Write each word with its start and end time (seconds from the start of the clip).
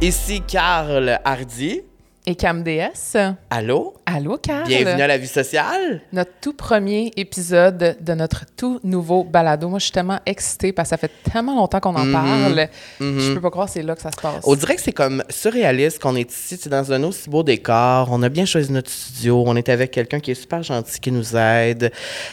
Ici 0.00 0.42
Carl 0.46 1.18
Hardy. 1.24 1.82
Et 2.26 2.34
Cam 2.36 2.62
DS. 2.62 3.16
Allô? 3.48 3.94
Allô, 4.04 4.36
Carl. 4.36 4.66
Bienvenue 4.66 5.00
à 5.00 5.06
la 5.06 5.16
vie 5.16 5.26
sociale. 5.26 6.02
Notre 6.12 6.30
tout 6.42 6.52
premier 6.52 7.10
épisode 7.16 7.96
de 7.98 8.12
notre 8.12 8.44
tout 8.54 8.80
nouveau 8.84 9.24
balado. 9.24 9.66
Moi, 9.70 9.78
je 9.78 9.84
suis 9.84 9.92
tellement 9.92 10.20
excitée 10.26 10.72
parce 10.74 10.88
que 10.88 10.90
ça 10.90 10.96
fait 10.98 11.10
tellement 11.32 11.56
longtemps 11.56 11.80
qu'on 11.80 11.94
en 11.96 12.04
Mhm. 12.04 12.12
parle. 12.12 12.68
Mhm. 13.00 13.18
Je 13.20 13.32
peux 13.34 13.40
pas 13.40 13.50
croire 13.50 13.66
que 13.66 13.72
c'est 13.72 13.82
là 13.82 13.94
que 13.94 14.02
ça 14.02 14.10
se 14.12 14.20
passe. 14.20 14.44
On 14.44 14.54
dirait 14.56 14.76
que 14.76 14.82
c'est 14.82 14.92
comme 14.92 15.24
surréaliste 15.30 16.00
qu'on 16.00 16.16
est 16.16 16.30
ici, 16.30 16.58
c'est 16.60 16.68
dans 16.68 16.92
un 16.92 17.02
aussi 17.04 17.30
beau 17.30 17.42
décor. 17.42 18.08
On 18.10 18.22
a 18.22 18.28
bien 18.28 18.44
choisi 18.44 18.70
notre 18.70 18.90
studio. 18.90 19.42
On 19.46 19.56
est 19.56 19.70
avec 19.70 19.90
quelqu'un 19.90 20.20
qui 20.20 20.32
est 20.32 20.34
super 20.34 20.62
gentil, 20.62 21.00
qui 21.00 21.10
nous 21.10 21.34
aide. 21.34 21.90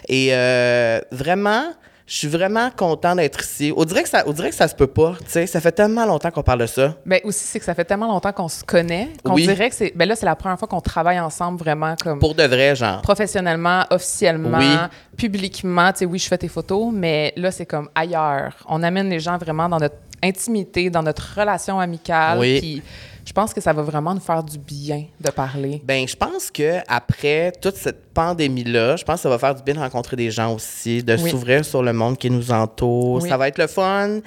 Et 0.09 0.27
euh, 0.33 0.99
vraiment, 1.11 1.63
je 2.07 2.15
suis 2.17 2.27
vraiment 2.27 2.69
content 2.69 3.15
d'être 3.15 3.41
ici. 3.41 3.73
On 3.75 3.83
dirait 3.83 4.03
que 4.03 4.09
ça, 4.09 4.23
on 4.27 4.31
dirait 4.31 4.49
que 4.51 4.55
ça 4.55 4.67
se 4.67 4.75
peut 4.75 4.85
pas. 4.87 5.15
Tu 5.25 5.31
sais, 5.31 5.47
ça 5.47 5.59
fait 5.59 5.71
tellement 5.71 6.05
longtemps 6.05 6.29
qu'on 6.29 6.43
parle 6.43 6.59
de 6.59 6.65
ça. 6.67 6.93
Ben 7.05 7.19
aussi, 7.23 7.43
c'est 7.45 7.57
que 7.59 7.65
ça 7.65 7.73
fait 7.73 7.85
tellement 7.85 8.07
longtemps 8.07 8.31
qu'on 8.31 8.47
se 8.47 8.63
connaît 8.63 9.09
qu'on 9.23 9.33
Oui. 9.33 9.47
dirait 9.47 9.69
que 9.69 9.75
c'est. 9.75 9.91
Ben 9.95 10.07
là, 10.07 10.15
c'est 10.15 10.27
la 10.27 10.35
première 10.35 10.59
fois 10.59 10.67
qu'on 10.67 10.81
travaille 10.81 11.19
ensemble 11.19 11.57
vraiment 11.57 11.95
comme 12.01 12.19
Pour 12.19 12.35
de 12.35 12.43
vrai, 12.43 12.75
genre. 12.75 13.01
professionnellement, 13.01 13.85
officiellement, 13.89 14.57
Oui. 14.59 14.75
publiquement. 15.17 15.91
Tu 15.93 15.99
sais, 15.99 16.05
oui, 16.05 16.19
je 16.19 16.27
fais 16.27 16.37
tes 16.37 16.47
photos, 16.47 16.89
mais 16.93 17.33
là, 17.37 17.49
c'est 17.51 17.65
comme 17.65 17.89
ailleurs. 17.95 18.53
On 18.67 18.83
amène 18.83 19.09
les 19.09 19.19
gens 19.19 19.37
vraiment 19.37 19.67
dans 19.67 19.79
notre 19.79 19.95
intimité, 20.23 20.89
dans 20.89 21.03
notre 21.03 21.39
relation 21.39 21.79
amicale. 21.79 22.37
Oui. 22.39 22.59
Puis 22.59 22.83
je 23.25 23.33
pense 23.33 23.53
que 23.53 23.59
ça 23.59 23.73
va 23.73 23.81
vraiment 23.81 24.13
nous 24.13 24.19
faire 24.21 24.43
du 24.43 24.57
bien 24.59 25.05
de 25.19 25.31
parler. 25.31 25.81
Ben, 25.83 26.07
je 26.07 26.15
pense 26.15 26.51
que 26.51 26.77
après 26.87 27.51
toute 27.61 27.75
cette 27.75 28.13
pandémie-là, 28.13 28.95
je 28.95 29.03
pense 29.03 29.15
que 29.15 29.21
ça 29.23 29.29
va 29.29 29.39
faire 29.39 29.55
du 29.55 29.63
bien 29.63 29.73
de 29.73 29.79
rencontrer 29.79 30.15
des 30.15 30.29
gens 30.31 30.53
aussi, 30.53 31.03
de 31.03 31.17
Oui. 31.17 31.29
s'ouvrir 31.31 31.65
sur 31.65 31.81
le 31.83 31.91
monde 31.91 32.17
qui 32.17 32.29
nous 32.29 32.51
entoure. 32.51 33.23
Oui. 33.23 33.29
Ça 33.29 33.35
va 33.37 33.47
être 33.47 33.57
le 33.57 33.67
fun. 33.67 34.19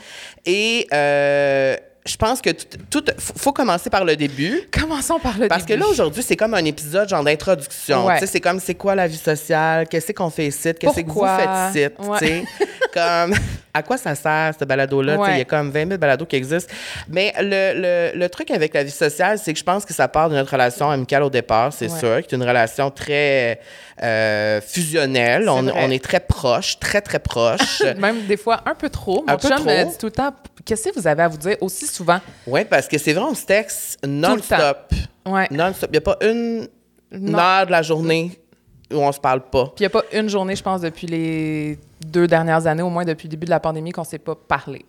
Et 0.45 0.87
euh, 0.93 1.77
je 2.09 2.17
pense 2.17 2.41
que 2.41 2.51
tout, 2.51 3.01
tout- 3.03 3.13
faut 3.19 3.53
commencer 3.53 3.91
par 3.91 4.05
le 4.05 4.17
début. 4.17 4.63
Commençons 4.73 5.19
par 5.19 5.39
le 5.39 5.47
Parce 5.49 5.63
que 5.65 5.69
début. 5.69 5.81
là, 5.83 5.87
aujourd'hui, 5.89 6.23
c'est 6.23 6.37
comme 6.37 6.55
un 6.55 6.65
épisode 6.65 7.09
genre 7.09 7.23
d'introduction. 7.23 8.07
Ouais. 8.07 8.15
Tu 8.15 8.21
sais, 8.21 8.27
c'est 8.27 8.41
comme 8.41 8.59
c'est 8.61 8.75
quoi 8.75 8.95
la 8.95 9.07
vie 9.07 9.17
sociale, 9.17 9.87
qu'est-ce 9.89 10.13
qu'on 10.13 10.31
fait 10.31 10.47
ici, 10.49 10.73
qu'est-ce 10.79 11.01
que 11.01 11.07
vous 11.11 11.27
faites 11.27 11.71
ici, 11.77 12.09
Ouais. 12.09 12.19
tu 12.19 12.27
sais? 12.27 12.45
comme, 12.95 13.35
à 13.75 13.83
quoi 13.83 13.97
ça 13.99 14.15
sert, 14.15 14.55
ce 14.59 14.65
balado-là? 14.65 15.19
Il 15.33 15.39
y 15.39 15.41
a 15.43 15.45
comme 15.45 15.71
20 15.71 15.87
000 15.87 15.99
balados 15.99 16.25
qui 16.25 16.37
existent. 16.37 16.73
Mais 17.09 17.33
le, 17.39 18.13
le- 18.13 18.19
le 18.19 18.29
truc 18.29 18.51
avec 18.51 18.73
la 18.75 18.83
vie 18.83 18.91
sociale, 18.91 19.39
c'est 19.39 19.53
que 19.53 19.59
je 19.59 19.65
pense 19.65 19.85
que 19.85 19.93
ça 19.93 20.09
part 20.09 20.31
de 20.31 20.35
notre 20.35 20.51
relation 20.53 20.91
amicale 20.91 21.23
au 21.23 21.31
départ, 21.31 21.73
c'est 21.73 21.91
sûr, 21.91 22.23
qui 22.27 22.35
est 22.35 22.37
une 22.37 22.43
relation 22.43 22.91
très 22.91 23.61
euh, 24.03 24.61
fusionnelle. 24.61 25.43
C'est 25.45 25.51
On, 25.51 25.91
est 25.91 26.03
très 26.03 26.21
proches, 26.21 26.79
très, 26.81 27.01
très 27.01 27.19
proches. 27.19 27.83
Même 27.99 28.23
des 28.27 28.37
fois 28.37 28.61
un 28.65 28.75
peu 28.75 28.89
trop. 28.89 29.25
Mon 29.27 29.35
Un 29.35 29.37
peu 29.37 29.49
chum 29.49 29.59
trop. 29.59 29.67
dit 29.91 29.99
tout 29.99 30.07
le 30.07 30.13
temps 30.13 30.35
Qu'est-ce 30.69 30.91
que 30.91 31.01
vous 31.01 31.07
avez 31.07 31.23
à 31.23 31.29
vous 31.29 31.39
dire 31.39 31.57
aussi 31.63 31.87
souvent? 31.87 32.21
Oui, 32.47 32.63
parce 32.67 32.87
que 32.87 32.99
c'est 32.99 33.15
vrai, 33.15 33.25
on 33.25 33.35
se 33.35 33.47
texte 33.47 33.99
non-stop. 34.07 34.93
Ouais. 35.25 35.49
Non-stop. 35.51 35.89
Il 35.91 35.93
n'y 35.93 35.97
a 35.97 36.01
pas 36.03 36.17
une, 36.21 36.69
Non. 37.11 37.39
heure 37.39 37.65
de 37.65 37.71
la 37.71 37.81
journée 37.81 38.39
où 38.93 38.97
on 38.97 39.11
se 39.11 39.19
parle 39.19 39.41
pas. 39.49 39.65
Puis 39.75 39.77
il 39.79 39.83
n'y 39.85 39.87
a 39.87 39.91
pas 39.91 40.03
une 40.13 40.29
journée, 40.29 40.55
je 40.55 40.63
pense, 40.63 40.83
depuis 40.83 41.07
les 41.07 41.79
deux 42.07 42.27
dernières 42.27 42.67
années, 42.67 42.83
au 42.83 42.91
moins 42.91 43.07
depuis 43.07 43.29
le 43.29 43.31
début 43.31 43.47
de 43.47 43.51
la 43.51 43.61
pandémie, 43.61 43.93
qu'on 43.93 44.03
ne 44.03 44.07
s'est 44.07 44.19
pas 44.19 44.35
parlé. 44.35 44.85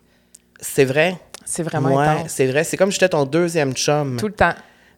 C'est 0.60 0.84
vrai? 0.84 1.18
C'est 1.46 1.62
vraiment 1.62 1.96
ouais, 1.96 2.24
c'est 2.28 2.46
vrai. 2.46 2.62
C'est 2.62 2.76
comme 2.76 2.90
si 2.90 2.96
j'étais 2.96 3.08
ton 3.08 3.24
deuxième 3.24 3.72
chum. 3.72 4.18
Tout 4.18 4.28
le 4.28 4.34
temps. 4.34 4.52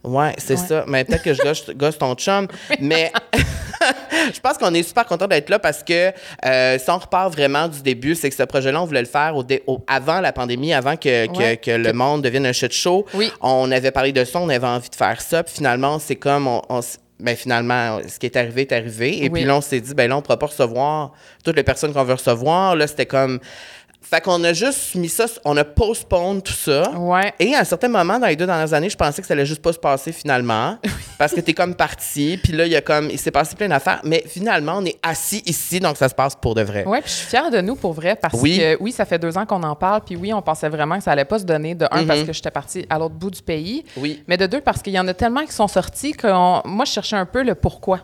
Ouais, 0.04 0.34
c'est 0.38 0.58
Ouais. 0.60 0.66
ça. 0.66 0.84
Mais 0.88 1.04
peut-être 1.04 1.22
que 1.22 1.32
je 1.34 1.42
gosse, 1.42 1.70
gosse 1.76 1.98
ton 1.98 2.14
chum. 2.14 2.48
mais 2.80 3.12
je 4.34 4.40
pense 4.40 4.58
qu'on 4.58 4.74
est 4.74 4.82
super 4.82 5.06
content 5.06 5.26
d'être 5.26 5.48
là 5.48 5.58
parce 5.58 5.82
que 5.82 6.12
euh, 6.44 6.78
si 6.78 6.90
on 6.90 6.98
repart 6.98 7.32
vraiment 7.32 7.68
du 7.68 7.82
début, 7.82 8.14
c'est 8.14 8.28
que 8.30 8.34
ce 8.36 8.42
projet-là, 8.42 8.82
on 8.82 8.84
voulait 8.84 9.02
le 9.02 9.06
faire 9.08 9.36
au 9.36 9.42
dé- 9.44 9.62
au- 9.66 9.84
avant 9.86 10.20
la 10.20 10.32
pandémie, 10.32 10.72
avant 10.72 10.96
que, 10.96 11.26
que- 11.26 11.38
Ouais. 11.38 11.56
que 11.56 11.70
le 11.70 11.92
monde 11.92 12.22
devienne 12.22 12.46
un 12.46 12.52
shit 12.52 12.72
show. 12.72 13.06
Oui. 13.14 13.30
On 13.40 13.70
avait 13.70 13.90
parlé 13.90 14.12
de 14.12 14.24
ça, 14.24 14.40
on 14.40 14.48
avait 14.48 14.66
envie 14.66 14.90
de 14.90 14.94
faire 14.94 15.20
ça. 15.20 15.42
Puis 15.42 15.54
finalement, 15.56 15.98
c'est 15.98 16.16
comme 16.16 16.46
on. 16.48 16.62
on 16.68 16.80
ben 17.20 17.36
finalement, 17.36 18.00
ce 18.08 18.18
qui 18.18 18.26
est 18.26 18.36
arrivé 18.36 18.62
est 18.62 18.72
arrivé. 18.72 19.18
Et 19.18 19.22
Oui. 19.24 19.30
puis 19.30 19.44
là, 19.44 19.56
on 19.56 19.60
s'est 19.60 19.80
dit, 19.80 19.94
ben 19.94 20.08
là, 20.08 20.16
on 20.16 20.18
ne 20.18 20.22
pourra 20.22 20.40
pas 20.40 20.46
recevoir 20.46 21.12
toutes 21.44 21.54
les 21.54 21.62
personnes 21.62 21.92
qu'on 21.92 22.02
veut 22.02 22.14
recevoir. 22.14 22.74
Là, 22.74 22.88
c'était 22.88 23.06
comme. 23.06 23.38
Fait 24.02 24.20
qu'on 24.20 24.42
a 24.44 24.52
juste 24.52 24.94
mis 24.96 25.08
ça, 25.08 25.24
on 25.44 25.56
a 25.56 25.64
postpone 25.64 26.42
tout 26.42 26.52
ça. 26.52 26.90
Ouais. 26.98 27.32
Et 27.38 27.54
à 27.54 27.60
un 27.60 27.64
certain 27.64 27.88
moment, 27.88 28.18
dans 28.18 28.26
les 28.26 28.36
deux 28.36 28.44
dernières 28.46 28.74
années, 28.74 28.90
je 28.90 28.96
pensais 28.96 29.22
que 29.22 29.26
ça 29.28 29.32
allait 29.34 29.46
juste 29.46 29.62
pas 29.62 29.72
se 29.72 29.78
passer 29.78 30.12
finalement. 30.12 30.76
parce 31.18 31.32
que 31.32 31.40
t'es 31.40 31.54
comme 31.54 31.74
parti. 31.74 32.38
Puis 32.42 32.52
là, 32.52 32.66
il 32.66 32.72
y 32.72 32.76
a 32.76 32.80
comme. 32.82 33.08
Il 33.10 33.18
s'est 33.18 33.30
passé 33.30 33.54
plein 33.56 33.68
d'affaires. 33.68 34.00
Mais 34.04 34.22
finalement, 34.26 34.74
on 34.78 34.84
est 34.84 34.98
assis 35.02 35.42
ici, 35.46 35.80
donc 35.80 35.96
ça 35.96 36.08
se 36.08 36.14
passe 36.14 36.34
pour 36.34 36.54
de 36.54 36.62
vrai. 36.62 36.84
Ouais, 36.84 37.00
puis 37.00 37.10
je 37.10 37.16
suis 37.16 37.26
fière 37.28 37.50
de 37.50 37.60
nous 37.60 37.76
pour 37.76 37.92
vrai 37.92 38.16
parce 38.16 38.34
Oui. 38.40 38.58
que 38.58 38.76
oui, 38.82 38.92
ça 38.92 39.04
fait 39.04 39.18
deux 39.18 39.38
ans 39.38 39.46
qu'on 39.46 39.62
en 39.62 39.76
parle, 39.76 40.02
puis 40.04 40.16
oui, 40.16 40.32
on 40.34 40.42
pensait 40.42 40.68
vraiment 40.68 40.98
que 40.98 41.04
ça 41.04 41.12
allait 41.12 41.24
pas 41.24 41.38
se 41.38 41.44
donner. 41.44 41.74
De 41.74 41.86
un, 41.90 42.04
parce 42.04 42.24
que 42.24 42.32
j'étais 42.32 42.50
partie 42.50 42.84
à 42.90 42.98
l'autre 42.98 43.14
bout 43.14 43.30
du 43.30 43.40
pays, 43.42 43.84
Oui. 43.96 44.22
mais 44.28 44.36
de 44.36 44.46
deux, 44.46 44.60
parce 44.60 44.82
qu'il 44.82 44.92
y 44.92 44.98
en 45.00 45.06
a 45.08 45.14
tellement 45.14 45.44
qui 45.46 45.52
sont 45.52 45.68
sortis 45.68 46.12
que 46.12 46.26
moi, 46.66 46.84
je 46.84 46.90
cherchais 46.92 47.16
un 47.16 47.24
peu 47.26 47.42
le 47.42 47.54
pourquoi, 47.54 48.00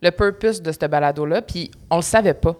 le 0.00 0.10
purpose 0.10 0.62
de 0.62 0.72
ce 0.72 0.86
balado-là, 0.86 1.42
puis 1.42 1.70
on 1.90 1.96
le 1.96 2.02
savait 2.02 2.34
pas. 2.34 2.54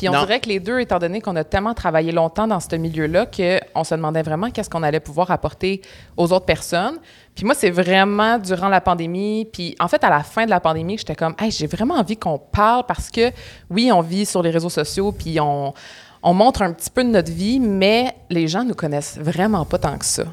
Puis 0.00 0.08
on 0.08 0.12
Non. 0.12 0.20
dirait 0.20 0.40
que 0.40 0.48
les 0.48 0.60
deux, 0.60 0.80
étant 0.80 0.98
donné 0.98 1.20
qu'on 1.20 1.36
a 1.36 1.44
tellement 1.44 1.74
travaillé 1.74 2.10
longtemps 2.10 2.46
dans 2.46 2.58
ce 2.58 2.74
milieu-là, 2.74 3.26
qu'on 3.26 3.84
se 3.84 3.94
demandait 3.94 4.22
vraiment 4.22 4.50
qu'est-ce 4.50 4.70
qu'on 4.70 4.82
allait 4.82 4.98
pouvoir 4.98 5.30
apporter 5.30 5.82
aux 6.16 6.32
autres 6.32 6.46
personnes. 6.46 6.96
Puis 7.34 7.44
moi, 7.44 7.54
c'est 7.54 7.68
vraiment 7.68 8.38
durant 8.38 8.68
la 8.68 8.80
pandémie, 8.80 9.46
puis 9.52 9.76
en 9.78 9.88
fait, 9.88 10.02
à 10.02 10.08
la 10.08 10.22
fin 10.22 10.46
de 10.46 10.50
la 10.50 10.58
pandémie, 10.58 10.96
j'étais 10.96 11.14
comme, 11.14 11.34
hey, 11.38 11.50
j'ai 11.50 11.66
vraiment 11.66 11.96
envie 11.96 12.16
qu'on 12.16 12.38
parle 12.38 12.84
parce 12.88 13.10
que, 13.10 13.30
oui, 13.68 13.90
on 13.92 14.00
vit 14.00 14.24
sur 14.24 14.42
les 14.42 14.48
réseaux 14.48 14.70
sociaux, 14.70 15.12
puis 15.12 15.38
on, 15.38 15.74
on 16.22 16.32
montre 16.32 16.62
un 16.62 16.72
petit 16.72 16.88
peu 16.88 17.04
de 17.04 17.10
notre 17.10 17.30
vie, 17.30 17.60
mais 17.60 18.14
les 18.30 18.48
gens 18.48 18.64
nous 18.64 18.74
connaissent 18.74 19.18
vraiment 19.20 19.66
pas 19.66 19.76
tant 19.76 19.98
que 19.98 20.06
ça. 20.06 20.24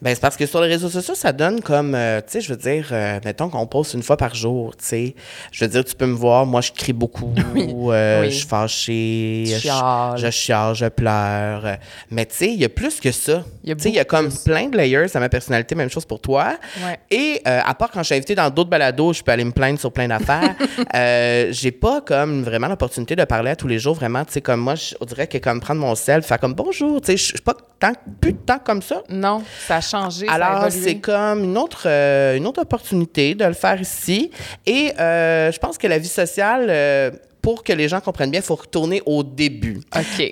Ben, 0.00 0.14
c'est 0.14 0.20
parce 0.20 0.36
que 0.36 0.46
sur 0.46 0.60
les 0.60 0.68
réseaux 0.68 0.88
sociaux, 0.88 1.14
ça 1.14 1.32
donne 1.32 1.60
comme, 1.60 1.94
euh, 1.94 2.20
tu 2.20 2.32
sais, 2.34 2.40
je 2.40 2.50
veux 2.50 2.56
dire, 2.56 2.88
euh, 2.92 3.18
mettons 3.24 3.48
qu'on 3.48 3.66
poste 3.66 3.94
une 3.94 4.02
fois 4.02 4.16
par 4.16 4.34
jour, 4.34 4.76
tu 4.76 4.84
sais. 4.84 5.14
Je 5.50 5.64
veux 5.64 5.70
dire, 5.70 5.84
tu 5.84 5.94
peux 5.96 6.06
me 6.06 6.14
voir, 6.14 6.46
moi, 6.46 6.60
je 6.60 6.70
crie 6.72 6.92
beaucoup, 6.92 7.32
Oui. 7.54 7.66
euh, 7.90 8.20
Oui. 8.22 8.30
je 8.30 8.36
suis 8.36 8.46
fâchée, 8.46 9.44
je, 9.46 10.16
je 10.22 10.30
chiale, 10.30 10.74
je 10.74 10.86
pleure. 10.86 11.76
Mais 12.10 12.26
tu 12.26 12.36
sais, 12.36 12.46
il 12.46 12.60
y 12.60 12.64
a 12.64 12.68
plus 12.68 13.00
que 13.00 13.10
ça. 13.10 13.42
Il 13.64 13.70
y 13.70 13.72
a 13.72 13.76
Tu 13.76 13.82
sais, 13.82 13.88
il 13.90 13.94
y 13.96 13.98
a 13.98 14.04
comme 14.04 14.28
plus. 14.28 14.38
plein 14.44 14.68
de 14.68 14.76
layers 14.76 15.06
à 15.14 15.20
ma 15.20 15.28
personnalité, 15.28 15.74
même 15.74 15.90
chose 15.90 16.04
pour 16.04 16.20
toi. 16.20 16.56
Ouais. 16.84 16.98
Et 17.10 17.42
à 17.44 17.74
part 17.74 17.90
quand 17.90 18.00
je 18.00 18.06
suis 18.06 18.14
invitée 18.14 18.34
dans 18.34 18.50
d'autres 18.50 18.70
balados, 18.70 19.12
je 19.14 19.22
peux 19.22 19.32
aller 19.32 19.44
me 19.44 19.52
plaindre 19.52 19.80
sur 19.80 19.92
plein 19.92 20.08
d'affaires. 20.08 20.54
j'ai 21.52 21.72
pas 21.72 22.00
comme 22.02 22.42
vraiment 22.44 22.68
l'opportunité 22.68 23.16
de 23.16 23.24
parler 23.24 23.50
à 23.50 23.56
tous 23.56 23.68
les 23.68 23.78
jours, 23.78 23.94
vraiment. 23.94 24.24
Tu 24.24 24.34
sais, 24.34 24.40
comme 24.40 24.60
moi, 24.60 24.74
je- 24.74 24.94
on 25.00 25.04
dirait 25.04 25.26
que 25.26 25.38
comme 25.38 25.60
prendre 25.60 25.80
mon 25.80 25.94
sel, 25.94 26.22
faire 26.22 26.38
comme 26.38 26.54
bonjour, 26.54 27.00
tu 27.00 27.06
sais, 27.08 27.16
je 27.16 27.24
suis 27.24 27.38
pas 27.38 27.54
tant, 27.80 27.92
plus 28.20 28.32
de 28.32 28.38
temps 28.38 28.58
comme 28.64 28.82
ça. 28.82 29.02
Non, 29.08 29.42
ça 29.66 29.80
changé. 29.88 30.26
ça 30.26 30.32
a 30.32 30.34
Alors, 30.34 30.70
c'est 30.70 30.98
comme 31.00 31.44
une 31.44 31.56
autre, 31.58 31.82
euh, 31.86 32.36
une 32.36 32.46
autre 32.46 32.62
opportunité 32.62 33.34
de 33.34 33.44
le 33.44 33.54
faire 33.54 33.80
ici. 33.80 34.30
Et 34.66 34.92
euh, 34.98 35.50
je 35.52 35.58
pense 35.58 35.78
que 35.78 35.86
la 35.86 35.98
vie 35.98 36.08
sociale, 36.08 36.66
euh, 36.68 37.10
pour 37.40 37.62
que 37.62 37.72
les 37.72 37.88
gens 37.88 38.00
comprennent 38.00 38.30
bien, 38.30 38.40
il 38.40 38.44
faut 38.46 38.56
retourner 38.56 39.00
au 39.06 39.22
début. 39.22 39.80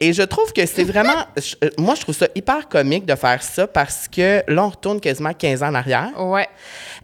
Et 0.01 0.13
je 0.13 0.23
trouve 0.23 0.53
que 0.53 0.67
c'est 0.67 0.85
vraiment. 0.85 1.25
je- 1.37 1.55
moi, 1.79 1.95
je 1.95 2.01
trouve 2.03 2.15
ça 2.17 2.27
hyper 2.35 2.69
comique 2.69 3.07
de 3.07 3.15
faire 3.15 3.43
ça 3.43 3.67
parce 3.67 4.07
que 4.09 4.43
là, 4.49 4.65
on 4.65 4.69
retourne 4.71 5.01
quasiment 5.01 5.33
15 5.33 5.63
ans 5.63 5.69
en 5.69 5.75
arrière. 5.77 6.11
Ouais. 6.19 6.49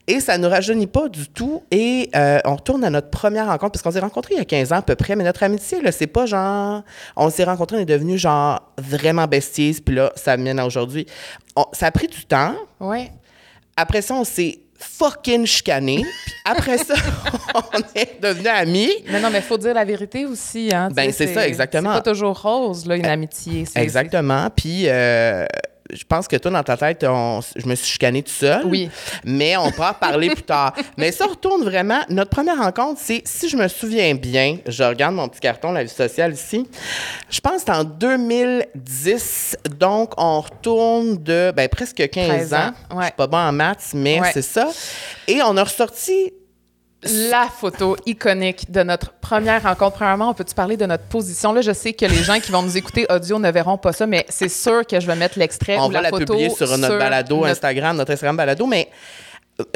Et 0.08 0.18
ça 0.18 0.36
ne 0.36 0.42
nous 0.42 0.48
rajeunit 0.50 0.88
pas 0.88 1.08
du 1.08 1.28
tout. 1.28 1.62
Et 1.70 2.10
euh, 2.16 2.40
on 2.44 2.56
retourne 2.56 2.82
à 2.84 2.90
notre 2.90 3.08
première 3.10 3.46
rencontre, 3.46 3.72
parce 3.72 3.82
qu'on 3.82 3.92
s'est 3.92 4.00
rencontrés 4.00 4.34
il 4.34 4.38
y 4.38 4.40
a 4.40 4.44
15 4.44 4.72
ans 4.72 4.76
à 4.76 4.82
peu 4.82 4.96
près, 4.96 5.14
mais 5.14 5.22
notre 5.24 5.42
amitié, 5.44 5.80
là, 5.80 5.92
c'est 5.92 6.08
pas 6.08 6.26
genre. 6.26 6.82
On 7.16 7.30
s'est 7.30 7.44
rencontrés, 7.44 7.76
on 7.76 7.80
est 7.80 7.84
devenus 7.84 8.20
genre 8.20 8.60
vraiment 8.78 9.26
besties, 9.26 9.80
puis 9.84 9.94
là, 9.94 10.12
ça 10.16 10.36
mène 10.36 10.58
à 10.58 10.66
aujourd'hui. 10.66 11.06
On- 11.54 11.66
Ça 11.72 11.86
a 11.86 11.90
pris 11.92 12.08
du 12.08 12.24
temps. 12.24 12.54
Ouais. 12.80 13.10
Après 13.76 14.02
ça, 14.02 14.14
on 14.14 14.24
s'est 14.24 14.58
fucking 14.76 15.46
chicané. 15.46 15.98
Puis 16.24 16.34
après 16.44 16.78
ça, 16.78 16.94
on 17.54 17.78
est 17.94 18.20
devenus 18.20 18.48
amis. 18.48 18.90
Mais 19.08 19.20
non, 19.20 19.30
mais 19.30 19.38
il 19.38 19.44
faut 19.44 19.56
dire 19.58 19.74
la 19.74 19.84
vérité 19.84 20.26
aussi. 20.26 20.70
Hein, 20.74 20.88
Ben, 20.92 21.12
c'est 21.12 21.32
ça, 21.32 21.46
exactement. 21.46 21.94
C'est 21.94 22.02
pas 22.02 22.10
toujours 22.10 22.42
rose, 22.42 22.86
là, 22.86 22.96
une 22.96 23.06
amitié. 23.06 23.64
C'est- 23.66 23.80
Exactement. 23.80 24.48
Puis. 24.50 24.88
euh, 24.88 25.46
je 25.92 26.04
pense 26.04 26.26
que 26.28 26.36
toi, 26.36 26.50
dans 26.50 26.62
ta 26.62 26.76
tête, 26.76 27.04
on- 27.08 27.40
je 27.56 27.66
me 27.66 27.74
suis 27.74 27.86
chicané 27.92 28.22
tout 28.22 28.32
seul. 28.32 28.62
Oui. 28.64 28.90
Mais 29.24 29.56
on 29.56 29.70
pourra 29.70 29.90
en 29.90 29.94
parler 29.94 30.30
plus 30.30 30.42
tard. 30.42 30.72
Mais 30.96 31.12
ça 31.12 31.26
retourne 31.26 31.62
vraiment. 31.64 32.00
Notre 32.08 32.30
première 32.30 32.58
rencontre, 32.58 33.00
c'est, 33.02 33.22
si 33.24 33.48
je 33.48 33.56
me 33.56 33.68
souviens 33.68 34.14
bien, 34.14 34.58
je 34.66 34.82
regarde 34.82 35.14
mon 35.14 35.28
petit 35.28 35.40
carton, 35.40 35.72
la 35.72 35.84
vie 35.84 35.90
sociale 35.90 36.32
ici. 36.34 36.66
Je 37.30 37.40
pense 37.40 37.56
que 37.56 37.62
c'est 37.66 37.72
en 37.72 37.84
2010. 37.84 39.56
Donc, 39.78 40.12
on 40.16 40.40
retourne 40.40 41.16
de 41.22 41.52
ben, 41.54 41.68
presque 41.68 42.08
15 42.08 42.28
13 42.28 42.54
ans. 42.54 42.56
ans, 42.90 42.98
Je 43.00 43.04
suis 43.04 43.12
pas 43.12 43.26
bon 43.26 43.38
en 43.38 43.52
maths, 43.52 43.90
mais 43.94 44.20
Ouais. 44.20 44.30
c'est 44.32 44.42
ça. 44.42 44.68
Et 45.28 45.40
on 45.42 45.56
a 45.56 45.64
ressorti 45.64 46.32
La 47.04 47.48
photo 47.48 47.96
iconique 48.06 48.70
de 48.70 48.84
notre 48.84 49.10
première 49.12 49.64
rencontre. 49.64 49.96
Premièrement, 49.96 50.30
on 50.30 50.34
peut-tu 50.34 50.54
parler 50.54 50.76
de 50.76 50.86
notre 50.86 51.02
position? 51.04 51.52
Là, 51.52 51.60
je 51.60 51.72
sais 51.72 51.92
que 51.92 52.04
les 52.06 52.22
gens 52.22 52.38
qui 52.38 52.52
vont 52.52 52.62
nous 52.62 52.76
écouter 52.76 53.06
audio 53.10 53.40
ne 53.40 53.50
verront 53.50 53.76
pas 53.76 53.92
ça, 53.92 54.06
mais 54.06 54.24
c'est 54.28 54.48
sûr 54.48 54.86
que 54.86 55.00
je 55.00 55.06
vais 55.08 55.16
mettre 55.16 55.36
l'extrait 55.36 55.76
On 55.78 55.88
ou 55.88 55.90
va 55.90 56.00
la, 56.00 56.10
photo 56.10 56.26
publier 56.26 56.50
sur 56.50 56.78
notre 56.78 56.98
balado 56.98 57.36
notre- 57.36 57.48
Instagram, 57.48 57.96
notre 57.96 58.12
Instagram 58.12 58.36
balado, 58.36 58.66
mais 58.66 58.88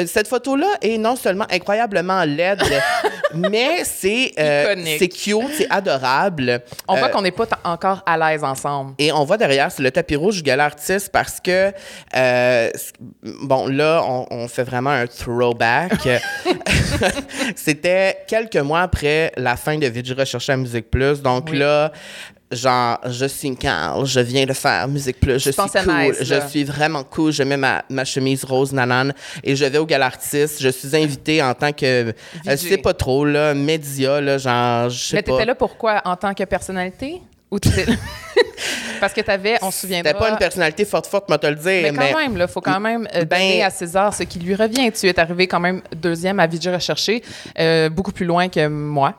cette 0.06 0.26
photo-là 0.26 0.66
est 0.80 0.98
non 0.98 1.16
seulement 1.16 1.46
incroyablement 1.50 2.24
laide, 2.24 2.62
mais 3.34 3.84
c'est 3.84 4.32
euh, 4.38 4.74
c'est 4.98 5.08
cute, 5.08 5.48
c'est 5.56 5.70
adorable. 5.70 6.62
On 6.88 6.96
voit 6.96 7.08
Euh, 7.08 7.10
qu'on 7.10 7.22
n'est 7.22 7.30
pas 7.30 7.46
encore 7.62 8.02
à 8.06 8.16
l'aise 8.16 8.42
ensemble. 8.42 8.94
et 8.98 9.12
on 9.12 9.24
voit 9.24 9.36
derrière, 9.36 9.70
c'est 9.70 9.82
le 9.82 9.90
tapis 9.90 10.16
rouge 10.16 10.36
du 10.36 10.42
gala 10.42 10.64
artiste 10.64 11.10
parce 11.12 11.38
que, 11.40 11.72
euh, 12.16 12.70
bon, 13.42 13.66
là, 13.68 14.02
on, 14.08 14.26
on 14.30 14.48
fait 14.48 14.64
vraiment 14.64 14.90
un 14.90 15.06
throwback. 15.06 15.92
C'était 17.56 18.18
quelques 18.26 18.56
mois 18.56 18.80
après 18.82 19.32
la 19.36 19.56
fin 19.56 19.76
de 19.78 19.86
Vidéo 19.86 20.14
Recherché 20.18 20.52
à 20.52 20.56
Musique 20.56 20.90
Plus. 20.90 21.20
Donc 21.22 21.48
Oui. 21.50 21.58
là, 21.58 21.92
genre, 22.52 22.98
je 23.06 23.26
suis 23.26 23.56
Carl, 23.56 24.06
je 24.06 24.20
viens 24.20 24.46
de 24.46 24.52
faire 24.52 24.86
Musique 24.88 25.18
Plus, 25.20 25.34
je 25.44 25.50
suis 25.50 25.54
cool, 25.54 25.94
nice, 26.08 26.16
je 26.22 26.34
là. 26.34 26.48
suis 26.48 26.64
vraiment 26.64 27.02
cool, 27.04 27.32
je 27.32 27.42
mets 27.42 27.56
ma, 27.56 27.84
ma 27.90 28.04
chemise 28.04 28.44
rose 28.44 28.72
nanane 28.72 29.12
et 29.42 29.56
je 29.56 29.64
vais 29.64 29.78
au 29.78 29.86
gala 29.86 30.06
artiste. 30.06 30.60
Je 30.62 30.68
suis 30.68 30.94
invitée 30.96 31.42
en 31.42 31.54
tant 31.54 31.72
que, 31.72 31.84
euh, 32.08 32.12
je 32.44 32.56
sais 32.56 32.78
pas 32.78 32.94
trop, 32.94 33.24
là, 33.24 33.52
média, 33.54 34.20
là, 34.20 34.38
genre, 34.38 34.88
je 34.90 34.98
sais 35.08 35.16
Mais 35.16 35.22
pas. 35.22 35.32
t'étais 35.32 35.44
là 35.46 35.54
pourquoi? 35.54 36.00
En 36.04 36.16
tant 36.16 36.34
que 36.34 36.44
personnalité? 36.44 37.20
Ou 37.50 37.58
t'étais- 37.58 37.86
Parce 39.00 39.12
que 39.12 39.20
t'avais, 39.20 39.58
on 39.62 39.70
se 39.70 39.80
souviendra... 39.80 40.10
C'était 40.10 40.18
pas 40.24 40.30
une 40.30 40.38
personnalité 40.38 40.84
forte, 40.86 41.06
forte, 41.06 41.28
moi 41.28 41.36
te 41.38 41.46
le 41.46 41.54
dire. 41.56 41.92
Mais 41.92 42.12
quand 42.12 42.18
même, 42.18 42.36
il 42.40 42.48
faut 42.48 42.60
quand 42.62 42.80
même 42.80 43.06
euh, 43.14 43.24
Ben- 43.24 43.38
donner 43.38 43.62
à 43.62 43.70
César 43.70 44.14
ce 44.14 44.22
qui 44.22 44.38
lui 44.38 44.54
revient. 44.54 44.90
Tu 44.92 45.06
es 45.06 45.20
arrivé 45.20 45.46
quand 45.46 45.60
même 45.60 45.82
deuxième 45.94 46.40
à 46.40 46.46
Vidéo 46.46 46.72
Recherché, 46.72 47.22
euh, 47.58 47.90
beaucoup 47.90 48.12
plus 48.12 48.24
loin 48.24 48.48
que 48.48 48.66
moi. 48.68 49.14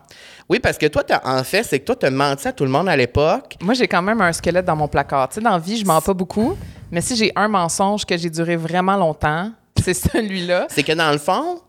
Oui, 0.49 0.59
parce 0.59 0.77
que 0.77 0.85
toi, 0.85 1.03
t'as- 1.03 1.21
en 1.25 1.43
fait, 1.43 1.63
c'est 1.63 1.79
que 1.79 1.85
toi, 1.85 1.95
tu 1.95 2.05
as 2.05 2.09
menti 2.11 2.47
à 2.47 2.53
tout 2.53 2.63
le 2.63 2.69
monde 2.69 2.87
à 2.87 2.95
l'époque. 2.95 3.55
Moi, 3.61 3.73
j'ai 3.73 3.87
quand 3.87 4.01
même 4.01 4.21
un 4.21 4.31
squelette 4.31 4.65
dans 4.65 4.75
mon 4.77 4.87
placard. 4.87 5.27
Tu 5.29 5.35
sais, 5.35 5.41
dans 5.41 5.51
la 5.51 5.59
vie, 5.59 5.77
je 5.77 5.85
mens 5.85 5.99
pas 6.01 6.13
beaucoup, 6.13 6.55
mais 6.89 7.01
si 7.01 7.15
j'ai 7.17 7.31
un 7.35 7.47
mensonge 7.49 8.05
que 8.05 8.15
j'ai 8.17 8.29
duré 8.29 8.55
vraiment 8.55 8.95
longtemps, 8.95 9.51
c'est 9.83 9.93
celui-là. 9.93 10.67
C'est 10.69 10.83
que 10.83 10.93
dans 10.93 11.11
le 11.11 11.17
fond, 11.17 11.59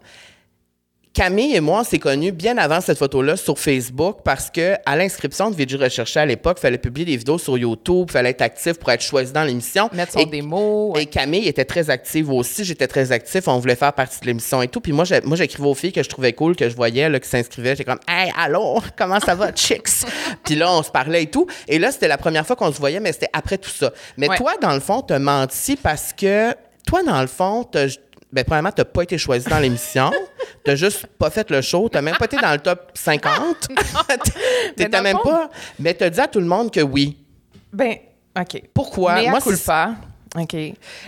Camille 1.19 1.57
et 1.57 1.61
moi, 1.61 1.81
on 1.81 1.85
s'est 1.85 1.99
connus 1.99 2.31
bien 2.31 2.57
avant 2.59 2.81
cette 2.81 2.97
photo-là 2.97 3.37
sur 3.37 3.59
Facebook 3.59 4.19
parce 4.23 4.51
que 4.51 4.75
à 4.87 4.95
l'inscription 4.95 5.51
de 5.51 5.57
Vidéo 5.57 5.77
Recherché 5.81 6.21
à 6.21 6.27
l'époque, 6.27 6.59
il 6.61 6.63
fallait 6.63 6.79
publier 6.79 7.07
des 7.07 7.17
vidéos 7.17 7.39
sur 7.39 7.59
YouTube, 7.59 8.07
il 8.09 8.13
fallait 8.13 8.31
être 8.31 8.43
actif 8.43 8.75
pour 8.75 8.89
être 8.93 9.01
choisi 9.03 9.33
dans 9.33 9.43
l'émission. 9.43 9.91
Mettre 9.93 10.13
son 10.13 10.21
Et- 10.21 10.27
démo. 10.27 10.93
ouais. 10.95 11.03
Et 11.03 11.07
Camille 11.07 11.49
était 11.49 11.65
très 11.65 11.91
active 11.91 12.31
aussi. 12.31 12.65
J'étais 12.65 12.87
très 12.87 13.11
actif. 13.11 13.49
On 13.49 13.59
voulait 13.59 13.75
faire 13.75 13.93
partie 13.95 14.21
de 14.21 14.27
l'émission 14.27 14.63
et 14.63 14.69
tout. 14.69 14.81
Puis 14.81 14.93
moi, 14.93 15.05
moi, 15.25 15.37
j'écrivais 15.37 15.67
aux 15.69 15.75
filles 15.75 15.91
que 15.93 16.05
je 16.05 16.09
trouvais 16.09 16.33
cool, 16.35 16.55
que 16.55 16.69
je 16.69 16.77
voyais, 16.77 17.09
là, 17.09 17.19
qui 17.19 17.29
s'inscrivaient. 17.29 17.71
J'étais 17.71 17.85
comme, 17.91 17.99
hey, 18.07 18.31
allô, 18.39 18.81
comment 18.97 19.19
ça 19.19 19.35
va, 19.35 19.51
chicks? 19.51 19.89
Puis 20.45 20.55
là, 20.55 20.73
on 20.73 20.85
se 20.85 20.91
parlait 20.93 21.25
et 21.25 21.27
tout. 21.31 21.49
Et 21.67 21.81
là, 21.81 21.91
c'était 21.91 22.07
la 22.07 22.19
première 22.19 22.47
fois 22.47 22.55
qu'on 22.55 22.73
se 22.73 22.79
voyait, 22.79 23.01
mais 23.01 23.11
c'était 23.13 23.31
après 23.33 23.59
tout 23.59 23.71
ça. 23.71 23.93
Mais 24.17 24.29
Ouais. 24.29 24.37
toi, 24.37 24.53
dans 24.63 24.73
le 24.73 24.79
fond, 24.81 25.01
t'as 25.01 25.19
menti 25.19 25.75
parce 25.75 26.13
que, 26.13 26.55
toi, 26.87 27.03
dans 27.03 27.21
le 27.21 27.27
fond, 27.27 27.65
t'as. 27.65 27.89
Ben, 28.31 28.45
premièrement, 28.45 28.73
t'as 28.73 28.85
pas 28.85 29.03
été 29.03 29.17
choisi 29.17 29.49
dans 29.49 29.59
l'émission. 29.59 30.11
t'as 30.65 30.75
juste 30.75 31.07
pas 31.07 31.31
fait 31.31 31.51
le 31.51 31.63
show. 31.63 31.89
T'as 31.89 32.03
même 32.03 32.17
pas 32.17 32.27
été 32.27 32.37
dans 32.37 32.53
le 32.53 32.59
top 32.59 32.91
50. 32.95 33.69
Mais 34.09 34.17
T'étais 34.77 35.03
même 35.03 35.17
fond- 35.17 35.31
pas. 35.31 35.51
Mais 35.79 35.95
t'as 35.95 36.11
dit 36.11 36.21
à 36.21 36.29
tout 36.29 36.41
le 36.41 36.47
monde 36.47 36.71
que 36.71 36.81
oui. 36.81 37.17
Ben, 37.73 37.97
OK. 38.39 38.63
Pourquoi? 38.75 39.23
Moi, 39.23 39.39
pas. 39.67 39.95
OK. 40.43 40.57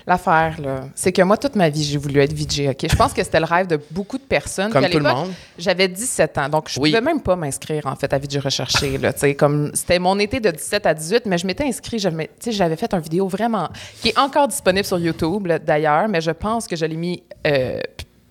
L'affaire, 0.06 0.61
là, 0.61 0.81
c'est 0.94 1.12
que 1.12 1.23
moi, 1.23 1.37
toute 1.37 1.56
ma 1.56 1.69
vie, 1.69 1.85
j'ai 1.85 1.99
voulu 1.99 2.21
être 2.21 2.32
VJ, 2.32 2.69
OK? 2.71 2.87
Je 2.91 2.97
pense 2.97 3.12
que 3.12 3.23
c'était 3.23 3.41
le 3.41 3.47
rêve 3.47 3.67
de 3.67 3.79
beaucoup 3.91 4.19
de 4.19 4.23
personnes. 4.23 4.71
Comme 4.73 4.87
tout 4.88 4.99
le 4.99 5.05
monde. 5.05 5.31
J'avais 5.59 5.88
17 5.88 6.38
ans, 6.38 6.49
donc 6.49 6.69
je 6.69 6.81
Oui. 6.81 6.91
pouvais 6.91 7.00
même 7.00 7.21
pas 7.21 7.37
m'inscrire, 7.37 7.87
en 7.87 7.97
fait, 7.97 8.12
à 8.12 8.19
VJ 8.19 8.38
Recherché, 8.38 8.99
là, 8.99 9.12
tu 9.12 9.21
sais, 9.21 9.35
comme... 9.35 9.71
C'était 9.75 9.99
mon 9.99 10.19
été 10.19 10.41
de 10.41 10.50
17 10.50 10.87
à 10.87 10.94
18, 10.94 11.27
mais 11.27 11.38
je 11.38 11.47
m'étais 11.47 11.65
inscrit, 11.65 11.99
j'avais- 11.99 12.27
tu 12.27 12.32
sais, 12.50 12.53
j'avais 12.53 12.77
fait 12.77 12.93
une 12.94 13.00
vidéo 13.00 13.29
vraiment... 13.29 13.69
qui 14.03 14.09
est 14.09 14.19
encore 14.19 14.49
disponible 14.49 14.85
sur 14.87 14.99
YouTube, 14.99 15.47
là, 15.47 15.59
d'ailleurs, 15.59 16.09
mais 16.09 16.21
je 16.21 16.31
pense 16.31 16.67
que 16.67 16.77
je 16.77 16.85
l'ai 16.85 16.97
mis 16.97 17.23
euh, 17.47 17.79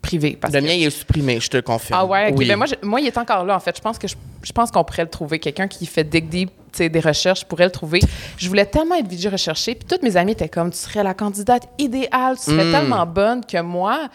privé. 0.02 0.38
Parce 0.40 0.54
Le 0.54 0.62
que- 0.62 0.66
mien, 0.66 0.74
il 0.74 0.84
est 0.86 0.90
supprimé, 0.90 1.40
je 1.40 1.50
te 1.50 1.58
confirme. 1.60 2.00
ah 2.02 2.06
ouais, 2.06 2.32
ok. 2.32 2.36
Oui. 2.38 2.48
Ben 2.48 2.56
moi, 2.56 2.66
je- 2.68 2.76
moi, 2.86 3.02
il 3.02 3.08
est 3.08 3.18
encore 3.18 3.46
là, 3.46 3.56
en 3.56 3.60
fait. 3.60 3.76
Je 3.76 3.82
pense 3.82 3.98
que 4.00 4.08
je, 4.08 4.16
je 4.44 4.52
pense 4.52 4.72
qu'on 4.72 4.84
pourrait 4.84 5.04
le 5.04 5.10
trouver. 5.10 5.40
Quelqu'un 5.40 5.68
qui 5.68 5.86
fait 5.86 6.04
dig 6.04 6.30
deep, 6.30 6.52
des 6.78 7.00
recherches, 7.00 7.46
pourrait 7.46 7.66
le 7.66 7.72
trouver. 7.72 8.00
Je 8.38 8.48
voulais 8.48 8.66
tellement 8.66 8.96
être 8.96 9.08
vidéo 9.08 9.32
recherchée, 9.32 9.76
puis 9.76 9.86
toutes 9.88 10.04
mes 10.04 10.16
amies 10.16 10.34
étaient 10.34 10.48
comme, 10.50 10.70
tu 10.72 10.78
serais 10.78 11.04
la 11.04 11.14
candidate 11.14 11.68
idéale, 11.80 12.38
tu 12.38 12.52
serais 12.52 12.66
Mm. 12.66 12.72
tellement 12.72 13.06
bonne 13.06 13.44
que 13.46 13.60
moi, 13.62 14.08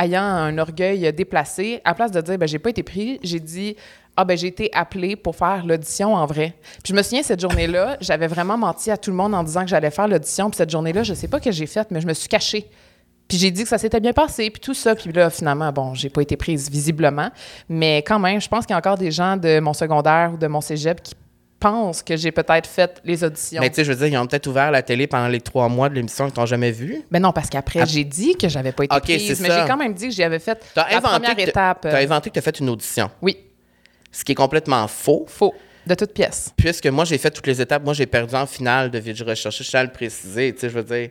ayant 0.00 0.22
un 0.22 0.56
orgueil 0.58 1.12
déplacé, 1.12 1.80
à 1.84 1.94
place 1.94 2.10
de 2.10 2.20
dire, 2.20 2.38
ben 2.38 2.48
j'ai 2.48 2.58
pas 2.58 2.70
été 2.70 2.82
pris, 2.82 3.20
j'ai 3.22 3.40
dit, 3.40 3.76
ah 4.16 4.24
ben 4.24 4.36
j'ai 4.38 4.46
été 4.48 4.70
appelée 4.72 5.14
pour 5.16 5.36
faire 5.36 5.64
l'audition 5.66 6.14
en 6.14 6.24
vrai. 6.26 6.54
Puis 6.82 6.92
je 6.92 6.94
me 6.94 7.02
souviens 7.02 7.22
cette 7.22 7.40
journée-là, 7.40 7.98
j'avais 8.00 8.26
vraiment 8.26 8.56
menti 8.58 8.90
à 8.90 8.96
tout 8.96 9.10
le 9.10 9.16
monde 9.16 9.34
en 9.34 9.42
disant 9.44 9.62
que 9.62 9.68
j'allais 9.68 9.90
faire 9.90 10.08
l'audition. 10.08 10.50
Puis 10.50 10.56
cette 10.56 10.70
journée-là, 10.70 11.02
je 11.04 11.14
sais 11.14 11.28
pas 11.28 11.38
que 11.40 11.52
j'ai 11.52 11.66
fait, 11.66 11.88
mais 11.90 12.00
je 12.00 12.06
me 12.06 12.14
suis 12.14 12.28
cachée. 12.28 12.68
Puis 13.28 13.36
j'ai 13.38 13.50
dit 13.50 13.62
que 13.64 13.68
ça 13.68 13.76
s'était 13.78 14.00
bien 14.00 14.12
passé, 14.14 14.48
puis 14.50 14.60
tout 14.60 14.74
ça. 14.74 14.94
Puis 14.94 15.12
là, 15.12 15.28
finalement, 15.30 15.70
bon, 15.70 15.94
j'ai 15.94 16.08
pas 16.08 16.22
été 16.22 16.36
prise 16.36 16.70
visiblement. 16.70 17.30
Mais 17.68 17.98
quand 17.98 18.18
même, 18.18 18.40
je 18.40 18.48
pense 18.48 18.64
qu'il 18.64 18.72
y 18.72 18.74
a 18.74 18.78
encore 18.78 18.96
des 18.98 19.10
gens 19.10 19.36
de 19.36 19.60
mon 19.60 19.74
secondaire 19.74 20.30
ou 20.34 20.38
de 20.38 20.46
mon 20.46 20.60
cégep 20.62 21.02
qui 21.02 21.14
pensent 21.60 22.02
que 22.02 22.16
j'ai 22.16 22.30
peut-être 22.32 22.66
fait 22.66 23.00
les 23.04 23.22
auditions. 23.24 23.60
Mais 23.60 23.68
tu 23.68 23.76
sais, 23.76 23.84
je 23.84 23.92
veux 23.92 23.98
dire, 23.98 24.06
ils 24.06 24.16
ont 24.16 24.26
peut-être 24.26 24.46
ouvert 24.46 24.70
la 24.70 24.80
télé 24.82 25.06
pendant 25.06 25.28
les 25.28 25.40
trois 25.40 25.68
mois 25.68 25.88
de 25.88 25.94
l'émission 25.94 26.24
qu'ils 26.26 26.34
t'ont 26.34 26.46
jamais 26.46 26.70
vu. 26.70 27.02
Mais 27.10 27.20
non, 27.20 27.32
parce 27.32 27.50
qu'après, 27.50 27.84
j'ai 27.84 28.04
dit 28.04 28.36
que 28.36 28.48
j'avais 28.48 28.72
pas 28.72 28.84
été 28.84 28.94
Ok, 28.96 29.02
prise. 29.02 29.40
Mais 29.40 29.48
j'ai 29.50 29.66
quand 29.66 29.76
même 29.76 29.92
dit 29.92 30.08
que 30.08 30.14
j'y 30.14 30.22
avais 30.22 30.38
fait 30.38 30.58
T'as 30.74 30.88
la 30.90 31.00
première 31.00 31.36
que 31.36 31.42
étape. 31.42 31.80
t'as 31.82 31.90
euh, 31.98 32.02
inventé 32.04 32.30
que 32.30 32.34
tu 32.34 32.38
as 32.38 32.42
fait 32.42 32.58
une 32.60 32.70
audition, 32.70 33.10
Oui, 33.20 33.36
ce 34.12 34.24
qui 34.24 34.32
est 34.32 34.36
complètement 34.36 34.86
faux. 34.88 35.26
faux. 35.28 35.54
De 35.86 35.94
toute 35.94 36.12
pièce. 36.12 36.52
Puisque 36.56 36.86
moi, 36.86 37.04
j'ai 37.06 37.16
fait 37.18 37.30
toutes 37.30 37.46
les 37.46 37.60
étapes. 37.62 37.82
Moi, 37.82 37.94
j'ai 37.94 38.04
perdu 38.06 38.34
en 38.34 38.44
finale 38.46 38.90
de 38.90 38.98
Vidéo 38.98 39.26
Recherché. 39.26 39.64
Je 39.64 39.70
tiens 39.70 39.80
à 39.80 39.84
le 39.84 39.90
préciser. 39.90 40.52
Tu 40.52 40.60
sais, 40.60 40.68
je 40.68 40.74
veux 40.74 40.82
dire, 40.84 41.08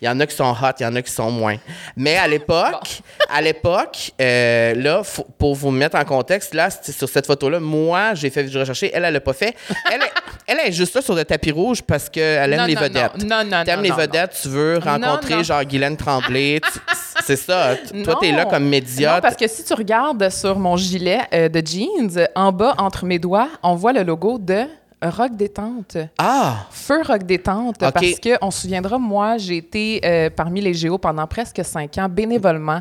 il 0.00 0.06
y 0.06 0.08
en 0.08 0.18
a 0.20 0.26
qui 0.26 0.34
sont 0.34 0.50
hot, 0.50 0.72
il 0.78 0.82
y 0.82 0.86
en 0.86 0.94
a 0.96 1.02
qui 1.02 1.12
sont 1.12 1.30
moins. 1.30 1.56
Mais 1.96 2.16
à 2.16 2.26
l'époque, 2.26 3.00
à 3.28 3.42
l'époque, 3.42 4.12
euh, 4.20 4.74
là, 4.74 5.02
faut- 5.04 5.26
pour 5.38 5.54
vous 5.54 5.70
mettre 5.70 5.96
en 5.96 6.04
contexte, 6.04 6.54
là, 6.54 6.68
sur 6.70 7.08
cette 7.08 7.26
photo-là, 7.26 7.60
moi, 7.60 8.14
j'ai 8.14 8.30
fait 8.30 8.42
Vidéo 8.42 8.60
Recherché. 8.60 8.90
Elle, 8.94 9.04
elle 9.04 9.12
l'a 9.14 9.20
pas 9.20 9.32
fait. 9.34 9.54
Elle 9.92 10.00
est, 10.02 10.10
elle 10.46 10.58
est 10.68 10.72
juste 10.72 10.94
là 10.94 11.02
sur 11.02 11.14
le 11.14 11.24
tapis 11.24 11.50
rouge 11.50 11.82
parce 11.82 12.08
qu'elle 12.08 12.52
aime 12.52 12.60
Non, 12.60 12.66
les 12.66 12.74
non, 12.74 12.80
vedettes. 12.80 13.16
non, 13.24 13.44
non, 13.44 13.58
non, 13.58 13.64
T'aimes 13.64 13.82
les 13.82 13.90
vedettes, 13.92 14.38
tu 14.42 14.48
veux 14.48 14.78
rencontrer 14.78 15.44
genre 15.44 15.64
Guylaine 15.64 15.96
Tremblay. 15.96 16.60
c'est 17.24 17.36
ça. 17.36 17.76
Toi, 18.04 18.16
t'es 18.20 18.32
là 18.32 18.46
comme 18.46 18.64
média. 18.64 19.16
Non, 19.16 19.20
parce 19.20 19.36
que 19.36 19.46
si 19.48 19.62
tu 19.64 19.74
regardes 19.74 20.28
sur 20.30 20.58
mon 20.58 20.76
gilet 20.76 21.20
euh, 21.34 21.48
de 21.48 21.62
jeans, 21.66 22.26
en 22.34 22.52
bas, 22.52 22.74
entre 22.78 23.04
mes 23.04 23.18
doigts, 23.18 23.48
on 23.62 23.74
voit 23.74 23.92
le 23.92 24.02
logo 24.02 24.38
de 24.38 24.64
Rock 25.02 25.36
Détente. 25.36 25.96
Ah! 26.18 26.66
Feu 26.70 27.02
Rock 27.02 27.22
Détente, 27.22 27.82
OK. 27.82 27.92
parce 27.92 28.20
que 28.20 28.36
on 28.42 28.50
se 28.50 28.62
souviendra, 28.62 28.98
moi, 28.98 29.38
j'ai 29.38 29.56
été 29.56 30.00
euh, 30.04 30.30
parmi 30.30 30.60
les 30.60 30.74
géos 30.74 30.98
pendant 30.98 31.26
presque 31.26 31.64
cinq 31.64 31.96
ans 31.98 32.08
bénévolement. 32.08 32.80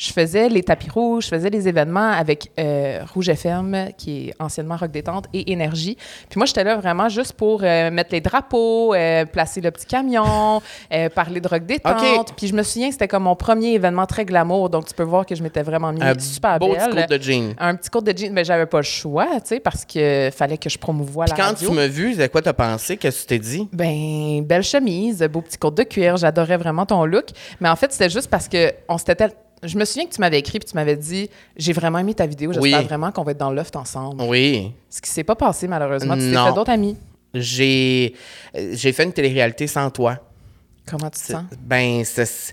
Je 0.00 0.14
faisais 0.14 0.48
les 0.48 0.62
tapis 0.62 0.88
rouges, 0.88 1.24
je 1.24 1.28
faisais 1.28 1.50
les 1.50 1.68
événements 1.68 2.10
avec 2.10 2.50
euh, 2.58 3.00
Rouge 3.12 3.28
FM, 3.28 3.90
qui 3.98 4.28
est 4.28 4.34
anciennement 4.38 4.78
Rock 4.78 4.90
Détente, 4.90 5.26
et 5.34 5.52
Énergie. 5.52 5.98
Puis 6.30 6.38
moi, 6.38 6.46
j'étais 6.46 6.64
là 6.64 6.76
vraiment 6.76 7.10
juste 7.10 7.34
pour 7.34 7.60
euh, 7.62 7.90
mettre 7.90 8.08
les 8.12 8.22
drapeaux, 8.22 8.94
euh, 8.94 9.26
placer 9.26 9.60
le 9.60 9.70
petit 9.70 9.84
camion, 9.84 10.62
euh, 10.90 11.10
parler 11.10 11.42
de 11.42 11.46
Rock 11.48 11.66
Détente. 11.66 12.32
Puis 12.34 12.46
je 12.46 12.54
me 12.54 12.62
souviens 12.62 12.86
que 12.88 12.94
c'était 12.94 13.08
comme 13.08 13.24
mon 13.24 13.36
premier 13.36 13.74
événement 13.74 14.06
très 14.06 14.24
glamour, 14.24 14.70
donc 14.70 14.86
tu 14.86 14.94
peux 14.94 15.02
voir 15.02 15.26
que 15.26 15.34
je 15.34 15.42
m'étais 15.42 15.62
vraiment 15.62 15.92
mis 15.92 16.02
Un 16.02 16.18
super 16.18 16.58
beau 16.58 16.72
belle. 16.72 16.78
petit 16.88 16.96
court 16.96 17.06
de 17.06 17.22
jean. 17.22 17.54
Un 17.58 17.74
petit 17.76 17.90
cours 17.90 18.02
de 18.02 18.16
jeans, 18.16 18.32
mais 18.32 18.42
j'avais 18.44 18.64
pas 18.64 18.78
le 18.78 18.84
choix, 18.84 19.26
tu 19.34 19.40
sais, 19.44 19.60
parce 19.60 19.84
que 19.84 20.30
fallait 20.34 20.56
que 20.56 20.70
je 20.70 20.78
promouvoie 20.78 21.26
la 21.26 21.34
Puis 21.34 21.42
quand 21.42 21.48
radio. 21.50 21.68
tu 21.68 21.74
m'as 21.74 21.88
vu, 21.88 22.14
c'est 22.14 22.30
quoi 22.30 22.40
t'as 22.40 22.54
pensé? 22.54 22.96
Qu'est-ce 22.96 23.18
que 23.18 23.22
tu 23.22 23.26
t'es 23.26 23.38
dit? 23.38 23.68
Ben, 23.70 24.42
belle 24.46 24.62
chemise, 24.62 25.22
beau 25.30 25.42
petit 25.42 25.58
court 25.58 25.72
de 25.72 25.82
cuir, 25.82 26.16
j'adorais 26.16 26.56
vraiment 26.56 26.86
ton 26.86 27.04
look. 27.04 27.26
Mais 27.60 27.68
en 27.68 27.76
fait, 27.76 27.92
c'était 27.92 28.08
juste 28.08 28.30
parce 28.30 28.48
que 28.48 28.72
on 28.88 28.96
s'était 28.96 29.28
Je 29.62 29.76
me 29.76 29.84
souviens 29.84 30.06
que 30.06 30.14
tu 30.14 30.20
m'avais 30.20 30.38
écrit 30.38 30.58
puis 30.58 30.68
tu 30.68 30.74
m'avais 30.74 30.96
dit 30.96 31.28
J'ai 31.56 31.72
vraiment 31.72 31.98
aimé 31.98 32.14
ta 32.14 32.26
vidéo, 32.26 32.52
j'espère 32.52 32.80
Oui. 32.80 32.86
vraiment 32.86 33.12
qu'on 33.12 33.22
va 33.24 33.32
être 33.32 33.38
dans 33.38 33.50
loft 33.50 33.76
ensemble. 33.76 34.22
Oui. 34.22 34.72
Ce 34.88 35.00
qui 35.00 35.10
s'est 35.10 35.24
pas 35.24 35.34
passé, 35.36 35.68
malheureusement. 35.68 36.14
Tu 36.16 36.30
t'es 36.30 36.36
fait 36.36 36.52
d'autres 36.54 36.70
amis. 36.72 36.96
J'ai 37.34 38.14
euh, 38.56 38.70
j'ai 38.74 38.92
fait 38.92 39.04
une 39.04 39.12
télé-réalité 39.12 39.66
sans 39.66 39.88
toi. 39.90 40.16
Comment 40.86 41.10
tu 41.10 41.20
te 41.20 41.26
sens? 41.32 41.44
Ben, 41.60 42.02
c'est. 42.04 42.52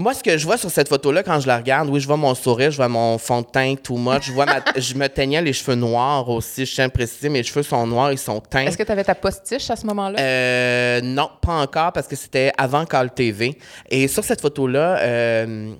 Moi, 0.00 0.14
ce 0.14 0.22
que 0.22 0.38
je 0.38 0.44
vois 0.46 0.56
sur 0.56 0.70
cette 0.70 0.88
photo-là, 0.88 1.24
quand 1.24 1.40
je 1.40 1.48
la 1.48 1.56
regarde, 1.56 1.88
oui, 1.88 1.98
je 1.98 2.06
vois 2.06 2.16
mon 2.16 2.32
sourire, 2.34 2.70
je 2.70 2.76
vois 2.76 2.88
mon 2.88 3.18
fond 3.18 3.40
de 3.42 3.46
teint 3.46 3.74
too 3.74 3.96
much. 3.96 4.26
Je, 4.26 4.32
vois 4.32 4.46
ma- 4.46 4.62
je 4.76 4.94
me 4.94 5.08
teignais 5.08 5.42
les 5.42 5.52
cheveux 5.52 5.74
noirs 5.74 6.28
aussi. 6.28 6.64
Je 6.66 6.72
tiens 6.74 6.84
à 6.84 6.88
préciser, 6.88 7.28
mes 7.28 7.42
cheveux 7.42 7.64
sont 7.64 7.84
noirs, 7.86 8.12
ils 8.12 8.18
sont 8.18 8.40
teints. 8.40 8.66
Est-ce 8.66 8.78
que 8.78 8.84
tu 8.84 8.92
avais 8.92 9.02
ta 9.02 9.16
postiche 9.16 9.68
à 9.70 9.74
ce 9.76 9.84
moment-là? 9.86 10.20
Euh, 10.20 11.00
non, 11.02 11.28
pas 11.42 11.60
encore 11.62 11.92
parce 11.92 12.06
que 12.06 12.14
c'était 12.16 12.52
avant 12.56 12.84
Call 12.86 13.12
TV. 13.12 13.58
Et 13.90 14.06
sur 14.06 14.22
cette 14.22 14.40
photo-là, 14.40 14.98
euh, 15.00 15.74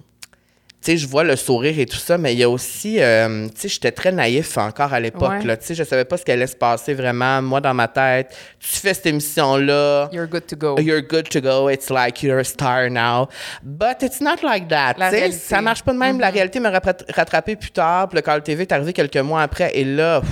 tu 0.81 0.93
sais, 0.93 0.97
je 0.97 1.09
vois 1.09 1.25
le 1.25 1.35
sourire 1.35 1.77
et 1.79 1.87
tout 1.87 1.97
ça, 1.97 2.19
mais 2.19 2.35
il 2.35 2.39
y 2.39 2.45
a 2.45 2.49
aussi, 2.49 3.01
euh, 3.01 3.49
tu 3.49 3.63
sais, 3.63 3.69
j'étais 3.69 3.91
très 3.91 4.13
naïf 4.13 4.57
encore 4.59 4.93
à 4.93 5.01
l'époque. 5.01 5.31
Ouais. 5.41 5.45
là. 5.45 5.57
Tu 5.57 5.67
sais, 5.67 5.75
je 5.75 5.83
savais 5.83 6.05
pas 6.05 6.17
ce 6.17 6.25
qui 6.25 6.31
allait 6.31 6.47
se 6.47 6.55
passer 6.55 6.95
vraiment. 6.95 7.43
Moi, 7.43 7.61
dans 7.61 7.75
ma 7.75 7.89
tête, 7.89 8.35
tu 8.61 8.77
fais 8.79 8.95
cette 8.95 9.07
émission-là. 9.07 10.09
You're 10.13 10.29
good 10.29 10.47
to 10.47 10.57
go. 10.57 10.79
You're 10.79 11.03
good 11.03 11.29
to 11.31 11.41
go. 11.41 11.69
It's 11.69 11.91
like 11.91 12.23
you're 12.23 12.39
a 12.39 12.45
star 12.45 12.91
now. 12.91 13.29
But 13.63 14.03
it's 14.03 14.21
not 14.21 14.37
like 14.45 14.69
that. 14.69 14.95
Tu 14.95 15.17
sais. 15.17 15.33
Ça 15.33 15.61
marche 15.61 15.83
pas 15.83 15.93
de 15.93 15.99
même. 15.99 16.21
La 16.21 16.31
réalité 16.31 16.61
m'a 16.61 16.71
rattrapé 16.71 17.57
plus 17.57 17.71
tard. 17.73 18.09
Puis 18.09 18.17
le 18.17 18.23
Call 18.23 18.43
TV 18.43 18.63
est 18.63 18.73
arrivé 18.73 18.93
quelques 18.93 19.17
mois 19.17 19.43
après. 19.43 19.73
Et 19.75 19.85
là, 19.85 20.23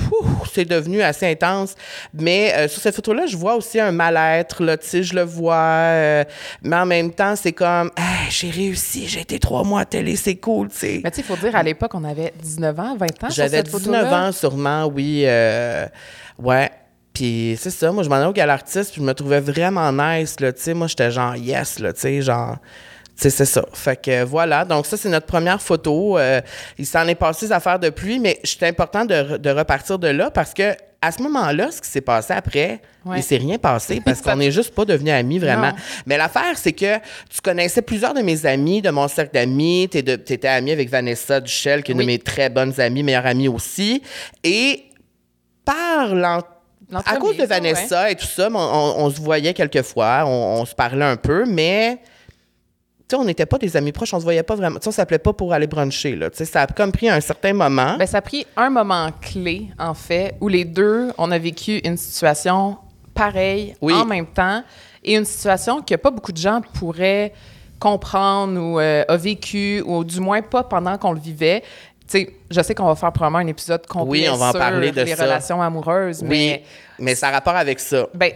c'est 0.53 0.65
devenu 0.65 1.03
assez 1.03 1.27
intense. 1.27 1.75
Mais 2.15 2.53
euh, 2.55 2.69
sur 2.69 2.81
cette 2.81 2.95
photo-là, 2.95 3.27
je 3.27 3.37
vois 3.37 3.57
aussi 3.57 3.81
un 3.81 3.91
mal-être. 3.93 4.63
Là, 4.63 4.77
tu 4.77 4.87
sais, 4.87 5.03
je 5.03 5.15
le 5.15 5.23
vois. 5.23 5.57
euh, 5.57 6.25
mais 6.63 6.77
en 6.77 6.87
même 6.87 7.13
temps, 7.13 7.35
c'est 7.35 7.53
comme, 7.53 7.91
Hey, 7.97 8.31
j'ai 8.31 8.51
réussi. 8.51 9.09
J'ai 9.09 9.21
été 9.23 9.39
trois 9.41 9.65
mois 9.65 9.81
à 9.81 9.85
télé. 9.85 10.15
C'est 10.17 10.36
c'est 10.37 10.41
cool, 10.41 10.69
tu 10.69 10.77
sais. 10.77 11.01
Mais 11.03 11.11
tu 11.11 11.17
sais, 11.17 11.23
il 11.23 11.25
faut 11.25 11.37
dire, 11.37 11.55
à 11.57 11.63
l'époque, 11.63 11.93
on 11.95 12.05
avait 12.05 12.33
19 12.43 12.79
ans, 12.81 12.97
20 12.97 13.25
ans 13.25 13.29
J'avais 13.31 13.59
cette 13.59 13.67
19 13.67 13.83
photo-là. 13.83 14.29
ans 14.29 14.33
sûrement, 14.33 14.87
oui. 14.87 15.23
euh, 15.27 15.87
ouais. 16.39 16.71
Puis 17.13 17.57
c'est 17.59 17.71
ça, 17.71 17.91
moi 17.93 18.03
je 18.03 18.09
m'en 18.11 18.17
allais 18.17 18.27
au 18.27 18.33
Galartiste, 18.33 18.93
puis 18.93 19.01
je 19.01 19.07
me 19.07 19.15
trouvais 19.15 19.41
vraiment 19.41 19.91
nice, 19.91 20.39
là, 20.41 20.53
tu 20.53 20.61
sais. 20.63 20.75
Moi 20.75 20.87
j'étais 20.87 21.11
genre 21.11 21.35
yes, 21.37 21.79
là, 21.79 21.93
tu 21.93 22.01
sais, 22.01 22.23
genre... 22.23 22.57
Tu 23.17 23.23
sais, 23.23 23.31
c'est 23.31 23.47
ça. 23.47 23.65
Fait 23.73 23.97
que 23.97 24.11
euh, 24.11 24.25
voilà. 24.27 24.67
Donc, 24.67 24.85
ça, 24.85 24.99
c'est 24.99 25.09
notre 25.09 25.25
première 25.25 25.63
photo. 25.63 26.19
Euh, 26.19 26.43
il 26.77 26.85
s'en 26.85 27.07
est 27.09 27.15
passé 27.15 27.47
des 27.47 27.53
affaires 27.53 27.79
de 27.79 27.89
pluie, 27.89 28.19
mais 28.19 28.39
c'est 28.45 28.65
important 28.65 29.07
de 29.07 29.49
repartir 29.51 29.99
de 29.99 30.09
là 30.09 30.31
parce 30.31 30.53
que 30.53 30.75
à 31.07 31.13
ce 31.13 31.23
moment-là, 31.23 31.71
ce 31.71 31.81
qui 31.81 31.89
s'est 31.89 32.01
passé 32.01 32.33
après, 32.33 32.81
Ouais. 33.05 33.19
il 33.19 33.23
s'est 33.23 33.37
rien 33.37 33.57
passé 33.59 34.01
parce 34.05 34.21
qu'on 34.21 34.37
n'est 34.37 34.51
juste 34.51 34.75
pas 34.75 34.85
devenus 34.85 35.13
amis 35.13 35.39
vraiment. 35.39 35.69
Non. 35.71 35.77
Mais 36.07 36.17
l'affaire, 36.17 36.57
c'est 36.57 36.73
que 36.73 36.97
tu 37.31 37.41
connaissais 37.43 37.83
plusieurs 37.83 38.15
de 38.15 38.21
mes 38.21 38.45
amis, 38.47 38.83
de 38.83 38.91
mon 38.91 39.07
cercle 39.09 39.33
d'amis. 39.35 39.89
Tu 39.91 39.99
étais 39.99 40.49
amie 40.49 40.73
avec 40.73 40.89
Vanessa 40.91 41.41
Duchel, 41.41 41.83
qui 41.83 41.93
est 41.93 41.95
une 41.95 42.01
de 42.01 42.05
mes 42.07 42.19
très 42.19 42.49
bonnes 42.51 42.79
amies, 42.81 43.03
meilleure 43.05 43.27
amie 43.27 43.49
aussi. 43.49 44.03
Et 44.43 44.85
par 45.65 46.15
l'en- 46.15 46.43
à 47.05 47.17
cause 47.17 47.37
de 47.37 47.45
Vanessa 47.45 48.11
et 48.11 48.15
tout 48.15 48.27
ça, 48.27 48.49
on, 48.53 48.57
on- 48.57 49.05
on 49.05 49.11
se 49.11 49.21
voyait 49.21 49.55
quelquefois, 49.55 50.25
on, 50.27 50.61
on 50.61 50.65
se 50.65 50.75
parlait 50.75 51.05
un 51.05 51.17
peu, 51.17 51.45
mais 51.47 51.99
on 53.15 53.25
n'était 53.25 53.47
pas 53.47 53.59
des 53.59 53.77
amis 53.77 53.93
proches, 53.93 54.13
on 54.15 54.19
se 54.19 54.25
voyait 54.25 54.43
pas 54.43 54.55
vraiment. 54.57 54.77
Tu 54.79 54.83
sais, 54.85 54.89
on 54.89 54.93
s'appelait 54.93 55.19
pas 55.19 55.33
pour 55.33 55.53
aller 55.53 55.67
bruncher, 55.67 56.17
là. 56.17 56.31
Tu 56.31 56.39
sais, 56.39 56.45
ça 56.45 56.63
a 56.63 56.67
comme 56.67 56.91
pris 56.93 57.09
un 57.09 57.21
certain 57.21 57.53
moment. 57.53 57.97
Ben, 57.99 58.07
ça 58.07 58.19
a 58.19 58.23
pris 58.23 58.47
un 58.57 58.71
moment 58.71 59.11
clé, 59.21 59.69
en 59.79 59.95
fait, 59.95 60.35
où 60.41 60.49
les 60.49 60.65
deux, 60.65 61.13
on 61.19 61.31
a 61.31 61.39
vécu 61.39 61.79
une 61.85 61.97
situation 61.97 62.77
pareille 63.15 63.75
Oui. 63.81 63.95
en 63.95 64.05
même 64.05 64.27
temps 64.27 64.63
et 65.05 65.15
une 65.15 65.25
situation 65.25 65.83
que 65.83 65.95
pas 65.95 66.11
beaucoup 66.11 66.33
de 66.33 66.37
gens 66.37 66.61
pourraient 66.75 67.33
comprendre 67.79 68.59
ou 68.61 68.81
euh, 68.81 69.05
a 69.09 69.17
vécu, 69.17 69.83
ou 69.87 70.03
du 70.05 70.21
moins 70.21 70.43
pas 70.43 70.65
pendant 70.65 70.99
qu'on 70.99 71.13
le 71.13 71.21
vivait. 71.21 71.61
Tu 72.09 72.19
sais, 72.21 72.35
je 72.51 72.61
sais 72.61 72.75
qu'on 72.75 72.87
va 72.87 72.95
faire 72.95 73.13
probablement 73.13 73.39
un 73.39 73.47
épisode 73.49 73.87
complet 73.87 74.21
Oui, 74.23 74.29
on 74.31 74.37
va 74.37 74.47
en 74.47 74.51
sur 74.53 74.61
parler 74.61 74.93
de 74.93 75.03
les 75.03 75.15
ça. 75.15 75.25
relations 75.25 75.61
amoureuses, 75.61 76.21
oui, 76.23 76.29
mais 76.29 76.63
mais 76.99 77.15
ça 77.15 77.29
a 77.29 77.33
rapport 77.33 77.57
avec 77.57 77.81
ça. 77.81 78.07
ben, 78.15 78.33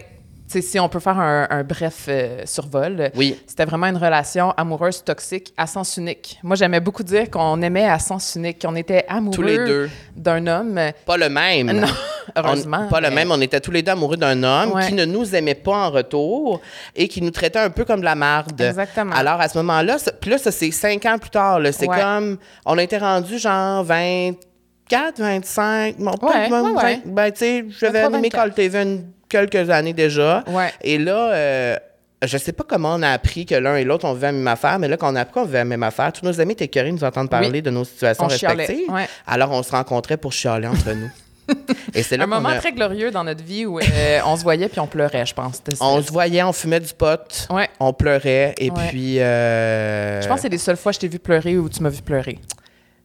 si 0.59 0.77
on 0.79 0.89
peut 0.89 0.99
faire 0.99 1.17
un, 1.17 1.47
un 1.49 1.63
bref 1.63 2.07
euh, 2.09 2.41
survol, 2.45 3.09
Oui. 3.15 3.39
c'était 3.47 3.63
vraiment 3.63 3.87
une 3.87 3.95
relation 3.97 4.51
amoureuse 4.57 5.01
toxique 5.03 5.53
à 5.55 5.67
sens 5.67 5.95
unique. 5.95 6.37
Moi, 6.43 6.57
j'aimais 6.57 6.81
beaucoup 6.81 7.03
dire 7.03 7.29
qu'on 7.29 7.61
aimait 7.61 7.87
à 7.87 7.99
sens 7.99 8.35
unique, 8.35 8.61
qu'on 8.61 8.75
était 8.75 9.05
amoureux 9.07 9.35
Tous 9.35 9.41
les 9.43 9.57
deux. 9.57 9.89
d'un 10.17 10.45
homme. 10.47 10.79
Pas 11.05 11.15
le 11.17 11.29
même. 11.29 11.71
Non, 11.71 11.87
On- 12.35 12.39
heureusement. 12.39 12.87
pas 12.89 12.99
le 12.99 13.11
même. 13.11 13.31
On 13.31 13.39
était 13.39 13.61
tous 13.61 13.71
les 13.71 13.81
deux 13.83 13.91
amoureux 13.93 14.17
d'un 14.17 14.43
homme 14.43 14.71
Ouais. 14.73 14.87
qui 14.87 14.93
ne 14.93 15.05
nous 15.05 15.33
aimait 15.35 15.55
pas 15.55 15.87
en 15.87 15.91
retour 15.91 16.59
et 16.95 17.07
qui 17.07 17.21
nous 17.21 17.31
traitait 17.31 17.59
un 17.59 17.69
peu 17.69 17.85
comme 17.85 17.99
de 18.01 18.05
la 18.05 18.15
marde. 18.15 18.59
Exactement. 18.59 19.15
Alors, 19.15 19.39
à 19.39 19.47
ce 19.47 19.57
moment-là, 19.59 19.97
puis 20.19 20.31
là, 20.31 20.37
ça, 20.37 20.51
c'est 20.51 20.71
cinq 20.71 21.05
ans 21.05 21.17
plus 21.17 21.29
tard. 21.29 21.59
C'est 21.71 21.87
Ouais. 21.87 21.99
comme, 22.01 22.37
on 22.65 22.77
a 22.77 22.83
été 22.83 22.97
rendu 22.97 23.37
genre 23.37 23.83
24, 23.83 25.19
25, 25.19 25.97
bon, 25.97 26.11
peut-être 26.13 26.51
Ouais. 26.51 26.99
20. 27.03 27.05
Ben, 27.05 27.31
tu 27.31 27.37
sais, 27.39 27.65
j'avais 27.79 28.01
23, 28.01 28.17
animé 28.17 28.29
24. 28.29 28.31
Call 28.43 28.53
TV 28.53 28.81
une- 28.81 29.05
quelques 29.31 29.69
années 29.69 29.93
déjà. 29.93 30.43
Ouais. 30.47 30.71
Et 30.81 30.97
là, 30.97 31.31
euh, 31.33 31.75
je 32.23 32.37
sais 32.37 32.51
pas 32.51 32.63
comment 32.67 32.93
on 32.95 33.01
a 33.01 33.09
appris 33.09 33.45
que 33.47 33.55
l'un 33.55 33.77
et 33.77 33.83
l'autre, 33.83 34.05
on 34.05 34.13
vivait 34.13 34.27
la 34.27 34.33
même 34.33 34.47
affaire, 34.47 34.77
mais 34.77 34.87
là, 34.87 34.97
quand 34.97 35.11
on 35.11 35.15
a 35.15 35.21
appris 35.21 35.33
qu'on 35.33 35.45
vivait 35.45 35.59
la 35.59 35.65
même 35.65 35.83
affaire, 35.83 36.13
tous 36.13 36.25
nos 36.25 36.39
amis 36.39 36.53
étaient 36.53 36.67
curieux 36.67 36.89
de 36.91 36.95
nous 36.97 37.03
entendre 37.03 37.29
parler 37.29 37.49
Oui. 37.49 37.61
de 37.63 37.69
nos 37.71 37.83
situations 37.83 38.25
On 38.25 38.27
respectives. 38.27 38.89
ouais. 38.91 39.07
Alors, 39.25 39.49
on 39.51 39.63
se 39.63 39.71
rencontrait 39.71 40.17
pour 40.17 40.31
chialer 40.31 40.67
entre 40.67 40.91
nous. 40.93 41.09
Et 41.95 42.03
c'est 42.03 42.15
là 42.17 42.25
Un 42.25 42.27
moment 42.27 42.49
a- 42.49 42.59
très 42.59 42.71
glorieux 42.71 43.09
dans 43.11 43.23
notre 43.23 43.43
vie 43.43 43.65
où 43.65 43.79
euh, 43.79 44.19
on 44.25 44.37
se 44.37 44.43
voyait 44.43 44.69
puis 44.69 44.79
on 44.79 44.87
pleurait, 44.87 45.25
je 45.25 45.33
pense. 45.33 45.61
On 45.81 46.01
se 46.01 46.11
voyait, 46.11 46.43
on 46.43 46.53
fumait 46.53 46.79
du 46.79 46.93
pot, 46.93 47.47
Ouais. 47.49 47.67
on 47.79 47.91
pleurait, 47.91 48.53
et 48.59 48.69
Ouais. 48.69 48.87
puis 48.89 49.19
euh, 49.19 50.21
Je 50.21 50.27
pense 50.27 50.35
que 50.37 50.41
c'est 50.43 50.49
les 50.49 50.57
seules 50.59 50.77
fois 50.77 50.91
que 50.91 50.95
je 50.97 50.99
t'ai 51.01 51.07
vu 51.07 51.19
pleurer 51.19 51.57
ou 51.57 51.67
tu 51.67 51.81
m'as 51.81 51.89
vu 51.89 52.01
pleurer. 52.03 52.37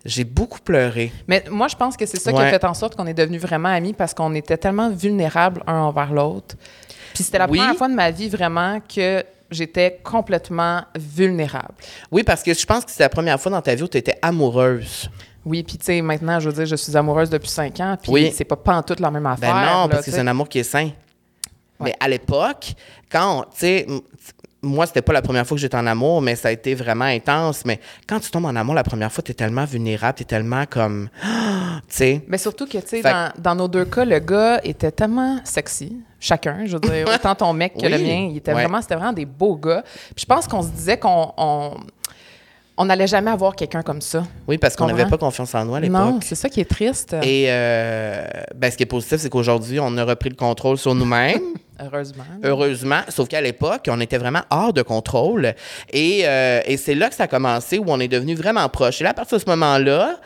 J'ai 0.06 0.24
beaucoup 0.24 0.60
pleuré. 0.60 1.12
Mais 1.28 1.44
moi, 1.50 1.68
je 1.68 1.76
pense 1.76 1.96
que 1.96 2.06
c'est 2.06 2.18
ça 2.20 2.32
qui 2.32 2.38
a 2.40 2.48
fait 2.48 2.64
en 2.64 2.74
sorte 2.74 2.96
qu'on 2.96 3.06
est 3.06 3.14
devenus 3.14 3.40
vraiment 3.42 3.68
amis 3.68 3.92
parce 3.92 4.14
qu'on 4.14 4.34
était 4.34 4.56
tellement 4.56 4.90
vulnérables 4.90 5.62
un 5.66 5.80
envers 5.80 6.12
l'autre. 6.12 6.54
Puis 7.14 7.24
c'était 7.24 7.38
la 7.38 7.48
Oui. 7.48 7.58
première 7.58 7.76
fois 7.76 7.88
de 7.88 7.94
ma 7.94 8.10
vie 8.10 8.28
vraiment 8.28 8.80
que 8.80 9.24
j'étais 9.50 10.00
complètement 10.02 10.82
vulnérable. 10.98 11.74
Oui, 12.10 12.22
parce 12.24 12.42
que 12.42 12.52
je 12.54 12.66
pense 12.66 12.84
que 12.84 12.90
c'est 12.90 13.02
la 13.02 13.08
première 13.08 13.40
fois 13.40 13.50
dans 13.52 13.62
ta 13.62 13.74
vie 13.74 13.82
où 13.82 13.88
tu 13.88 13.98
étais 13.98 14.18
amoureuse. 14.22 15.08
Oui, 15.44 15.62
puis 15.62 15.78
tu 15.78 15.84
sais, 15.84 16.02
maintenant, 16.02 16.40
je 16.40 16.48
veux 16.48 16.54
dire, 16.54 16.66
je 16.66 16.74
suis 16.76 16.96
amoureuse 16.96 17.30
depuis 17.30 17.48
cinq 17.48 17.78
ans, 17.80 17.96
puis 18.02 18.10
Oui. 18.10 18.32
c'est 18.34 18.44
pas 18.44 18.56
pantoute 18.56 18.98
la 19.00 19.10
même 19.10 19.22
Ben 19.22 19.30
affaire. 19.30 19.54
non, 19.54 19.82
là, 19.82 19.88
parce 19.88 20.04
que 20.04 20.10
c'est 20.10 20.18
un 20.18 20.26
amour 20.26 20.48
qui 20.48 20.58
est 20.58 20.64
sain. 20.64 20.90
Mais 21.78 21.94
à 22.00 22.08
l'époque, 22.08 22.74
quand, 23.10 23.42
tu 23.52 23.58
sais, 23.58 23.86
moi, 24.62 24.86
c'était 24.86 25.02
pas 25.02 25.12
la 25.12 25.22
première 25.22 25.46
fois 25.46 25.56
que 25.56 25.60
j'étais 25.60 25.76
en 25.76 25.86
amour, 25.86 26.20
mais 26.22 26.34
ça 26.34 26.48
a 26.48 26.50
été 26.50 26.74
vraiment 26.74 27.04
intense. 27.04 27.64
Mais 27.64 27.78
quand 28.08 28.18
tu 28.20 28.30
tombes 28.30 28.46
en 28.46 28.56
amour 28.56 28.74
la 28.74 28.82
première 28.82 29.12
fois, 29.12 29.22
tu 29.22 29.30
es 29.30 29.34
tellement 29.34 29.64
vulnérable, 29.64 30.16
tu 30.16 30.22
es 30.22 30.26
tellement 30.26 30.64
comme, 30.68 31.08
tu 31.22 31.28
sais. 31.88 32.22
Mais 32.26 32.38
surtout 32.38 32.66
que, 32.66 32.78
tu 32.78 32.86
sais, 32.86 33.02
dans, 33.02 33.30
dans 33.38 33.54
nos 33.54 33.68
deux 33.68 33.84
cas, 33.84 34.04
le 34.04 34.18
gars 34.18 34.60
était 34.64 34.90
tellement 34.90 35.38
sexy, 35.44 35.98
chacun, 36.18 36.64
je 36.66 36.72
veux 36.72 36.80
dire, 36.80 37.06
autant 37.14 37.34
ton 37.34 37.52
mec 37.52 37.74
que 37.74 37.82
Oui. 37.86 37.90
le 37.92 37.98
mien, 37.98 38.28
il 38.30 38.38
était 38.38 38.52
Ouais. 38.52 38.62
vraiment, 38.62 38.80
c'était 38.80 38.96
vraiment 38.96 39.12
des 39.12 39.26
beaux 39.26 39.56
gars. 39.56 39.82
Puis 40.14 40.22
je 40.22 40.26
pense 40.26 40.48
qu'on 40.48 40.62
se 40.62 40.68
disait 40.70 40.98
qu'on 40.98 41.32
on, 41.36 41.74
on 42.76 42.84
n'allait 42.84 43.06
jamais 43.06 43.30
avoir 43.30 43.56
quelqu'un 43.56 43.82
comme 43.82 44.00
ça. 44.00 44.24
Oui, 44.46 44.58
parce 44.58 44.76
qu'on 44.76 44.86
n'avait 44.86 45.06
pas 45.06 45.18
confiance 45.18 45.54
en 45.54 45.64
nous 45.64 45.74
à 45.74 45.80
l'époque. 45.80 45.96
Non, 45.96 46.18
c'est 46.22 46.34
ça 46.34 46.48
qui 46.48 46.60
est 46.60 46.68
triste, 46.68 47.16
Et 47.22 47.46
euh, 47.48 48.26
ben, 48.54 48.70
ce 48.70 48.76
qui 48.76 48.82
est 48.82 48.86
positif, 48.86 49.18
c'est 49.18 49.30
qu'aujourd'hui, 49.30 49.80
on 49.80 49.96
a 49.96 50.04
repris 50.04 50.28
le 50.28 50.36
contrôle 50.36 50.76
sur 50.76 50.94
nous-mêmes. 50.94 51.40
heureusement. 51.80 52.24
Heureusement, 52.42 53.00
sauf 53.08 53.28
qu'à 53.28 53.40
l'époque, 53.40 53.88
on 53.88 54.00
était 54.00 54.18
vraiment 54.18 54.42
hors 54.50 54.72
de 54.72 54.82
contrôle. 54.82 55.54
Et, 55.92 56.22
euh, 56.24 56.60
et 56.66 56.76
c'est 56.76 56.94
là 56.94 57.08
que 57.08 57.14
ça 57.14 57.24
a 57.24 57.28
commencé, 57.28 57.78
où 57.78 57.84
on 57.88 58.00
est 58.00 58.08
devenu 58.08 58.34
vraiment 58.34 58.68
proches. 58.68 59.00
Et 59.00 59.04
là, 59.04 59.10
à 59.10 59.14
partir 59.14 59.38
de 59.38 59.42
ce 59.42 59.50
moment-là, 59.50 60.16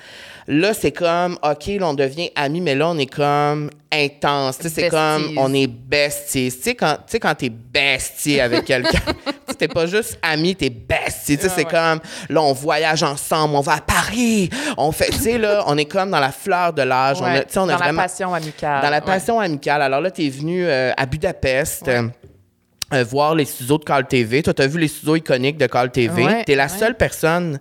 là, 0.47 0.75
c'est 0.75 0.93
comme, 0.93 1.39
OK, 1.43 1.67
là, 1.79 1.89
on 1.89 1.95
devient 1.95 2.31
amis, 2.35 2.61
mais 2.61 2.75
là, 2.75 2.89
on 2.91 2.99
est 2.99 3.07
comme 3.13 3.71
intense. 3.93 4.59
Tu 4.59 4.65
sais, 4.69 4.83
c'est 4.83 4.89
comme, 4.89 5.37
on 5.37 5.53
est 5.55 5.67
besties. 5.67 6.53
Tu 6.55 6.63
sais, 6.63 6.75
quand, 6.75 7.35
t'es 7.37 7.49
bestie 7.51 8.41
avec 8.41 8.65
quelqu'un, 8.65 8.99
t'es 9.59 9.69
pas 9.69 9.87
juste 9.87 10.19
ami, 10.23 10.55
t'es 10.57 10.71
bestie. 10.71 11.37
Tu 11.37 11.43
sais, 11.43 11.49
Ouais, 11.49 11.53
c'est 11.57 11.65
ouais. 11.67 11.71
comme, 11.71 12.01
là, 12.29 12.43
on 12.43 12.53
voyage 12.53 13.03
ensemble, 13.03 13.55
on 13.57 13.61
va 13.61 13.75
à 13.75 13.81
Paris, 13.81 14.49
on 14.77 14.93
fait, 14.93 15.11
tu 15.11 15.19
sais, 15.19 15.39
là, 15.39 15.65
on 15.67 15.77
est 15.77 15.85
comme 15.87 16.11
dans 16.11 16.21
la 16.21 16.33
fleur 16.33 16.73
de 16.73 16.83
l'âge. 16.83 17.21
Ouais, 17.21 17.39
a 17.41 17.45
dans 17.55 17.67
vraiment- 17.67 17.93
la 17.99 18.03
passion 18.09 18.35
amicale. 18.35 18.83
dans 18.83 18.91
la 18.91 19.01
passion 19.01 19.41
amicale. 19.41 19.83
Alors 19.83 20.01
là, 20.01 20.11
tu 20.11 20.25
es 20.25 20.29
venu 20.31 20.65
euh, 20.67 20.93
à 20.97 21.07
Budapest. 21.07 21.89
euh, 21.89 22.09
euh, 22.93 23.05
voir 23.05 23.37
les 23.37 23.45
studios 23.45 23.79
de 23.79 23.85
Call 23.85 24.09
TV. 24.09 24.43
Toi, 24.43 24.53
tu 24.53 24.63
as 24.63 24.67
vu 24.67 24.81
les 24.81 24.89
studios 24.89 25.15
iconiques 25.15 25.57
de 25.57 25.67
Call 25.69 25.93
TV. 25.93 26.43
Tu 26.45 26.51
es 26.53 26.57
la 26.57 26.69
seule 26.69 26.97
personne 26.97 27.61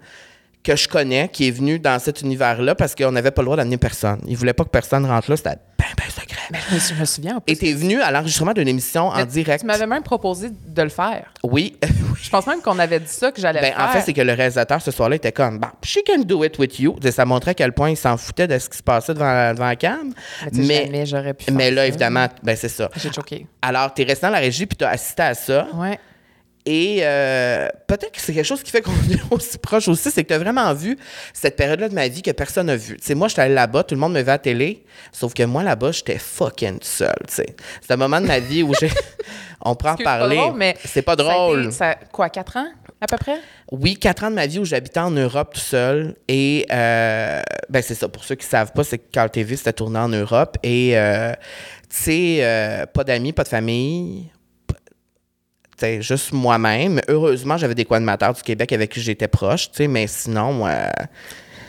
que 0.70 0.76
je 0.76 0.88
connais 0.88 1.30
qui 1.30 1.48
est 1.48 1.52
venue 1.52 1.80
dans 1.80 1.98
cet 1.98 2.22
univers-là 2.22 2.76
parce 2.76 2.94
qu'on 2.94 3.12
n'avait 3.12 3.32
pas 3.32 3.42
le 3.42 3.48
droit 3.48 3.58
d'amener 3.58 3.78
personne. 3.78 4.20
Ils 4.28 4.38
voulaient 4.38 4.54
pas 4.54 4.64
que 4.64 4.70
personne 4.70 5.04
rentre 5.04 5.32
là. 5.32 5.38
C'était 5.38 5.58
ben, 5.80 5.86
ben 5.98 6.04
secret. 6.10 6.42
Mais 6.52 6.60
je 6.70 6.94
me, 6.94 7.06
souviens 7.06 7.38
en 7.38 7.42
plus. 7.42 7.54
Et 7.54 7.58
tu 7.58 7.70
es 7.70 7.74
venu 7.74 8.00
à 8.02 8.12
l'enregistrement 8.12 8.54
d'une 8.54 8.68
émission 8.68 9.08
en 9.08 9.16
Mais 9.16 9.26
direct. 9.26 9.62
Tu 9.62 9.66
m'avais 9.66 9.88
même 9.88 10.04
proposé 10.04 10.50
de 10.50 10.82
le 10.82 10.90
faire. 10.90 11.34
Oui. 11.44 11.76
Je 12.22 12.30
pense 12.30 12.46
même 12.46 12.62
qu'on 12.62 12.78
avait 12.78 13.00
dit 13.00 13.08
ça, 13.08 13.32
que 13.32 13.42
j'allais 13.42 13.62
Ben, 13.62 13.74
faire. 13.74 13.84
en 13.84 13.88
fait, 13.88 14.02
c'est 14.02 14.14
que 14.14 14.22
le 14.22 14.34
réalisateur 14.34 14.82
ce 14.82 14.92
soir-là 14.92 15.16
était 15.16 15.32
comme, 15.32 15.58
bah, 15.58 15.72
she 15.84 16.00
can 16.06 16.20
do 16.20 16.44
it 16.44 16.60
with 16.60 16.78
you. 16.80 16.96
Ça 17.10 17.26
montrait 17.26 17.52
à 17.52 17.54
quel 17.56 17.72
point 17.72 17.90
il 17.90 17.98
s'en 17.98 18.18
foutait 18.18 18.46
de 18.46 18.60
ce 18.60 18.70
qui 18.70 18.78
se 18.78 18.84
passait 18.84 19.14
devant 19.14 19.26
la, 19.26 19.54
devant 19.54 19.66
la 19.66 19.76
cam. 19.76 20.14
Mais, 20.54 20.86
jamais 20.86 21.06
j'aurais 21.08 21.34
pu 21.34 21.52
mais 21.52 21.72
là, 21.72 21.82
ça. 21.82 21.88
évidemment, 21.88 22.28
ben, 22.44 22.56
c'est 22.56 22.70
ça. 22.70 22.90
J'ai 22.98 23.12
choqué. 23.12 23.48
Alors, 23.62 23.94
tu 23.94 24.04
es 24.04 24.06
resté 24.06 24.28
dans 24.28 24.34
la 24.34 24.40
régie 24.40 24.68
puis 24.68 24.78
tu 24.78 24.86
as 24.86 24.90
assisté 24.90 25.24
à 25.24 25.34
ça. 25.34 25.68
Ouais. 25.74 25.98
Et 26.66 27.00
euh, 27.02 27.68
peut-être 27.88 28.12
que 28.12 28.22
c'est 28.22 28.34
quelque 28.34 28.46
chose 28.46 28.62
qui 28.62 28.70
fait 28.72 28.82
qu'on 28.82 28.92
est 28.92 29.20
aussi 29.32 29.58
proche 29.58 29.88
aussi, 29.88 30.12
c'est 30.12 30.24
que 30.24 30.28
tu 30.28 30.34
as 30.34 30.38
vraiment 30.40 30.72
vu 30.74 30.98
cette 31.34 31.56
période-là 31.56 31.90
de 31.90 31.96
ma 31.96 32.08
vie 32.08 32.22
que 32.22 32.32
personne 32.32 32.68
n'a 32.68 32.76
vu. 32.76 32.98
Tu 32.98 33.06
sais, 33.08 33.16
moi, 33.16 33.28
j'étais 33.28 33.42
allée 33.44 33.54
là-bas, 33.56 33.84
tout 33.84 33.96
le 33.96 34.02
monde 34.02 34.14
me 34.14 34.22
vit 34.22 34.30
à 34.30 34.34
la 34.34 34.38
télé, 34.40 34.84
sauf 35.12 35.34
que 35.34 35.44
moi, 35.44 35.64
là-bas, 35.64 35.92
j'étais 35.92 36.18
fucking 36.20 36.80
seule, 36.82 37.16
tu 37.28 37.36
sais. 37.36 37.56
C'est 37.82 37.92
un 37.94 37.98
moment 37.98 38.22
de 38.22 38.28
ma 38.28 38.40
vie 38.40 38.62
où 38.64 38.74
j'ai... 38.80 38.90
On 39.62 39.76
prend 39.76 39.92
en 39.94 39.98
C'est 39.98 40.04
pas 40.06 40.20
parler. 40.20 40.38
drôle, 40.38 40.64
c'est 40.86 41.02
pas 41.02 41.16
ça 41.18 41.22
a 41.22 41.26
été- 41.26 41.34
drôle. 41.34 41.72
ça- 41.74 41.96
quoi, 42.14 42.30
quatre 42.30 42.56
ans, 42.56 42.68
à 43.02 43.08
peu 43.08 43.18
près? 43.18 43.40
Oui, 43.72 43.96
quatre 43.98 44.24
ans 44.24 44.30
de 44.30 44.36
ma 44.36 44.48
vie 44.48 44.60
où 44.60 44.64
j'habitais 44.66 45.02
en 45.02 45.12
Europe 45.12 45.54
tout 45.54 45.60
seul. 45.60 46.16
Et 46.30 46.66
euh, 46.72 47.42
ben 47.70 47.82
c'est 47.82 47.94
ça. 47.96 48.08
Pour 48.08 48.24
ceux 48.24 48.36
qui 48.36 48.46
ne 48.46 48.50
savent 48.52 48.72
pas, 48.72 48.86
c'est 48.86 48.98
que 49.00 49.12
Carl 49.12 49.30
TV, 49.30 49.58
c'était 49.58 49.74
tourné 49.74 50.00
en 50.00 50.08
Europe. 50.08 50.56
Et 50.64 50.98
euh, 50.98 51.34
tu 51.90 51.96
sais, 51.98 52.38
euh, 52.42 52.86
pas 52.86 53.04
d'amis, 53.04 53.34
pas 53.34 53.44
de 53.44 53.50
famille. 53.50 54.30
Sais, 55.80 56.02
juste 56.02 56.32
moi-même. 56.32 57.02
Heureusement, 57.08 57.58
j'avais 57.58 57.76
des 57.76 57.86
co-animateurs 57.86 58.34
du 58.34 58.42
Québec 58.42 58.72
avec 58.74 58.92
qui 58.92 59.02
j'étais 59.02 59.28
proche, 59.28 59.70
mais 59.80 60.08
sinon, 60.08 60.68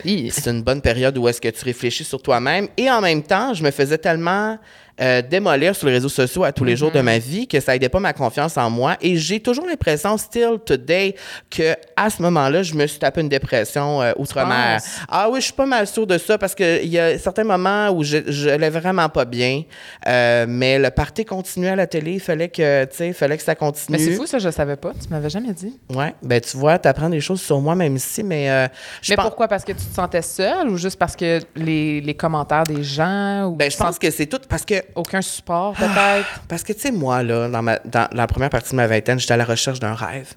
c'est 0.05 0.51
une 0.51 0.63
bonne 0.63 0.81
période 0.81 1.17
où 1.19 1.29
est-ce 1.29 1.41
que 1.41 1.49
tu 1.49 1.65
réfléchis 1.65 2.05
sur 2.05 2.23
toi-même. 2.23 2.69
Et 2.77 2.91
en 2.91 3.01
même 3.01 3.23
temps, 3.23 3.55
je 3.55 3.63
me 3.63 3.71
faisais 3.71 3.99
tellement 3.99 4.59
euh, 5.01 5.23
démolir 5.23 5.75
sur 5.75 5.87
les 5.87 5.95
réseaux 5.95 6.09
sociaux 6.09 6.45
à 6.45 6.53
tous 6.53 6.65
les 6.65 6.77
jours 6.77 6.91
de 6.91 6.99
Mm-hmm. 7.01 7.03
ma 7.03 7.19
vie, 7.19 7.49
que 7.49 7.59
ça 7.61 7.75
aidait 7.75 7.89
pas 7.89 8.01
ma 8.01 8.13
confiance 8.13 8.57
en 8.59 8.69
moi. 8.69 8.97
Et 9.01 9.17
j'ai 9.17 9.41
toujours 9.41 9.67
l'impression, 9.67 10.17
still 10.19 10.59
today, 10.67 11.15
que 11.51 11.75
à 11.97 12.11
ce 12.11 12.21
moment-là, 12.23 12.63
je 12.63 12.75
me 12.75 12.87
suis 12.87 12.99
tapé 12.99 13.21
une 13.23 13.29
dépression 13.29 14.03
euh, 14.03 14.13
outre-mer. 14.19 14.81
Ah 15.09 15.29
oui, 15.31 15.41
je 15.41 15.45
suis 15.47 15.53
pas 15.55 15.67
mal 15.67 15.87
sûre 15.87 16.07
de 16.07 16.19
ça 16.19 16.37
parce 16.37 16.55
qu'il 16.55 16.87
y 16.89 16.99
a 16.99 17.19
certains 17.19 17.45
moments 17.45 17.89
où 17.91 18.05
je, 18.05 18.19
je 18.27 18.51
l'ai 18.51 18.69
vraiment 18.71 19.09
pas 19.09 19.25
bien. 19.25 19.63
Euh, 20.07 20.45
mais 20.49 20.79
le 20.79 20.91
party 20.91 21.25
continuait 21.25 21.71
à 21.71 21.77
la 21.77 21.87
télé. 21.87 22.13
Il 22.15 22.21
fallait 22.21 22.49
que, 22.49 22.85
tu 22.85 22.97
sais, 22.97 23.13
fallait 23.13 23.37
que 23.37 23.43
ça 23.43 23.55
continue. 23.55 23.97
Mais 23.99 24.05
c'est 24.05 24.13
fou, 24.13 24.27
ça, 24.27 24.39
je 24.39 24.51
savais 24.51 24.77
pas. 24.77 24.93
Tu 25.01 25.09
m'avais 25.09 25.31
jamais 25.31 25.53
dit. 25.53 25.79
Ouais, 25.95 26.15
ben 26.23 26.41
tu 26.41 26.57
vois, 26.57 26.79
tu 26.79 26.89
apprends 26.89 27.09
des 27.09 27.21
choses 27.21 27.41
sur 27.41 27.61
moi 27.61 27.75
même 27.75 27.97
ici, 27.97 28.23
mais 28.23 28.51
euh, 28.51 28.67
je 29.03 29.13
Mais 29.13 29.17
pense- 29.17 29.25
pourquoi? 29.27 29.49
Parce 29.49 29.65
que 29.65 29.73
tu 29.73 29.85
te 29.85 29.95
sentais 29.95 30.23
seule 30.23 30.69
ou 30.69 30.77
juste 30.77 30.99
parce 30.99 31.17
que 31.17 31.41
les, 31.57 32.01
les 32.01 32.15
commentaires 32.15 32.65
des 32.65 32.83
gens 32.83 33.47
ou 33.47 33.57
ben, 33.57 33.71
je 33.71 33.77
pense 33.77 33.99
que 33.99 34.11
c'est 34.11 34.27
tout 34.27 34.41
parce 34.49 34.65
que 34.65 34.75
aucun 34.95 35.23
support, 35.23 35.75
peut-être? 35.75 36.41
Parce 36.49 36.63
que, 36.63 36.73
tu 36.73 36.81
sais, 36.81 36.91
moi, 36.93 37.23
là, 37.23 37.49
dans, 37.49 37.63
ma, 37.63 37.79
dans 37.85 38.09
la 38.13 38.27
première 38.27 38.51
partie 38.51 38.71
de 38.71 38.77
ma 38.77 38.87
vingtaine, 38.87 39.19
j'étais 39.19 39.35
à 39.35 39.37
la 39.37 39.45
recherche 39.45 39.81
d'un 39.81 39.95
rêve. 39.95 40.35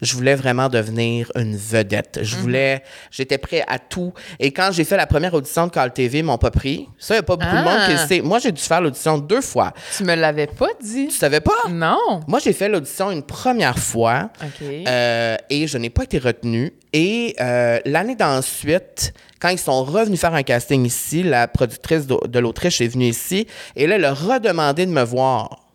Je 0.00 0.14
voulais 0.16 0.34
vraiment 0.34 0.68
devenir 0.68 1.30
une 1.36 1.56
vedette. 1.56 2.18
Je 2.22 2.34
voulais, 2.34 2.82
j'étais 3.12 3.38
prêt 3.38 3.62
à 3.68 3.78
tout. 3.78 4.12
Et 4.40 4.50
quand 4.50 4.70
j'ai 4.72 4.82
fait 4.82 4.96
la 4.96 5.06
première 5.06 5.32
audition 5.32 5.68
de 5.68 5.70
Call 5.70 5.92
TV, 5.92 6.18
ils 6.18 6.24
m'ont 6.24 6.38
pas 6.38 6.50
pris. 6.50 6.88
Ça, 6.98 7.14
il 7.14 7.18
n'y 7.18 7.20
a 7.20 7.22
pas 7.22 7.36
beaucoup 7.36 7.52
de 7.54 7.56
Ah. 7.58 7.62
monde 7.62 7.86
qui 7.86 7.92
le 7.92 8.08
sait. 8.08 8.20
Moi, 8.20 8.40
j'ai 8.40 8.50
dû 8.50 8.60
faire 8.60 8.80
l'audition 8.80 9.16
deux 9.16 9.40
fois. 9.40 9.72
tu 9.96 10.02
me 10.02 10.16
l'avais 10.16 10.48
pas 10.48 10.70
dit. 10.82 11.06
Tu 11.06 11.14
savais 11.14 11.38
pas? 11.40 11.54
Non. 11.70 12.18
Moi, 12.26 12.40
j'ai 12.40 12.52
fait 12.52 12.68
l'audition 12.68 13.12
une 13.12 13.22
première 13.22 13.78
fois. 13.78 14.30
OK. 14.42 14.66
Euh, 14.88 15.36
et 15.48 15.68
je 15.68 15.78
n'ai 15.78 15.90
pas 15.90 16.02
été 16.02 16.18
retenue. 16.18 16.72
Et 16.92 17.36
euh, 17.40 17.78
l'année 17.84 18.16
d'ensuite, 18.16 19.14
quand 19.42 19.48
ils 19.48 19.58
sont 19.58 19.82
revenus 19.82 20.20
faire 20.20 20.34
un 20.34 20.44
casting 20.44 20.86
ici, 20.86 21.24
la 21.24 21.48
productrice 21.48 22.06
de, 22.06 22.38
l'Autriche 22.38 22.80
est 22.80 22.86
venue 22.86 23.06
ici 23.06 23.48
et 23.74 23.88
là, 23.88 23.96
elle 23.96 24.04
a 24.04 24.14
redemandé 24.14 24.86
de 24.86 24.92
me 24.92 25.02
voir. 25.02 25.66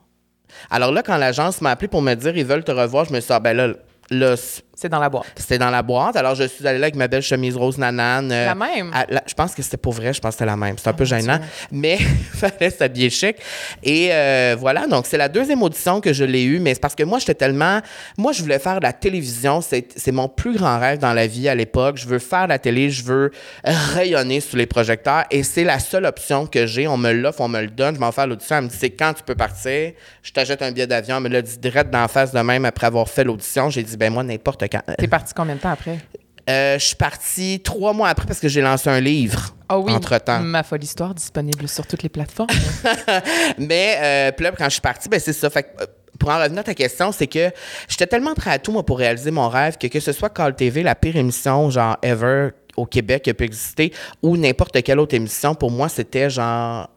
Alors 0.70 0.94
là, 0.94 1.04
quand 1.04 1.18
l'agence 1.18 1.60
m'a 1.60 1.72
appelé 1.72 1.90
pour 1.90 2.02
me 2.02 2.14
dire 2.14 2.38
ils 2.38 2.46
veulent 2.46 2.64
te 2.64 2.72
revoir, 2.72 3.04
je 3.04 3.14
me 3.14 3.20
suis 3.20 3.28
dit, 3.28 3.34
ah, 3.34 3.42
ben 3.42 3.54
là, 3.58 3.74
là, 4.10 4.36
C'est 4.80 4.90
dans 4.90 5.00
la 5.00 5.10
boîte. 5.10 5.26
c'était 5.36 5.58
dans 5.58 5.72
la 5.72 5.82
boîte. 5.82 6.16
Alors, 6.18 6.36
je 6.36 6.44
suis 6.44 6.66
allée 6.68 6.78
là 6.78 6.86
avec 6.86 6.96
ma 6.96 7.08
belle 7.08 7.24
chemise 7.24 7.56
rose 7.58 7.80
nanane. 7.80 8.32
euh, 8.32 8.46
La 8.46 8.54
même? 8.54 8.92
à 8.94 9.08
la- 9.10 9.24
je 9.26 9.34
pense 9.34 9.56
que 9.56 9.64
c'était 9.64 9.76
pour 9.78 9.94
vrai. 9.94 10.14
Je 10.14 10.22
pense 10.22 10.30
que 10.30 10.34
c'était 10.36 10.46
la 10.46 10.56
même. 10.56 10.76
C'est 10.78 10.88
un 10.90 10.94
peu 10.94 11.04
mon 11.04 11.10
gênant. 11.10 11.38
Dieu. 11.38 11.48
Mais 11.72 11.98
fallait 12.36 12.70
s'habiller 12.70 13.10
chic. 13.10 13.38
Et 13.82 14.10
euh, 14.12 14.56
voilà. 14.60 14.86
Donc, 14.86 15.08
c'est 15.08 15.18
la 15.18 15.30
deuxième 15.30 15.64
audition 15.64 16.00
que 16.00 16.14
je 16.14 16.24
l'ai 16.24 16.44
eue. 16.44 16.60
Mais 16.60 16.76
c'est 16.76 16.80
parce 16.80 16.94
que 16.94 17.02
moi, 17.02 17.18
j'étais 17.18 17.34
tellement. 17.34 17.80
Moi, 18.20 18.34
je 18.34 18.44
voulais 18.44 18.60
faire 18.60 18.78
de 18.80 18.84
la 18.84 18.94
télévision. 18.94 19.62
C'est 19.62 19.88
c'est 19.96 20.12
mon 20.12 20.30
plus 20.30 20.56
grand 20.56 20.78
rêve 20.80 21.00
dans 21.00 21.14
la 21.14 21.26
vie 21.26 21.50
à 21.50 21.56
l'époque. 21.56 21.98
Je 21.98 22.06
veux 22.06 22.20
faire 22.20 22.44
de 22.44 22.50
la 22.50 22.60
télé. 22.60 22.92
Je 22.92 23.04
veux 23.04 23.32
rayonner 23.64 24.42
sous 24.42 24.58
les 24.58 24.68
projecteurs. 24.68 25.24
Et 25.32 25.42
c'est 25.42 25.64
la 25.64 25.80
seule 25.80 26.06
option 26.06 26.46
que 26.46 26.68
j'ai. 26.68 26.88
On 26.88 26.98
me 26.98 27.12
l'offre, 27.14 27.42
on 27.42 27.48
me 27.48 27.62
le 27.62 27.68
donne. 27.70 27.96
Je 27.96 28.00
m'en 28.00 28.12
fais 28.12 28.28
l'audition. 28.28 28.58
Elle 28.58 28.66
me 28.66 28.70
dit 28.70 28.78
c'est 28.80 28.92
quand 28.92 29.14
tu 29.16 29.24
peux 29.24 29.34
partir? 29.36 29.94
Je 30.22 30.32
t'achète 30.32 30.62
un 30.62 30.72
billet 30.72 30.86
d'avion. 30.88 31.18
Elle 31.18 31.24
me 31.24 31.30
l'a 31.30 31.42
dit 31.42 31.58
direct 31.58 31.90
d'en 31.90 32.08
face 32.08 32.32
de 32.32 32.40
même 32.42 32.64
après 32.66 32.86
avoir 32.86 33.10
fait 33.10 33.24
l'audition. 33.24 33.72
J'ai 33.72 33.82
dit 33.82 33.98
ben 33.98 34.14
moi, 34.14 34.24
n'importe 34.24 34.67
quand. 34.70 34.82
T'es 34.98 35.08
parti 35.08 35.34
combien 35.34 35.56
de 35.56 35.60
temps 35.60 35.72
après? 35.72 36.00
Euh, 36.50 36.80
je 36.80 36.86
suis 36.86 36.96
partie 36.96 37.60
trois 37.62 37.92
mois 37.92 38.08
après 38.08 38.26
parce 38.26 38.40
que 38.40 38.48
j'ai 38.48 38.62
lancé 38.62 38.90
un 38.90 39.02
livre. 39.02 39.54
Ah 39.68 39.80
oui. 39.80 39.92
Entre-temps. 39.92 40.40
Ma 40.40 40.64
folle 40.64 40.84
histoire 40.84 41.14
disponible 41.14 41.68
sur 41.68 41.86
toutes 41.86 42.04
les 42.04 42.10
plateformes. 42.10 42.50
Mais 43.58 43.98
euh, 44.00 44.32
puis 44.32 44.46
là, 44.46 44.52
quand 44.58 44.66
je 44.66 44.70
suis 44.70 44.82
partie, 44.82 45.10
ben 45.10 45.20
c'est 45.20 45.34
ça. 45.34 45.50
Fait 45.50 45.64
que, 45.64 45.84
euh, 45.84 45.86
pour 46.18 46.30
en 46.30 46.40
revenir 46.40 46.60
à 46.60 46.64
ta 46.64 46.74
question, 46.74 47.12
c'est 47.12 47.28
que 47.28 47.52
j'étais 47.90 48.08
tellement 48.08 48.34
prêt 48.34 48.52
à 48.52 48.60
tout, 48.60 48.72
moi, 48.72 48.86
pour 48.86 48.98
réaliser 48.98 49.30
mon 49.30 49.50
rêve, 49.50 49.78
que 49.78 49.88
que 49.88 50.00
ce 50.00 50.14
soit 50.14 50.30
Call 50.30 50.56
TV, 50.56 50.84
la 50.84 50.96
pire 50.96 51.18
émission, 51.18 51.70
genre, 51.70 51.98
ever 52.02 52.52
au 52.78 52.86
Québec 52.86 53.24
qui 53.24 53.30
a 53.30 53.34
pu 53.34 53.44
exister, 53.44 53.92
ou 54.22 54.38
n'importe 54.38 54.82
quelle 54.84 55.00
autre 55.00 55.16
émission, 55.16 55.54
pour 55.54 55.72
moi, 55.72 55.90
c'était 55.90 56.30
genre... 56.30 56.90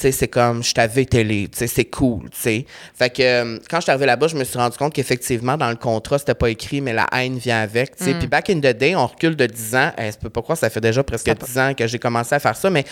Tu 0.00 0.06
sais, 0.06 0.12
c'est 0.12 0.28
comme, 0.28 0.64
je 0.64 0.72
t'avais 0.72 1.04
télé, 1.04 1.48
tu 1.52 1.58
sais, 1.58 1.66
c'est 1.66 1.84
cool, 1.84 2.30
tu 2.30 2.40
sais. 2.40 2.66
Fait 2.94 3.10
que 3.10 3.22
euh, 3.22 3.58
quand 3.68 3.76
je 3.80 3.82
suis 3.82 3.90
arrivée 3.90 4.06
là-bas, 4.06 4.28
je 4.28 4.36
me 4.36 4.44
suis 4.44 4.56
rendu 4.56 4.78
compte 4.78 4.94
qu'effectivement, 4.94 5.58
dans 5.58 5.68
le 5.68 5.76
contrat, 5.76 6.18
c'était 6.18 6.32
pas 6.34 6.48
écrit, 6.48 6.80
mais 6.80 6.94
la 6.94 7.06
haine 7.12 7.36
vient 7.36 7.60
avec, 7.60 7.96
tu 7.96 8.04
sais. 8.04 8.14
Puis 8.14 8.26
back 8.26 8.48
in 8.48 8.60
the 8.60 8.74
day, 8.74 8.96
on 8.96 9.06
recule 9.06 9.36
de 9.36 9.44
10 9.44 9.74
ans. 9.74 9.92
Eh, 9.98 10.10
je 10.10 10.16
peux 10.16 10.30
pas 10.30 10.40
croire, 10.40 10.56
ça 10.56 10.70
fait 10.70 10.80
déjà 10.80 11.02
presque 11.02 11.30
10 11.30 11.58
ans 11.58 11.74
que 11.74 11.86
j'ai 11.86 11.98
commencé 11.98 12.34
à 12.34 12.38
faire 12.38 12.56
ça, 12.56 12.70
mais 12.70 12.86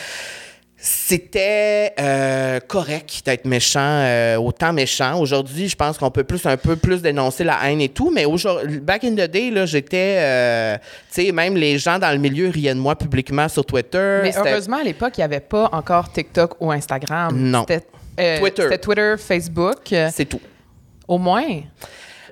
c'était 0.80 1.92
euh, 1.99 2.61
correct 2.61 3.23
d'être 3.26 3.44
méchant, 3.47 3.80
euh, 3.82 4.37
autant 4.37 4.73
méchant. 4.73 5.20
Aujourd'hui, 5.20 5.68
je 5.68 5.75
pense 5.75 5.99
qu'on 5.99 6.11
peut 6.12 6.23
plus 6.23 6.47
un 6.47 6.56
peu 6.56 6.76
plus 6.76 7.02
dénoncer 7.02 7.42
la 7.42 7.58
haine 7.64 7.80
et 7.80 7.88
tout, 7.88 8.12
mais 8.14 8.25
aujourd'hui, 8.25 8.78
back 8.78 9.02
in 9.02 9.12
the 9.12 9.28
day, 9.28 9.50
là, 9.50 9.66
j'étais, 9.66 10.16
euh, 10.20 10.76
tu 11.12 11.25
sais, 11.26 11.32
même 11.32 11.56
les 11.56 11.78
gens 11.78 11.99
dans 11.99 12.12
le 12.12 12.18
milieu 12.18 12.49
riaient 12.49 12.75
de 12.75 12.78
moi 12.78 12.94
publiquement 12.94 13.49
sur 13.49 13.66
Twitter. 13.66 14.20
Mais 14.23 14.30
C'était- 14.30 14.52
heureusement, 14.52 14.76
à 14.76 14.85
l'époque, 14.85 15.14
il 15.16 15.20
n'y 15.20 15.25
avait 15.25 15.40
pas 15.40 15.68
encore 15.73 16.12
TikTok 16.12 16.54
ou 16.61 16.70
Instagram. 16.70 17.37
Non. 17.37 17.66
C'était 17.68 18.38
Twitter. 18.38 18.62
C'était 18.62 18.78
Twitter, 18.78 19.14
Facebook. 19.18 19.78
c'est 20.12 20.28
tout. 20.28 20.40
au 21.08 21.18
moins. 21.18 21.62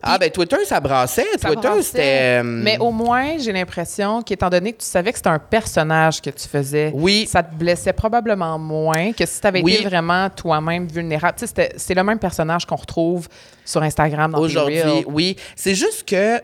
Ah 0.06 0.18
ben 0.18 0.30
Twitter, 0.30 0.56
ça 0.64 0.78
brassait. 0.80 1.26
Ça 1.40 1.48
Twitter, 1.50 1.82
c'était. 1.82 2.38
euh, 2.40 2.42
Mais 2.44 2.78
au 2.78 2.92
moins, 2.92 3.38
j'ai 3.38 3.52
l'impression 3.52 4.22
qu'étant 4.22 4.48
donné 4.48 4.72
que 4.72 4.78
tu 4.80 4.86
savais 4.86 5.10
que 5.10 5.18
c'était 5.18 5.30
un 5.30 5.38
personnage 5.38 6.22
que 6.22 6.30
tu 6.30 6.46
faisais, 6.48 6.92
Oui. 6.94 7.26
ça 7.28 7.42
te 7.42 7.54
blessait 7.54 7.92
probablement 7.92 8.58
moins 8.58 9.12
que 9.12 9.26
si 9.26 9.40
tu 9.40 9.46
avais 9.46 9.62
Oui. 9.62 9.74
été 9.74 9.84
vraiment 9.84 10.30
toi-même 10.30 10.86
vulnérable. 10.86 11.36
Tu 11.38 11.46
sais, 11.46 11.70
c'est 11.76 11.94
le 11.94 12.04
même 12.04 12.18
personnage 12.18 12.64
qu'on 12.66 12.76
retrouve 12.76 13.28
sur 13.64 13.82
Instagram 13.82 14.32
dans 14.32 14.38
Aujourd'hui, 14.38 14.80
oui. 15.06 15.36
C'est 15.56 15.74
juste 15.74 16.08
que, 16.08 16.38
tu 16.38 16.42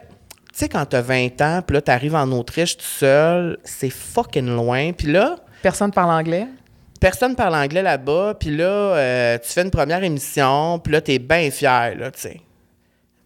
sais, 0.54 0.68
quand 0.68 0.84
t'as 0.84 1.00
20 1.00 1.40
ans, 1.40 1.60
puis 1.66 1.74
là, 1.74 1.80
t'arrives 1.82 2.14
en 2.16 2.30
Autriche 2.32 2.76
tout 2.76 2.84
seul, 2.84 3.58
c'est 3.64 3.90
fucking 3.90 4.48
loin. 4.48 4.92
Puis 4.92 5.12
là, 5.12 5.36
Personne 5.62 5.92
parle 5.92 6.10
anglais? 6.10 6.46
personne 7.00 7.34
parle 7.34 7.54
anglais 7.56 7.82
là-bas, 7.82 8.34
puis 8.38 8.56
là, 8.56 8.64
euh, 8.64 9.38
tu 9.38 9.52
fais 9.52 9.62
une 9.62 9.70
première 9.72 10.04
émission, 10.04 10.78
puis 10.78 10.92
là, 10.92 11.00
t'es 11.00 11.18
bien 11.18 11.50
fier, 11.50 11.94
là, 11.96 12.10
tu 12.12 12.20
sais. 12.20 12.40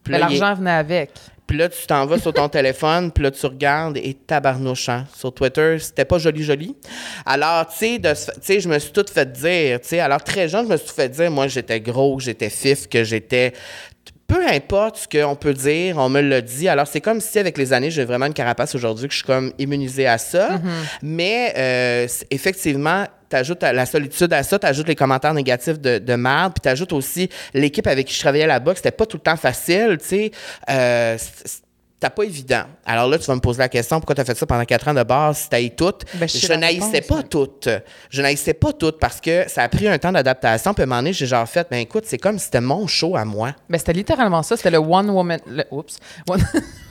Mais 0.08 0.18
l'argent 0.18 0.54
venait 0.54 0.70
avec. 0.70 1.10
puis 1.46 1.56
là, 1.58 1.68
tu 1.68 1.86
t'en 1.86 2.06
vas 2.06 2.18
sur 2.18 2.32
ton 2.32 2.48
téléphone, 2.48 3.12
puis 3.12 3.22
là, 3.22 3.30
tu 3.30 3.46
regardes 3.46 3.96
et 3.96 4.14
tabarnouche, 4.14 4.88
hein. 4.88 5.06
Sur 5.14 5.32
Twitter, 5.32 5.78
c'était 5.78 6.04
pas 6.04 6.18
joli, 6.18 6.42
joli. 6.42 6.76
Alors, 7.24 7.66
tu 7.68 8.00
sais, 8.40 8.60
je 8.60 8.68
me 8.68 8.78
suis 8.78 8.92
tout 8.92 9.04
fait 9.12 9.30
dire, 9.30 9.80
tu 9.80 9.88
sais. 9.88 10.00
Alors, 10.00 10.22
très 10.22 10.48
jeune, 10.48 10.66
je 10.66 10.72
me 10.72 10.76
suis 10.76 10.88
tout 10.88 10.94
fait 10.94 11.08
dire, 11.08 11.30
moi, 11.30 11.46
j'étais 11.46 11.80
gros, 11.80 12.16
que 12.16 12.22
j'étais 12.24 12.50
fif, 12.50 12.88
que 12.88 13.04
j'étais. 13.04 13.52
Peu 14.26 14.44
importe 14.46 14.96
ce 14.96 15.08
qu'on 15.08 15.36
peut 15.36 15.54
dire, 15.54 15.98
on 15.98 16.08
me 16.08 16.20
l'a 16.20 16.40
dit. 16.40 16.68
Alors, 16.68 16.86
c'est 16.86 17.00
comme 17.00 17.20
si, 17.20 17.38
avec 17.38 17.56
les 17.58 17.72
années, 17.72 17.90
j'ai 17.90 18.04
vraiment 18.04 18.26
une 18.26 18.34
carapace 18.34 18.74
aujourd'hui, 18.74 19.06
que 19.06 19.12
je 19.12 19.18
suis 19.18 19.26
comme 19.26 19.52
immunisée 19.58 20.06
à 20.06 20.18
ça. 20.18 20.60
Mais, 21.02 21.54
euh, 21.56 22.08
effectivement, 22.30 23.04
t'ajoutes 23.28 23.62
la 23.62 23.86
solitude 23.86 24.32
à 24.32 24.42
ça, 24.42 24.58
t'ajoutes 24.58 24.88
les 24.88 24.94
commentaires 24.94 25.34
négatifs 25.34 25.78
de, 25.80 25.98
de 25.98 26.14
merde, 26.14 26.52
puis 26.54 26.60
t'ajoutes 26.60 26.92
aussi 26.92 27.28
l'équipe 27.54 27.86
avec 27.86 28.06
qui 28.06 28.14
je 28.14 28.20
travaillais 28.20 28.46
là-bas, 28.46 28.72
que 28.72 28.78
c'était 28.78 28.90
pas 28.90 29.06
tout 29.06 29.16
le 29.16 29.22
temps 29.22 29.36
facile, 29.36 29.98
tu 30.00 30.08
sais. 30.08 30.30
Euh, 30.70 31.16
T'as 32.06 32.10
pas 32.10 32.22
évident. 32.22 32.62
Alors 32.84 33.08
là, 33.08 33.18
tu 33.18 33.24
vas 33.24 33.34
me 33.34 33.40
poser 33.40 33.58
la 33.58 33.68
question, 33.68 33.98
pourquoi 33.98 34.14
tu 34.14 34.20
as 34.20 34.24
fait 34.24 34.36
ça 34.36 34.46
pendant 34.46 34.64
quatre 34.64 34.86
ans 34.86 34.94
de 34.94 35.02
base 35.02 35.38
si 35.38 35.48
t'as 35.48 35.68
toutes? 35.70 36.04
Ben, 36.14 36.28
je 36.28 36.52
n'haïssais 36.52 37.00
pas 37.00 37.16
ouais. 37.16 37.22
toutes. 37.24 37.68
Je 38.10 38.22
n'haïssais 38.22 38.54
pas 38.54 38.72
toutes 38.72 39.00
parce 39.00 39.20
que 39.20 39.48
ça 39.48 39.64
a 39.64 39.68
pris 39.68 39.88
un 39.88 39.98
temps 39.98 40.12
d'adaptation. 40.12 40.72
Puis 40.72 40.82
à 40.82 40.84
un 40.84 40.86
moment 40.86 41.00
donné, 41.00 41.12
j'ai 41.12 41.26
genre 41.26 41.48
fait, 41.48 41.66
ben 41.68 41.78
écoute, 41.78 42.04
c'est 42.06 42.18
comme 42.18 42.38
si 42.38 42.44
c'était 42.44 42.60
mon 42.60 42.86
show 42.86 43.16
à 43.16 43.24
moi. 43.24 43.56
Ben, 43.68 43.76
c'était 43.76 43.92
littéralement 43.92 44.44
ça. 44.44 44.56
C'était 44.56 44.70
le 44.70 44.78
One 44.78 45.10
Woman. 45.10 45.40
Le, 45.48 45.64
oups. 45.72 45.98
One- 46.28 46.44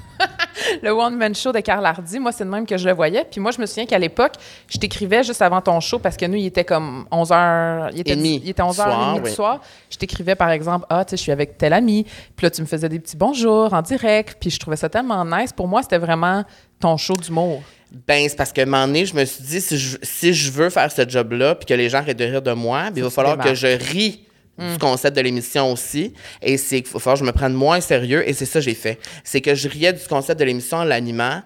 le 0.82 0.92
One 0.92 1.16
Man 1.16 1.36
Show 1.36 1.52
de 1.52 1.60
Karl 1.60 1.86
Hardy. 1.86 2.20
Moi, 2.20 2.32
c'est 2.32 2.46
de 2.46 2.50
même 2.50 2.66
que 2.66 2.78
je 2.78 2.88
le 2.88 2.94
voyais. 2.94 3.26
Puis 3.30 3.40
moi, 3.40 3.52
je 3.52 3.60
me 3.60 3.66
souviens 3.66 3.86
qu'à 3.86 4.00
l'époque, 4.00 4.34
je 4.68 4.78
t'écrivais 4.78 5.24
juste 5.24 5.42
avant 5.42 5.62
ton 5.62 5.80
show 5.80 6.00
parce 6.00 6.18
que 6.18 6.26
nous, 6.26 6.38
il 6.38 6.46
était 6.46 6.64
comme 6.64 7.06
11h. 7.12 7.92
Il 7.94 8.02
était, 8.02 8.16
il 8.16 8.50
était 8.50 8.62
11h30 8.62 8.74
soir, 8.74 9.22
du 9.22 9.30
soir. 9.30 9.62
Je 9.90 9.98
t'écrivais, 9.98 10.36
par 10.36 10.50
exemple, 10.50 10.86
Ah, 10.90 11.06
tu 11.06 11.12
sais, 11.12 11.18
je 11.18 11.22
suis 11.24 11.32
avec 11.32 11.58
tel 11.58 11.74
ami. 11.74 12.06
Puis 12.36 12.46
là, 12.46 12.52
tu 12.52 12.62
me 12.62 12.68
faisais 12.68 12.90
des 12.90 13.00
petits 13.00 13.18
bonjours 13.18 13.74
en 13.74 13.82
direct. 13.82 14.38
Puis 14.40 14.50
je 14.50 14.60
trouvais 14.60 14.78
ça 14.78 14.90
tellement 14.90 15.24
nice. 15.26 15.54
Pour 15.54 15.68
moi, 15.68 15.82
c'était 15.84 15.98
vraiment 15.98 16.44
ton 16.80 16.98
show 16.98 17.14
d'humour. 17.14 17.62
Ben, 18.08 18.28
c'est 18.28 18.36
parce 18.36 18.52
qu'à 18.52 18.64
un 18.64 18.66
moment 18.66 18.88
donné, 18.88 19.06
je 19.06 19.16
me 19.16 19.24
suis 19.24 19.44
dit, 19.44 19.62
si 19.62 19.78
je, 19.78 19.98
si 20.02 20.34
je 20.34 20.52
veux 20.52 20.70
faire 20.70 20.92
ce 20.92 21.08
job-là, 21.08 21.56
puis 21.56 21.66
que 21.66 21.74
les 21.74 21.88
gens 21.90 22.00
arrêtent 22.00 22.20
de 22.20 22.26
rire 22.26 22.42
de 22.42 22.52
moi, 22.52 22.90
ben, 22.90 22.98
il 22.98 23.04
va 23.04 23.10
falloir 23.10 23.38
que 23.38 23.54
je 23.54 23.68
ris 23.68 24.26
du 24.58 24.78
concept 24.78 25.16
de 25.16 25.22
l'émission 25.22 25.72
aussi. 25.72 26.14
Et 26.42 26.58
c'est 26.58 26.82
qu'il 26.82 26.92
falloir 27.00 27.16
que 27.16 27.20
je 27.20 27.26
me 27.26 27.32
prenne 27.34 27.54
moins 27.54 27.82
sérieux. 27.82 28.28
Et 28.28 28.34
c'est 28.34 28.46
ça 28.46 28.60
que 28.60 28.66
j'ai 28.66 28.74
fait. 28.76 29.00
C'est 29.24 29.42
que 29.42 29.54
je 29.56 29.68
riais 29.68 29.94
du 29.94 30.06
concept 30.08 30.40
de 30.40 30.46
l'émission 30.46 30.78
en 30.78 30.84
l'animant. 30.84 31.42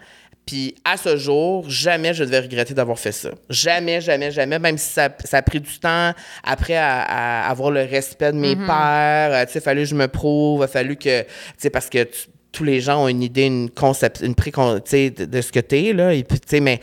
Puis 0.46 0.76
à 0.84 0.98
ce 0.98 1.16
jour, 1.18 1.70
jamais 1.70 2.14
je 2.14 2.24
devais 2.24 2.40
regretter 2.40 2.74
d'avoir 2.74 2.98
fait 2.98 3.12
ça. 3.12 3.30
Jamais, 3.52 4.02
jamais, 4.02 4.32
jamais. 4.32 4.58
Même 4.58 4.78
si 4.80 4.90
ça, 4.94 5.10
ça 5.24 5.38
a 5.38 5.42
pris 5.44 5.60
du 5.60 5.78
temps 5.80 6.12
après 6.44 6.76
à, 6.76 7.02
à 7.46 7.50
avoir 7.50 7.70
le 7.70 7.82
respect 7.84 8.32
de 8.32 8.38
mes 8.38 8.56
pairs. 8.56 9.32
euh, 9.34 9.46
Tu 9.46 9.54
sais, 9.54 9.60
fallu 9.60 9.82
que 9.82 9.90
je 9.90 9.96
me 9.96 10.08
prouve. 10.08 10.62
Il 10.62 10.64
a 10.64 10.68
fallu 10.68 10.96
que... 10.96 11.22
Tu 11.22 11.28
sais, 11.58 11.70
parce 11.70 11.90
que... 11.90 12.04
tu- 12.04 12.28
tous 12.52 12.64
les 12.64 12.80
gens 12.82 13.04
ont 13.04 13.08
une 13.08 13.22
idée, 13.22 13.46
une 13.46 13.70
concept, 13.70 14.22
une 14.22 14.34
précon, 14.36 14.76
tu 14.84 14.90
sais, 14.90 15.10
de, 15.12 15.26
de 15.26 15.42
ce 15.42 15.52
que 15.52 15.60
t'es, 15.60 15.94
là. 15.94 16.14
Et 16.14 16.24
puis, 16.24 16.40
tu 16.40 16.48
sais, 16.48 16.60
mais 16.60 16.80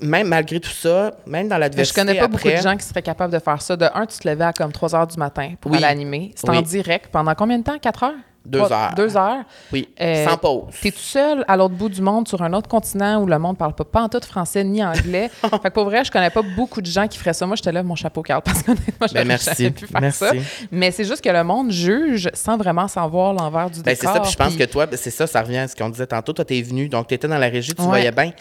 même 0.00 0.28
malgré 0.28 0.60
tout 0.60 0.70
ça, 0.70 1.12
même 1.26 1.48
dans 1.48 1.56
Mais 1.56 1.56
je 1.56 1.60
l'adversité 1.60 2.00
connais 2.00 2.18
pas 2.18 2.28
beaucoup 2.28 2.48
de 2.48 2.56
gens 2.56 2.76
qui 2.76 2.84
seraient 2.84 3.02
capables 3.02 3.32
de 3.32 3.38
faire 3.38 3.60
ça. 3.60 3.76
De 3.76 3.86
un, 3.94 4.06
tu 4.06 4.18
te 4.18 4.28
levais 4.28 4.44
à 4.44 4.52
comme 4.52 4.72
3 4.72 4.88
h 4.90 5.10
du 5.12 5.18
matin 5.18 5.54
pour 5.60 5.70
Oui. 5.72 5.78
aller 5.78 5.86
animer. 5.86 6.32
Oui. 6.46 6.56
en 6.58 6.62
direct. 6.62 7.08
Pendant 7.10 7.34
combien 7.34 7.58
de 7.58 7.64
temps? 7.64 7.78
4 7.78 8.02
heures? 8.04 8.12
Deux 8.48 8.60
heures. 8.72 8.94
Deux 8.96 9.16
heures. 9.16 9.44
Oui, 9.72 9.88
Euh, 10.00 10.24
sans 10.26 10.36
pause. 10.36 10.74
T'es 10.80 10.90
tout 10.90 10.98
seul 10.98 11.44
à 11.48 11.56
l'autre 11.56 11.74
bout 11.74 11.88
du 11.88 12.00
monde, 12.00 12.26
sur 12.28 12.40
un 12.42 12.52
autre 12.52 12.68
continent 12.68 13.20
où 13.22 13.26
le 13.26 13.38
monde 13.38 13.58
parle 13.58 13.74
pas, 13.74 13.84
pas 13.84 14.02
en 14.02 14.08
tout 14.08 14.20
français 14.26 14.62
ni 14.64 14.84
anglais. 14.84 15.30
fait 15.42 15.50
que 15.50 15.68
pour 15.70 15.84
vrai, 15.84 16.04
je 16.04 16.10
connais 16.10 16.30
pas 16.30 16.42
beaucoup 16.42 16.80
de 16.80 16.86
gens 16.86 17.06
qui 17.08 17.18
feraient 17.18 17.32
ça. 17.34 17.46
Moi, 17.46 17.56
j'étais 17.56 17.72
là, 17.72 17.82
mon 17.82 17.94
chapeau, 17.96 18.22
Carl, 18.22 18.42
parce 18.42 18.62
qu'honnêtement, 18.62 19.06
j'aurais 19.08 19.20
Ben, 19.24 19.28
merci. 19.28 19.70
pu 19.70 19.86
faire 19.86 20.00
Merci. 20.00 20.18
ça. 20.18 20.30
Mais 20.70 20.90
c'est 20.90 21.04
juste 21.04 21.22
que 21.22 21.28
le 21.30 21.44
monde 21.44 21.70
juge 21.70 22.30
sans 22.34 22.56
vraiment 22.56 22.88
savoir 22.88 23.32
l'envers 23.34 23.70
du 23.70 23.82
Ben, 23.82 23.94
c'est 23.94 24.02
décor. 24.02 24.14
ça, 24.14 24.20
puis 24.20 24.30
je 24.30 24.36
pense 24.36 24.48
puis- 24.54 24.58
que 24.66 24.70
toi, 24.70 24.86
ben, 24.86 24.96
c'est 24.96 25.10
ça, 25.10 25.26
ça 25.26 25.42
revient 25.42 25.58
à 25.58 25.68
ce 25.68 25.76
qu'on 25.76 25.88
disait 25.90 26.06
tantôt. 26.06 26.32
Toi, 26.32 26.44
t'es 26.44 26.62
venu, 26.62 26.88
donc 26.88 27.08
t'étais 27.08 27.28
dans 27.28 27.38
la 27.38 27.48
régie, 27.48 27.74
tu 27.74 27.82
Ouais. 27.82 27.88
voyais 27.88 28.12
bien. 28.12 28.30
Tu 28.30 28.36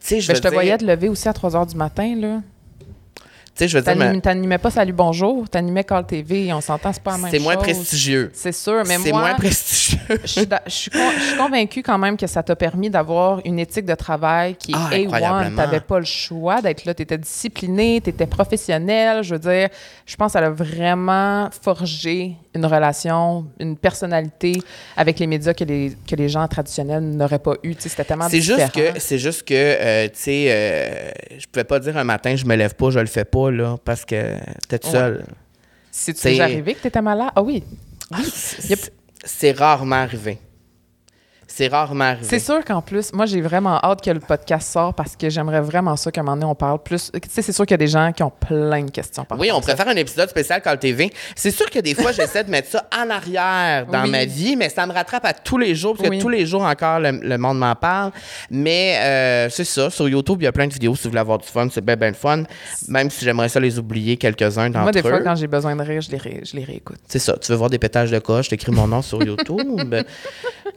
sais, 0.00 0.20
je 0.20 0.28
Ben, 0.28 0.34
je 0.36 0.40
te 0.40 0.48
dire- 0.48 0.52
voyais 0.54 0.76
te 0.78 0.84
lever 0.84 1.08
aussi 1.08 1.28
à 1.28 1.32
3 1.32 1.50
h 1.52 1.66
du 1.66 1.76
matin, 1.76 2.14
là. 2.16 2.40
Tu 3.56 3.60
sais, 3.62 3.68
je 3.68 3.78
veux 3.78 3.84
dire, 3.84 3.94
mais 3.94 4.20
T'animais 4.20 4.58
pas 4.58 4.68
Salut 4.70 4.92
Bonjour, 4.92 5.48
t'animais 5.48 5.84
Call 5.84 6.04
TV, 6.06 6.52
on 6.52 6.60
s'entend, 6.60 6.92
c'est 6.92 7.00
pas 7.00 7.12
la 7.12 7.18
même 7.18 7.30
c'est 7.30 7.38
moins 7.38 7.54
chose. 7.54 7.62
prestigieux. 7.62 8.30
C'est 8.34 8.50
sûr, 8.50 8.82
mais 8.84 8.96
C'est 8.98 9.12
moi, 9.12 9.20
moins 9.20 9.34
prestigieux. 9.34 9.98
je 10.22 10.26
suis, 10.26 10.46
da- 10.48 10.62
je 10.66 10.72
suis 10.72 10.90
con- 10.90 10.98
je 11.16 11.22
suis 11.22 11.36
convaincue 11.36 11.82
quand 11.84 11.96
même 11.96 12.16
que 12.16 12.26
ça 12.26 12.42
t'a 12.42 12.56
permis 12.56 12.90
d'avoir 12.90 13.40
une 13.44 13.60
éthique 13.60 13.84
de 13.84 13.94
travail 13.94 14.56
qui 14.56 14.72
est 14.72 14.76
Ah, 14.76 14.88
A1. 14.90 15.02
incroyablement. 15.04 15.56
T'avais 15.62 15.78
pas 15.78 16.00
le 16.00 16.04
choix 16.04 16.60
d'être 16.62 16.84
là. 16.84 16.94
T'étais 16.94 17.16
discipliné, 17.16 18.00
t'étais 18.00 18.26
professionnel. 18.26 19.22
Je 19.22 19.34
veux 19.36 19.38
dire, 19.40 19.68
je 20.04 20.16
pense 20.16 20.32
que 20.32 20.40
ça 20.40 20.44
a 20.44 20.50
vraiment 20.50 21.48
forgé 21.62 22.32
une 22.56 22.66
relation, 22.66 23.46
une 23.60 23.76
personnalité 23.76 24.60
avec 24.96 25.20
les 25.20 25.28
médias 25.28 25.54
que 25.54 25.62
les, 25.64 25.92
que 26.08 26.16
les 26.16 26.28
gens 26.28 26.46
traditionnels 26.48 27.04
n'auraient 27.04 27.38
pas 27.38 27.54
eu. 27.62 27.76
Tu 27.76 27.88
C'était 27.88 28.02
tellement 28.04 28.28
C'est 28.28 28.40
juste 28.40 28.72
que, 28.72 28.98
c'est 28.98 29.18
juste 29.18 29.42
que, 29.46 29.54
euh, 29.54 30.04
tu 30.08 30.12
sais, 30.14 30.46
euh, 30.48 31.10
je 31.38 31.46
pouvais 31.46 31.64
pas 31.64 31.78
dire 31.78 31.96
un 31.96 32.04
matin, 32.04 32.34
je 32.34 32.44
me 32.44 32.56
lève 32.56 32.74
pas, 32.74 32.90
je 32.90 32.98
le 32.98 33.06
fais 33.06 33.24
pas, 33.24 33.43
là, 33.50 33.76
parce 33.84 34.04
que 34.04 34.36
t'es 34.68 34.78
tout 34.78 34.88
Ouais. 34.88 34.92
seul. 34.92 35.24
C'est 35.90 36.22
déjà 36.24 36.44
arrivé 36.44 36.74
que 36.74 36.80
t'étais 36.82 37.00
malade? 37.02 37.30
Ah 37.36 37.42
oui. 37.42 37.62
Yep. 38.68 38.80
C'est 39.24 39.52
rarement 39.52 39.96
arrivé. 39.96 40.38
C'est 41.56 41.68
rarement 41.68 42.04
arrivé. 42.04 42.26
C'est 42.28 42.40
sûr 42.40 42.64
qu'en 42.64 42.82
plus, 42.82 43.12
moi, 43.12 43.26
j'ai 43.26 43.40
vraiment 43.40 43.78
hâte 43.80 44.02
que 44.02 44.10
le 44.10 44.18
podcast 44.18 44.72
sorte 44.72 44.96
parce 44.96 45.14
que 45.14 45.30
j'aimerais 45.30 45.60
vraiment 45.60 45.94
ça 45.94 46.10
qu'à 46.10 46.20
un 46.20 46.24
moment 46.24 46.36
donné, 46.36 46.46
on 46.50 46.56
parle 46.56 46.82
plus. 46.82 47.12
Tu 47.12 47.20
sais, 47.30 47.42
c'est 47.42 47.52
sûr 47.52 47.64
qu'il 47.64 47.74
y 47.74 47.74
a 47.74 47.78
des 47.78 47.86
gens 47.86 48.10
qui 48.12 48.24
ont 48.24 48.32
plein 48.40 48.82
de 48.82 48.90
questions. 48.90 49.24
par 49.24 49.38
Oui, 49.38 49.50
on 49.52 49.62
ça. 49.62 49.74
préfère 49.74 49.86
un 49.92 49.96
épisode 49.96 50.28
spécial 50.28 50.60
Call 50.62 50.80
TV. 50.80 51.12
C'est 51.36 51.52
sûr 51.52 51.70
que 51.70 51.78
des 51.78 51.94
fois, 51.94 52.10
j'essaie 52.10 52.42
de 52.42 52.50
mettre 52.50 52.70
ça 52.70 52.88
en 52.92 53.08
arrière 53.08 53.86
dans 53.86 54.02
Oui. 54.02 54.10
ma 54.10 54.24
vie, 54.24 54.56
mais 54.56 54.68
ça 54.68 54.84
me 54.84 54.92
rattrape 54.92 55.24
à 55.26 55.32
tous 55.32 55.56
les 55.56 55.76
jours, 55.76 55.96
parce 55.96 56.08
Oui. 56.08 56.18
que 56.18 56.22
tous 56.22 56.28
les 56.28 56.44
jours 56.44 56.62
encore, 56.62 56.98
le, 56.98 57.12
le 57.12 57.38
monde 57.38 57.58
m'en 57.60 57.76
parle. 57.76 58.10
Mais 58.50 58.98
euh, 59.00 59.48
c'est 59.48 59.62
ça, 59.64 59.90
sur 59.90 60.08
YouTube, 60.08 60.38
il 60.40 60.46
y 60.46 60.48
a 60.48 60.52
plein 60.52 60.66
de 60.66 60.72
vidéos 60.72 60.96
si 60.96 61.04
vous 61.04 61.10
voulez 61.10 61.20
avoir 61.20 61.38
du 61.38 61.46
fun. 61.46 61.68
C'est 61.72 61.84
bien, 61.84 61.94
bien 61.94 62.08
le 62.08 62.14
fun. 62.14 62.42
Même 62.88 63.10
si 63.10 63.24
j'aimerais 63.24 63.48
ça 63.48 63.60
les 63.60 63.78
oublier 63.78 64.16
quelques-uns 64.16 64.70
d'entre 64.70 64.82
Moi, 64.82 64.90
des 64.92 65.02
fois, 65.02 65.20
eux. 65.20 65.22
quand 65.24 65.36
j'ai 65.36 65.46
besoin 65.46 65.76
de 65.76 65.82
rire, 65.82 66.00
je 66.00 66.10
les, 66.10 66.18
ré- 66.18 66.40
je 66.44 66.56
les 66.56 66.64
réécoute. 66.64 66.98
C'est 67.06 67.20
ça, 67.20 67.36
tu 67.40 67.52
veux 67.52 67.56
voir 67.58 67.70
des 67.70 67.78
pétages 67.78 68.10
de 68.10 68.18
coche, 68.18 68.48
t'écris 68.48 68.72
mon 68.72 68.88
nom 68.88 69.02
sur 69.02 69.22
YouTube? 69.24 69.94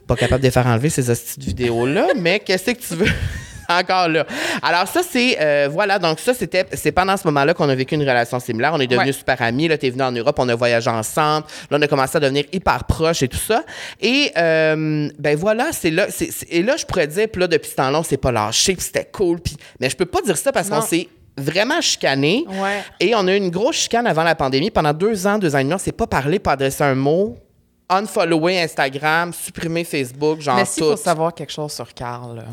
Pas 0.06 0.16
capable 0.16 0.42
de 0.42 0.48
les 0.48 0.52
faire 0.68 0.74
enlever 0.74 0.90
ces 0.90 1.04
de 1.04 1.46
vidéos-là, 1.46 2.08
mais 2.16 2.40
qu'est-ce 2.40 2.72
que 2.72 2.80
tu 2.80 2.96
veux? 2.96 3.12
Encore 3.70 4.08
là. 4.08 4.26
Alors 4.62 4.88
ça, 4.88 5.02
c'est... 5.08 5.38
euh, 5.42 5.68
voilà, 5.70 6.00
donc 6.00 6.22
ça, 6.22 6.34
c'était... 6.34 6.66
C'est 6.74 6.94
pendant 6.94 7.18
ce 7.18 7.28
moment-là 7.28 7.54
qu'on 7.54 7.68
a 7.68 7.76
vécu 7.76 7.96
une 7.96 8.02
relation 8.02 8.40
similaire. 8.40 8.72
On 8.74 8.80
est 8.80 8.88
devenus 8.88 9.08
Ouais. 9.08 9.12
super 9.20 9.42
amis. 9.42 9.68
Là, 9.68 9.78
t'es 9.78 9.90
venu 9.90 10.04
en 10.04 10.12
Europe, 10.14 10.38
on 10.40 10.48
a 10.48 10.56
voyagé 10.56 10.90
ensemble. 10.90 11.46
Là, 11.70 11.78
on 11.78 11.82
a 11.82 11.88
commencé 11.88 12.16
à 12.16 12.22
devenir 12.22 12.46
hyper 12.54 12.86
proches 12.86 13.24
et 13.24 13.28
tout 13.28 13.38
ça. 13.38 13.64
Et, 14.00 14.32
euh, 14.38 15.10
ben 15.20 15.36
voilà, 15.38 15.74
c'est 15.74 15.92
là... 15.92 16.08
et 16.50 16.64
là, 16.64 16.78
je 16.78 16.86
pourrais 16.86 17.08
dire, 17.08 17.28
puis 17.30 17.42
là, 17.42 17.48
depuis 17.48 17.70
ce 17.70 17.76
temps-là, 17.76 18.00
on 18.00 18.04
s'est 18.04 18.16
pas 18.16 18.32
lâché, 18.32 18.74
puis 18.74 18.86
c'était 18.86 19.10
cool. 19.12 19.42
Puis, 19.42 19.58
mais 19.82 19.90
je 19.90 19.98
peux 19.98 20.06
pas 20.06 20.22
dire 20.22 20.38
ça 20.38 20.54
parce 20.54 20.70
qu'on 20.70 20.82
s'est 20.82 21.10
vraiment 21.38 21.82
chicané. 21.82 22.46
Ouais. 22.48 22.82
Et 23.02 23.16
on 23.16 23.28
a 23.28 23.34
eu 23.34 23.38
une 23.38 23.50
grosse 23.52 23.76
chicane 23.76 24.08
avant 24.08 24.24
la 24.24 24.36
pandémie. 24.36 24.72
Pendant 24.72 24.94
deux 24.94 25.28
ans, 25.28 25.38
deux 25.40 25.54
ans 25.54 25.60
et 25.60 25.64
demi, 25.64 25.74
on 25.74 25.78
s'est 25.78 25.92
pas 25.92 26.08
parlé, 26.08 26.40
pas 26.40 26.54
adressé 26.54 26.86
un 26.86 26.96
mot. 26.96 27.36
Unfollower 27.90 28.58
Instagram, 28.64 29.32
supprimer 29.34 29.84
Facebook, 29.84 30.42
genre 30.42 30.58
Mais 30.58 30.66
s'il 30.66 30.84
tout. 30.84 30.90
faut 30.92 30.98
savoir 30.98 31.34
quelque 31.34 31.52
chose 31.54 31.72
sur 31.72 31.94
Carl, 31.94 32.44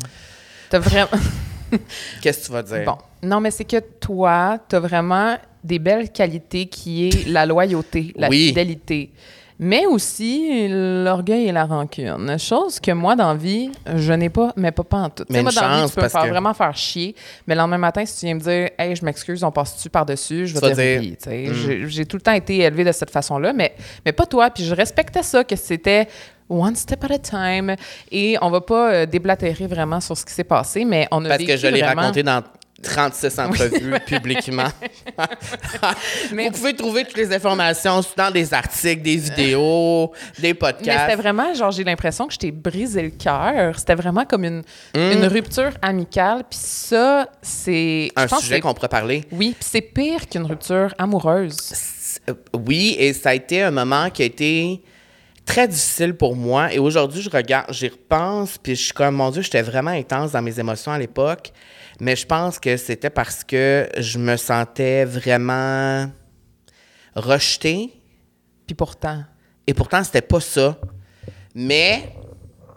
t'as 0.69 0.79
vraiment. 0.79 1.09
Qu'est-ce 2.21 2.41
que 2.41 2.45
tu 2.45 2.51
vas 2.51 2.63
dire? 2.63 2.85
bon. 2.85 2.97
Non, 3.23 3.39
mais 3.41 3.51
c'est 3.51 3.65
que 3.65 3.79
toi, 3.99 4.59
t'as 4.69 4.79
vraiment 4.79 5.37
des 5.63 5.79
belles 5.79 6.11
qualités 6.11 6.67
qui 6.67 7.09
est 7.09 7.27
la 7.27 7.45
loyauté, 7.45 8.13
la 8.15 8.29
Oui. 8.29 8.47
fidélité. 8.47 9.11
Mais 9.57 9.85
aussi 9.85 10.67
l'orgueil 10.69 11.47
et 11.47 11.51
la 11.53 11.63
rancune. 11.65 12.37
Chose 12.37 12.79
que 12.79 12.91
moi, 12.91 13.15
dans 13.15 13.29
la 13.29 13.35
vie, 13.35 13.71
je 13.95 14.11
n'ai 14.11 14.29
pas, 14.29 14.51
mais 14.57 14.71
pas, 14.71 14.83
pas 14.83 14.97
en 14.97 15.09
tout. 15.09 15.23
Mais 15.29 15.41
moi, 15.41 15.51
dans 15.53 15.61
la 15.61 15.67
vie, 15.75 15.81
chance, 15.83 15.89
tu 15.91 15.95
peux 15.95 16.01
me 16.01 16.03
parce 16.03 16.13
faire 16.13 16.23
que- 16.23 16.29
vraiment 16.29 16.53
faire 16.53 16.75
chier. 16.75 17.15
Mais 17.47 17.55
le 17.55 17.59
lendemain 17.61 17.77
matin, 17.77 18.05
si 18.05 18.19
tu 18.19 18.25
viens 18.25 18.35
me 18.35 18.39
dire, 18.41 18.69
hey, 18.77 18.93
je 18.95 19.05
m'excuse, 19.05 19.43
on 19.45 19.51
passe-tu 19.51 19.89
par-dessus, 19.89 20.47
je 20.47 20.53
vais 20.55 20.59
te 20.59 20.75
dire, 20.75 21.15
tu 21.17 21.29
sais. 21.29 21.47
Hmm. 21.47 21.87
J'ai- 21.87 22.05
tout 22.05 22.17
le 22.17 22.21
temps 22.21 22.33
été 22.33 22.57
élevée 22.59 22.83
de 22.83 22.91
cette 22.91 23.11
façon-là, 23.11 23.53
mais, 23.53 23.73
mais 24.05 24.11
pas 24.11 24.25
toi. 24.25 24.49
Puis 24.49 24.65
je 24.65 24.75
respectais 24.75 25.23
ça, 25.23 25.43
que 25.45 25.55
c'était 25.55 26.07
one 26.49 26.75
step 26.75 27.03
at 27.05 27.13
a 27.13 27.17
time. 27.19 27.75
Et 28.11 28.35
on 28.41 28.49
va 28.49 28.59
pas 28.61 28.91
euh, 28.91 29.05
déblatérer 29.05 29.67
vraiment 29.67 30.01
sur 30.01 30.17
ce 30.17 30.25
qui 30.25 30.33
s'est 30.33 30.43
passé, 30.43 30.83
mais 30.83 31.07
on 31.11 31.23
a 31.23 31.29
Parce 31.29 31.43
que 31.43 31.55
je 31.55 31.67
l'ai 31.67 31.81
vraiment- 31.81 32.01
raconté 32.01 32.23
dans 32.23 32.43
36 32.83 33.39
entrevues 33.39 33.93
publiquement. 34.05 34.67
Mais- 36.31 36.45
Vous 36.49 36.51
pouvez 36.51 36.75
trouver 36.75 37.03
toutes 37.05 37.17
les 37.17 37.33
informations 37.33 38.01
dans 38.15 38.31
des 38.31 38.53
articles, 38.53 39.01
des 39.01 39.15
vidéos, 39.15 40.11
des 40.39 40.49
Mais 40.49 40.53
podcasts. 40.53 40.99
c'était 41.05 41.15
vraiment, 41.15 41.53
genre, 41.53 41.71
j'ai 41.71 41.83
l'impression 41.83 42.27
que 42.27 42.33
je 42.33 42.39
t'ai 42.39 42.51
brisé 42.51 43.01
le 43.01 43.09
cœur. 43.11 43.79
C'était 43.79 43.95
vraiment 43.95 44.25
comme 44.25 44.43
une, 44.43 44.61
Hmm. 44.95 45.11
une 45.13 45.25
rupture 45.25 45.71
amicale. 45.81 46.43
Puis 46.49 46.59
ça, 46.61 47.27
c'est. 47.41 48.11
un 48.15 48.27
pense 48.27 48.41
sujet 48.41 48.59
qu'on 48.59 48.73
pourrait 48.73 48.87
parler. 48.89 49.23
Oui, 49.31 49.55
puis 49.59 49.67
c'est 49.69 49.81
pire 49.81 50.27
qu'une 50.27 50.45
rupture 50.45 50.93
amoureuse. 50.97 51.57
Euh, 52.29 52.33
Oui, 52.53 52.95
et 52.99 53.13
ça 53.13 53.29
a 53.29 53.33
été 53.35 53.63
un 53.63 53.71
moment 53.71 54.09
qui 54.09 54.21
a 54.21 54.25
été 54.25 54.81
très 55.45 55.67
difficile 55.67 56.13
pour 56.15 56.35
moi. 56.35 56.73
Et 56.73 56.79
aujourd'hui, 56.79 57.21
je 57.21 57.29
regarde, 57.29 57.67
j'y 57.71 57.87
repense, 57.87 58.57
puis 58.57 58.75
je 58.75 58.83
suis 58.85 58.93
comme, 58.93 59.15
mon 59.15 59.29
Dieu, 59.31 59.41
j'étais 59.41 59.61
vraiment 59.61 59.91
intense 59.91 60.31
dans 60.31 60.41
mes 60.41 60.59
émotions 60.59 60.91
à 60.91 60.97
l'époque. 60.99 61.51
Mais 61.99 62.15
je 62.15 62.25
pense 62.25 62.59
que 62.59 62.77
c'était 62.77 63.09
parce 63.09 63.43
que 63.43 63.87
je 63.97 64.17
me 64.17 64.35
sentais 64.37 65.05
vraiment 65.05 66.09
rejetée. 67.15 68.01
Puis 68.67 68.75
pourtant, 68.75 69.23
Et 69.67 69.73
pourtant, 69.73 70.03
c'était 70.03 70.21
pas 70.21 70.39
ça. 70.39 70.77
Mais, 71.53 72.13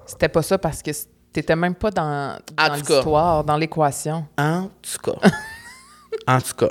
c'était 0.07 0.29
pas 0.29 0.43
ça 0.43 0.57
parce 0.59 0.83
que 0.83 0.91
t'étais 1.33 1.57
même 1.57 1.75
pas 1.75 1.91
dans, 1.91 2.39
dans 2.57 2.75
l'histoire, 2.75 3.45
dans 3.45 3.57
l'équation. 3.57 4.27
en 4.39 4.71
tout 4.83 5.13
cas. 5.13 5.29
en 6.27 6.41
tout 6.41 6.55
cas. 6.55 6.71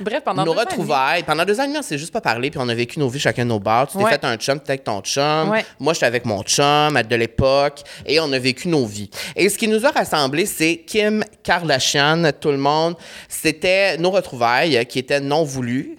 Bref, 0.00 0.22
pendant 0.24 0.44
nos 0.44 0.54
deux 0.54 0.60
retrouvailles, 0.60 1.22
pendant 1.24 1.44
deux 1.44 1.58
ans 1.60 1.64
et 1.64 1.66
demi, 1.66 1.78
on 1.78 1.82
s'est 1.82 1.98
juste 1.98 2.12
pas 2.12 2.20
parlé, 2.20 2.50
puis 2.50 2.60
on 2.62 2.68
a 2.68 2.74
vécu 2.74 2.98
nos 2.98 3.08
vies 3.08 3.20
chacun 3.20 3.44
de 3.44 3.48
nos 3.50 3.60
bars. 3.60 3.86
Tu 3.88 3.98
t'es 3.98 4.04
Ouais. 4.04 4.10
fait 4.10 4.24
un 4.24 4.36
chum, 4.36 4.58
tu 4.60 4.70
avec 4.70 4.84
ton 4.84 5.00
chum. 5.00 5.50
Ouais. 5.50 5.64
Moi, 5.80 5.92
j'étais 5.94 6.06
avec 6.06 6.24
mon 6.24 6.42
chum 6.42 6.96
à 6.96 7.02
de 7.02 7.16
l'époque, 7.16 7.80
et 8.06 8.20
on 8.20 8.32
a 8.32 8.38
vécu 8.38 8.68
nos 8.68 8.86
vies. 8.86 9.10
Et 9.36 9.48
ce 9.48 9.58
qui 9.58 9.68
nous 9.68 9.84
a 9.84 9.90
rassemblés, 9.90 10.46
c'est 10.46 10.78
Kim 10.86 11.24
Kardashian, 11.42 12.30
tout 12.40 12.50
le 12.50 12.56
monde. 12.58 12.94
C'était 13.28 13.96
nos 13.98 14.10
retrouvailles 14.10 14.84
qui 14.86 14.98
étaient 14.98 15.20
non 15.20 15.44
voulues. 15.44 15.96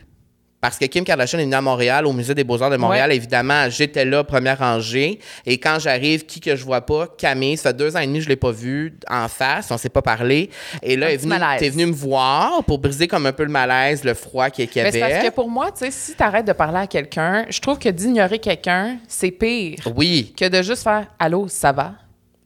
Parce 0.65 0.80
que 0.80 0.86
Kim 0.86 1.04
Kardashian 1.04 1.38
est 1.38 1.43
venue 1.43 1.54
à 1.54 1.62
Montréal, 1.62 2.08
au 2.08 2.12
Musée 2.12 2.34
des 2.34 2.43
Beaux-Arts 2.43 2.71
de 2.71 2.78
Montréal. 2.78 3.12
Ouais. 3.12 3.15
Évidemment, 3.15 3.69
j'étais 3.69 4.04
là, 4.04 4.23
première 4.23 4.58
rangée. 4.58 5.19
Et 5.45 5.60
quand 5.60 5.78
j'arrive, 5.80 6.25
qui 6.25 6.39
que 6.39 6.56
je 6.56 6.63
vois 6.65 6.82
pas? 6.82 7.06
Camille. 7.17 7.56
Ça 7.56 7.69
fait 7.69 7.78
deux 7.78 7.95
ans 7.95 7.99
et 7.99 8.08
demi 8.08 8.19
je 8.19 8.28
l'ai 8.30 8.36
pas 8.36 8.49
vue 8.51 8.97
en 9.08 9.28
face. 9.28 9.69
On 9.69 9.78
s'est 9.78 9.89
pas 9.89 10.01
parlé. 10.01 10.49
Et 10.82 10.95
là, 10.95 11.10
elle 11.10 11.13
est 11.13 11.17
venue, 11.17 11.36
t'es 11.60 11.69
venue 11.69 11.86
me 11.86 11.93
voir 11.93 12.63
pour 12.63 12.80
briser 12.80 13.08
comme 13.08 13.28
un 13.28 13.32
peu 13.32 13.43
le 13.43 13.51
malaise, 13.51 14.04
le 14.04 14.15
froid 14.15 14.49
qu'il 14.49 14.65
y 14.65 14.69
Mais 14.82 14.91
c'est 14.91 14.99
parce 14.99 15.13
avait. 15.13 15.28
que 15.30 15.34
pour 15.36 15.49
moi, 15.51 15.69
tu 15.71 15.86
sais, 15.86 15.91
si 15.91 16.15
t'arrêtes 16.15 16.47
de 16.47 16.54
parler 16.54 16.80
à 16.80 16.88
quelqu'un, 16.88 17.45
je 17.47 17.60
trouve 17.60 17.78
que 17.78 17.89
d'ignorer 17.89 18.39
quelqu'un, 18.39 18.97
c'est 19.08 19.30
pire 19.30 19.78
Oui, 19.95 20.34
que 20.36 20.49
de 20.49 20.63
juste 20.63 20.82
faire 20.84 21.06
Allô, 21.19 21.47
ça 21.47 21.71
va? 21.71 21.93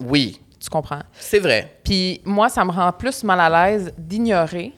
oui, 0.02 0.42
Tu 0.62 0.70
comprends? 0.70 1.04
c'est 1.14 1.40
vrai. 1.40 1.78
Puis 1.86 2.20
moi, 2.26 2.50
ça 2.50 2.66
me 2.66 2.72
rend 2.72 2.92
plus 2.92 3.24
mal 3.24 3.40
à 3.40 3.70
l'aise 3.72 3.94
d'ignorer 3.98 4.74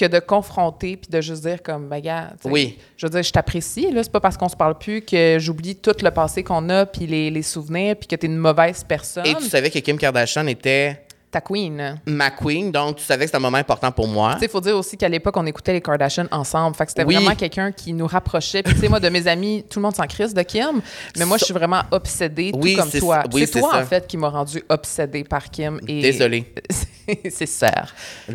que 0.00 0.06
de 0.06 0.18
confronter 0.18 0.96
puis 0.96 1.10
de 1.10 1.20
juste 1.20 1.42
dire 1.42 1.62
comme, 1.62 1.88
ben, 1.88 2.00
gars, 2.00 2.32
Oui. 2.44 2.78
je 2.96 3.06
veux 3.06 3.10
dire, 3.10 3.22
je 3.22 3.30
t'apprécie, 3.32 3.90
là, 3.92 4.02
c'est 4.02 4.10
pas 4.12 4.20
parce 4.20 4.36
qu'on 4.36 4.48
se 4.48 4.56
parle 4.56 4.78
plus 4.78 5.02
que 5.02 5.36
j'oublie 5.38 5.76
tout 5.76 5.92
le 6.02 6.10
passé 6.10 6.42
qu'on 6.42 6.68
a 6.70 6.86
puis 6.86 7.06
les, 7.06 7.30
les 7.30 7.42
souvenirs 7.42 7.96
puis 7.96 8.06
que 8.08 8.16
t'es 8.16 8.26
une 8.26 8.36
mauvaise 8.38 8.82
personne. 8.84 9.26
Et 9.26 9.34
tu 9.34 9.44
savais 9.44 9.70
que 9.70 9.78
Kim 9.78 9.98
Kardashian 9.98 10.46
était 10.46 11.02
Ta 11.30 11.40
queen. 11.40 12.00
ma 12.06 12.30
queen, 12.32 12.72
donc 12.72 12.96
tu 12.96 13.04
savais 13.04 13.20
que 13.20 13.26
c'était 13.28 13.36
un 13.36 13.40
moment 13.40 13.58
important 13.58 13.92
pour 13.92 14.08
moi. 14.08 14.32
Tu 14.32 14.40
sais, 14.40 14.44
il 14.46 14.50
faut 14.50 14.60
dire 14.60 14.76
aussi 14.76 14.96
qu'à 14.96 15.08
l'époque, 15.08 15.36
on 15.36 15.46
écoutait 15.46 15.72
les 15.72 15.80
Kardashians 15.80 16.26
ensemble. 16.32 16.74
Fait 16.74 16.86
que 16.86 16.90
c'était 16.90 17.04
Oui. 17.04 17.14
vraiment 17.14 17.36
quelqu'un 17.36 17.70
qui 17.70 17.92
nous 17.92 18.08
rapprochait. 18.08 18.64
Puis, 18.64 18.74
tu 18.74 18.80
sais, 18.80 18.88
moi, 18.88 18.98
de 18.98 19.08
mes 19.10 19.28
amis, 19.28 19.64
tout 19.70 19.78
le 19.78 19.84
monde 19.84 19.94
s'en 19.94 20.08
crise 20.08 20.34
de 20.34 20.42
Kim. 20.42 20.80
Mais 21.16 21.24
moi, 21.24 21.36
je 21.38 21.44
suis 21.44 21.54
vraiment 21.54 21.82
obsédée, 21.92 22.50
Oui, 22.54 22.74
tout 22.74 22.80
comme 22.80 22.90
toi. 22.90 23.22
Oui, 23.32 23.42
c'est 23.42 23.52
c'est 23.52 23.60
toi, 23.60 23.70
ça. 23.74 23.78
en 23.78 23.84
fait, 23.84 24.08
qui 24.08 24.16
m'a 24.16 24.28
rendue 24.28 24.64
obsédée 24.68 25.22
par 25.22 25.48
Kim. 25.50 25.78
Et... 25.86 26.00
Désolée. 26.02 26.52
Et 27.24 27.30
c'est 27.30 27.46
ça. 27.46 27.70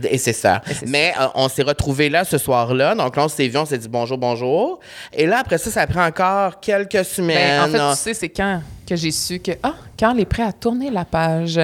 Et 0.10 0.18
c'est 0.18 0.36
Mais 0.88 1.14
euh, 1.20 1.28
on 1.36 1.48
s'est 1.50 1.64
retrouvés 1.64 2.10
là 2.10 2.24
ce 2.24 2.38
soir-là. 2.38 2.96
Donc 2.96 3.16
là, 3.16 3.26
on 3.26 3.28
s'est 3.28 3.48
vus, 3.48 3.58
on 3.58 3.66
s'est 3.66 3.78
dit 3.78 3.88
bonjour, 3.88 4.18
bonjour. 4.18 4.80
Et 5.14 5.26
là, 5.26 5.40
après 5.40 5.58
ça, 5.58 5.70
ça 5.72 5.82
a 5.82 5.88
pris 5.88 6.00
encore 6.00 6.60
quelques 6.60 7.06
semaines. 7.06 7.72
Ben, 7.72 7.80
en 7.80 7.94
fait, 7.94 7.96
tu 7.96 8.02
sais, 8.02 8.14
c'est 8.14 8.30
quand 8.30 8.62
que 8.86 8.96
j'ai 8.96 9.12
su 9.12 9.40
que, 9.40 9.52
ah, 9.64 9.76
Carl 9.98 10.20
est 10.20 10.26
prêt 10.26 10.44
à 10.44 10.54
tourner 10.54 10.92
la 10.92 11.06
page. 11.06 11.60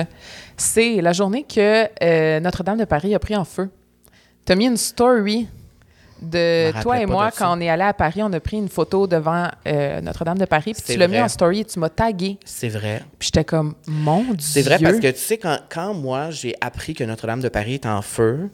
C'est 0.58 1.02
la 1.02 1.14
journée 1.14 1.44
que 1.44 1.88
euh, 2.04 2.40
Notre-Dame 2.40 2.80
de 2.80 2.86
Paris 2.86 3.14
a 3.14 3.20
pris 3.20 3.36
en 3.36 3.46
feu. 3.46 3.70
Tu 4.46 4.52
as 4.52 4.56
mis 4.56 4.66
une 4.66 4.78
story 4.78 5.48
de 6.22 6.72
toi 6.82 7.02
et 7.02 7.06
moi, 7.06 7.32
quand 7.32 7.58
on 7.58 7.62
est 7.62 7.70
allé 7.70 7.84
à 7.84 7.94
Paris, 7.94 8.22
on 8.24 8.32
a 8.34 8.40
pris 8.40 8.58
une 8.58 8.70
photo 8.70 9.08
devant 9.08 9.48
euh, 9.68 10.02
Notre-Dame 10.02 10.38
de 10.38 10.46
Paris, 10.46 10.74
puis 10.74 10.84
C'est 10.86 10.94
tu 10.94 11.00
l'as 11.00 11.08
mis 11.08 11.20
en 11.20 11.28
story 11.28 11.62
et 11.62 11.66
tu 11.66 11.80
m'as 11.80 11.90
tagué. 11.90 12.38
C'est 12.46 12.70
vrai. 12.70 13.04
Puis 13.18 13.28
j'étais 13.28 13.46
comme, 13.46 13.76
mon 13.88 14.24
Dieu. 14.24 14.36
C'est 14.40 14.62
vrai 14.62 14.80
parce 14.80 15.00
que 15.00 15.12
tu 15.12 15.20
sais, 15.20 15.38
quand, 15.38 15.58
quand 15.70 15.94
moi 15.94 16.30
j'ai 16.30 16.56
appris 16.62 16.94
que 16.94 17.04
Notre-Dame 17.04 17.42
de 17.42 17.50
Paris 17.50 17.76
est 17.76 17.86
en 17.86 18.02
feu, 18.02 18.50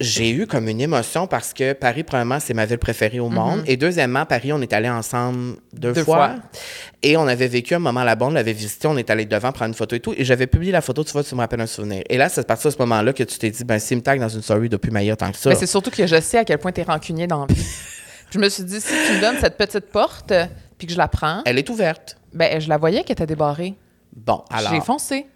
j'ai 0.00 0.30
eu 0.30 0.46
comme 0.46 0.68
une 0.68 0.80
émotion 0.80 1.26
parce 1.26 1.52
que 1.52 1.72
Paris, 1.72 2.04
premièrement, 2.04 2.38
c'est 2.40 2.54
ma 2.54 2.66
ville 2.66 2.78
préférée 2.78 3.18
au 3.18 3.28
monde. 3.28 3.62
Et 3.66 3.76
deuxièmement, 3.76 4.24
Paris, 4.26 4.52
on 4.52 4.60
est 4.62 4.72
allé 4.72 4.88
ensemble 4.88 5.56
deux, 5.72 5.88
Mhm. 5.88 5.94
Deux 5.94 6.04
fois. 6.04 6.16
fois. 6.16 6.34
Et 7.02 7.16
on 7.16 7.26
avait 7.26 7.48
vécu 7.48 7.74
un 7.74 7.78
moment 7.80 8.04
là-bas, 8.04 8.26
on 8.26 8.30
l'avait 8.30 8.52
visité, 8.52 8.86
on 8.86 8.96
est 8.96 9.10
allé 9.10 9.24
devant 9.24 9.50
prendre 9.50 9.68
une 9.70 9.74
photo 9.74 9.96
et 9.96 10.00
tout. 10.00 10.14
Et 10.16 10.24
j'avais 10.24 10.46
publié 10.46 10.70
la 10.72 10.80
photo, 10.82 11.02
tu 11.02 11.12
vois, 11.12 11.24
tu 11.24 11.34
me 11.34 11.40
rappelles 11.40 11.60
un 11.60 11.66
souvenir. 11.66 12.02
Et 12.08 12.16
là, 12.16 12.28
c'est 12.28 12.40
à 12.40 12.44
partir 12.44 12.70
de 12.70 12.74
ce 12.76 12.78
moment-là 12.82 13.12
que 13.12 13.22
tu 13.24 13.38
t'es 13.38 13.50
dit, 13.50 13.64
ben, 13.64 13.78
s'il 13.78 13.96
me 13.96 14.02
tag 14.02 14.20
dans 14.20 14.28
une 14.28 14.42
story, 14.42 14.68
plus 14.68 14.90
m'haïr 14.92 15.16
tant 15.16 15.30
que 15.32 15.36
ça. 15.38 15.48
Mais 15.50 15.56
c'est 15.56 15.66
surtout 15.66 15.90
que 15.90 16.06
je 16.06 16.20
sais 16.20 16.38
à 16.38 16.44
quel 16.44 16.58
point 16.58 16.70
tu 16.72 16.80
es 16.80 16.84
rancunier 16.84 17.26
dans 17.26 17.46
la 17.46 17.52
vie. 17.54 17.66
Je 18.30 18.38
me 18.38 18.48
suis 18.50 18.62
dit, 18.64 18.78
si 18.80 18.92
tu 19.06 19.12
me 19.14 19.20
donnes 19.22 19.38
cette 19.40 19.56
petite 19.56 19.86
porte, 19.86 20.34
puis 20.76 20.86
que 20.86 20.92
je 20.92 20.98
la 20.98 21.08
prends, 21.08 21.40
Elle 21.46 21.58
est 21.58 21.70
ouverte. 21.70 22.18
ben 22.34 22.60
je 22.60 22.68
la 22.68 22.76
voyais 22.76 23.02
qu'elle 23.02 23.14
était 23.14 23.24
débarrée. 23.26 23.74
Bon, 24.14 24.44
alors. 24.50 24.70
J'ai 24.74 24.80
foncé. 24.82 25.26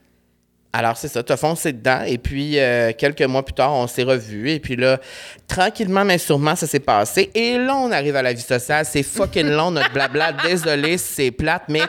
Alors, 0.74 0.96
c'est 0.96 1.08
ça, 1.08 1.22
tu 1.22 1.30
as 1.30 1.36
foncé 1.36 1.72
dedans. 1.72 2.00
Et 2.06 2.16
puis, 2.16 2.58
euh, 2.58 2.92
quelques 2.96 3.22
mois 3.22 3.44
plus 3.44 3.52
tard, 3.52 3.74
on 3.74 3.86
s'est 3.86 4.04
revus. 4.04 4.50
Et 4.52 4.58
puis 4.58 4.74
là, 4.74 4.98
tranquillement, 5.46 6.02
mais 6.02 6.16
sûrement, 6.16 6.56
ça 6.56 6.66
s'est 6.66 6.80
passé. 6.80 7.30
Et 7.34 7.58
là, 7.58 7.76
on 7.76 7.92
arrive 7.92 8.16
à 8.16 8.22
la 8.22 8.32
vie 8.32 8.40
sociale. 8.40 8.86
C'est 8.88 9.02
fucking 9.02 9.48
long, 9.48 9.70
notre 9.70 9.92
blabla. 9.92 10.32
Désolé 10.44 10.96
c'est 10.96 11.30
plate, 11.30 11.64
mais 11.68 11.82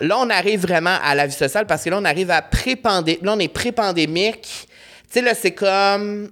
là, 0.00 0.18
on 0.20 0.30
arrive 0.30 0.60
vraiment 0.60 0.96
à 1.02 1.16
la 1.16 1.26
vie 1.26 1.34
sociale 1.34 1.66
parce 1.66 1.82
que 1.82 1.90
là, 1.90 1.98
on 1.98 2.04
arrive 2.04 2.30
à 2.30 2.40
pré-pandémique. 2.40 3.22
Là, 3.22 3.34
on 3.36 3.40
est 3.40 3.52
pré-pandémique. 3.52 4.42
Tu 4.42 4.68
sais, 5.10 5.22
là, 5.22 5.34
c'est 5.34 5.52
comme. 5.52 6.30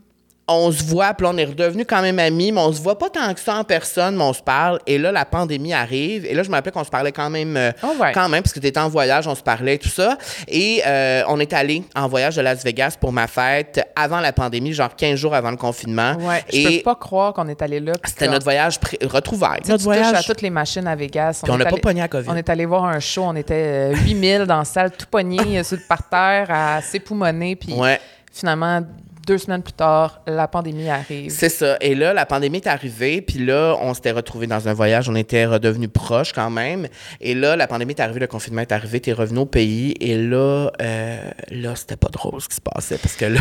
On 0.48 0.70
se 0.70 0.84
voit, 0.84 1.12
puis 1.14 1.24
là, 1.26 1.32
on 1.34 1.36
est 1.38 1.44
redevenu 1.44 1.84
quand 1.84 2.02
même 2.02 2.20
amis, 2.20 2.52
mais 2.52 2.60
on 2.60 2.72
se 2.72 2.80
voit 2.80 2.96
pas 2.96 3.10
tant 3.10 3.34
que 3.34 3.40
ça 3.40 3.56
en 3.56 3.64
personne, 3.64 4.14
mais 4.14 4.22
on 4.22 4.32
se 4.32 4.42
parle. 4.42 4.78
Et 4.86 4.96
là, 4.96 5.10
la 5.10 5.24
pandémie 5.24 5.72
arrive. 5.74 6.24
Et 6.24 6.34
là, 6.34 6.44
je 6.44 6.48
me 6.50 6.54
rappelle 6.54 6.72
qu'on 6.72 6.84
se 6.84 6.90
parlait 6.90 7.10
quand 7.10 7.28
même, 7.30 7.56
euh, 7.56 7.72
Oh 7.82 7.94
ouais. 8.00 8.12
quand 8.12 8.28
même, 8.28 8.42
parce 8.44 8.52
que 8.52 8.60
tu 8.60 8.66
étais 8.68 8.78
en 8.78 8.88
voyage, 8.88 9.26
on 9.26 9.34
se 9.34 9.42
parlait, 9.42 9.76
tout 9.78 9.88
ça. 9.88 10.16
Et 10.46 10.82
euh, 10.86 11.24
on 11.26 11.40
est 11.40 11.52
allé 11.52 11.82
en 11.96 12.06
voyage 12.06 12.36
de 12.36 12.42
Las 12.42 12.62
Vegas 12.62 12.96
pour 13.00 13.12
ma 13.12 13.26
fête 13.26 13.84
avant 13.96 14.20
la 14.20 14.32
pandémie, 14.32 14.72
genre 14.72 14.94
15 14.94 15.18
jours 15.18 15.34
avant 15.34 15.50
le 15.50 15.56
confinement. 15.56 16.14
Ouais, 16.20 16.44
je 16.52 16.56
Et 16.58 16.76
peux 16.78 16.82
pas 16.84 16.94
croire 16.94 17.32
qu'on 17.32 17.48
est 17.48 17.60
allé 17.60 17.80
là. 17.80 17.94
c'était 18.04 18.28
notre 18.28 18.44
voyage 18.44 18.74
sais, 18.74 18.98
Notre 19.02 19.78
tu 19.78 19.82
voyage. 19.82 20.14
à 20.14 20.22
toutes 20.22 20.42
les 20.42 20.50
machines 20.50 20.86
à 20.86 20.94
Vegas. 20.94 21.40
Puis 21.42 21.50
on 21.50 21.56
est 21.56 21.58
n'a 21.58 21.64
pas 21.64 21.70
allé- 21.72 21.80
pogné 21.80 22.02
à 22.02 22.08
COVID. 22.08 22.28
On 22.30 22.36
est 22.36 22.48
allé 22.48 22.66
voir 22.66 22.84
un 22.84 23.00
show, 23.00 23.22
on 23.24 23.34
était 23.34 23.92
euh, 23.92 23.94
8000 23.96 24.44
dans 24.44 24.58
la 24.58 24.64
salle, 24.64 24.92
tout 24.92 25.06
pogné 25.10 25.40
euh, 25.58 25.64
sur 25.64 25.76
le 25.76 25.82
parterre, 25.88 26.46
à 26.50 26.80
s'époumoner, 26.82 27.56
puis 27.56 27.72
Ouais. 27.72 28.00
finalement, 28.32 28.80
deux 29.26 29.38
semaines 29.38 29.62
plus 29.62 29.72
tard, 29.72 30.20
la 30.26 30.46
pandémie 30.46 30.88
arrive. 30.88 31.30
C'est 31.30 31.48
ça. 31.48 31.76
Et 31.80 31.94
là, 31.96 32.14
la 32.14 32.24
pandémie 32.26 32.58
est 32.58 32.66
arrivée, 32.68 33.20
puis 33.20 33.44
là, 33.44 33.76
on 33.80 33.92
s'était 33.92 34.12
retrouvés 34.12 34.46
dans 34.46 34.68
un 34.68 34.72
voyage, 34.72 35.08
on 35.08 35.16
était 35.16 35.46
redevenus 35.46 35.90
proches 35.92 36.32
quand 36.32 36.48
même. 36.50 36.86
Et 37.20 37.34
là, 37.34 37.56
la 37.56 37.66
pandémie 37.66 37.92
est 37.92 38.00
arrivée, 38.00 38.20
le 38.20 38.26
confinement 38.28 38.62
est 38.62 38.70
arrivé, 38.72 39.00
t'es 39.00 39.12
revenu 39.12 39.40
au 39.40 39.46
pays, 39.46 39.94
et 40.00 40.16
là, 40.16 40.70
euh, 40.80 41.18
là, 41.50 41.74
c'était 41.74 41.96
pas 41.96 42.08
drôle 42.08 42.40
ce 42.40 42.48
qui 42.48 42.54
se 42.56 42.60
passait, 42.60 42.98
parce 42.98 43.16
que 43.16 43.24
là, 43.24 43.40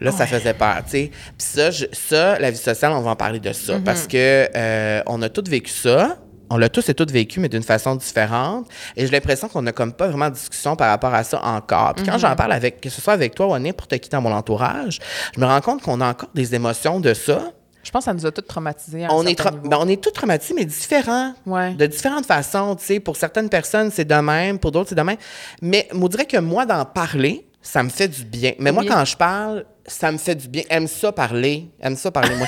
là, 0.00 0.10
ça 0.10 0.26
faisait 0.26 0.54
peur, 0.54 0.78
tu 0.84 0.90
sais. 0.90 1.10
Puis 1.12 1.32
ça, 1.38 1.70
je- 1.70 1.86
ça, 1.92 2.38
la 2.40 2.50
vie 2.50 2.56
sociale, 2.56 2.92
on 2.92 3.00
va 3.02 3.10
en 3.12 3.16
parler 3.16 3.38
de 3.40 3.52
ça, 3.52 3.74
parce 3.84 4.06
que 4.08 4.48
euh, 4.56 5.02
on 5.06 5.22
a 5.22 5.28
tous 5.28 5.48
vécu 5.48 5.70
ça. 5.70 6.16
On 6.54 6.58
l'a 6.58 6.68
tous 6.68 6.86
et 6.90 6.94
toutes 6.94 7.10
vécu, 7.10 7.40
mais 7.40 7.48
d'une 7.48 7.62
façon 7.62 7.94
différente. 7.96 8.66
Et 8.94 9.06
j'ai 9.06 9.12
l'impression 9.12 9.48
qu'on 9.48 9.62
n'a 9.62 9.72
comme 9.72 9.92
pas 9.94 10.08
vraiment 10.08 10.28
de 10.28 10.34
discussion 10.34 10.76
par 10.76 10.90
rapport 10.90 11.14
à 11.14 11.24
ça 11.24 11.42
encore. 11.42 11.94
Puis 11.94 12.04
quand 12.04 12.18
j'en 12.18 12.36
parle 12.36 12.52
avec, 12.52 12.80
que 12.80 12.90
ce 12.90 13.00
soit 13.00 13.14
avec 13.14 13.34
toi 13.34 13.46
ou 13.46 13.58
n'importe 13.58 13.96
qui 13.98 14.10
dans 14.10 14.20
mon 14.20 14.32
entourage, 14.32 14.98
je 15.34 15.40
me 15.40 15.46
rends 15.46 15.60
compte 15.62 15.80
qu'on 15.82 16.00
a 16.02 16.10
encore 16.10 16.28
des 16.34 16.54
émotions 16.54 17.00
de 17.00 17.14
ça. 17.14 17.40
Je 17.82 17.90
pense 17.90 18.04
que 18.04 18.10
ça 18.10 18.14
nous 18.14 18.26
a 18.26 18.30
tous 18.30 18.42
traumatisés. 18.42 19.04
à 19.04 19.08
un 19.08 19.10
On 19.12 19.22
est, 19.24 19.28
certain 19.36 19.44
tra- 19.50 19.54
niveau. 19.54 19.68
ben, 19.70 19.78
on 19.80 19.88
est 19.88 20.00
tous 20.02 20.10
traumatisés, 20.10 20.54
mais 20.54 20.64
différents. 20.66 21.32
Ouais. 21.46 21.72
De 21.74 21.86
différentes 21.86 22.26
façons. 22.26 22.76
Tu 22.76 22.84
sais, 22.84 23.00
pour 23.00 23.16
certaines 23.16 23.48
personnes, 23.48 23.90
c'est 23.90 24.04
de 24.04 24.14
même. 24.14 24.58
Pour 24.58 24.72
d'autres, 24.72 24.90
c'est 24.90 24.94
de 24.94 25.02
même. 25.02 25.16
Mais 25.62 25.88
on 25.94 26.06
dirait 26.06 26.26
que 26.26 26.36
moi, 26.36 26.66
d'en 26.66 26.84
parler, 26.84 27.46
ça 27.60 27.82
me 27.82 27.88
fait 27.88 28.08
du 28.08 28.24
bien. 28.24 28.52
Mais 28.58 28.72
moi, 28.72 28.84
quand 28.86 29.04
je 29.04 29.16
parle, 29.16 29.64
ça 29.86 30.12
me 30.12 30.18
fait 30.18 30.34
du 30.34 30.48
bien. 30.48 30.62
Aime 30.70 30.86
ça 30.86 31.12
parler. 31.12 31.68
Aime 31.80 31.96
ça 31.96 32.10
parler, 32.10 32.34
moi. 32.36 32.46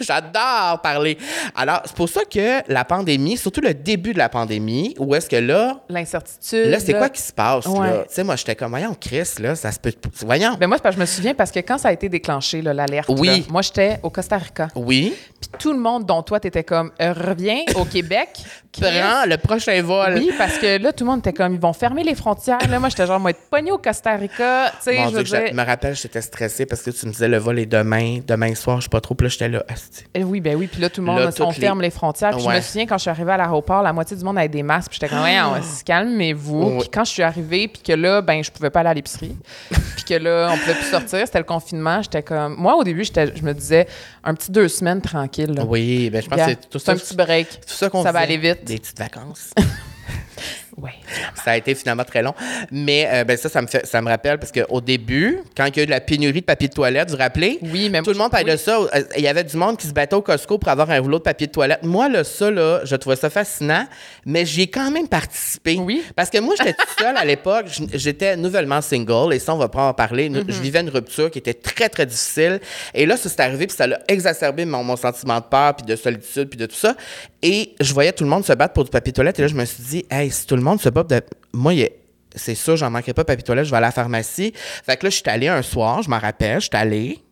J'adore 0.00 0.80
parler. 0.82 1.16
Alors, 1.54 1.82
c'est 1.84 1.94
pour 1.94 2.08
ça 2.08 2.22
que 2.24 2.60
la 2.70 2.84
pandémie, 2.84 3.36
surtout 3.36 3.60
le 3.60 3.74
début 3.74 4.12
de 4.12 4.18
la 4.18 4.28
pandémie, 4.28 4.94
où 4.98 5.14
est-ce 5.14 5.28
que 5.28 5.36
là, 5.36 5.80
L'incertitude. 5.88 6.66
là, 6.66 6.80
c'est 6.80 6.92
quoi 6.94 7.08
qui 7.08 7.22
se 7.22 7.32
passe, 7.32 7.66
là? 7.66 8.04
Tu 8.08 8.14
sais, 8.14 8.24
moi, 8.24 8.36
j'étais 8.36 8.56
comme, 8.56 8.70
voyons, 8.70 8.94
Chris, 9.00 9.28
là, 9.38 9.54
ça 9.54 9.70
se 9.72 9.78
peut... 9.78 9.92
Voyons. 10.26 10.56
Ben 10.58 10.66
moi, 10.66 10.76
c'est 10.76 10.82
parce 10.82 10.94
que 10.96 11.00
je 11.00 11.00
me 11.02 11.06
souviens 11.06 11.34
parce 11.34 11.50
que 11.50 11.60
quand 11.60 11.78
ça 11.78 11.88
a 11.88 11.92
été 11.92 12.08
déclenché, 12.08 12.60
l'alerte, 12.62 13.08
Oui. 13.16 13.28
là, 13.28 13.36
moi, 13.50 13.62
j'étais 13.62 13.98
au 14.02 14.10
Costa 14.10 14.36
Rica. 14.38 14.68
Oui. 14.74 15.14
Puis 15.50 15.58
tout 15.58 15.72
le 15.72 15.78
monde, 15.78 16.04
dont 16.06 16.22
toi, 16.22 16.40
t'étais 16.40 16.64
comme, 16.64 16.90
euh, 17.00 17.12
reviens 17.12 17.60
au 17.76 17.84
Québec. 17.84 18.28
Prends 18.72 19.24
le 19.26 19.36
prochain 19.36 19.80
vol. 19.82 20.14
Oui, 20.16 20.30
parce 20.36 20.58
que 20.58 20.82
là, 20.82 20.92
tout 20.92 21.04
le 21.04 21.10
monde 21.10 21.20
était 21.20 21.32
comme, 21.32 21.54
ils 21.54 21.60
vont 21.60 21.72
fermer 21.72 22.02
les 22.02 22.14
frontières. 22.16 22.58
Là, 22.68 22.80
moi, 22.80 22.88
j'étais 22.88 23.06
genre, 23.06 23.20
moi, 23.20 23.30
être 23.30 23.48
pogné 23.48 23.70
au 23.70 23.78
Costa 23.78 24.16
Rica. 24.16 24.72
Tu 24.82 24.90
sais, 24.90 24.96
je 24.96 25.54
me 25.54 25.64
rappelle, 25.64 25.94
j'étais 25.94 26.20
stressée 26.20 26.66
parce 26.66 26.82
que 26.82 26.90
tu 26.90 27.06
me 27.06 27.12
disais 27.12 27.28
le 27.28 27.38
vol 27.38 27.58
est 27.60 27.66
demain, 27.66 28.18
demain 28.26 28.52
soir, 28.56 28.80
je 28.80 28.84
sais 28.84 28.88
pas 28.90 29.00
trop. 29.00 29.14
Puis 29.14 29.26
là, 29.26 29.28
j'étais 29.28 29.48
là, 29.48 29.62
asti. 29.68 30.04
Eh 30.12 30.24
Oui, 30.24 30.40
ben 30.40 30.56
oui. 30.56 30.66
Puis 30.66 30.80
là, 30.80 30.90
tout 30.90 31.00
le 31.00 31.06
monde, 31.06 31.18
Là, 31.20 31.30
on 31.40 31.50
ferme 31.52 31.80
les- 31.80 31.86
les 31.86 31.90
frontières. 31.92 32.32
Puis 32.32 32.42
je 32.42 32.48
Ouais. 32.48 32.56
me 32.56 32.60
souviens, 32.60 32.86
quand 32.86 32.96
je 32.98 33.02
suis 33.02 33.10
arrivée 33.10 33.32
à 33.32 33.36
l'aéroport, 33.36 33.82
la 33.82 33.92
moitié 33.92 34.16
du 34.16 34.24
monde 34.24 34.38
avait 34.38 34.48
des 34.48 34.62
masques. 34.64 34.90
Puis 34.90 34.98
j'étais 35.00 35.08
comme, 35.08 35.20
voyons, 35.20 35.52
calmez-vous. 35.84 36.62
Oui. 36.72 36.78
Puis 36.80 36.88
quand 36.88 37.04
je 37.04 37.10
suis 37.10 37.22
arrivée, 37.22 37.68
puis 37.68 37.82
que 37.82 37.92
là, 37.92 38.22
ben, 38.22 38.42
je 38.42 38.50
pouvais 38.50 38.70
pas 38.70 38.80
aller 38.80 38.88
à 38.90 38.94
l'épicerie. 38.94 39.36
puis 39.70 40.04
que 40.04 40.14
là, 40.14 40.50
on 40.52 40.56
pouvait 40.58 40.74
plus 40.74 40.90
sortir. 40.90 41.20
C'était 41.24 41.38
le 41.38 41.44
confinement. 41.44 42.02
J'étais 42.02 42.22
comme. 42.22 42.56
Moi, 42.56 42.74
au 42.74 42.82
début, 42.84 43.04
j'étais- 43.04 43.32
je 43.36 43.42
me 43.42 43.52
disais, 43.54 43.86
un 44.24 44.34
petit 44.34 44.50
deux 44.50 44.68
semaines 44.68 45.00
tranquille. 45.00 45.33
Là. 45.42 45.64
Oui, 45.64 46.10
ben 46.10 46.22
je 46.22 46.28
pense 46.28 46.36
Gars, 46.38 46.46
que 46.46 46.60
c'est 46.62 46.70
tout 46.70 46.78
c'est 46.78 46.84
ça. 46.86 46.92
un 46.92 46.96
petit 46.96 47.14
break. 47.16 47.48
tout 47.48 47.74
ça 47.74 47.90
qu'on 47.90 48.02
Ça 48.02 48.12
va 48.12 48.20
aller 48.20 48.38
vite. 48.38 48.64
Des 48.64 48.78
petites 48.78 48.98
vacances. 48.98 49.50
Ouais. 50.76 50.92
ça 51.44 51.52
a 51.52 51.56
été 51.56 51.74
finalement 51.74 52.04
très 52.04 52.22
long. 52.22 52.34
Mais 52.70 53.08
euh, 53.12 53.24
ben 53.24 53.36
ça, 53.36 53.48
ça 53.48 53.62
me, 53.62 53.66
fait, 53.66 53.86
ça 53.86 54.02
me 54.02 54.08
rappelle 54.08 54.38
parce 54.38 54.50
qu'au 54.50 54.80
début, 54.80 55.38
quand 55.56 55.66
il 55.66 55.76
y 55.76 55.80
a 55.80 55.82
eu 55.84 55.86
de 55.86 55.90
la 55.90 56.00
pénurie 56.00 56.40
de 56.40 56.44
papier 56.44 56.68
de 56.68 56.74
toilette, 56.74 57.10
vous 57.10 57.16
vous 57.16 57.22
rappelez? 57.22 57.58
Oui, 57.62 57.88
mais 57.90 58.02
Tout 58.02 58.10
le 58.10 58.18
monde 58.18 58.30
parlait 58.30 58.52
de 58.52 58.56
ça. 58.56 58.78
Euh, 58.78 59.02
Il 59.16 59.22
y 59.22 59.28
avait 59.28 59.44
du 59.44 59.56
monde 59.56 59.76
qui 59.76 59.86
se 59.86 59.92
battait 59.92 60.16
au 60.16 60.22
Costco 60.22 60.58
pour 60.58 60.68
avoir 60.68 60.90
un 60.90 61.00
rouleau 61.00 61.18
de 61.18 61.22
papier 61.22 61.46
de 61.46 61.52
toilette. 61.52 61.82
Moi, 61.82 62.08
là, 62.08 62.24
ça, 62.24 62.50
là, 62.50 62.80
je 62.84 62.96
trouvais 62.96 63.16
ça 63.16 63.30
fascinant, 63.30 63.86
mais 64.26 64.44
j'y 64.44 64.62
ai 64.62 64.66
quand 64.66 64.90
même 64.90 65.08
participé. 65.08 65.76
Oui. 65.78 66.02
Parce 66.16 66.30
que 66.30 66.38
moi, 66.38 66.54
j'étais 66.58 66.74
toute 66.74 66.98
seule 66.98 67.16
à 67.16 67.24
l'époque. 67.24 67.66
J'étais 67.92 68.36
nouvellement 68.36 68.80
single, 68.80 69.32
et 69.32 69.38
ça, 69.38 69.54
on 69.54 69.58
va 69.58 69.68
pas 69.68 69.88
en 69.88 69.94
parler. 69.94 70.28
Mm-hmm. 70.28 70.44
Je 70.48 70.60
vivais 70.60 70.80
une 70.80 70.90
rupture 70.90 71.30
qui 71.30 71.38
était 71.38 71.54
très, 71.54 71.88
très 71.88 72.06
difficile. 72.06 72.60
Et 72.94 73.06
là, 73.06 73.16
ça 73.16 73.28
s'est 73.28 73.40
arrivé, 73.40 73.66
puis 73.66 73.76
ça 73.76 73.86
l'a 73.86 74.00
exacerbé 74.08 74.64
mon, 74.64 74.82
mon 74.82 74.96
sentiment 74.96 75.38
de 75.38 75.44
peur, 75.44 75.76
puis 75.76 75.86
de 75.86 75.96
solitude, 75.96 76.48
puis 76.48 76.58
de 76.58 76.66
tout 76.66 76.74
ça. 76.74 76.96
Et 77.42 77.74
je 77.80 77.92
voyais 77.92 78.12
tout 78.12 78.24
le 78.24 78.30
monde 78.30 78.44
se 78.44 78.52
battre 78.54 78.72
pour 78.72 78.84
du 78.84 78.90
papier 78.90 79.12
de 79.12 79.16
toilette, 79.16 79.38
et 79.38 79.42
là, 79.42 79.48
je 79.48 79.54
me 79.54 79.64
suis 79.64 79.82
dit, 79.82 80.06
hey, 80.10 80.30
si 80.30 80.46
tout 80.46 80.56
le 80.56 80.62
monde 80.64 80.80
se 80.80 80.88
bat, 80.88 81.02
de... 81.02 81.22
moi, 81.52 81.74
il 81.74 81.88
c'est 82.36 82.56
sûr, 82.56 82.76
j'en 82.76 82.90
manquerai 82.90 83.14
pas 83.14 83.22
papier 83.22 83.44
toilette, 83.44 83.66
je 83.66 83.70
vais 83.70 83.76
à 83.76 83.80
la 83.80 83.92
pharmacie. 83.92 84.52
Fait 84.56 84.96
que 84.96 85.06
là, 85.06 85.10
je 85.10 85.14
suis 85.14 85.30
allée 85.30 85.46
un 85.46 85.62
soir, 85.62 86.02
je 86.02 86.10
m'en 86.10 86.18
rappelle, 86.18 86.60
je 86.60 86.66
suis 86.66 86.76
allée 86.76 87.24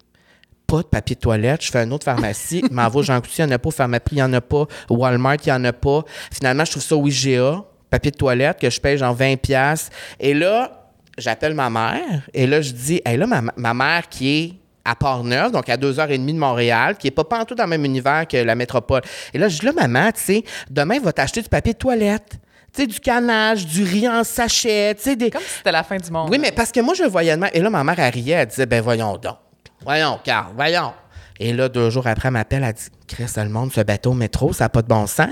pas 0.73 0.79
de 0.79 0.87
papier 0.87 1.17
de 1.17 1.21
toilette. 1.21 1.63
Je 1.63 1.71
fais 1.71 1.85
une 1.85 1.93
autre 1.93 2.05
pharmacie. 2.05 2.65
m'en 2.71 2.89
va 2.89 2.99
au 2.99 3.03
Jean 3.03 3.21
Coutu, 3.21 3.35
il 3.39 3.45
n'y 3.45 3.53
en 3.53 3.57
a 3.57 3.59
pas. 3.59 3.71
Pharmaprix, 3.71 4.17
il 4.17 4.19
n'y 4.19 4.23
en 4.23 4.33
a 4.33 4.41
pas. 4.41 4.67
Walmart, 4.89 5.37
il 5.45 5.49
n'y 5.49 5.53
en 5.53 5.65
a 5.65 5.73
pas. 5.73 6.03
Finalement, 6.33 6.65
je 6.65 6.71
trouve 6.71 6.83
ça 6.83 6.97
au 6.97 7.07
IGA, 7.07 7.63
papier 7.91 8.11
de 8.11 8.17
toilette, 8.17 8.59
que 8.59 8.71
je 8.71 8.81
paye 8.81 8.97
genre 8.97 9.15
20$. 9.15 9.37
piastres. 9.37 9.91
Et 10.19 10.33
là, 10.33 10.91
j'appelle 11.19 11.53
ma 11.53 11.69
mère. 11.69 12.23
Et 12.33 12.47
là, 12.47 12.63
je 12.63 12.73
dis, 12.73 13.03
hey, 13.05 13.19
là, 13.19 13.27
ma, 13.27 13.43
ma 13.55 13.75
mère 13.75 14.09
qui 14.09 14.29
est 14.29 14.53
à 14.85 14.97
Port-Neuf, 14.97 15.53
donc 15.53 15.69
à 15.69 15.77
2h30 15.77 16.27
de 16.27 16.39
Montréal, 16.39 16.97
qui 16.97 17.07
n'est 17.07 17.13
pas 17.13 17.25
pantoute 17.25 17.59
dans 17.59 17.65
le 17.65 17.71
même 17.71 17.85
univers 17.85 18.27
que 18.27 18.39
la 18.39 18.55
métropole. 18.55 19.03
Et 19.35 19.39
là, 19.39 19.49
je 19.49 19.59
dis, 19.59 19.67
là, 19.67 19.73
maman, 19.73 20.11
tu 20.13 20.23
sais, 20.23 20.45
demain, 20.71 20.99
va 21.01 21.13
t'acheter 21.13 21.43
du 21.43 21.51
papier 21.51 21.75
de 21.75 21.79
toilette. 21.79 22.39
Tu 22.75 22.81
sais, 22.83 22.87
du 22.87 23.01
canage, 23.01 23.67
du 23.67 23.85
riz 23.85 24.09
en 24.09 24.25
sachet, 24.25 24.95
tu 24.95 25.03
sais, 25.03 25.17
des... 25.17 25.31
Comme 25.31 25.43
si 25.43 25.49
c'était 25.59 25.73
la 25.73 25.83
fin 25.83 25.97
du 25.99 26.11
monde. 26.11 26.29
Oui, 26.31 26.39
mais 26.39 26.53
parce 26.53 26.73
que 26.73 26.81
moi, 26.81 26.95
je 26.95 27.05
voyais 27.05 27.35
de 27.37 27.41
même. 27.41 27.51
Et 27.53 27.61
là, 27.61 27.69
ma 27.69 27.85
mère, 27.85 27.99
elle 27.99 28.13
riait, 28.15 28.33
elle 28.35 28.47
disait, 28.47 28.65
ben 28.67 28.81
voyons 28.83 29.17
donc. 29.19 29.37
Voyons, 29.83 30.19
Carl, 30.25 30.53
voyons. 30.57 30.93
Et 31.39 31.53
là, 31.53 31.69
deux 31.69 31.91
jours 31.91 32.07
après, 32.07 32.29
elle 32.29 32.33
m'appelle, 32.35 32.63
elle 32.65 32.73
dit, 32.73 32.89
Chris, 33.09 33.27
le 33.37 33.49
monde 33.49 33.73
se 33.73 33.81
battait 33.81 34.07
au 34.07 34.15
métro, 34.15 34.53
ça 34.53 34.65
n'a 34.65 34.69
pas 34.69 34.81
de 34.83 34.87
bon 34.89 35.07
sens. 35.07 35.29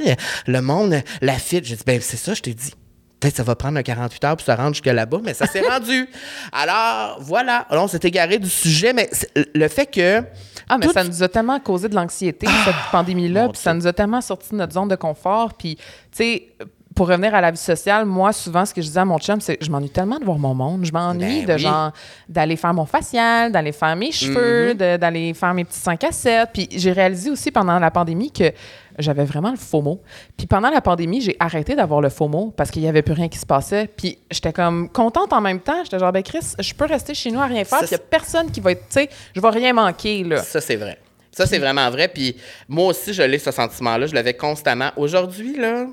Le 0.47 0.61
monde, 0.61 1.01
la 1.23 1.35
file. 1.35 1.65
J'ai 1.65 1.77
dit, 1.77 1.83
ben 1.87 2.01
c'est 2.01 2.17
ça, 2.17 2.35
je 2.35 2.43
t'ai 2.43 2.53
dit. 2.55 2.73
Peut-être 3.21 3.35
que 3.35 3.37
ça 3.37 3.43
va 3.43 3.55
prendre 3.55 3.79
un 3.79 3.83
48 3.83 4.25
heures 4.25 4.37
pour 4.37 4.45
se 4.47 4.51
rendre 4.51 4.73
jusque 4.75 4.87
là-bas, 4.87 5.19
mais 5.23 5.35
ça 5.35 5.47
s'est 5.47 5.61
rendu. 5.69 6.09
Alors, 6.53 7.19
voilà. 7.21 7.67
Alors, 7.71 7.85
on 7.85 7.89
s'est 7.89 8.01
égaré 8.03 8.39
du 8.39 8.49
sujet, 8.49 8.93
mais 8.93 9.09
le 9.55 9.69
fait 9.69 9.87
que. 9.87 10.23
Ah, 10.69 10.79
mais 10.79 10.87
tout- 10.87 10.93
ça 10.93 11.05
nous 11.05 11.23
a 11.23 11.29
tellement 11.29 11.61
causé 11.61 11.89
de 11.89 11.95
l'anxiété, 11.95 12.47
cette 12.65 12.75
pandémie-là, 12.93 13.45
mon 13.47 13.53
puis 13.53 13.61
ça 13.61 13.75
nous 13.75 13.87
a 13.87 13.93
tellement 13.93 14.21
sorti 14.21 14.51
de 14.53 14.57
notre 14.57 14.73
zone 14.73 14.89
de 14.89 14.97
confort. 14.97 15.55
Puis, 15.55 15.77
tu 15.77 15.83
sais, 16.13 16.49
pour 16.95 17.09
revenir 17.09 17.35
à 17.35 17.41
la 17.41 17.51
vie 17.51 17.57
sociale, 17.57 18.05
moi, 18.05 18.33
souvent, 18.33 18.67
ce 18.67 18.75
que 18.75 18.83
je 18.83 18.89
disais 18.89 19.01
à 19.01 19.05
mon 19.05 19.19
chum, 19.19 19.41
c'est 19.41 19.57
je 19.63 19.71
m'ennuie 19.71 19.91
tellement 19.91 20.19
de 20.19 20.25
voir 20.25 20.39
mon 20.39 20.55
monde. 20.55 20.85
Je 20.85 20.93
m'ennuie 20.93 21.45
Ben 21.45 21.47
de 21.47 21.53
oui. 21.55 21.59
genre 21.61 21.93
d'aller 22.29 22.57
faire 22.57 22.75
mon 22.75 22.85
facial, 22.85 23.53
d'aller 23.53 23.73
faire 23.73 23.95
mes 23.97 24.11
cheveux, 24.13 24.75
de- 24.75 24.97
d'aller 24.97 25.33
faire 25.35 25.55
mes 25.55 25.65
petits 25.65 25.79
5 25.79 26.03
à 26.05 26.11
7. 26.13 26.49
Puis 26.53 26.69
j'ai 26.73 26.93
réalisé 26.93 27.31
aussi 27.31 27.51
pendant 27.53 27.79
la 27.79 27.91
pandémie 27.91 28.33
que 28.33 28.53
j'avais 28.99 29.25
vraiment 29.25 29.51
le 29.53 29.57
FOMO. 29.57 30.03
Puis 30.37 30.47
pendant 30.49 30.69
la 30.69 30.81
pandémie, 30.81 31.21
j'ai 31.21 31.37
arrêté 31.39 31.75
d'avoir 31.77 32.01
le 32.01 32.09
FOMO 32.09 32.53
parce 32.57 32.71
qu'il 32.71 32.83
n'y 32.83 32.89
avait 32.89 33.03
plus 33.03 33.15
rien 33.15 33.29
qui 33.29 33.39
se 33.39 33.47
passait. 33.47 33.89
Puis 33.97 34.19
j'étais 34.31 34.53
comme 34.53 34.89
contente 34.91 35.33
en 35.33 35.41
même 35.41 35.61
temps. 35.61 35.83
J'étais 35.85 35.99
genre, 36.01 36.13
ben 36.13 36.23
Chris, 36.25 36.55
je 36.59 36.75
peux 36.75 36.87
rester 36.87 37.15
chez 37.15 37.31
nous 37.31 37.41
à 37.41 37.47
rien 37.47 37.65
faire. 37.65 37.79
Il 37.83 37.89
n'y 37.89 37.95
a 37.95 37.99
personne 37.99 38.51
qui 38.51 38.61
va 38.61 38.73
être, 38.73 38.81
tu 38.89 38.95
sais, 39.01 39.09
je 39.35 39.41
vais 39.41 39.49
rien 39.51 39.73
manquer, 39.73 40.25
là. 40.25 40.39
Ça, 40.43 40.61
c'est 40.61 40.77
vrai. 40.77 40.99
Ça, 41.31 41.47
c'est 41.47 41.59
vraiment 41.61 41.89
vrai. 41.89 42.09
Puis 42.09 42.37
moi 42.69 42.89
aussi, 42.89 43.15
je 43.15 43.23
l'ai, 43.23 43.39
ce 43.39 43.53
sentiment-là. 43.53 44.07
Je 44.07 44.15
l'avais 44.15 44.35
constamment. 44.35 44.91
Aujourd'hui, 44.97 45.57
là, 45.57 45.87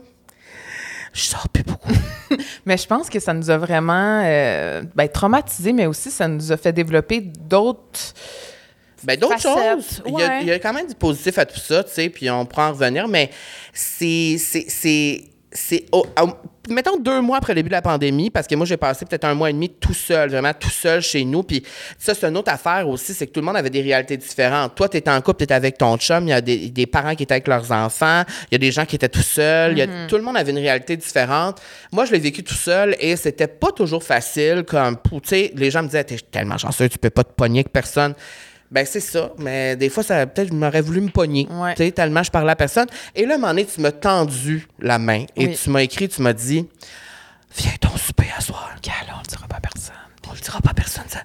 je 1.14 1.22
sors 1.22 1.48
plus 1.50 1.64
beaucoup. 1.64 1.94
Mais 2.66 2.78
je 2.78 2.86
pense 2.86 3.10
que 3.10 3.20
ça 3.20 3.34
nous 3.34 3.50
a 3.50 3.58
vraiment 3.58 4.22
euh, 4.24 4.84
ben, 4.96 5.08
traumatisés, 5.08 5.74
mais 5.74 5.86
aussi 5.86 6.12
ça 6.12 6.28
nous 6.28 6.52
a 6.52 6.58
fait 6.58 6.74
développer 6.74 7.22
d'autres. 7.22 8.14
Ben, 9.04 9.18
d'autres 9.18 9.40
choses. 9.40 10.02
Il, 10.06 10.20
y 10.20 10.22
a, 10.22 10.42
il 10.42 10.48
y 10.48 10.52
a 10.52 10.60
quand 10.60 10.74
même 10.74 10.88
du 10.88 10.96
positif 10.96 11.38
à 11.38 11.46
tout 11.46 11.60
ça, 11.60 11.84
tu 11.84 11.94
sais, 11.94 12.10
puis 12.10 12.30
on 12.30 12.46
pourra 12.46 12.70
en 12.70 12.74
revenir, 12.74 13.08
mais 13.08 13.30
c'est. 13.74 14.38
C'est, 15.52 15.86
mettons 16.70 16.98
deux 16.98 17.22
mois 17.22 17.38
après 17.38 17.54
le 17.54 17.60
début 17.60 17.70
de 17.70 17.74
la 17.76 17.82
pandémie, 17.82 18.30
parce 18.30 18.48
que 18.48 18.56
moi, 18.56 18.66
j'ai 18.66 18.76
passé 18.76 19.06
peut-être 19.06 19.24
un 19.24 19.34
mois 19.34 19.50
et 19.50 19.54
demi 19.54 19.70
tout 19.70 19.94
seul, 19.94 20.30
vraiment 20.30 20.54
tout 20.54 20.70
seul 20.70 21.02
chez 21.02 21.24
nous. 21.24 21.42
Puis 21.44 21.64
ça, 21.98 22.14
c'est 22.14 22.28
une 22.28 22.36
autre 22.38 22.52
affaire 22.52 22.88
aussi, 22.90 23.14
c'est 23.14 23.28
que 23.28 23.32
tout 23.32 23.40
le 23.40 23.46
monde 23.46 23.56
avait 23.56 23.70
des 23.70 23.82
réalités 23.82 24.18
différentes. 24.18 24.76
Toi, 24.76 24.90
tu 24.90 24.98
étais 24.98 25.10
en 25.10 25.22
couple, 25.22 25.38
tu 25.40 25.44
étais 25.46 25.54
avec 25.54 25.78
ton 25.78 25.98
chum, 25.98 26.28
il 26.28 26.32
y 26.32 26.34
a 26.34 26.42
des, 26.42 26.70
des 26.70 26.86
parents 26.86 27.16
qui 27.16 27.24
étaient 27.24 27.36
avec 27.36 27.48
leurs 27.48 27.72
enfants, 27.72 28.24
il 28.52 28.54
y 28.54 28.56
a 28.56 28.60
des 28.60 28.72
gens 28.72 28.86
qui 28.86 28.98
étaient 28.98 29.08
tout 29.10 29.22
seuls, 29.22 29.80
a- 29.80 30.08
tout 30.08 30.18
le 30.18 30.24
monde 30.24 30.36
avait 30.38 30.52
une 30.52 30.58
réalité 30.60 30.98
différente. 30.98 31.62
Moi, 31.94 32.04
je 32.06 32.12
l'ai 32.12 32.20
vécu 32.20 32.44
tout 32.44 32.54
seul 32.54 32.96
et 33.00 33.16
c'était 33.16 33.48
pas 33.48 33.72
toujours 33.72 34.04
facile, 34.04 34.64
comme, 34.68 34.98
tu 35.10 35.20
sais, 35.24 35.52
les 35.56 35.72
gens 35.72 35.82
me 35.82 35.88
disaient, 35.88 36.04
t'es 36.04 36.18
tellement 36.18 36.58
chanceux, 36.58 36.90
tu 36.90 36.98
peux 36.98 37.10
pas 37.10 37.24
te 37.24 37.32
pogner 37.34 37.60
avec 37.62 37.72
personne. 37.72 38.14
Ben, 38.70 38.86
c'est 38.86 39.00
ça. 39.00 39.32
Mais 39.38 39.76
des 39.76 39.90
fois, 39.90 40.04
ça 40.04 40.26
peut-être, 40.28 40.50
je 40.50 40.54
m'aurais 40.54 40.82
voulu 40.82 41.02
me 41.02 41.10
pogner. 41.10 41.48
Ouais. 41.50 41.74
Tu 41.76 41.84
sais, 41.86 41.92
tellement 41.92 42.24
je 42.24 42.32
parlais 42.32 42.52
à 42.52 42.56
personne. 42.56 42.88
Et 43.16 43.26
là, 43.26 43.34
à 43.34 43.36
un 43.36 43.38
moment 43.40 43.54
donné, 43.54 43.66
tu 43.66 43.80
m'as 43.82 43.92
tendu 43.92 44.68
la 44.80 45.00
main 45.00 45.26
et 45.36 45.48
Oui. 45.48 45.58
tu 45.62 45.70
m'as 45.70 45.82
écrit, 45.84 46.10
tu 46.10 46.22
m'as 46.22 46.34
dit, 46.34 46.68
viens 47.58 47.72
ton 47.80 47.96
souper 47.98 48.28
à 48.38 48.42
soir. 48.42 48.76
Gal, 48.84 48.94
on 49.16 49.20
le 49.20 49.28
dira 49.28 49.48
pas 49.48 49.58
à 49.58 49.62
personne. 49.62 49.96
On 50.30 50.34
le 50.34 50.40
dira 50.40 50.60
pas 50.62 50.72
à 50.72 50.74
personne, 50.74 51.06
ça. 51.08 51.22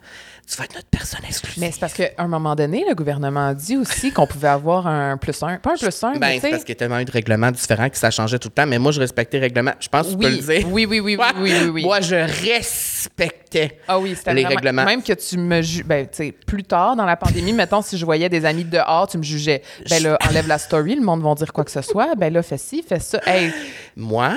Tu 0.52 0.58
vas 0.58 0.64
être 0.64 0.74
notre 0.74 0.88
personne 0.88 1.20
exclusive. 1.26 1.62
Mais 1.62 1.70
c'est 1.72 1.80
parce 1.80 1.94
qu'à 1.94 2.10
un 2.18 2.28
moment 2.28 2.54
donné, 2.54 2.84
le 2.86 2.94
gouvernement 2.94 3.48
a 3.48 3.54
dit 3.54 3.76
aussi 3.78 4.12
qu'on 4.12 4.26
pouvait 4.26 4.48
avoir 4.48 4.86
un 4.86 5.16
plus 5.16 5.42
un. 5.42 5.56
Pas 5.56 5.72
un 5.72 5.76
plus 5.76 6.04
un, 6.04 6.12
Ben, 6.12 6.18
mais 6.20 6.40
c'est 6.40 6.50
parce 6.50 6.62
qu'il 6.64 6.74
y 6.74 6.76
a 6.76 6.78
tellement 6.78 6.98
eu 6.98 7.06
de 7.06 7.10
règlements 7.10 7.50
différents 7.50 7.88
que 7.88 7.96
ça 7.96 8.10
changeait 8.10 8.38
tout 8.38 8.48
le 8.48 8.54
temps. 8.54 8.66
Mais 8.66 8.78
moi, 8.78 8.92
je 8.92 9.00
respectais 9.00 9.38
les 9.38 9.44
règlements. 9.44 9.72
Je 9.80 9.88
pense 9.88 10.08
que 10.08 10.12
tu 10.12 10.18
peux 10.18 10.28
le 10.28 10.34
Oui, 10.36 10.40
dire. 10.40 10.68
oui, 10.70 10.86
oui, 10.86 11.00
oui, 11.00 11.16
oui, 11.16 11.26
oui, 11.40 11.52
oui, 11.62 11.68
oui. 11.70 11.82
Moi, 11.84 12.00
je 12.02 12.16
respectais 12.16 13.78
Ah 13.88 13.98
oui, 13.98 14.10
les 14.10 14.14
vraiment- 14.42 14.48
règlements. 14.48 14.84
Même 14.84 15.02
que 15.02 15.12
tu 15.14 15.38
me 15.38 15.62
juges. 15.62 15.84
Ben, 15.84 16.06
tu 16.06 16.16
sais, 16.16 16.32
plus 16.32 16.64
tard 16.64 16.96
dans 16.96 17.06
la 17.06 17.16
pandémie, 17.16 17.52
mettons, 17.52 17.82
si 17.82 17.96
je 17.96 18.04
voyais 18.04 18.28
des 18.28 18.44
amis 18.44 18.64
dehors, 18.64 19.08
tu 19.08 19.18
me 19.18 19.22
jugeais. 19.22 19.62
Ben 19.88 20.02
là, 20.02 20.18
enlève 20.28 20.48
la 20.48 20.58
story, 20.58 20.94
le 20.96 21.02
monde 21.02 21.22
va 21.22 21.34
dire 21.34 21.52
quoi 21.52 21.64
que 21.64 21.70
ce 21.70 21.82
soit. 21.82 22.14
Ben 22.16 22.32
là, 22.32 22.42
fais 22.42 22.58
ci, 22.58 22.84
fais 22.86 23.00
ça. 23.00 23.20
Hey, 23.26 23.52
Moi, 23.96 24.34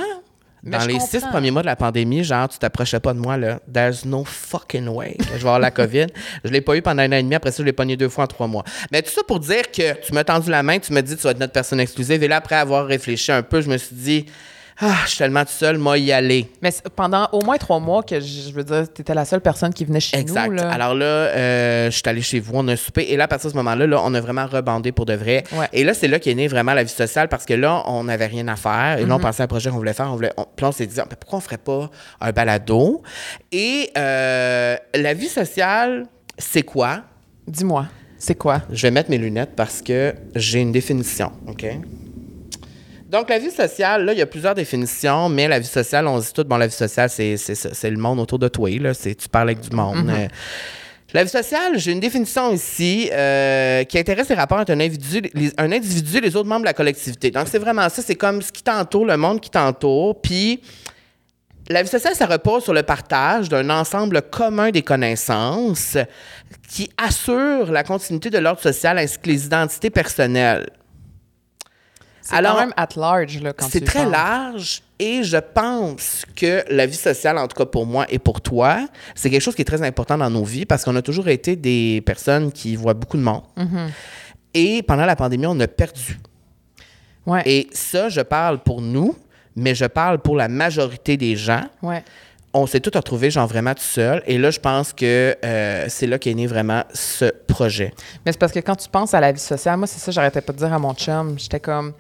Mais 0.66 0.78
dans 0.80 0.86
les 0.86 0.94
comprends. 0.94 1.08
six 1.08 1.22
premiers 1.22 1.52
mois 1.52 1.62
de 1.62 1.68
la 1.68 1.76
pandémie, 1.76 2.24
genre, 2.24 2.50
tu 2.50 2.58
t'approchais 2.58 3.00
pas 3.00 3.14
de 3.14 3.20
moi, 3.20 3.38
là. 3.38 3.60
There's 3.72 4.04
no 4.04 4.24
fucking 4.26 4.88
way 4.88 5.14
que 5.14 5.24
je 5.26 5.32
vais 5.34 5.38
avoir 5.40 5.60
la 5.60 5.70
COVID. 5.72 6.08
Je 6.44 6.50
l'ai 6.50 6.62
pas 6.62 6.76
eu 6.76 6.82
pendant 6.82 7.04
un 7.04 7.10
an 7.10 7.18
et 7.18 7.24
demi. 7.24 7.36
Après 7.36 7.52
ça, 7.52 7.58
je 7.60 7.64
l'ai 7.64 7.74
pogné 7.74 7.96
deux 7.98 8.10
fois 8.10 8.24
en 8.24 8.28
trois 8.28 8.48
mois. 8.48 8.64
Mais 8.92 9.02
tout 9.02 9.12
ça 9.12 9.22
pour 9.28 9.40
dire 9.40 9.72
que 9.72 9.94
tu 10.02 10.14
m'as 10.14 10.24
tendu 10.24 10.50
la 10.50 10.64
main, 10.64 10.80
tu 10.80 10.92
m'as 10.92 11.02
dit, 11.02 11.16
tu 11.16 11.22
vas 11.24 11.32
être 11.32 11.40
notre 11.40 11.54
personne 11.54 11.80
exclusive. 11.80 12.22
Et 12.24 12.28
là, 12.28 12.38
après 12.38 12.56
avoir 12.56 12.86
réfléchi 12.88 13.32
un 13.32 13.44
peu, 13.44 13.62
je 13.62 13.70
me 13.70 13.78
suis 13.78 13.96
dit, 13.96 14.26
ah, 14.82 14.94
je 15.06 15.10
suis 15.10 15.18
tellement 15.20 15.44
tout 15.46 15.52
seul, 15.52 15.78
moi, 15.78 15.98
y 15.98 16.12
aller. 16.12 16.52
mais 16.62 16.72
pendant 16.96 17.30
au 17.32 17.42
moins 17.44 17.58
trois 17.58 17.80
mois 17.80 18.04
que 18.04 18.20
je 18.20 18.26
je 18.50 18.52
veux 18.54 18.64
dire, 18.64 18.86
tu 18.94 19.02
étais 19.02 19.14
la 19.14 19.24
seule 19.26 19.40
personne 19.42 19.74
qui 19.74 19.86
venait 19.86 20.00
chez 20.02 20.18
Exact. 20.18 20.48
nous. 20.50 20.56
Là. 20.56 20.70
Alors 20.70 20.94
là, 20.94 21.06
euh, 21.06 21.86
je 21.90 21.96
suis 21.96 22.04
allée 22.06 22.22
chez 22.22 22.40
vous, 22.40 22.52
on 22.56 22.68
a 22.68 22.76
soupé. 22.76 23.04
Et 23.10 23.16
là, 23.18 23.24
à 23.24 23.28
partir 23.28 23.48
de 23.50 23.54
ce 23.54 23.58
moment-là, 23.58 23.88
là, 23.88 24.02
on 24.04 24.14
a 24.14 24.20
vraiment 24.22 24.46
rebandé 24.46 24.92
pour 24.92 25.06
de 25.06 25.14
vrai. 25.14 25.44
Ouais. 25.54 25.68
Et 25.72 25.84
là, 25.84 25.94
c'est 25.94 26.08
là 26.10 26.20
qu'est 26.20 26.34
née 26.36 26.48
vraiment 26.48 26.74
la 26.74 26.84
vie 26.84 26.90
sociale 26.92 27.30
parce 27.30 27.46
que 27.46 27.54
là, 27.54 27.84
on 27.86 28.04
n'avait 28.04 28.26
rien 28.26 28.48
à 28.50 28.56
faire. 28.58 28.98
Et 29.00 29.06
là, 29.06 29.16
on 29.16 29.20
pensait 29.20 29.42
à 29.42 29.46
un 29.46 29.48
projet 29.48 29.70
qu'on 29.70 29.78
voulait 29.78 29.94
faire. 29.94 30.12
On 30.12 30.16
voulait, 30.16 30.34
on, 30.38 30.44
puis 30.44 30.64
là, 30.64 30.70
on 30.70 30.72
s'est 30.74 30.88
dit, 30.88 31.00
Ah, 31.00 31.06
pourquoi 31.20 31.38
on 31.38 31.42
ferait 31.42 31.58
pas 31.58 31.90
un 32.22 32.32
balado? 32.32 33.02
Et 33.52 33.92
euh, 33.98 34.76
la 34.94 35.14
vie 35.14 35.30
sociale, 35.30 36.06
c'est 36.38 36.64
quoi? 36.64 37.02
Dis-moi, 37.48 37.86
c'est 38.18 38.36
quoi? 38.36 38.62
Je 38.72 38.82
vais 38.82 38.92
mettre 38.92 39.10
mes 39.10 39.18
lunettes 39.18 39.52
parce 39.56 39.82
que 39.82 40.14
j'ai 40.36 40.60
une 40.60 40.72
définition, 40.72 41.32
OK? 41.48 41.66
Donc, 43.16 43.30
la 43.30 43.40
vie 43.40 43.50
sociale, 43.50 44.04
là, 44.04 44.12
il 44.12 44.20
y 44.20 44.22
a 44.22 44.26
plusieurs 44.26 44.56
définitions, 44.56 45.30
mais 45.30 45.48
la 45.48 45.58
vie 45.58 45.66
sociale, 45.66 46.06
on 46.06 46.20
se 46.20 46.28
dit 46.28 46.34
tout, 46.34 46.44
bon, 46.44 46.58
la 46.58 46.68
vie 46.68 46.74
sociale, 46.74 47.10
c'est, 47.10 47.38
c'est, 47.38 47.56
ça, 47.56 47.70
c'est 47.72 47.90
le 47.90 47.96
monde 47.96 48.20
autour 48.20 48.40
de 48.40 48.50
toi, 48.50 48.70
là. 48.78 48.94
C'est, 48.94 49.16
tu 49.16 49.30
parles 49.30 49.52
avec 49.52 49.62
du 49.62 49.74
monde. 49.74 50.10
Euh, 50.10 50.28
la 51.14 51.24
vie 51.24 51.30
sociale, 51.30 51.80
j'ai 51.80 51.94
une 51.94 52.02
définition 52.02 52.52
ici 52.52 53.10
euh, 53.14 53.86
qui 53.86 53.98
intéresse 53.98 54.28
les 54.28 54.36
rapports 54.36 54.60
entre 54.60 54.74
un 54.74 54.82
individu, 54.82 55.22
les, 55.34 55.50
un 55.58 55.72
individu 55.72 56.18
et 56.18 56.20
les 56.20 56.36
autres 56.36 56.50
membres 56.50 56.64
de 56.64 56.66
la 56.66 56.74
collectivité. 56.74 57.32
Donc, 57.32 57.48
c'est 57.50 57.58
vraiment 57.58 57.88
ça, 57.88 58.02
c'est 58.02 58.16
comme 58.16 58.42
ce 58.42 58.52
qui 58.52 58.64
t'entoure, 58.64 59.06
le 59.06 59.16
monde 59.16 59.40
qui 59.40 59.50
t'entoure, 59.50 60.22
puis... 60.22 60.62
La 61.68 61.82
vie 61.82 61.90
sociale, 61.90 62.14
ça 62.14 62.28
repose 62.28 62.64
sur 62.64 62.74
le 62.74 62.84
partage 62.84 63.50
d'un 63.50 63.72
ensemble 63.72 64.22
commun 64.22 64.70
des 64.70 64.84
connaissances 64.84 65.98
qui 66.70 66.92
assure 66.96 67.72
la 67.72 67.84
continuité 67.84 68.30
de 68.30 68.38
l'ordre 68.38 68.62
social 68.62 69.00
ainsi 69.00 69.18
que 69.18 69.28
les 69.28 69.48
identités 69.48 69.90
personnelles. 69.90 70.70
C'est 72.26 72.42
quand 72.42 72.60
même 72.60 72.74
at 72.76 72.90
large, 72.96 73.40
là, 73.40 73.54
quand 73.54 73.68
C'est 73.70 73.86
très 73.86 74.06
large 74.10 74.82
et 74.98 75.24
je 75.24 75.38
pense 75.38 76.26
que 76.36 76.64
la 76.74 76.88
vie 76.88 76.96
sociale, 76.96 77.38
en 77.38 77.48
tout 77.48 77.56
cas 77.56 77.66
pour 77.66 77.86
moi 77.86 78.06
et 78.10 78.18
pour 78.18 78.42
toi, 78.42 78.88
c'est 79.14 79.30
quelque 79.30 79.42
chose 79.42 79.56
qui 79.56 79.62
est 79.62 79.66
très 79.66 79.84
important 79.84 80.18
dans 80.18 80.30
nos 80.30 80.44
vies 80.44 80.66
parce 80.66 80.84
qu'on 80.84 80.96
a 80.96 81.04
toujours 81.04 81.28
été 81.28 81.56
des 81.56 82.02
personnes 82.04 82.52
qui 82.52 82.76
voient 82.76 82.96
beaucoup 82.96 83.18
de 83.18 83.22
monde. 83.22 83.44
Mm-hmm. 83.58 83.90
Et 84.56 84.84
pendant 84.84 85.06
la 85.06 85.16
pandémie, 85.16 85.46
on 85.46 85.60
a 85.60 85.68
perdu. 85.68 86.20
Ouais. 87.28 87.44
Et 87.46 87.68
ça, 87.74 88.10
je 88.10 88.22
parle 88.22 88.64
pour 88.64 88.82
nous, 88.82 89.16
mais 89.56 89.76
je 89.76 89.86
parle 89.86 90.20
pour 90.20 90.36
la 90.36 90.48
majorité 90.48 91.18
des 91.18 91.36
gens. 91.36 91.66
ouais. 91.84 92.04
On 92.58 92.66
s'est 92.68 92.80
tous 92.80 92.96
retrouvés, 92.96 93.30
genre 93.30 93.48
vraiment 93.48 93.74
tout 93.74 93.84
seul. 93.84 94.24
Et 94.28 94.38
là, 94.38 94.50
je 94.50 94.62
pense 94.62 94.94
que 94.94 95.36
euh, 95.44 95.86
c'est 95.90 96.08
là 96.08 96.18
qu'est 96.18 96.34
né 96.34 96.48
vraiment 96.48 96.86
ce 96.94 97.26
projet. 97.26 97.94
Mais 98.26 98.32
c'est 98.32 98.38
parce 98.38 98.54
que 98.54 98.60
quand 98.60 98.78
tu 98.78 98.88
penses 98.88 99.14
à 99.14 99.20
la 99.20 99.34
vie 99.34 99.42
sociale, 99.42 99.76
moi, 99.76 99.88
c'est 99.88 100.00
ça, 100.00 100.10
j'arrêtais 100.10 100.40
pas 100.40 100.54
de 100.54 100.60
dire 100.60 100.72
à 100.72 100.80
mon 100.80 100.94
chum. 100.94 101.38
J'étais 101.38 101.60
comme, 101.60 101.92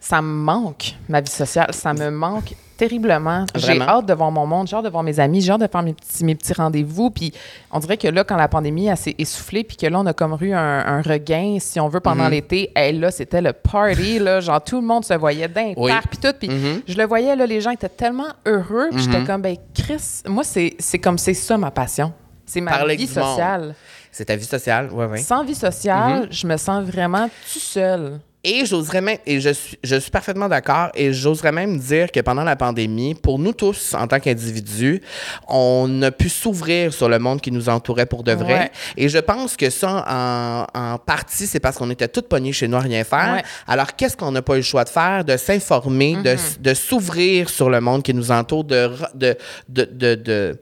ça 0.00 0.20
me 0.20 0.26
manque, 0.26 0.96
ma 1.08 1.20
vie 1.20 1.30
sociale. 1.30 1.72
Ça 1.72 1.94
me 1.94 2.10
manque 2.10 2.56
terriblement. 2.76 3.46
J'ai 3.54 3.80
hâte 3.80 4.06
de 4.06 4.14
voir 4.14 4.30
mon 4.30 4.46
monde, 4.46 4.66
j'ai 4.68 4.76
hâte 4.76 4.84
de 4.84 4.88
voir 4.90 5.02
mes 5.02 5.18
amis, 5.20 5.40
j'ai 5.40 5.52
hâte 5.52 5.60
de 5.60 5.66
faire 5.66 5.82
mes 5.82 5.92
petits, 5.94 6.24
mes 6.24 6.34
petits 6.34 6.52
rendez-vous. 6.52 7.10
Puis 7.10 7.32
on 7.70 7.78
dirait 7.78 7.96
que 7.96 8.08
là, 8.08 8.24
quand 8.24 8.36
la 8.36 8.48
pandémie 8.48 8.88
s'est 8.96 9.14
essoufflée, 9.18 9.64
puis 9.64 9.76
que 9.76 9.86
là, 9.86 9.98
on 10.00 10.06
a 10.06 10.12
comme 10.12 10.36
eu 10.40 10.52
un, 10.52 10.58
un 10.86 11.02
regain, 11.02 11.56
si 11.60 11.80
on 11.80 11.88
veut, 11.88 12.00
pendant 12.00 12.24
Mhm. 12.24 12.30
l'été, 12.30 12.70
et 12.76 12.92
là, 12.92 13.10
c'était 13.10 13.40
le 13.40 13.52
party, 13.52 14.18
là. 14.18 14.40
Genre, 14.40 14.62
tout 14.62 14.80
le 14.80 14.86
monde 14.86 15.04
se 15.04 15.14
voyait 15.14 15.48
d'un 15.48 15.72
Oui. 15.76 15.92
puis 16.10 16.18
tout. 16.18 16.34
Puis 16.38 16.48
Mhm. 16.48 16.82
je 16.86 16.96
le 16.96 17.04
voyais, 17.04 17.34
là, 17.36 17.46
les 17.46 17.60
gens 17.60 17.70
étaient 17.70 17.88
tellement 17.88 18.28
heureux. 18.46 18.88
Puis 18.90 19.02
j'étais 19.02 19.24
comme, 19.24 19.42
ben, 19.42 19.56
Chris, 19.74 20.22
moi, 20.28 20.44
c'est 20.44 20.98
comme, 20.98 21.18
c'est 21.18 21.34
ça 21.34 21.56
ma 21.58 21.70
passion. 21.70 22.12
C'est 22.44 22.60
ma 22.60 22.70
Parler 22.72 22.94
vie 22.96 23.06
sociale. 23.08 23.74
C'est 24.12 24.24
ta 24.26 24.36
vie 24.36 24.44
sociale, 24.44 24.88
oui, 24.92 25.04
oui. 25.10 25.20
Sans 25.20 25.44
vie 25.44 25.54
sociale, 25.54 26.20
Mhm. 26.22 26.26
je 26.30 26.46
me 26.46 26.56
sens 26.56 26.84
vraiment 26.84 27.28
tout 27.52 27.58
seul. 27.58 28.20
Et 28.48 28.64
j'oserais 28.64 29.00
même, 29.00 29.18
et 29.26 29.40
je 29.40 29.50
suis, 29.50 29.76
je 29.82 29.96
suis 29.96 30.10
parfaitement 30.12 30.48
d'accord, 30.48 30.90
et 30.94 31.12
j'oserais 31.12 31.50
même 31.50 31.78
dire 31.80 32.12
que 32.12 32.20
pendant 32.20 32.44
la 32.44 32.54
pandémie, 32.54 33.14
pour 33.16 33.40
nous 33.40 33.52
tous, 33.52 33.92
en 33.94 34.06
tant 34.06 34.20
qu'individus, 34.20 35.02
on 35.48 36.00
a 36.02 36.12
pu 36.12 36.28
s'ouvrir 36.28 36.92
sur 36.92 37.08
le 37.08 37.18
monde 37.18 37.40
qui 37.40 37.50
nous 37.50 37.68
entourait 37.68 38.06
pour 38.06 38.22
de 38.22 38.30
vrai. 38.32 38.54
Ouais. 38.54 38.70
Et 38.96 39.08
je 39.08 39.18
pense 39.18 39.56
que 39.56 39.68
ça, 39.68 40.04
en, 40.08 40.78
en 40.80 40.98
partie, 40.98 41.48
c'est 41.48 41.58
parce 41.58 41.76
qu'on 41.76 41.90
était 41.90 42.06
tous 42.06 42.22
pognés 42.22 42.52
chez 42.52 42.68
nous 42.68 42.76
à 42.76 42.80
rien 42.80 43.02
faire. 43.02 43.34
Ouais. 43.34 43.42
Alors, 43.66 43.96
qu'est-ce 43.96 44.16
qu'on 44.16 44.30
n'a 44.30 44.42
pas 44.42 44.54
eu 44.54 44.58
le 44.58 44.62
choix 44.62 44.84
de 44.84 44.90
faire? 44.90 45.24
De 45.24 45.36
s'informer, 45.36 46.16
de, 46.22 46.30
s- 46.30 46.58
de 46.60 46.72
s'ouvrir 46.72 47.48
sur 47.50 47.68
le 47.68 47.80
monde 47.80 48.04
qui 48.04 48.14
nous 48.14 48.30
entoure, 48.30 48.62
de, 48.62 48.76
re- 48.86 49.10
de, 49.16 49.36
de, 49.68 50.14
de, 50.14 50.58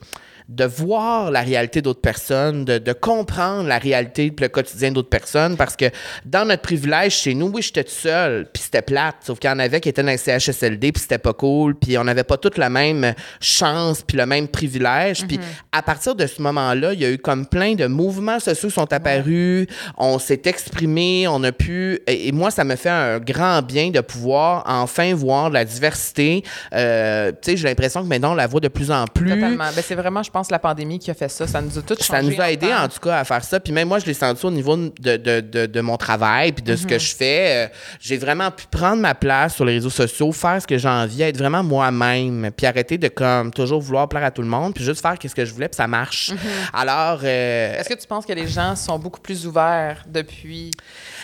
de- 0.49 0.65
voir 0.65 1.31
la 1.31 1.41
réalité 1.43 1.81
d'autres 1.83 2.01
personnes, 2.01 2.65
de, 2.65 2.79
de 2.79 2.93
comprendre 2.93 3.69
la 3.69 3.79
réalité 3.79 4.33
le 4.41 4.49
quotidien 4.49 4.91
d'autres 4.93 5.09
personnes, 5.09 5.57
parce 5.57 5.77
que 5.77 5.87
dans 6.25 6.45
notre 6.47 6.63
privilège 6.63 7.15
chez 7.15 7.35
nous, 7.35 7.47
oui, 7.55 7.63
j'étais 7.63 7.85
tout 7.85 7.91
seul, 7.93 8.47
puis 8.53 8.63
c'était 8.63 8.83
plate, 8.83 9.17
sauf 9.25 9.39
qu'il 9.39 9.49
y 9.49 9.53
en 9.53 9.59
avait 9.59 9.81
qui 9.81 9.89
étaient 9.89 10.03
dans 10.03 10.09
les 10.11 10.17
CHSLD, 10.19 10.93
puis 10.93 11.01
c'était 11.03 11.19
pas 11.19 11.33
cool, 11.33 11.75
puis 11.77 11.97
on 11.99 12.05
n'avait 12.05 12.25
pas 12.25 12.37
toute 12.37 12.59
la 12.59 12.69
même 12.71 13.15
chance, 13.41 14.03
puis 14.03 14.17
le 14.17 14.27
même 14.27 14.49
privilège, 14.49 15.27
puis 15.27 15.39
à 15.73 15.83
partir 15.83 16.15
de 16.15 16.27
ce 16.27 16.41
moment-là, 16.43 16.93
il 16.93 17.01
y 17.01 17.05
a 17.05 17.11
eu 17.11 17.19
comme 17.19 17.47
plein 17.47 17.75
de 17.75 17.87
mouvements 17.87 18.41
sociaux 18.41 18.69
qui 18.69 18.75
sont 18.75 18.93
apparus, 18.93 19.67
on 19.97 20.19
s'est 20.19 20.43
exprimé, 20.47 21.27
on 21.29 21.43
a 21.45 21.53
pu, 21.53 22.01
et, 22.07 22.29
et 22.29 22.33
moi, 22.33 22.51
ça 22.51 22.65
me 22.65 22.77
fait 22.77 22.91
un 22.91 23.19
grand 23.19 23.63
bien 23.63 23.91
de 23.91 24.01
pouvoir 24.01 24.65
enfin 24.67 25.15
voir 25.15 25.49
de 25.51 25.55
la 25.55 25.65
diversité, 25.65 26.43
Euh, 26.73 27.31
tu 27.33 27.53
sais, 27.53 27.57
j'ai 27.57 27.69
l'impression 27.69 28.03
que 28.03 28.09
maintenant, 28.09 28.33
on 28.33 28.35
la 28.35 28.47
voit 28.47 28.61
de 28.61 28.69
plus 28.69 28.91
en 28.91 29.05
plus. 29.07 29.31
Totalement. 29.31 29.65
Ben, 29.75 29.83
c'est 29.83 29.95
vraiment, 29.95 30.23
je 30.23 30.31
pense, 30.35 30.51
la 30.51 30.59
pandémie 30.59 30.99
qui 30.99 31.11
a 31.11 31.15
fait 31.15 31.29
ça. 31.31 31.47
Ça 31.47 31.61
nous 31.63 31.79
a 31.79 31.83
tous 31.83 32.03
changé. 32.03 32.23
Ça 32.23 32.23
nous 32.23 32.41
a 32.41 32.51
aidé, 32.51 32.67
en 32.75 32.89
tout 32.89 33.01
cas, 33.01 33.19
à 33.21 33.25
faire 33.25 33.43
ça. 33.45 33.59
Puis 33.61 33.73
même 33.73 33.89
moi, 33.89 33.99
je 34.01 34.07
l'ai 34.07 34.15
senti 34.15 34.45
au 34.45 34.51
niveau 34.51 34.77
de, 34.77 34.91
de, 35.17 35.41
de, 35.41 35.67
de 35.67 35.81
mon 35.81 35.97
travail, 35.97 36.53
puis 36.53 36.63
de 36.63 36.75
ce 36.77 36.83
Mhm. 36.85 36.91
que 36.91 36.99
je 36.99 37.15
fais. 37.15 37.67
Euh, 37.67 37.69
j'ai 38.01 38.17
vraiment 38.19 38.51
pu 38.51 38.67
prendre 38.71 39.01
ma 39.01 39.15
place 39.15 39.55
sur 39.55 39.65
les 39.65 39.75
réseaux 39.75 39.91
sociaux, 39.91 40.33
faire 40.33 40.61
ce 40.61 40.67
que 40.67 40.77
j'ai 40.77 40.89
envie, 40.89 41.23
être 41.23 41.39
vraiment 41.39 41.63
moi-même, 41.63 42.51
puis 42.57 42.67
arrêter 42.67 42.99
de 42.99 43.09
comme 43.09 43.53
toujours 43.53 43.81
vouloir 43.81 44.09
plaire 44.09 44.25
à 44.25 44.31
tout 44.31 44.43
le 44.43 44.49
monde, 44.49 44.75
puis 44.75 44.85
juste 44.85 45.01
faire 45.01 45.15
ce 45.23 45.35
que 45.35 45.45
je 45.45 45.53
voulais, 45.55 45.69
puis 45.69 45.77
ça 45.77 45.87
marche. 45.87 46.33
Alors, 46.73 47.21
euh, 47.23 47.75
Mhm. 47.75 47.81
Est-ce 47.81 47.89
que 47.89 47.95
tu 48.01 48.07
penses 48.07 48.27
que 48.27 48.33
les 48.33 48.49
gens 48.49 48.75
sont 48.77 48.99
beaucoup 48.99 49.21
plus 49.21 49.47
ouverts 49.47 50.05
depuis 50.09 50.71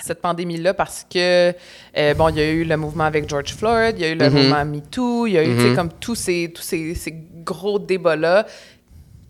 cette 0.04 0.20
pandémie-là? 0.22 0.72
Parce 0.74 1.04
que, 1.12 1.52
euh, 1.96 2.14
bon, 2.14 2.28
il 2.28 2.36
y 2.36 2.40
a 2.40 2.50
eu 2.50 2.64
le 2.64 2.76
mouvement 2.76 3.04
avec 3.04 3.28
George 3.28 3.54
Floyd, 3.54 3.96
il 3.98 4.02
y 4.02 4.04
a 4.04 4.10
eu 4.10 4.14
le 4.14 4.28
Mhm. 4.30 4.36
mouvement 4.36 4.64
MeToo, 4.64 5.26
il 5.26 5.32
y 5.32 5.38
a 5.38 5.42
eu, 5.42 5.54
tu 5.56 5.60
sais, 5.62 5.68
Mhm. 5.70 5.76
comme 5.76 5.90
tous 6.00 6.14
ces, 6.14 6.52
tous 6.54 6.62
ces, 6.62 6.94
ces 6.94 7.14
gros 7.44 7.78
débats-là. 7.78 8.46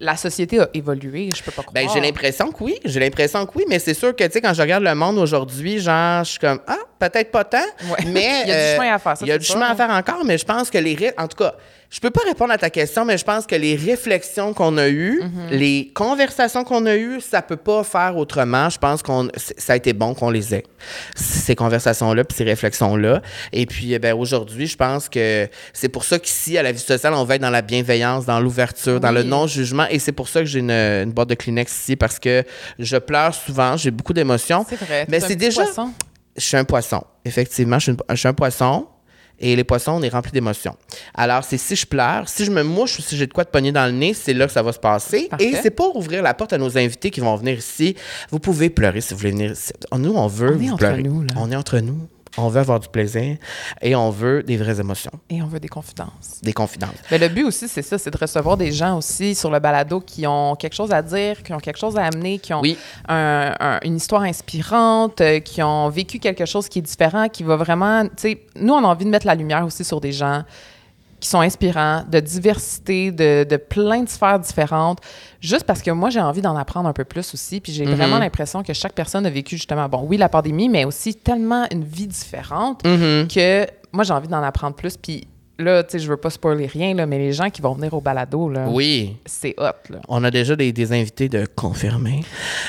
La 0.01 0.17
société 0.17 0.59
a 0.61 0.69
évolué, 0.75 1.29
je 1.37 1.43
peux 1.43 1.51
pas 1.51 1.63
croire. 1.63 1.75
Ben, 1.75 1.89
j'ai 1.93 2.01
l'impression 2.01 2.51
que 2.51 2.65
oui. 2.65 2.77
J'ai 2.85 2.99
l'impression 3.01 3.45
que 3.47 3.53
oui, 3.57 3.65
mais 3.69 3.79
c'est 3.79 3.95
sûr 3.95 4.17
que, 4.17 4.25
tu 4.25 4.33
sais, 4.33 4.41
quand 4.41 4.55
je 4.55 4.63
regarde 4.63 4.83
le 4.83 4.95
monde 4.95 5.19
aujourd'hui, 5.19 5.79
genre, 5.79 6.25
je 6.25 6.31
suis 6.31 6.39
comme, 6.39 6.61
ah, 6.67 6.79
peut-être 6.99 7.31
pas 7.31 7.45
tant, 7.45 7.59
Ouais. 7.85 8.05
mais. 8.07 8.43
Il 8.45 8.49
y 8.49 8.53
a 8.53 8.55
du 8.55 8.61
euh, 8.61 8.77
chemin 8.77 8.95
à 8.95 8.99
faire, 8.99 9.17
ça, 9.17 9.25
Il 9.25 9.29
y 9.29 9.33
a 9.33 9.39
du 9.39 9.45
chemin 9.45 9.67
à 9.71 9.75
faire 9.75 9.91
encore, 9.91 10.25
mais 10.25 10.39
je 10.39 10.45
pense 10.45 10.71
que 10.71 10.79
les. 10.79 10.95
ré- 10.95 11.13
En 11.19 11.29
tout 11.29 11.37
cas, 11.37 11.55
je 11.91 11.99
peux 11.99 12.11
pas 12.11 12.21
répondre 12.25 12.53
à 12.53 12.59
ta 12.59 12.71
question, 12.71 13.05
mais 13.05 13.19
je 13.19 13.25
pense 13.25 13.47
que 13.47 13.57
les 13.57 13.75
réflexions 13.75 14.55
qu'on 14.55 14.79
a 14.79 14.89
eues, 14.89 15.21
Mm-hmm. 15.21 15.51
les 15.57 15.91
conversations 15.93 16.63
qu'on 16.65 16.87
a 16.87 16.95
eues, 16.97 17.21
ça 17.21 17.43
peut 17.43 17.57
pas 17.57 17.83
faire 17.85 18.17
autrement. 18.17 18.71
Je 18.71 18.79
pense 18.79 19.03
qu'on 19.03 19.29
ça 19.59 19.73
a 19.73 19.77
été 19.77 19.93
bon 19.93 20.15
qu'on 20.15 20.31
les 20.31 20.55
ait, 20.55 20.63
ces 21.17 21.55
conversations-là, 21.57 22.23
puis 22.25 22.37
ces 22.37 22.45
réflexions-là. 22.45 23.23
Et 23.53 23.67
puis, 23.67 23.93
eh 23.93 23.99
ben, 23.99 24.15
aujourd'hui, 24.17 24.67
je 24.67 24.77
pense 24.77 25.09
que 25.09 25.49
c'est 25.73 25.89
pour 25.89 26.05
ça 26.05 26.19
qu'ici, 26.19 26.57
à 26.57 26.63
la 26.63 26.71
vie 26.73 26.79
sociale, 26.79 27.13
on 27.15 27.25
va 27.25 27.35
être 27.35 27.43
dans 27.43 27.51
la 27.51 27.63
bienveillance, 27.63 28.25
dans 28.25 28.41
l'ouverture, 28.41 29.01
dans 29.01 29.11
le 29.13 29.23
non-jugement. 29.25 29.87
Et 29.91 29.99
c'est 29.99 30.13
pour 30.13 30.29
ça 30.29 30.41
que 30.41 30.47
j'ai 30.47 30.61
une, 30.61 30.71
une 30.71 31.13
boîte 31.13 31.29
de 31.29 31.35
Kleenex 31.35 31.73
ici, 31.73 31.97
parce 31.97 32.19
que 32.19 32.45
je 32.79 32.97
pleure 32.99 33.35
souvent, 33.35 33.77
j'ai 33.77 33.91
beaucoup 33.91 34.13
d'émotions. 34.13 34.65
C'est 34.69 34.77
vrai. 34.81 35.07
Mais 35.09 35.19
c'est 35.21 35.35
déjà. 35.37 35.65
poisson. 35.65 35.91
Je 36.37 36.45
suis 36.45 36.57
un 36.57 36.65
poisson. 36.65 37.03
Effectivement, 37.25 37.79
je 37.79 37.83
suis, 37.85 37.93
une- 37.93 37.99
je 38.11 38.15
suis 38.15 38.29
un 38.29 38.33
poisson. 38.33 38.87
Et 39.41 39.57
les 39.57 39.65
poissons, 39.65 39.93
on 39.93 40.03
est 40.03 40.09
remplis 40.11 40.33
d'émotions. 40.33 40.77
Alors, 41.15 41.45
c'est 41.45 41.57
si 41.57 41.75
je 41.75 41.87
pleure, 41.87 42.29
si 42.29 42.45
je 42.45 42.51
me 42.51 42.63
mouche 42.63 42.99
ou 42.99 43.03
si 43.03 43.17
j'ai 43.17 43.27
de 43.27 43.33
quoi 43.33 43.45
de 43.45 43.49
pogner 43.49 43.73
dans 43.73 43.87
le 43.87 43.93
nez, 43.93 44.13
c'est 44.15 44.35
là 44.35 44.47
que 44.47 44.53
ça 44.53 44.63
va 44.63 44.73
se 44.73 44.79
passer. 44.79 45.29
Parfait. 45.31 45.47
Et 45.47 45.57
c'est 45.57 45.71
pour 45.71 45.97
ouvrir 45.97 46.23
la 46.23 46.35
porte 46.35 46.53
à 46.53 46.59
nos 46.59 46.77
invités 46.77 47.11
qui 47.11 47.21
vont 47.21 47.35
venir 47.37 47.57
ici. 47.59 47.97
Vous 48.31 48.39
pouvez 48.39 48.69
pleurer 48.71 49.01
si 49.01 49.15
vous 49.15 49.21
voulez 49.21 49.33
venir 49.33 49.53
ici. 49.53 49.73
Nous, 49.97 50.13
on 50.15 50.27
veut 50.27 50.51
On 50.51 50.53
est 50.53 50.57
vous 50.67 50.73
entre 50.73 50.79
pleurer. 50.79 51.03
nous, 51.03 51.23
là. 51.23 51.35
On 51.37 51.51
est 51.51 51.57
entre 51.57 51.79
nous. 51.79 51.99
On 52.43 52.49
veut 52.49 52.61
avoir 52.61 52.81
du 52.81 52.89
plaisir 52.89 53.37
et 53.83 53.95
on 53.95 54.11
veut 54.11 54.43
des 54.43 54.57
vraies 54.57 54.81
émotions, 54.81 55.11
Et 55.29 55.43
on 55.43 55.47
veut 55.47 55.61
des 55.61 55.69
confidences. 55.69 56.41
des 56.43 56.53
confidences. 56.53 56.91
Mais 57.11 57.19
le 57.19 57.29
but 57.29 57.45
aussi, 57.45 57.69
c'est 57.69 57.83
ça, 57.83 57.99
c'est 57.99 58.11
de 58.11 58.17
recevoir 58.19 58.57
des 58.57 58.73
gens 58.73 58.97
aussi 58.99 59.35
sur 59.35 59.51
le 59.51 59.59
balado 59.59 60.01
qui 60.01 60.27
ont 60.27 60.55
quelque 60.57 60.75
chose 60.75 60.91
à 60.93 61.03
dire, 61.03 61.43
qui 61.43 61.53
ont 61.53 61.59
quelque 61.59 61.79
chose 61.79 61.97
à 61.97 62.05
amener, 62.07 62.39
qui 62.39 62.55
ont 62.55 62.61
Oui. 62.61 62.77
un- 63.09 63.55
un- 63.61 63.79
une 63.85 63.97
histoire 63.97 64.23
inspirante, 64.23 65.21
euh, 65.21 65.41
qui 65.41 65.63
ont 65.63 65.89
vécu 65.89 66.19
quelque 66.19 66.45
chose 66.47 66.69
qui 66.69 66.79
est 66.79 66.83
différent, 66.83 67.29
qui 67.29 67.43
va 67.43 67.57
vraiment, 67.57 68.05
tu 68.05 68.11
sais, 68.17 68.41
nous, 68.57 68.73
on 68.73 68.85
a 68.85 68.89
envie 68.89 69.05
de 69.05 69.11
mettre 69.11 69.27
la 69.27 69.35
lumière 69.35 69.65
aussi 69.65 69.85
sur 69.85 70.01
des 70.01 70.13
gens 70.13 70.43
qui 71.21 71.29
sont 71.29 71.41
inspirants, 71.41 72.03
de 72.11 72.19
diversité, 72.21 73.13
de, 73.13 73.45
de 73.45 73.57
plein 73.57 74.03
de 74.03 74.09
sphères 74.09 74.39
différentes, 74.41 74.99
juste 75.41 75.65
parce 75.65 75.83
que 75.83 75.91
moi, 75.91 76.11
j'ai 76.11 76.21
envie 76.21 76.41
d'en 76.43 76.57
apprendre 76.57 76.89
un 76.89 76.93
peu 76.93 77.05
plus 77.05 77.35
aussi, 77.35 77.61
puis 77.61 77.73
j'ai 77.73 77.85
vraiment 77.85 78.19
l'impression 78.19 78.63
que 78.63 78.73
chaque 78.73 78.95
personne 78.95 79.27
a 79.27 79.31
vécu 79.31 79.57
justement, 79.57 79.89
bon, 79.89 80.05
oui, 80.09 80.17
la 80.17 80.29
pandémie, 80.29 80.69
mais 80.69 80.85
aussi 80.85 81.15
tellement 81.15 81.67
une 81.71 81.85
vie 81.85 82.07
différente 82.07 82.85
Mhm. 82.87 83.29
que 83.29 83.67
moi, 83.93 84.05
j'ai 84.05 84.13
envie 84.13 84.29
d'en 84.29 84.43
apprendre 84.43 84.75
plus, 84.77 84.97
puis 84.97 85.27
là, 85.59 85.83
tu 85.83 85.91
sais, 85.93 85.99
je 85.99 86.09
veux 86.09 86.17
pas 86.17 86.31
spoiler 86.31 86.67
rien, 86.67 86.95
là, 86.95 87.05
mais 87.07 87.19
les 87.19 87.33
gens 87.35 87.51
qui 87.51 87.61
vont 87.61 87.75
venir 87.75 87.93
au 87.93 88.01
balado, 88.01 88.49
là, 88.49 88.67
Oui. 88.71 89.17
c'est 89.27 89.55
hot, 89.59 89.91
là. 89.91 89.99
On 90.09 90.25
a 90.25 90.31
déjà 90.31 90.57
des, 90.57 90.73
des 90.73 90.93
invités 90.93 91.29
de 91.29 91.45
confirmer. 91.55 92.25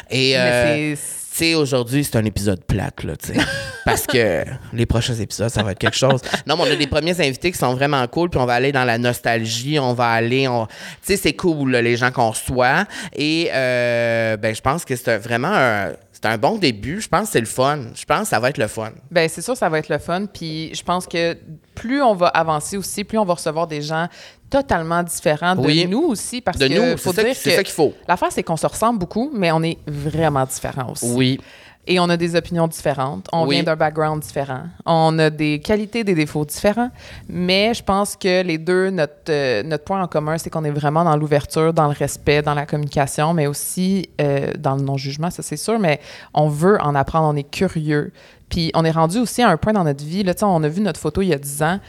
Et 0.10 0.34
euh, 0.38 0.64
Mais 0.66 0.96
c'est... 0.98 1.22
Tu 1.32 1.38
sais, 1.38 1.56
aujourd'hui, 1.56 2.04
c'est 2.04 2.18
un 2.18 2.26
épisode 2.26 2.62
plate, 2.66 3.04
là, 3.06 3.16
tu 3.16 3.34
sais. 3.34 3.40
parce 3.86 4.06
que 4.06 4.44
les 4.74 4.86
prochains 4.86 5.16
épisodes, 5.16 5.48
ça 5.50 5.64
va 5.64 5.72
être 5.72 5.80
quelque 5.80 5.96
chose. 5.98 6.20
Non, 6.46 6.58
mais 6.58 6.64
on 6.64 6.72
a 6.72 6.76
des 6.76 6.88
premiers 6.88 7.20
invités 7.22 7.52
qui 7.54 7.58
sont 7.58 7.74
vraiment 7.74 8.06
cool, 8.08 8.30
puis 8.30 8.40
on 8.40 8.46
va 8.46 8.54
aller 8.56 8.72
dans 8.74 8.84
la 8.84 8.98
nostalgie, 8.98 9.80
on 9.80 9.94
va 9.94 10.10
aller... 10.10 10.48
on- 10.50 10.66
Tu 10.68 10.74
sais, 11.04 11.16
c'est 11.18 11.34
cool, 11.34 11.72
là, 11.72 11.82
les 11.82 11.96
gens 11.96 12.12
qu'on 12.12 12.32
reçoit. 12.32 12.86
Et, 13.16 13.50
euh, 13.54 14.36
ben, 14.36 14.54
je 14.54 14.62
pense 14.62 14.84
que 14.84 14.96
c'est 14.96 15.18
vraiment 15.18 15.54
un... 15.54 15.92
C'est 16.14 16.28
un 16.28 16.38
bon 16.38 16.60
début. 16.60 17.02
Je 17.02 17.08
pense 17.08 17.28
que 17.28 17.32
c'est 17.32 17.40
le 17.40 17.48
fun. 17.48 17.80
Je 17.96 18.06
pense 18.06 18.22
que 18.24 18.28
ça 18.28 18.40
va 18.40 18.50
être 18.50 18.60
le 18.60 18.68
fun. 18.68 18.92
Ben, 19.10 19.28
c'est 19.28 19.42
sûr, 19.42 19.58
ça 19.58 19.70
va 19.70 19.80
être 19.80 19.90
le 19.90 19.98
fun. 19.98 20.28
Puis 20.32 20.70
je 20.76 20.84
pense 20.84 21.08
que 21.08 21.36
plus 21.74 22.00
on 22.04 22.14
va 22.14 22.28
avancer 22.28 22.78
aussi, 22.78 23.04
plus 23.04 23.18
on 23.18 23.26
va 23.26 23.34
recevoir 23.34 23.66
des 23.66 23.82
gens 23.82 24.08
totalement 24.52 25.02
différents 25.02 25.56
de 25.56 25.62
Oui. 25.66 25.88
nous 25.90 26.04
aussi. 26.04 26.42
Parce 26.42 26.60
De 26.60 26.68
que 26.68 26.74
nous, 26.92 26.98
faut 26.98 27.12
c'est 27.14 27.34
ça, 27.56 27.64
qu'il 27.64 27.74
faut. 27.74 27.94
L'affaire, 28.08 28.32
c'est 28.32 28.44
qu'on 28.44 28.58
se 28.58 28.68
ressemble 28.68 29.00
beaucoup, 29.00 29.32
mais 29.34 29.52
on 29.52 29.64
est 29.64 29.80
vraiment 29.88 30.46
différents 30.46 30.92
aussi. 30.92 31.12
Oui. 31.16 31.40
Et 31.88 32.00
on 32.00 32.08
a 32.10 32.16
des 32.16 32.36
opinions 32.36 32.68
différentes. 32.68 33.28
On 33.34 33.48
Oui. 33.48 33.56
vient 33.56 33.64
d'un 33.64 33.76
background 33.76 34.22
différent. 34.22 34.66
On 34.86 35.18
a 35.18 35.32
des 35.32 35.60
qualités, 35.60 36.04
des 36.04 36.14
défauts 36.14 36.46
différents. 36.46 36.92
Mais 37.28 37.74
je 37.74 37.82
pense 37.82 38.16
que 38.16 38.44
les 38.44 38.60
deux, 38.60 38.92
notre, 38.92 39.14
euh, 39.30 39.64
notre 39.64 39.84
point 39.84 40.00
en 40.04 40.08
commun, 40.08 40.38
c'est 40.38 40.52
qu'on 40.52 40.64
est 40.64 40.70
vraiment 40.70 41.04
dans 41.04 41.18
l'ouverture, 41.18 41.74
dans 41.74 41.88
le 41.88 41.96
respect, 41.98 42.44
dans 42.44 42.54
la 42.54 42.68
communication, 42.68 43.34
mais 43.34 43.48
aussi 43.48 44.08
euh, 44.22 44.52
dans 44.60 44.76
le 44.76 44.84
non-jugement, 44.84 45.32
ça 45.32 45.42
c'est 45.42 45.58
sûr. 45.58 45.80
Mais 45.80 46.00
on 46.36 46.50
veut 46.50 46.80
en 46.82 46.94
apprendre, 46.94 47.28
on 47.28 47.36
est 47.36 47.50
curieux. 47.50 48.12
Puis 48.50 48.70
on 48.76 48.86
est 48.86 48.92
rendu 48.92 49.18
aussi 49.18 49.42
à 49.42 49.50
un 49.50 49.58
point 49.58 49.74
dans 49.74 49.84
notre 49.86 50.04
vie. 50.06 50.22
Là, 50.24 50.34
on 50.44 50.62
a 50.64 50.68
vu 50.68 50.82
notre 50.82 51.00
photo 51.00 51.24
il 51.24 51.30
y 51.30 51.34
a 51.34 51.40
10 51.40 51.64
ans, 51.64 51.80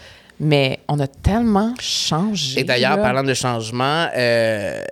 mais 0.42 0.80
on 0.88 0.98
a 0.98 1.06
tellement 1.06 1.72
changé. 1.80 2.60
Et 2.60 2.64
d'ailleurs, 2.64 3.00
parlant 3.00 3.22
de 3.22 3.32
changement, 3.32 4.08
euh, 4.16 4.82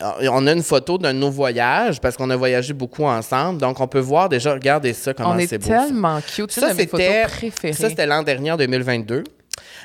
on 0.00 0.46
a 0.46 0.52
une 0.52 0.62
photo 0.62 0.96
de 0.96 1.12
nos 1.12 1.30
voyages 1.30 2.00
parce 2.00 2.16
qu'on 2.16 2.30
a 2.30 2.36
voyagé 2.36 2.72
beaucoup 2.72 3.04
ensemble. 3.04 3.60
Donc, 3.60 3.78
on 3.78 3.86
peut 3.86 4.00
voir 4.00 4.30
déjà, 4.30 4.54
regardez 4.54 4.94
ça, 4.94 5.12
comment 5.12 5.30
on 5.32 5.38
est, 5.38 5.46
c'est 5.46 5.58
beau. 5.58 5.68
tellement 5.68 6.18
cute. 6.22 6.50
C'est 6.50 6.60
Ça, 6.62 6.68
préférées. 6.74 7.72
ça, 7.74 7.90
c'était 7.90 8.06
l'an 8.06 8.22
dernier, 8.22 8.52
en 8.52 8.56
2022. 8.56 9.22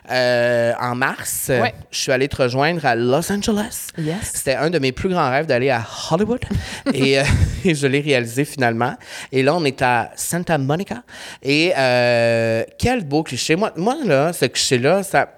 Euh, 0.10 0.74
en 0.80 0.96
mars, 0.96 1.46
Ouais. 1.50 1.74
je 1.92 1.98
suis 2.00 2.12
allé 2.12 2.28
te 2.28 2.42
rejoindre 2.42 2.86
à 2.86 2.96
Los 2.96 3.32
Angeles. 3.32 3.88
Yes. 3.98 4.32
C'était 4.34 4.56
un 4.56 4.70
de 4.70 4.80
mes 4.80 4.92
plus 4.92 5.10
grands 5.10 5.30
rêves 5.30 5.46
d'aller 5.46 5.70
à 5.70 5.86
Hollywood 6.10 6.42
et, 6.94 7.20
euh, 7.20 7.24
et 7.66 7.76
je 7.76 7.88
l'ai 7.88 8.00
réalisé 8.02 8.44
finalement. 8.46 8.96
Et 9.32 9.44
là, 9.44 9.56
on 9.56 9.64
est 9.64 9.82
à 9.82 10.12
Santa 10.16 10.58
Monica. 10.58 11.04
Et 11.44 11.72
euh, 11.78 12.64
quel 12.78 13.04
beau 13.06 13.24
cliché. 13.24 13.56
Moi, 13.56 13.72
moi 13.76 13.98
là, 14.06 14.34
ce 14.34 14.46
cliché-là, 14.46 15.04
ça. 15.04 15.30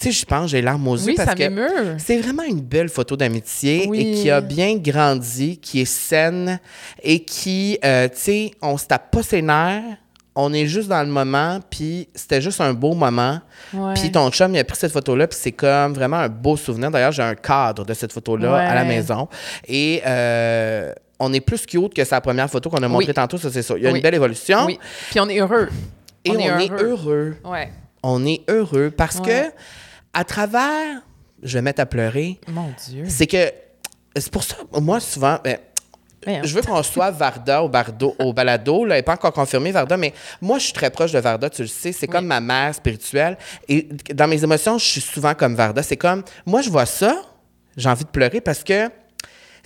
Tu 0.00 0.06
sais, 0.10 0.20
je 0.20 0.24
pense, 0.24 0.50
j'ai 0.50 0.62
l'arme 0.62 0.88
aux 0.88 0.96
yeux 0.96 1.08
Oui, 1.08 1.14
parce 1.14 1.28
ça 1.28 1.34
que 1.34 1.44
c'est 1.98 2.16
vraiment 2.20 2.44
une 2.44 2.62
belle 2.62 2.88
photo 2.88 3.18
d'amitié 3.18 3.84
Oui. 3.86 4.00
et 4.00 4.14
qui 4.14 4.30
a 4.30 4.40
bien 4.40 4.76
grandi, 4.78 5.58
qui 5.58 5.80
est 5.82 5.84
saine 5.84 6.58
et 7.02 7.22
qui, 7.22 7.78
euh, 7.84 8.08
tu 8.08 8.14
sais, 8.16 8.50
on 8.62 8.78
se 8.78 8.86
tape 8.86 9.10
pas 9.10 9.22
ses 9.22 9.42
nerfs, 9.42 9.82
on 10.36 10.52
est 10.52 10.66
juste 10.66 10.88
dans 10.88 11.02
le 11.02 11.08
moment, 11.08 11.58
puis 11.70 12.08
c'était 12.14 12.40
juste 12.40 12.60
un 12.60 12.72
beau 12.72 12.94
moment. 12.94 13.40
Ouais. 13.74 13.94
Puis 13.94 14.12
ton 14.12 14.30
chum, 14.30 14.54
il 14.54 14.58
a 14.58 14.64
pris 14.64 14.76
cette 14.76 14.92
photo-là, 14.92 15.26
puis 15.26 15.38
c'est 15.40 15.52
comme 15.52 15.92
vraiment 15.92 16.16
un 16.18 16.28
beau 16.28 16.56
souvenir. 16.56 16.90
D'ailleurs, 16.90 17.12
j'ai 17.12 17.22
un 17.22 17.34
cadre 17.34 17.84
de 17.84 17.94
cette 17.94 18.12
photo-là 18.12 18.54
à 18.56 18.74
la 18.74 18.84
maison. 18.84 19.28
Et 19.66 20.02
euh, 20.06 20.92
on 21.18 21.32
est 21.32 21.40
plus 21.40 21.66
cute 21.66 21.94
que 21.94 22.04
sa 22.04 22.20
première 22.20 22.48
photo 22.48 22.70
qu'on 22.70 22.82
a 22.82 22.88
montrée 22.88 23.08
Oui. 23.08 23.14
tantôt, 23.14 23.38
ça 23.38 23.50
c'est 23.50 23.62
ça. 23.62 23.74
Il 23.76 23.82
y 23.82 23.86
a 23.86 23.90
Oui. 23.90 23.96
une 23.98 24.02
belle 24.02 24.14
évolution. 24.14 24.66
Oui. 24.66 24.78
Puis 25.10 25.20
on 25.20 25.28
est 25.28 25.40
heureux. 25.40 25.68
Et 26.24 26.30
on, 26.30 26.38
est, 26.38 26.70
heureux. 26.70 27.36
Ouais. 27.44 27.72
On 28.02 28.24
est 28.26 28.42
heureux 28.48 28.90
parce 28.90 29.20
que 29.20 29.50
à 30.12 30.24
travers, 30.24 31.00
je 31.42 31.54
vais 31.58 31.62
mettre 31.62 31.80
à 31.80 31.86
pleurer, 31.86 32.38
Mon 32.48 32.72
Dieu. 32.88 33.04
c'est 33.08 33.26
que 33.26 33.50
c'est 34.16 34.30
pour 34.30 34.42
ça, 34.42 34.56
moi, 34.80 35.00
souvent, 35.00 35.38
ben, 35.42 35.56
Voyons. 36.24 36.42
je 36.44 36.54
veux 36.54 36.62
qu'on 36.62 36.74
reçoive 36.76 37.16
Varda 37.16 37.62
au, 37.62 37.68
bardo, 37.68 38.14
au 38.18 38.32
balado. 38.32 38.84
Là, 38.84 38.96
elle 38.96 38.98
n'est 38.98 39.02
pas 39.02 39.14
encore 39.14 39.32
confirmée, 39.32 39.70
Varda, 39.72 39.96
mais 39.96 40.12
moi, 40.40 40.58
je 40.58 40.64
suis 40.64 40.72
très 40.72 40.90
proche 40.90 41.12
de 41.12 41.18
Varda, 41.18 41.48
tu 41.50 41.62
le 41.62 41.68
sais. 41.68 41.92
C'est 41.92 42.06
comme 42.06 42.26
ma 42.26 42.40
mère 42.40 42.74
spirituelle. 42.74 43.38
Et 43.68 43.88
dans 44.12 44.28
mes 44.28 44.42
émotions, 44.44 44.76
je 44.78 44.84
suis 44.84 45.00
souvent 45.00 45.34
comme 45.34 45.54
Varda. 45.54 45.82
C'est 45.82 45.96
comme, 45.96 46.22
moi, 46.44 46.60
je 46.62 46.70
vois 46.70 46.86
ça, 46.86 47.22
j'ai 47.76 47.88
envie 47.88 48.04
de 48.04 48.10
pleurer 48.10 48.40
parce 48.40 48.62
que, 48.64 48.88
tu 48.88 48.92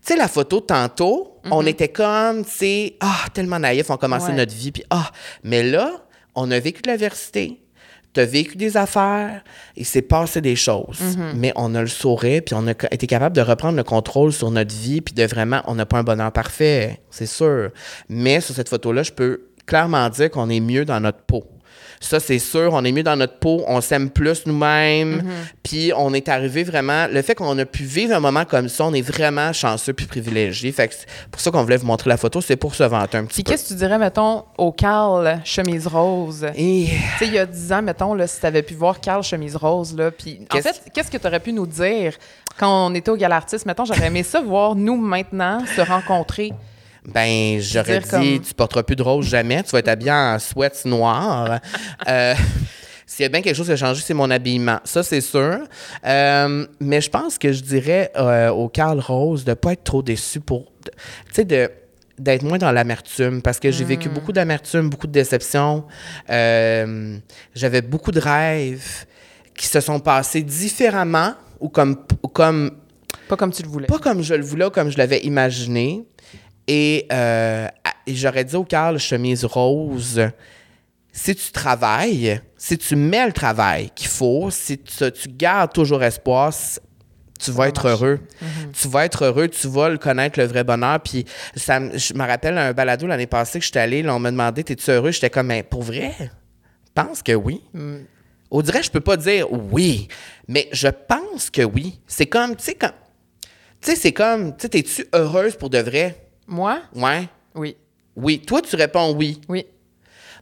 sais, 0.02 0.16
la 0.16 0.28
photo 0.28 0.60
tantôt, 0.60 1.38
on 1.50 1.66
était 1.66 1.88
comme, 1.88 2.44
tu 2.44 2.50
sais, 2.50 2.96
ah, 3.00 3.24
tellement 3.32 3.58
naïfs, 3.58 3.90
on 3.90 3.96
commençait 3.96 4.28
Ouais. 4.28 4.34
notre 4.34 4.54
vie, 4.54 4.70
puis 4.70 4.84
ah, 4.90 5.10
mais 5.42 5.62
là, 5.62 5.90
on 6.34 6.50
a 6.50 6.58
vécu 6.60 6.82
de 6.82 6.88
l'adversité. 6.88 7.60
Tu 8.14 8.20
as 8.20 8.24
vécu 8.24 8.56
des 8.56 8.76
affaires, 8.76 9.42
il 9.76 9.84
s'est 9.84 10.02
passé 10.02 10.40
des 10.40 10.56
choses. 10.56 11.00
Mais 11.34 11.52
on 11.56 11.74
a 11.74 11.80
le 11.80 11.88
sourire, 11.88 12.42
puis 12.46 12.54
on 12.54 12.66
a 12.68 12.72
été 12.90 13.06
capable 13.06 13.34
de 13.34 13.40
reprendre 13.40 13.76
le 13.76 13.82
contrôle 13.84 14.32
sur 14.32 14.50
notre 14.50 14.74
vie, 14.74 15.00
puis 15.00 15.14
de 15.14 15.24
vraiment, 15.24 15.62
on 15.66 15.74
n'a 15.74 15.84
pas 15.84 15.98
un 15.98 16.04
bonheur 16.04 16.32
parfait, 16.32 17.00
c'est 17.10 17.26
sûr. 17.26 17.70
Mais 18.08 18.40
sur 18.40 18.54
cette 18.54 18.68
photo-là, 18.68 19.02
je 19.02 19.12
peux 19.12 19.48
clairement 19.66 20.08
dire 20.10 20.30
qu'on 20.30 20.48
est 20.48 20.60
mieux 20.60 20.84
dans 20.84 21.00
notre 21.00 21.22
peau. 21.22 21.44
Ça, 22.00 22.20
c'est 22.20 22.38
sûr, 22.38 22.70
on 22.72 22.84
est 22.84 22.92
mieux 22.92 23.02
dans 23.02 23.16
notre 23.16 23.38
peau, 23.38 23.62
on 23.66 23.80
s'aime 23.80 24.10
plus 24.10 24.46
nous-mêmes, 24.46 25.22
puis 25.62 25.92
on 25.96 26.12
est 26.14 26.28
arrivé 26.28 26.62
vraiment. 26.64 27.06
Le 27.10 27.22
fait 27.22 27.34
qu'on 27.34 27.58
a 27.58 27.64
pu 27.64 27.84
vivre 27.84 28.14
un 28.14 28.20
moment 28.20 28.44
comme 28.44 28.68
ça, 28.68 28.84
on 28.84 28.92
est 28.94 29.02
vraiment 29.02 29.52
chanceux 29.52 29.92
puis 29.92 30.06
privilégié. 30.06 30.72
Fait 30.72 30.88
que 30.88 30.94
c'est 30.94 31.06
pour 31.30 31.40
ça 31.40 31.50
qu'on 31.50 31.62
voulait 31.62 31.76
vous 31.76 31.86
montrer 31.86 32.10
la 32.10 32.16
photo, 32.16 32.40
c'est 32.40 32.56
pour 32.56 32.74
se 32.74 32.82
vanter 32.84 33.18
un 33.18 33.24
petit 33.24 33.34
Puis 33.36 33.42
peu. 33.44 33.50
qu'est-ce 33.52 33.64
que 33.64 33.68
tu 33.68 33.74
dirais, 33.74 33.98
mettons, 33.98 34.44
au 34.58 34.72
Carl 34.72 35.40
chemise 35.44 35.86
rose? 35.86 36.46
Et 36.56 36.86
Tu 36.86 37.18
sais, 37.18 37.26
il 37.26 37.34
y 37.34 37.38
a 37.38 37.46
10 37.46 37.72
ans, 37.72 37.82
mettons, 37.82 38.14
là, 38.14 38.26
si 38.26 38.40
tu 38.40 38.46
avais 38.46 38.62
pu 38.62 38.74
voir 38.74 39.00
Carl 39.00 39.22
chemise 39.22 39.56
rose, 39.56 39.94
là, 39.96 40.10
puis 40.10 40.40
en 40.42 40.54
Qu'est-ce- 40.54 40.68
fait, 40.80 40.90
qu'est-ce 40.92 41.10
que 41.10 41.16
tu 41.18 41.26
aurais 41.26 41.40
pu 41.40 41.52
nous 41.52 41.66
dire 41.66 42.14
quand 42.58 42.86
on 42.90 42.94
était 42.94 43.10
au 43.10 43.16
Galartiste? 43.16 43.66
Mettons, 43.66 43.84
j'aurais 43.84 44.06
aimé 44.06 44.22
ça 44.22 44.40
voir 44.40 44.74
nous, 44.74 44.96
maintenant, 44.96 45.64
se 45.74 45.80
rencontrer. 45.80 46.52
Ben, 47.12 47.60
j'aurais 47.60 48.00
dit, 48.00 48.08
comme- 48.08 48.40
tu 48.40 48.54
porteras 48.54 48.82
plus 48.82 48.96
de 48.96 49.02
rose 49.02 49.26
jamais, 49.26 49.62
tu 49.62 49.70
vas 49.72 49.80
être 49.80 49.88
habillé 49.88 50.10
en 50.12 50.38
sweats 50.38 50.84
noir. 50.86 51.60
Euh, 52.08 52.34
S'il 53.06 53.22
y 53.24 53.26
a 53.26 53.28
bien 53.28 53.42
quelque 53.42 53.54
chose 53.56 53.66
qui 53.66 53.72
a 53.72 53.76
changé, 53.76 54.02
c'est 54.04 54.14
mon 54.14 54.30
habillement. 54.30 54.80
Ça, 54.84 55.02
c'est 55.02 55.20
sûr. 55.20 55.58
Euh, 56.06 56.66
mais 56.80 57.00
je 57.02 57.10
pense 57.10 57.36
que 57.36 57.52
je 57.52 57.60
dirais 57.62 58.10
euh, 58.16 58.48
au 58.48 58.70
Carl 58.70 58.98
Rose 58.98 59.44
de 59.44 59.50
ne 59.50 59.54
pas 59.54 59.72
être 59.74 59.84
trop 59.84 60.02
déçu 60.02 60.40
pour. 60.40 60.72
Tu 60.84 60.90
sais, 61.32 61.44
de 61.44 61.70
d'être 62.18 62.44
moins 62.44 62.58
dans 62.58 62.70
l'amertume 62.70 63.42
parce 63.42 63.58
que 63.58 63.70
j'ai 63.72 63.84
vécu 63.84 64.08
beaucoup 64.08 64.30
d'amertume, 64.32 64.88
beaucoup 64.88 65.08
de 65.08 65.12
déception. 65.12 65.84
Euh, 66.30 67.18
J'avais 67.56 67.82
beaucoup 67.82 68.12
de 68.12 68.20
rêves 68.20 69.04
qui 69.56 69.66
se 69.66 69.80
sont 69.80 69.98
passés 70.00 70.42
différemment 70.42 71.34
ou 71.60 71.68
comme, 71.68 71.96
ou 72.22 72.28
comme 72.28 72.70
Pas 73.28 73.36
comme 73.36 73.52
tu 73.52 73.62
le 73.64 73.68
voulais. 73.68 73.86
pas 73.88 73.98
comme 73.98 74.22
je 74.22 74.34
le 74.34 74.44
voulais 74.44 74.64
ou 74.64 74.70
comme 74.70 74.90
je 74.90 74.96
l'avais 74.98 75.18
imaginé. 75.24 76.04
Et, 76.66 77.06
euh, 77.12 77.68
et 78.06 78.14
j'aurais 78.14 78.44
dit 78.44 78.56
au 78.56 78.64
Carl 78.64 78.98
chemise 78.98 79.44
rose, 79.44 80.20
si 81.12 81.34
tu 81.34 81.52
travailles, 81.52 82.40
si 82.56 82.76
tu 82.78 82.96
mets 82.96 83.26
le 83.26 83.32
travail 83.32 83.90
qu'il 83.94 84.08
faut, 84.08 84.50
si 84.50 84.78
tu, 84.78 85.12
tu 85.12 85.28
gardes 85.28 85.72
toujours 85.72 86.02
espoir, 86.02 86.52
tu 87.38 87.50
vas 87.50 87.56
va 87.64 87.68
être 87.68 87.88
heureux. 87.88 88.20
Tu 88.72 88.88
vas 88.88 89.04
être 89.04 89.24
heureux, 89.26 89.48
tu 89.48 89.68
vas 89.68 89.88
le 89.90 89.98
connaître, 89.98 90.38
le 90.40 90.46
vrai 90.46 90.64
bonheur. 90.64 91.00
Puis 91.00 91.24
ça, 91.54 91.78
me- 91.80 91.96
je 91.98 92.14
me 92.14 92.24
rappelle 92.26 92.56
un 92.56 92.72
balado 92.72 93.06
l'année 93.06 93.26
passée 93.26 93.58
que 93.58 93.64
j'étais 93.64 93.80
allée, 93.80 94.02
là, 94.02 94.14
on 94.14 94.18
m'a 94.18 94.30
demandé, 94.30 94.64
t'es-tu 94.64 94.90
heureux? 94.90 95.10
J'étais 95.10 95.30
comme, 95.30 95.48
mais 95.48 95.62
pour 95.62 95.82
vrai? 95.82 96.14
Je 96.18 97.02
pense 97.02 97.22
que 97.22 97.32
oui. 97.32 97.60
On 98.50 98.62
dirait, 98.62 98.82
je 98.82 98.90
peux 98.90 99.00
pas 99.00 99.16
dire 99.16 99.46
oui, 99.52 100.08
mais 100.48 100.68
je 100.72 100.88
pense 100.88 101.50
que 101.50 101.62
oui. 101.62 102.00
C'est 102.06 102.26
comme, 102.26 102.56
tu 102.56 102.64
sais, 102.64 102.74
comme, 102.74 102.92
tu 103.80 103.90
sais, 103.90 103.96
c'est 103.96 104.12
comme, 104.12 104.52
tu 104.56 104.62
sais, 104.62 104.68
t'es-tu 104.70 105.06
heureuse 105.14 105.56
pour 105.56 105.70
de 105.70 105.78
vrai? 105.78 106.23
Moi? 106.46 106.78
Ouais. 106.94 107.28
Oui. 107.54 107.76
Oui. 108.16 108.40
Toi, 108.40 108.62
tu 108.62 108.76
réponds 108.76 109.12
oui. 109.14 109.40
Oui. 109.48 109.66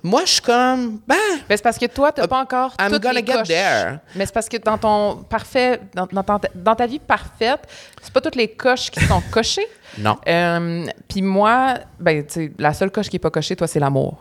Moi, 0.04 0.22
je 0.24 0.32
suis 0.32 0.40
comme, 0.42 0.98
ben, 1.06 1.14
Ben, 1.48 1.56
c'est 1.56 1.62
parce 1.62 1.78
que 1.78 1.86
toi, 1.86 2.10
t'as 2.10 2.26
pas 2.26 2.40
encore 2.40 2.74
I'm 2.80 2.90
toutes 2.90 3.02
gonna 3.02 3.20
les 3.20 3.24
get 3.26 3.34
coches. 3.34 3.46
there. 3.48 3.98
Mais 4.16 4.26
c'est 4.26 4.32
parce 4.34 4.48
que 4.48 4.56
dans 4.56 4.76
ton 4.76 5.22
parfait, 5.22 5.80
dans, 5.94 6.06
dans 6.10 6.24
ta, 6.24 6.40
dans 6.56 6.74
ta 6.74 6.86
vie 6.88 6.98
parfaite, 6.98 7.60
c'est 8.02 8.12
pas 8.12 8.20
toutes 8.20 8.34
les 8.34 8.48
coches 8.48 8.90
qui 8.90 8.98
sont 9.04 9.22
cochées. 9.30 9.66
non. 9.98 10.18
Euh, 10.26 10.86
Puis 11.08 11.22
moi, 11.22 11.74
ben, 12.00 12.24
la 12.58 12.74
seule 12.74 12.90
coche 12.90 13.08
qui 13.08 13.16
est 13.16 13.20
pas 13.20 13.30
cochée, 13.30 13.54
toi, 13.54 13.68
c'est 13.68 13.78
l'amour. 13.78 14.18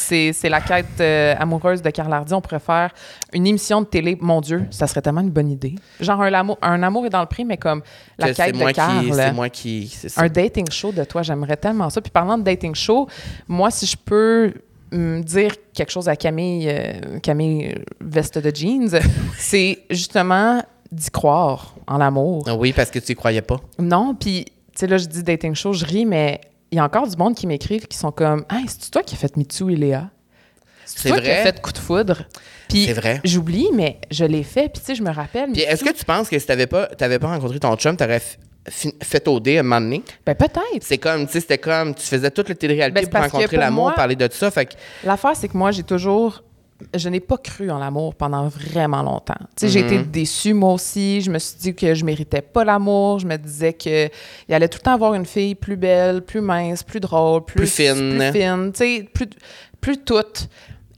C'est 0.00 0.48
la 0.48 0.60
quête 0.60 1.00
euh, 1.00 1.34
amoureuse 1.38 1.82
de 1.82 1.90
Carl 1.90 2.12
Hardy. 2.12 2.34
On 2.34 2.40
pourrait 2.40 2.58
faire 2.58 2.92
une 3.32 3.46
émission 3.46 3.80
de 3.80 3.86
télé. 3.86 4.16
Mon 4.20 4.40
Dieu, 4.40 4.66
ça 4.70 4.86
serait 4.86 5.02
tellement 5.02 5.20
une 5.20 5.30
bonne 5.30 5.50
idée. 5.50 5.74
Genre 6.00 6.20
un 6.20 6.32
amour, 6.32 6.58
un 6.62 6.82
amour 6.82 7.06
est 7.06 7.10
dans 7.10 7.20
le 7.20 7.26
prix, 7.26 7.44
mais 7.44 7.56
comme 7.56 7.82
la 8.18 8.30
Que 8.30 8.36
quête 8.36 8.58
de 8.58 8.70
Carl. 8.72 9.12
c'est 9.12 9.32
moi 9.32 9.48
qui, 9.48 9.88
c'est 9.88 10.08
ça. 10.08 10.22
Un 10.22 10.28
dating 10.28 10.70
show 10.70 10.92
de 10.92 11.04
toi, 11.04 11.22
j'aimerais 11.22 11.56
tellement 11.56 11.90
ça. 11.90 12.00
Puis 12.00 12.10
parlant 12.10 12.38
de 12.38 12.42
dating 12.42 12.74
show, 12.74 13.08
moi, 13.48 13.70
si 13.70 13.86
je 13.86 13.96
peux 13.96 14.52
dire 14.92 15.52
quelque 15.72 15.90
chose 15.90 16.08
à 16.08 16.16
Camille, 16.16 16.68
euh, 16.68 17.18
Camille 17.20 17.68
euh, 17.68 17.82
Veste 18.00 18.38
de 18.38 18.54
Jeans, 18.54 19.00
c'est 19.38 19.78
justement 19.90 20.62
d'y 20.90 21.10
croire 21.10 21.74
en 21.86 21.98
l'amour. 21.98 22.44
Ah 22.48 22.56
Oui, 22.56 22.72
parce 22.72 22.90
que 22.90 22.98
tu 22.98 23.12
y 23.12 23.14
croyais 23.14 23.42
pas. 23.42 23.60
Non, 23.78 24.14
puis, 24.18 24.46
tu 24.46 24.52
sais, 24.74 24.86
là, 24.86 24.98
je 24.98 25.06
dis 25.06 25.22
dating 25.22 25.54
show, 25.54 25.72
je 25.72 25.84
ris, 25.84 26.04
mais 26.06 26.40
il 26.70 26.76
y 26.76 26.78
a 26.78 26.84
encore 26.84 27.06
du 27.06 27.16
monde 27.16 27.34
qui 27.34 27.46
m'écrivent 27.46 27.86
qui 27.86 27.96
sont 27.98 28.12
comme 28.12 28.44
Hey, 28.50 28.64
c'est 28.68 28.90
toi 28.90 29.02
qui 29.02 29.14
as 29.14 29.18
fait 29.18 29.36
Mitsu 29.36 29.72
et 29.72 29.76
Léa? 29.76 30.10
C'est 30.84 31.08
toi 31.08 31.18
qui 31.18 31.24
vrai. 31.26 31.38
as 31.40 31.42
fait 31.44 31.60
coup 31.62 31.72
de 31.72 31.78
foudre? 31.78 32.24
Puis, 32.68 32.86
C'est 32.86 32.92
vrai. 32.94 33.20
j'oublie, 33.24 33.68
mais 33.74 34.00
je 34.10 34.24
l'ai 34.24 34.42
fait, 34.42 34.68
puis 34.68 34.80
tu 34.80 34.86
sais, 34.86 34.94
je 34.94 35.02
me 35.02 35.10
rappelle. 35.10 35.52
Puis 35.52 35.62
est-ce 35.62 35.84
que 35.84 35.92
tu 35.92 36.04
penses 36.04 36.28
que 36.28 36.38
si 36.38 36.46
t'avais 36.46 36.66
pas, 36.66 36.86
t'avais 36.86 37.18
pas 37.18 37.28
rencontré 37.28 37.58
ton 37.60 37.74
chum, 37.76 37.96
t'aurais 37.96 38.20
fait 39.02 39.26
OD 39.28 39.48
à 39.48 39.60
un 39.60 39.62
moment 39.62 39.80
donné? 39.80 40.02
Ben, 40.26 40.34
peut-être. 40.34 40.82
C'est 40.82 40.98
comme, 40.98 41.26
tu 41.26 41.32
sais, 41.32 41.40
c'était 41.40 41.58
comme, 41.58 41.94
tu 41.94 42.02
faisais 42.04 42.30
toute 42.30 42.48
la 42.48 42.54
télé-réalité 42.54 43.02
Ben, 43.02 43.08
pour 43.08 43.20
rencontrer 43.20 43.56
l'amour, 43.56 43.94
parler 43.94 44.16
de 44.16 44.28
ça. 44.32 44.50
Fait 44.50 44.66
que, 44.66 44.74
L'affaire, 45.04 45.34
c'est 45.36 45.48
que 45.48 45.56
moi, 45.56 45.70
j'ai 45.70 45.82
toujours. 45.82 46.42
Je 46.94 47.08
n'ai 47.08 47.20
pas 47.20 47.36
cru 47.38 47.70
en 47.70 47.78
l'amour 47.78 48.14
pendant 48.14 48.48
vraiment 48.48 49.02
longtemps. 49.02 49.34
Tu 49.56 49.66
sais, 49.66 49.68
j'ai 49.68 49.80
été 49.80 49.98
Mhm. 49.98 50.04
déçue, 50.10 50.54
moi 50.54 50.72
aussi. 50.72 51.20
Je 51.20 51.30
me 51.30 51.38
suis 51.38 51.58
dit 51.58 51.74
que 51.74 51.94
je 51.94 52.04
méritais 52.04 52.42
pas 52.42 52.64
l'amour. 52.64 53.18
Je 53.18 53.26
me 53.26 53.36
disais 53.36 53.72
que 53.72 54.08
il 54.48 54.54
allait 54.54 54.68
tout 54.68 54.78
le 54.78 54.84
temps 54.84 54.94
avoir 54.94 55.14
une 55.14 55.26
fille 55.26 55.54
plus 55.54 55.76
belle, 55.76 56.22
plus 56.22 56.40
mince, 56.40 56.82
plus 56.82 57.00
drôle, 57.00 57.44
plus, 57.44 57.56
Plus 57.56 57.66
fine. 57.70 58.18
plus 58.18 58.32
fine, 58.32 58.72
tu 58.72 58.78
sais, 58.78 59.08
plus, 59.12 59.26
plus 59.80 59.98
toute, 59.98 60.48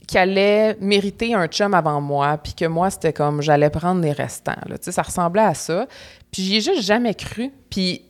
qui 0.07 0.17
allait 0.17 0.75
mériter 0.81 1.33
un 1.33 1.47
chum 1.47 1.73
avant 1.73 1.99
moi, 2.01 2.37
puis 2.37 2.53
que 2.53 2.65
moi, 2.65 2.89
c'était 2.89 3.13
comme 3.13 3.41
j'allais 3.41 3.69
prendre 3.69 4.01
les 4.01 4.11
restants. 4.11 4.51
là. 4.67 4.77
Tu 4.77 4.83
sais, 4.85 4.91
ça 4.91 5.01
ressemblait 5.01 5.41
à 5.43 5.53
ça. 5.53 5.87
Puis 6.31 6.43
j'y 6.43 6.55
ai 6.57 6.61
juste 6.61 6.81
jamais 6.83 7.13
cru. 7.13 7.51
Puis 7.69 8.03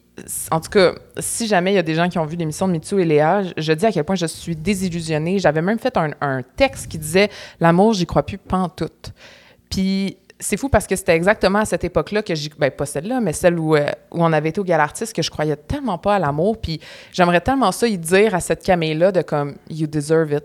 en 0.51 0.59
tout 0.59 0.69
cas, 0.69 0.93
si 1.17 1.47
jamais 1.47 1.71
il 1.71 1.75
y 1.75 1.79
a 1.79 1.83
des 1.83 1.95
gens 1.95 2.07
qui 2.07 2.19
ont 2.19 2.25
vu 2.25 2.35
l'émission 2.35 2.67
de 2.67 2.73
Mitsu 2.73 3.01
et 3.01 3.05
Léa, 3.05 3.41
je, 3.57 3.73
dis 3.73 3.85
à 3.85 3.91
quel 3.91 4.03
point 4.03 4.15
je 4.15 4.27
suis 4.27 4.55
désillusionnée. 4.55 5.39
J'avais 5.39 5.61
même 5.61 5.79
fait 5.79 5.97
un, 5.97 6.41
texte 6.55 6.87
qui 6.87 6.99
disait 6.99 7.29
L'amour, 7.59 7.93
j'y 7.93 8.05
crois 8.05 8.23
plus 8.23 8.37
pantoute. 8.37 9.11
Puis 9.69 10.17
c'est 10.39 10.57
fou 10.57 10.69
parce 10.69 10.85
que 10.85 10.95
c'était 10.95 11.15
exactement 11.15 11.59
à 11.59 11.65
cette 11.65 11.83
époque-là 11.83 12.21
que 12.21 12.35
j'y. 12.35 12.49
Ben, 12.57 12.69
pas 12.69 12.85
celle-là, 12.85 13.21
mais 13.21 13.33
celle 13.33 13.57
où, 13.57 13.75
euh, 13.75 13.87
on 14.11 14.31
avait 14.33 14.49
été 14.49 14.61
au 14.61 14.63
Gal 14.63 14.81
Artist 14.81 15.15
que 15.15 15.21
je 15.21 15.31
croyais 15.31 15.55
tellement 15.55 15.97
pas 15.97 16.15
à 16.15 16.19
l'amour. 16.19 16.59
Puis 16.61 16.79
j'aimerais 17.11 17.41
tellement 17.41 17.71
ça 17.71 17.87
y 17.87 17.97
dire 17.97 18.35
à 18.35 18.39
cette 18.39 18.63
Camille-là 18.63 19.11
de 19.11 19.21
comme 19.21 19.55
You 19.69 19.87
deserve 19.87 20.33
it. 20.33 20.43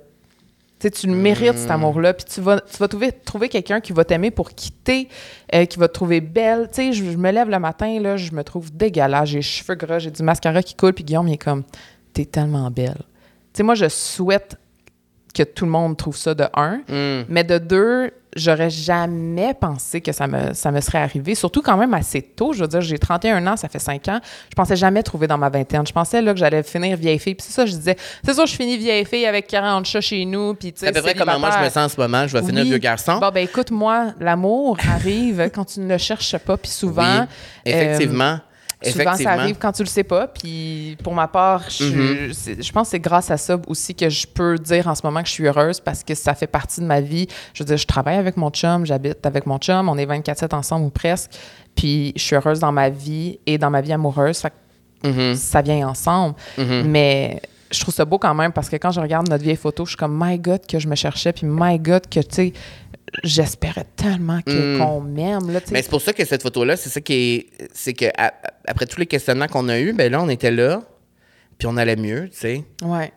Tu 0.78 0.86
sais, 0.86 0.90
tu 0.92 1.06
le 1.08 1.14
mérites, 1.14 1.58
cet 1.58 1.70
amour-là. 1.70 2.14
Puis 2.14 2.24
tu 2.24 2.40
vas, 2.40 2.60
tu 2.60 2.76
vas 2.76 2.86
trouver, 2.86 3.12
trouver 3.12 3.48
quelqu'un 3.48 3.80
qui 3.80 3.92
va 3.92 4.04
t'aimer 4.04 4.30
pour 4.30 4.50
quitter, 4.50 5.08
euh, 5.54 5.64
qui 5.64 5.78
va 5.78 5.88
te 5.88 5.94
trouver 5.94 6.20
belle. 6.20 6.68
Tu 6.68 6.76
sais, 6.76 6.92
je, 6.92 7.04
je 7.04 7.16
me 7.16 7.32
lève 7.32 7.50
le 7.50 7.58
matin, 7.58 7.98
là, 8.00 8.16
je 8.16 8.32
me 8.32 8.44
trouve 8.44 8.70
dégueulasse. 8.72 9.30
J'ai 9.30 9.38
les 9.38 9.42
cheveux 9.42 9.74
gras, 9.74 9.98
j'ai 9.98 10.10
du 10.10 10.22
mascara 10.22 10.62
qui 10.62 10.74
coule. 10.74 10.92
Puis 10.92 11.04
Guillaume, 11.04 11.28
il 11.28 11.34
est 11.34 11.38
comme, 11.38 11.64
t'es 12.12 12.24
tellement 12.24 12.70
belle. 12.70 13.02
Tu 13.52 13.58
sais, 13.58 13.62
moi, 13.64 13.74
je 13.74 13.88
souhaite 13.88 14.56
que 15.34 15.42
tout 15.42 15.64
le 15.64 15.70
monde 15.70 15.96
trouve 15.96 16.16
ça 16.16 16.34
de 16.34 16.44
un. 16.54 16.80
hum, 16.90 17.24
Mais 17.28 17.44
de 17.44 17.58
deux, 17.58 18.10
j'aurais 18.36 18.70
jamais 18.70 19.54
pensé 19.54 20.00
que 20.00 20.12
ça 20.12 20.26
me, 20.26 20.52
ça 20.54 20.70
me 20.70 20.80
serait 20.80 20.98
arrivé. 20.98 21.34
Surtout 21.34 21.62
quand 21.62 21.76
même 21.76 21.92
assez 21.94 22.22
tôt. 22.22 22.52
Je 22.52 22.60
veux 22.60 22.68
dire, 22.68 22.80
j'ai 22.80 22.98
31 22.98 23.46
ans, 23.46 23.56
ça 23.56 23.68
fait 23.68 23.78
5 23.78 24.06
ans. 24.08 24.20
Je 24.50 24.54
pensais 24.54 24.76
jamais 24.76 25.02
trouver 25.02 25.26
dans 25.26 25.38
ma 25.38 25.48
vingtaine. 25.48 25.86
Je 25.86 25.92
pensais 25.92 26.22
là, 26.22 26.32
que 26.32 26.38
j'allais 26.38 26.62
finir 26.62 26.96
vieille 26.96 27.18
fille. 27.18 27.34
Puis 27.34 27.46
c'est 27.48 27.52
ça, 27.54 27.66
je 27.66 27.72
disais, 27.74 27.96
c'est 28.24 28.34
sûr, 28.34 28.46
je 28.46 28.54
finis 28.54 28.76
vieille 28.76 29.04
fille 29.04 29.26
avec 29.26 29.46
40 29.46 29.84
chats 29.86 30.00
chez 30.00 30.24
nous. 30.24 30.54
Puis 30.54 30.72
tu 30.72 30.80
sais, 30.80 30.86
c'est 30.86 30.90
à 30.90 30.92
peu 30.92 31.02
près 31.02 31.14
comme 31.14 31.38
moi 31.40 31.50
je 31.58 31.64
me 31.64 31.70
sens 31.70 31.76
en 31.76 31.88
ce 31.88 32.00
moment. 32.00 32.26
Je 32.26 32.36
vais 32.38 32.44
finir 32.46 32.64
vieux 32.64 32.78
garçon. 32.78 33.18
Bon, 33.18 33.30
ben 33.32 33.44
écoute, 33.44 33.70
moi, 33.70 34.12
l'amour 34.20 34.76
arrive 34.90 35.50
quand 35.54 35.64
tu 35.64 35.80
ne 35.80 35.88
le 35.88 35.98
cherches 35.98 36.36
pas. 36.38 36.56
Puis 36.56 36.70
souvent, 36.70 37.20
Oui, 37.20 37.26
effectivement. 37.72 38.38
Souvent, 38.84 39.14
ça 39.24 39.30
arrive 39.32 39.56
quand 39.58 39.72
tu 39.72 39.82
le 39.82 39.88
sais 39.88 40.04
pas. 40.04 40.28
Puis 40.28 40.96
pour 41.02 41.12
ma 41.14 41.26
part, 41.26 41.64
je, 41.68 42.30
c'est- 42.32 42.62
je 42.62 42.72
pense 42.72 42.86
que 42.88 42.90
c'est 42.92 43.00
grâce 43.00 43.30
à 43.30 43.36
ça 43.36 43.58
aussi 43.66 43.94
que 43.94 44.08
je 44.08 44.26
peux 44.26 44.56
dire 44.56 44.86
en 44.86 44.94
ce 44.94 45.00
moment 45.04 45.20
que 45.22 45.26
je 45.28 45.32
suis 45.32 45.46
heureuse 45.46 45.80
parce 45.80 46.04
que 46.04 46.14
ça 46.14 46.34
fait 46.34 46.46
partie 46.46 46.80
de 46.80 46.86
ma 46.86 47.00
vie. 47.00 47.26
Je 47.54 47.62
veux 47.62 47.66
dire, 47.66 47.76
je 47.76 47.86
travaille 47.86 48.16
avec 48.16 48.36
mon 48.36 48.50
chum, 48.50 48.86
j'habite 48.86 49.24
avec 49.26 49.46
mon 49.46 49.58
chum, 49.58 49.88
on 49.88 49.98
est 49.98 50.06
24-7 50.06 50.54
ensemble 50.54 50.86
ou 50.86 50.90
presque. 50.90 51.30
Puis 51.74 52.12
je 52.16 52.22
suis 52.22 52.36
heureuse 52.36 52.60
dans 52.60 52.72
ma 52.72 52.88
vie 52.88 53.38
et 53.46 53.58
dans 53.58 53.70
ma 53.70 53.80
vie 53.80 53.92
amoureuse. 53.92 54.38
Fait 54.38 54.50
que 55.02 55.08
Mhm. 55.08 55.34
ça 55.34 55.60
vient 55.62 55.88
ensemble. 55.88 56.34
Mhm. 56.56 56.82
Mais 56.86 57.40
je 57.70 57.80
trouve 57.80 57.94
ça 57.94 58.04
beau 58.04 58.18
quand 58.18 58.34
même 58.34 58.52
parce 58.52 58.68
que 58.68 58.76
quand 58.76 58.90
je 58.92 59.00
regarde 59.00 59.28
notre 59.28 59.42
vieille 59.44 59.56
photo, 59.56 59.84
je 59.84 59.90
suis 59.90 59.96
comme, 59.96 60.16
my 60.20 60.38
God, 60.38 60.66
que 60.66 60.78
je 60.78 60.88
me 60.88 60.94
cherchais. 60.94 61.32
Puis 61.32 61.46
my 61.48 61.78
God, 61.78 62.08
que 62.08 62.20
tu 62.20 62.26
sais, 62.30 62.52
j'espérais 63.24 63.86
tellement 63.96 64.40
que- 64.42 64.76
Mm. 64.76 64.78
qu'on 64.78 65.00
m'aime. 65.00 65.50
Là. 65.50 65.60
Mais 65.70 65.82
c'est 65.82 65.90
pour 65.90 66.02
ça 66.02 66.12
que 66.12 66.24
cette 66.24 66.42
photo-là, 66.42 66.76
c'est 66.76 66.88
ça 66.90 67.00
qui 67.00 67.12
est. 67.14 67.68
C'est 67.72 67.94
que 67.94 68.06
à- 68.16 68.32
après 68.66 68.86
tous 68.86 68.98
les 69.00 69.06
questionnements 69.06 69.46
qu'on 69.48 69.68
a 69.68 69.78
eus, 69.80 69.92
ben 69.92 70.10
là, 70.12 70.22
on 70.22 70.28
était 70.28 70.50
là, 70.50 70.82
puis 71.58 71.66
on 71.66 71.76
allait 71.76 71.96
mieux, 71.96 72.28
tu 72.30 72.36
sais. 72.38 72.64
ouais. 72.82 73.12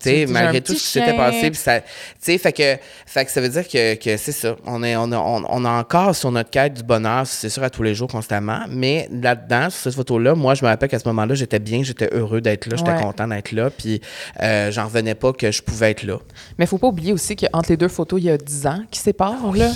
Tu 0.00 0.10
sais, 0.10 0.16
Tu 0.16 0.20
dis, 0.20 0.26
j'ai 0.26 0.32
malgré 0.32 0.60
tout 0.60 0.74
ce 0.74 0.78
qui 0.78 0.84
s'était 0.86 1.16
passé, 1.16 1.50
puis 1.50 1.58
ça. 1.58 1.80
Fait 2.20 2.52
que, 2.52 2.76
fait 3.06 3.24
que 3.24 3.30
ça 3.30 3.40
veut 3.40 3.48
dire 3.48 3.66
que, 3.66 3.94
que 3.94 4.16
c'est 4.16 4.32
ça. 4.32 4.56
On, 4.66 4.82
est, 4.82 4.96
on, 4.96 5.10
a, 5.12 5.16
on, 5.16 5.44
on 5.48 5.64
a 5.64 5.70
encore 5.70 6.14
sur 6.14 6.30
notre 6.32 6.50
quête 6.50 6.74
du 6.74 6.82
bonheur, 6.82 7.26
c'est 7.26 7.48
sûr, 7.48 7.62
à 7.62 7.70
tous 7.70 7.82
les 7.82 7.94
jours, 7.94 8.08
constamment. 8.08 8.60
Mais 8.68 9.08
là-dedans, 9.10 9.70
sur 9.70 9.82
cette 9.84 9.94
photo-là, 9.94 10.34
moi, 10.34 10.54
je 10.54 10.64
me 10.64 10.68
rappelle 10.68 10.88
qu'à 10.90 10.98
ce 10.98 11.08
moment-là, 11.08 11.34
j'étais 11.34 11.58
bien, 11.60 11.82
j'étais 11.82 12.08
heureux 12.12 12.40
d'être 12.40 12.66
là, 12.66 12.76
j'étais 12.76 12.90
Ouais. 12.90 13.00
content 13.00 13.28
d'être 13.28 13.52
là, 13.52 13.70
puis 13.70 14.00
euh, 14.42 14.70
j'en 14.72 14.84
revenais 14.86 15.14
pas 15.14 15.32
que 15.32 15.50
je 15.50 15.62
pouvais 15.62 15.92
être 15.92 16.02
là. 16.02 16.18
Mais 16.58 16.66
faut 16.66 16.78
pas 16.78 16.88
oublier 16.88 17.12
aussi 17.12 17.34
qu'entre 17.36 17.70
les 17.70 17.76
deux 17.76 17.88
photos, 17.88 18.20
il 18.20 18.24
y 18.26 18.30
a 18.30 18.36
10 18.36 18.66
ans 18.66 18.82
qui 18.90 18.98
séparent, 19.00 19.52
là. 19.54 19.70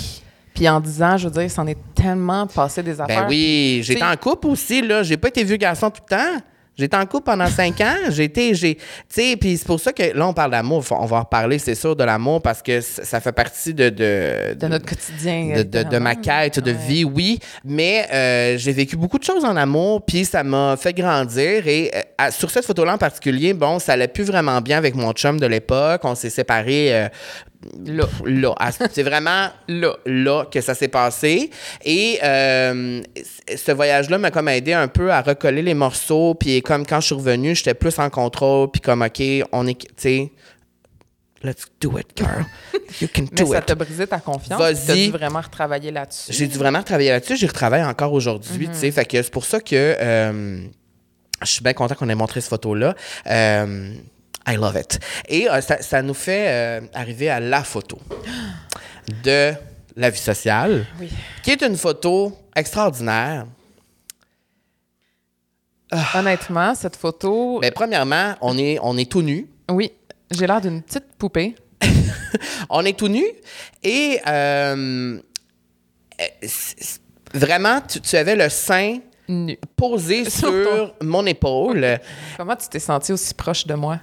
Puis 0.53 0.67
en 0.67 0.79
10 0.81 1.01
ans, 1.01 1.17
je 1.17 1.27
veux 1.29 1.33
dire, 1.41 1.49
c'en 1.49 1.65
est 1.67 1.77
tellement 1.95 2.45
passé 2.45 2.83
des 2.83 2.99
affaires. 2.99 3.21
Ben 3.23 3.29
oui, 3.29 3.79
j'étais 3.83 4.01
t'sais- 4.01 4.09
en 4.09 4.17
couple 4.17 4.47
aussi, 4.47 4.81
là. 4.81 5.01
J'ai 5.03 5.15
pas 5.17 5.29
été 5.29 5.43
vieux 5.45 5.55
garçon 5.55 5.89
tout 5.89 6.01
le 6.09 6.15
temps. 6.17 6.41
J'étais 6.79 6.95
en 6.97 7.05
couple 7.05 7.25
pendant 7.25 7.47
cinq 7.47 7.81
ans. 7.81 7.95
J'ai 8.09 8.23
été, 8.23 8.55
j'ai, 8.55 8.75
tu 8.75 8.81
sais, 9.09 9.35
puis 9.35 9.57
c'est 9.57 9.67
pour 9.67 9.79
ça 9.79 9.91
que 9.91 10.17
là, 10.17 10.25
on 10.27 10.33
parle 10.33 10.51
d'amour. 10.51 10.83
On 10.91 11.05
va 11.05 11.17
en 11.17 11.19
reparler, 11.21 11.59
c'est 11.59 11.75
sûr, 11.75 11.95
de 11.95 12.03
l'amour 12.03 12.41
parce 12.41 12.61
que 12.61 12.79
ça 12.81 13.19
fait 13.19 13.33
partie 13.33 13.73
de. 13.73 13.89
De, 13.89 14.53
De 14.53 14.67
notre 14.67 14.85
quotidien. 14.85 15.57
de, 15.57 15.63
de- 15.63 15.83
de 15.83 15.97
ma 15.97 16.15
quête 16.15 16.59
de 16.59 16.71
vie, 16.71 17.03
oui. 17.03 17.39
Mais 17.65 18.07
euh, 18.13 18.57
j'ai 18.57 18.71
vécu 18.71 18.95
beaucoup 18.95 19.19
de 19.19 19.23
choses 19.25 19.43
en 19.43 19.55
amour, 19.57 20.05
puis 20.05 20.23
ça 20.25 20.43
m'a 20.43 20.77
fait 20.77 20.93
grandir. 20.93 21.67
Et 21.67 21.91
euh, 21.93 21.99
à- 22.17 22.31
sur 22.31 22.49
cette 22.49 22.65
photo-là 22.65 22.93
en 22.93 22.97
particulier, 22.97 23.53
bon, 23.53 23.79
ça 23.79 23.93
allait 23.93 24.07
plus 24.07 24.23
vraiment 24.23 24.61
bien 24.61 24.77
avec 24.77 24.95
mon 24.95 25.11
chum 25.11 25.39
de 25.39 25.45
l'époque. 25.45 26.01
On 26.05 26.15
s'est 26.15 26.29
séparés 26.29 26.95
euh, 26.95 27.09
Là. 27.85 28.05
là. 28.25 28.55
À- 28.57 28.71
C'est 28.71 29.03
vraiment 29.03 29.49
Là. 29.67 29.95
là 30.05 30.45
que 30.45 30.61
ça 30.61 30.73
s'est 30.75 30.87
passé. 30.87 31.49
Et 31.83 32.17
euh, 32.23 33.01
ce 33.55 33.71
voyage-là 33.73 34.17
m'a 34.17 34.31
comme 34.31 34.47
aidé 34.47 34.71
un 34.73 34.87
peu 34.87 35.11
à 35.11 35.21
recoller 35.21 35.61
les 35.61 35.73
morceaux. 35.73 36.35
Puis 36.35 36.61
comme 36.61 36.85
quand 36.85 37.01
je 37.01 37.07
suis 37.07 37.15
revenue, 37.15 37.55
j'étais 37.55 37.73
plus 37.73 37.99
en 37.99 38.09
contrôle. 38.09 38.71
Puis 38.71 38.79
comme, 38.81 39.01
OK, 39.01 39.21
on 39.51 39.67
est, 39.67 39.77
tu 39.77 39.87
sais, 39.97 40.31
let's 41.43 41.65
do 41.81 41.97
it, 41.97 42.07
girl. 42.17 42.45
You 43.01 43.07
can 43.13 43.23
Mais 43.31 43.43
do 43.43 43.51
ça 43.51 43.59
it. 43.59 43.65
t'a 43.65 43.75
brisé 43.75 44.07
ta 44.07 44.19
confiance? 44.19 44.59
Vas-y. 44.59 44.91
As 44.91 44.95
dû 44.95 45.11
vraiment 45.11 45.41
retravailler 45.41 45.91
là-dessus? 45.91 46.31
J'ai 46.33 46.47
dû 46.47 46.57
vraiment 46.57 46.81
travailler 46.81 47.09
là-dessus. 47.11 47.35
J'y 47.37 47.47
retravaille 47.47 47.83
encore 47.83 48.13
aujourd'hui, 48.13 48.67
Mhm. 48.67 48.73
tu 48.73 48.79
sais. 48.79 48.91
Fait 48.91 49.05
que 49.05 49.21
c'est 49.21 49.31
pour 49.33 49.43
ça 49.45 49.59
que 49.59 49.75
euh, 49.75 50.61
je 51.41 51.47
suis 51.47 51.61
bien 51.63 51.73
content 51.73 51.95
qu'on 51.95 52.07
ait 52.09 52.15
montré 52.15 52.39
cette 52.41 52.49
photo-là. 52.49 52.95
Euh, 53.27 53.93
I 54.51 54.55
love 54.57 54.77
it. 54.77 54.99
Et 55.27 55.49
euh, 55.49 55.61
ça, 55.61 55.81
ça 55.81 56.01
nous 56.01 56.13
fait 56.13 56.45
euh, 56.47 56.81
arriver 56.93 57.29
à 57.29 57.39
la 57.39 57.63
photo 57.63 57.99
de 59.23 59.53
la 59.95 60.09
vie 60.09 60.19
sociale, 60.19 60.85
Oui. 60.99 61.09
qui 61.43 61.51
est 61.51 61.61
une 61.61 61.75
photo 61.77 62.37
extraordinaire. 62.55 63.45
Honnêtement, 66.13 66.75
cette 66.75 66.95
photo. 66.95 67.59
Ben, 67.61 67.71
premièrement, 67.71 68.35
on 68.41 68.57
est, 68.57 68.77
on 68.81 68.95
est 68.97 69.09
tout 69.09 69.21
nu. 69.23 69.47
Oui, 69.71 69.91
j'ai 70.31 70.45
l'air 70.45 70.61
d'une 70.61 70.81
petite 70.83 71.05
poupée. 71.17 71.55
On 72.69 72.85
est 72.85 72.97
tout 72.97 73.07
nu 73.07 73.23
et 73.81 74.19
euh, 74.27 75.19
vraiment, 77.33 77.81
tu, 77.81 77.99
tu 78.01 78.15
avais 78.17 78.35
le 78.35 78.49
sein 78.49 78.99
Nu. 79.27 79.57
posé 79.75 80.23
Sur 80.29 80.49
sur 80.49 80.93
mon 81.01 81.25
épaule. 81.25 81.99
Comment 82.37 82.55
tu 82.55 82.67
t'es 82.67 82.79
senti 82.79 83.11
aussi 83.13 83.33
proche 83.33 83.65
de 83.65 83.73
moi? 83.73 83.99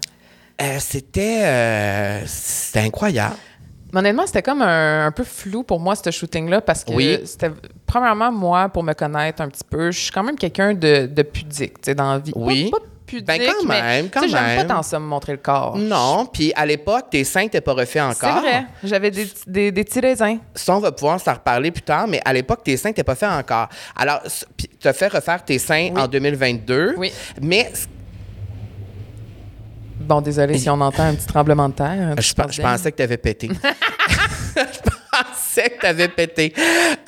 Euh, 0.61 0.77
c'était, 0.81 1.41
euh, 1.45 2.23
c'était 2.27 2.81
incroyable. 2.81 3.35
Mais 3.93 4.01
honnêtement, 4.01 4.27
c'était 4.27 4.43
comme 4.43 4.63
un, 4.63 5.07
un 5.07 5.13
peu 5.13 5.25
flou 5.25 5.63
pour 5.63 5.79
moi, 5.81 5.95
ce 5.95 6.11
shooting-là, 6.11 6.61
parce 6.61 6.83
que 6.85 6.93
Oui. 6.93 7.21
c'était. 7.25 7.51
Premièrement, 7.87 8.33
moi, 8.33 8.69
pour 8.69 8.83
me 8.83 8.93
connaître 8.95 9.41
un 9.43 9.49
petit 9.49 9.65
peu, 9.69 9.91
je 9.91 9.99
suis 10.01 10.11
quand 10.11 10.25
même 10.25 10.37
quelqu'un 10.37 10.75
de, 10.75 11.07
de 11.07 11.23
pudique, 11.23 11.75
tu 11.75 11.81
sais, 11.91 11.95
dans 11.95 12.13
la 12.13 12.19
vie. 12.19 12.33
Pas- 12.33 12.39
Oui. 12.41 12.71
Pas, 12.71 12.79
pudique, 13.07 13.27
Ben, 13.27 13.41
quand 13.47 13.65
mais, 13.69 13.81
même, 13.83 14.09
quand 14.11 14.23
sais, 14.23 14.29
J'aime 14.29 14.45
même. 14.45 14.67
pas 14.67 14.75
tant 14.75 14.83
ça 14.83 14.99
me 14.99 15.07
montrer 15.07 15.33
le 15.33 15.39
corps. 15.39 15.77
Non, 15.79 16.27
puis 16.31 16.53
à 16.57 16.67
l'époque, 16.67 17.07
tes 17.11 17.23
seins 17.23 17.43
n'étaient 17.43 17.61
pas 17.61 17.73
refaits 17.75 17.93
C'est 18.15 18.27
encore. 18.27 18.41
vrai. 18.41 18.65
J'avais 18.83 19.11
des, 19.13 19.29
des, 19.47 19.71
des 19.71 19.85
petits 19.85 20.01
raisins. 20.01 20.39
Ça, 20.55 20.75
on 20.77 20.81
va 20.81 20.91
pouvoir 20.91 21.21
s'en 21.21 21.35
reparler 21.35 21.71
plus 21.71 21.83
tard, 21.83 22.09
mais 22.09 22.21
à 22.25 22.33
l'époque, 22.33 22.65
tes 22.65 22.77
seins 22.77 22.89
n'étaient 22.91 23.05
pas 23.05 23.15
faits 23.15 23.31
encore. 23.31 23.69
Alors, 23.95 24.21
tu 24.59 24.89
as 24.89 24.93
fait 24.93 25.07
refaire 25.09 25.45
tes 25.45 25.59
seins 25.61 25.91
Oui. 25.95 26.01
en 26.03 26.09
2022. 26.09 26.95
Oui. 26.99 27.13
Mais 27.41 27.71
Bon, 30.01 30.21
désolé 30.21 30.59
si 30.59 30.69
on 30.71 30.81
entend 30.81 31.05
un 31.05 31.15
petit 31.15 31.27
tremblement 31.27 31.69
de 31.69 31.75
terre. 31.75 32.15
je, 32.21 32.35
pe- 32.35 32.51
je 32.53 32.63
pensais 32.63 32.93
que 32.93 32.97
tu 32.97 33.03
avais 33.03 33.17
pété. 33.17 33.51
pensais 35.25 35.71
que 35.71 35.81
tu 35.81 35.87
avais 35.87 36.09
pété. 36.09 36.53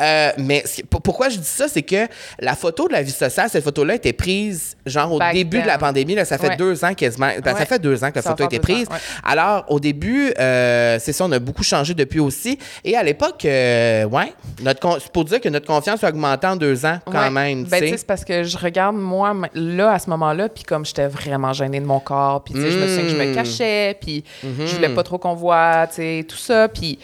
Euh, 0.00 0.30
mais 0.38 0.64
pourquoi 1.02 1.28
je 1.28 1.38
dis 1.38 1.44
ça, 1.46 1.68
c'est 1.68 1.82
que 1.82 2.06
la 2.38 2.54
photo 2.54 2.88
de 2.88 2.92
la 2.92 3.02
vie 3.02 3.10
sociale, 3.10 3.48
cette 3.50 3.64
photo-là 3.64 3.94
était 3.94 4.12
prise 4.12 4.76
genre 4.86 5.12
au 5.12 5.18
Back 5.18 5.34
début 5.34 5.60
de 5.62 5.66
la 5.66 5.78
pandémie. 5.78 6.14
Là, 6.14 6.24
ça 6.24 6.38
fait 6.38 6.48
Ouais. 6.48 6.56
deux 6.56 6.84
ans 6.84 6.94
quasiment. 6.94 7.26
Ben, 7.26 7.52
Ça 7.52 7.60
Ouais. 7.60 7.66
fait 7.66 7.78
deux 7.78 8.02
ans 8.04 8.10
que 8.10 8.16
la 8.16 8.22
Ça 8.22 8.30
photo 8.30 8.44
a 8.44 8.46
été 8.46 8.58
prise. 8.58 8.88
ans, 8.88 8.92
ouais. 8.92 8.98
Alors, 9.24 9.64
au 9.68 9.80
début, 9.80 10.32
euh, 10.38 10.98
c'est 11.00 11.12
ça, 11.12 11.24
on 11.24 11.32
a 11.32 11.38
beaucoup 11.38 11.62
changé 11.62 11.94
depuis 11.94 12.20
aussi. 12.20 12.58
Et 12.84 12.96
à 12.96 13.02
l'époque, 13.02 13.44
euh, 13.44 14.04
ouais, 14.04 14.32
notre 14.62 15.00
c'est 15.00 15.12
pour 15.12 15.24
dire 15.24 15.40
que 15.40 15.48
notre 15.48 15.66
confiance 15.66 16.02
a 16.04 16.08
augmenté 16.08 16.46
en 16.46 16.56
deux 16.56 16.86
ans 16.86 16.98
quand 17.04 17.30
même. 17.30 17.64
Ben, 17.64 17.82
c'est 17.96 18.06
parce 18.06 18.24
que 18.24 18.44
je 18.44 18.56
regarde, 18.56 18.96
moi, 18.96 19.34
là, 19.54 19.92
à 19.92 19.98
ce 19.98 20.08
moment-là, 20.10 20.48
puis 20.48 20.62
comme 20.64 20.84
j'étais 20.86 21.06
vraiment 21.08 21.52
gênée 21.52 21.80
de 21.80 21.86
mon 21.86 22.00
corps, 22.00 22.42
puis 22.44 22.54
je 22.54 22.60
me 22.60 22.86
souviens 22.86 23.02
que 23.04 23.08
je 23.10 23.16
me 23.16 23.32
Mm. 23.32 23.34
cachais, 23.34 23.96
puis 24.00 24.24
je 24.42 24.74
voulais 24.74 24.88
pas 24.94 25.02
trop 25.02 25.18
qu'on 25.18 25.34
voit, 25.34 25.86
tu 25.88 25.96
sais, 25.96 26.24
tout 26.28 26.36
ça. 26.36 26.68
Puis 26.68 26.98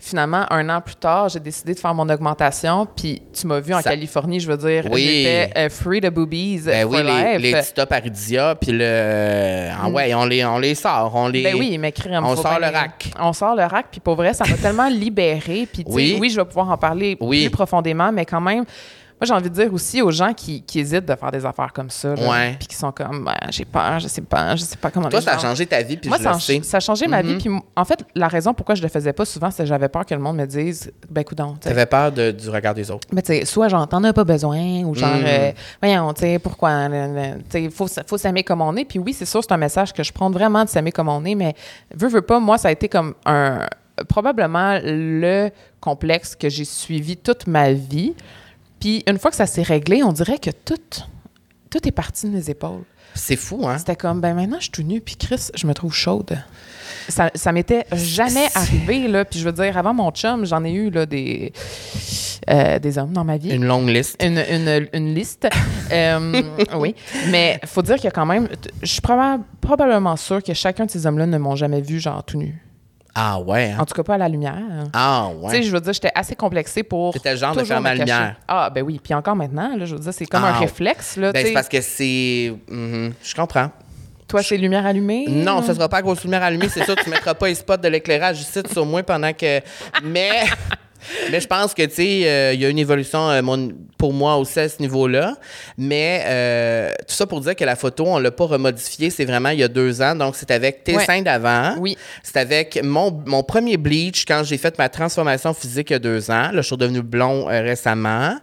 finalement, 0.00 0.44
un 0.50 0.68
an 0.70 0.80
plus 0.80 0.94
tard, 0.96 1.28
j'ai 1.28 1.40
décidé 1.40 1.74
de 1.74 1.78
faire 1.78 1.94
mon 1.94 2.08
augmentation, 2.08 2.86
puis 2.86 3.22
tu 3.32 3.46
m'as 3.46 3.60
vu 3.60 3.74
en 3.74 3.80
Ça- 3.82 3.90
Californie, 3.90 4.40
je 4.40 4.50
veux 4.50 4.56
dire, 4.56 4.84
Oui. 4.90 5.02
j'étais 5.02 5.50
euh, 5.58 5.68
free 5.68 6.00
de 6.00 6.08
boobies 6.08 6.60
Ben 6.64 6.82
for 6.88 6.92
oui, 6.92 7.02
les, 7.04 7.32
life. 7.34 7.42
les 7.42 7.52
petits 7.52 7.74
tops 7.74 7.92
Aridia, 7.92 8.54
puis 8.54 8.72
le. 8.72 9.68
ah 9.80 9.88
ouais, 9.88 10.14
on 10.14 10.24
les, 10.24 10.44
on 10.44 10.58
les 10.58 10.74
sort. 10.74 11.12
On 11.14 11.28
les... 11.28 11.42
Ben 11.42 11.54
oui, 11.58 11.76
mais 11.78 11.92
crème, 11.92 12.24
on 12.24 12.34
sort 12.36 12.58
le 12.58 12.66
rack. 12.66 13.10
On 13.20 13.32
sort 13.32 13.54
le 13.54 13.64
rack, 13.64 13.86
puis 13.90 14.00
pour 14.00 14.14
vrai, 14.16 14.32
ça 14.34 14.44
m'a 14.48 14.56
tellement 14.62 14.88
libérée. 14.88 15.68
Puis, 15.72 15.84
Oui. 15.86 16.16
oui. 16.20 16.30
je 16.30 16.36
vais 16.40 16.44
pouvoir 16.46 16.70
en 16.70 16.78
parler 16.78 17.16
Oui. 17.20 17.42
plus 17.42 17.50
profondément, 17.50 18.10
mais 18.12 18.24
quand 18.24 18.40
même, 18.40 18.64
moi, 19.20 19.26
j'ai 19.26 19.34
envie 19.34 19.50
de 19.50 19.54
dire 19.54 19.72
aussi 19.74 20.00
aux 20.00 20.10
gens 20.10 20.32
qui, 20.32 20.62
qui 20.62 20.80
hésitent 20.80 21.04
de 21.04 21.14
faire 21.14 21.30
des 21.30 21.44
affaires 21.44 21.72
comme 21.74 21.90
ça, 21.90 22.14
là, 22.14 22.28
Ouais. 22.28 22.56
puis 22.58 22.68
qui 22.68 22.74
sont 22.74 22.90
comme, 22.90 23.24
Ben, 23.26 23.36
j'ai 23.50 23.66
peur, 23.66 23.98
je 24.00 24.08
sais 24.08 24.22
pas, 24.22 24.56
je 24.56 24.62
sais 24.62 24.76
pas 24.78 24.90
comment 24.90 25.08
Toi, 25.10 25.20
ça 25.20 25.34
a 25.34 25.38
changé 25.38 25.66
ta 25.66 25.82
vie, 25.82 25.96
puis 25.98 26.08
Moi, 26.08 26.16
je 26.18 26.22
ça, 26.24 26.30
le 26.30 26.36
a- 26.36 26.40
sais. 26.40 26.60
Ça 26.62 26.78
a 26.78 26.80
changé 26.80 27.06
ma 27.06 27.20
vie. 27.20 27.36
Puis, 27.36 27.50
en 27.76 27.84
fait, 27.84 28.02
la 28.14 28.28
raison 28.28 28.54
pourquoi 28.54 28.74
je 28.74 28.82
le 28.82 28.88
faisais 28.88 29.12
pas 29.12 29.24
souvent, 29.26 29.50
c'est 29.50 29.62
que 29.64 29.68
j'avais 29.68 29.88
peur 29.90 30.06
que 30.06 30.14
le 30.14 30.20
monde 30.20 30.36
me 30.38 30.46
dise, 30.46 30.90
ben, 31.10 31.22
sais, 31.28 31.36
T'avais 31.60 31.86
peur 31.86 32.10
de- 32.12 32.30
du 32.30 32.48
regard 32.48 32.74
des 32.74 32.90
autres. 32.90 33.06
mais 33.12 33.20
tu 33.22 33.28
sais, 33.34 33.44
soit 33.44 33.68
genre, 33.68 33.86
t'en 33.86 34.02
as 34.04 34.12
pas 34.14 34.24
besoin, 34.24 34.82
ou 34.84 34.94
genre, 34.94 35.10
Mm. 35.16 35.24
euh, 35.26 35.52
voyons, 35.82 36.12
tu 36.14 36.20
sais, 36.22 36.38
pourquoi, 36.38 36.88
tu 36.88 36.94
sais, 37.50 37.68
faut, 37.70 37.86
faut 38.06 38.16
s'aimer 38.18 38.42
comme 38.42 38.62
on 38.62 38.74
est. 38.76 38.84
Puis 38.86 38.98
oui, 38.98 39.12
c'est 39.12 39.26
sûr, 39.26 39.42
c'est 39.42 39.52
un 39.52 39.56
message 39.58 39.92
que 39.92 40.02
je 40.02 40.12
prends 40.12 40.30
vraiment 40.30 40.64
de 40.64 40.70
s'aimer 40.70 40.92
comme 40.92 41.08
on 41.10 41.24
est, 41.26 41.34
mais 41.34 41.54
veux, 41.94 42.08
veux 42.08 42.22
pas, 42.22 42.40
moi, 42.40 42.56
ça 42.56 42.68
a 42.68 42.72
été 42.72 42.88
comme 42.88 43.14
un, 43.26 43.66
probablement 44.08 44.78
le 44.82 45.50
complexe 45.80 46.34
que 46.34 46.48
j'ai 46.48 46.64
suivi 46.64 47.16
toute 47.16 47.46
ma 47.46 47.72
vie. 47.72 48.14
Puis 48.80 49.02
une 49.06 49.18
fois 49.18 49.30
que 49.30 49.36
ça 49.36 49.46
s'est 49.46 49.62
réglé, 49.62 50.02
on 50.02 50.12
dirait 50.12 50.38
que 50.38 50.50
tout, 50.50 50.74
tout 51.70 51.86
est 51.86 51.92
parti 51.92 52.26
de 52.26 52.32
mes 52.36 52.50
épaules. 52.50 52.82
C'est 53.14 53.36
fou, 53.36 53.66
hein? 53.66 53.76
C'était 53.78 53.96
comme, 53.96 54.20
ben 54.20 54.34
maintenant, 54.34 54.56
je 54.58 54.64
suis 54.64 54.70
tout 54.70 54.82
nue, 54.82 55.00
puis 55.00 55.16
Chris, 55.16 55.48
je 55.54 55.66
me 55.66 55.74
trouve 55.74 55.92
chaude. 55.92 56.38
Ça, 57.08 57.30
ça 57.34 57.50
m'était 57.50 57.84
jamais 57.92 58.46
arrivé, 58.54 59.08
là. 59.08 59.24
Puis 59.24 59.40
je 59.40 59.44
veux 59.44 59.52
dire, 59.52 59.76
avant 59.76 59.92
mon 59.92 60.10
chum, 60.12 60.46
j'en 60.46 60.64
ai 60.64 60.70
eu, 60.72 60.90
là, 60.90 61.06
des, 61.06 61.52
euh, 62.48 62.78
des 62.78 62.98
hommes 62.98 63.12
dans 63.12 63.24
ma 63.24 63.36
vie. 63.36 63.50
Une 63.50 63.64
longue 63.64 63.88
liste. 63.88 64.22
Une, 64.22 64.38
une, 64.38 64.88
une 64.92 65.14
liste. 65.14 65.48
Euh, 65.92 66.40
oui. 66.76 66.94
Mais 67.32 67.58
faut 67.66 67.82
dire 67.82 67.96
qu'il 67.96 68.04
y 68.04 68.08
a 68.08 68.12
quand 68.12 68.24
même. 68.24 68.48
Je 68.80 68.86
suis 68.86 69.00
proba- 69.00 69.40
probablement 69.60 70.14
sûre 70.16 70.40
que 70.40 70.54
chacun 70.54 70.86
de 70.86 70.90
ces 70.92 71.04
hommes-là 71.04 71.26
ne 71.26 71.36
m'ont 71.36 71.56
jamais 71.56 71.80
vu, 71.80 71.98
genre, 71.98 72.22
tout 72.22 72.38
nu. 72.38 72.62
Ah 73.14 73.40
ouais, 73.40 73.72
hein? 73.72 73.78
En 73.80 73.84
tout 73.84 73.94
cas, 73.94 74.02
pas 74.04 74.14
à 74.14 74.18
la 74.18 74.28
lumière. 74.28 74.54
Ah 74.92 75.28
Tu 75.44 75.50
sais, 75.50 75.56
ouais. 75.56 75.62
je 75.62 75.70
veux 75.72 75.80
dire, 75.80 75.92
j'étais 75.92 76.12
assez 76.14 76.36
complexée 76.36 76.82
pour. 76.84 77.12
T'étais 77.12 77.32
le 77.32 77.38
genre 77.38 77.54
de 77.54 77.60
toujours 77.60 77.74
fermer 77.76 77.90
me 77.90 77.98
la 77.98 78.04
cacher. 78.04 78.18
lumière. 78.18 78.36
Ah, 78.46 78.70
ben 78.70 78.82
oui. 78.82 79.00
Puis 79.02 79.12
encore 79.14 79.34
maintenant, 79.36 79.76
là, 79.76 79.84
je 79.84 79.94
veux 79.94 80.00
dire, 80.00 80.12
c'est 80.14 80.26
comme 80.26 80.44
Ah. 80.44 80.50
un 80.54 80.58
réflexe, 80.58 81.16
là. 81.16 81.32
Ben, 81.32 81.38
tu 81.38 81.42
c'est 81.42 81.48
sais. 81.48 81.54
parce 81.54 81.68
que 81.68 81.80
c'est. 81.80 82.54
Mhm, 82.68 83.12
je 83.22 83.34
comprends. 83.34 83.70
Toi, 84.28 84.42
c'est 84.44 84.56
lumière 84.56 84.86
allumée? 84.86 85.26
Non, 85.28 85.60
ça 85.60 85.74
sera 85.74 85.88
pas 85.88 85.96
à 85.98 86.02
grosse 86.02 86.22
lumière 86.22 86.42
allumée, 86.44 86.68
c'est 86.68 86.84
sûr. 86.84 86.94
Tu 86.94 87.10
mettras 87.10 87.34
pas 87.34 87.48
les 87.48 87.56
spots 87.56 87.78
de 87.78 87.88
l'éclairage 87.88 88.40
ici 88.40 88.60
sur 88.72 88.86
moi 88.86 89.02
pendant 89.02 89.32
que. 89.32 89.60
Mais. 90.04 90.30
Mais 91.30 91.40
je 91.40 91.46
pense 91.46 91.74
que, 91.74 91.82
tu 91.82 91.94
sais, 91.94 92.20
euh, 92.28 92.52
il 92.54 92.60
y 92.60 92.64
a 92.64 92.68
une 92.68 92.78
évolution 92.78 93.30
euh, 93.30 93.42
mon- 93.42 93.72
pour 93.98 94.12
moi 94.12 94.36
aussi 94.36 94.58
à 94.60 94.68
ce 94.68 94.80
niveau-là. 94.80 95.34
Mais 95.78 96.22
euh, 96.26 96.90
tout 97.08 97.14
ça 97.14 97.26
pour 97.26 97.40
dire 97.40 97.54
que 97.56 97.64
la 97.64 97.76
photo, 97.76 98.04
on 98.06 98.18
l'a 98.18 98.30
pas 98.30 98.44
remodifiée. 98.46 99.10
C'est 99.10 99.24
vraiment 99.24 99.50
il 99.50 99.58
y 99.60 99.62
a 99.62 99.68
deux 99.68 100.02
ans. 100.02 100.14
Donc, 100.14 100.36
c'est 100.36 100.50
avec 100.50 100.84
tes 100.84 100.96
Ouais. 100.96 101.04
seins 101.04 101.22
d'avant. 101.22 101.76
Oui. 101.78 101.96
C'est 102.22 102.36
avec 102.36 102.80
mon, 102.82 103.10
mon 103.26 103.42
premier 103.42 103.76
bleach 103.76 104.24
quand 104.26 104.42
j'ai 104.44 104.58
fait 104.58 104.76
ma 104.78 104.88
transformation 104.88 105.54
physique 105.54 105.90
il 105.90 105.94
y 105.94 105.96
a 105.96 105.98
deux 106.00 106.30
ans. 106.30 106.50
Là, 106.52 106.56
je 106.56 106.62
suis 106.62 106.74
redevenu 106.74 107.02
blond 107.02 107.44
récemment. 107.46 108.36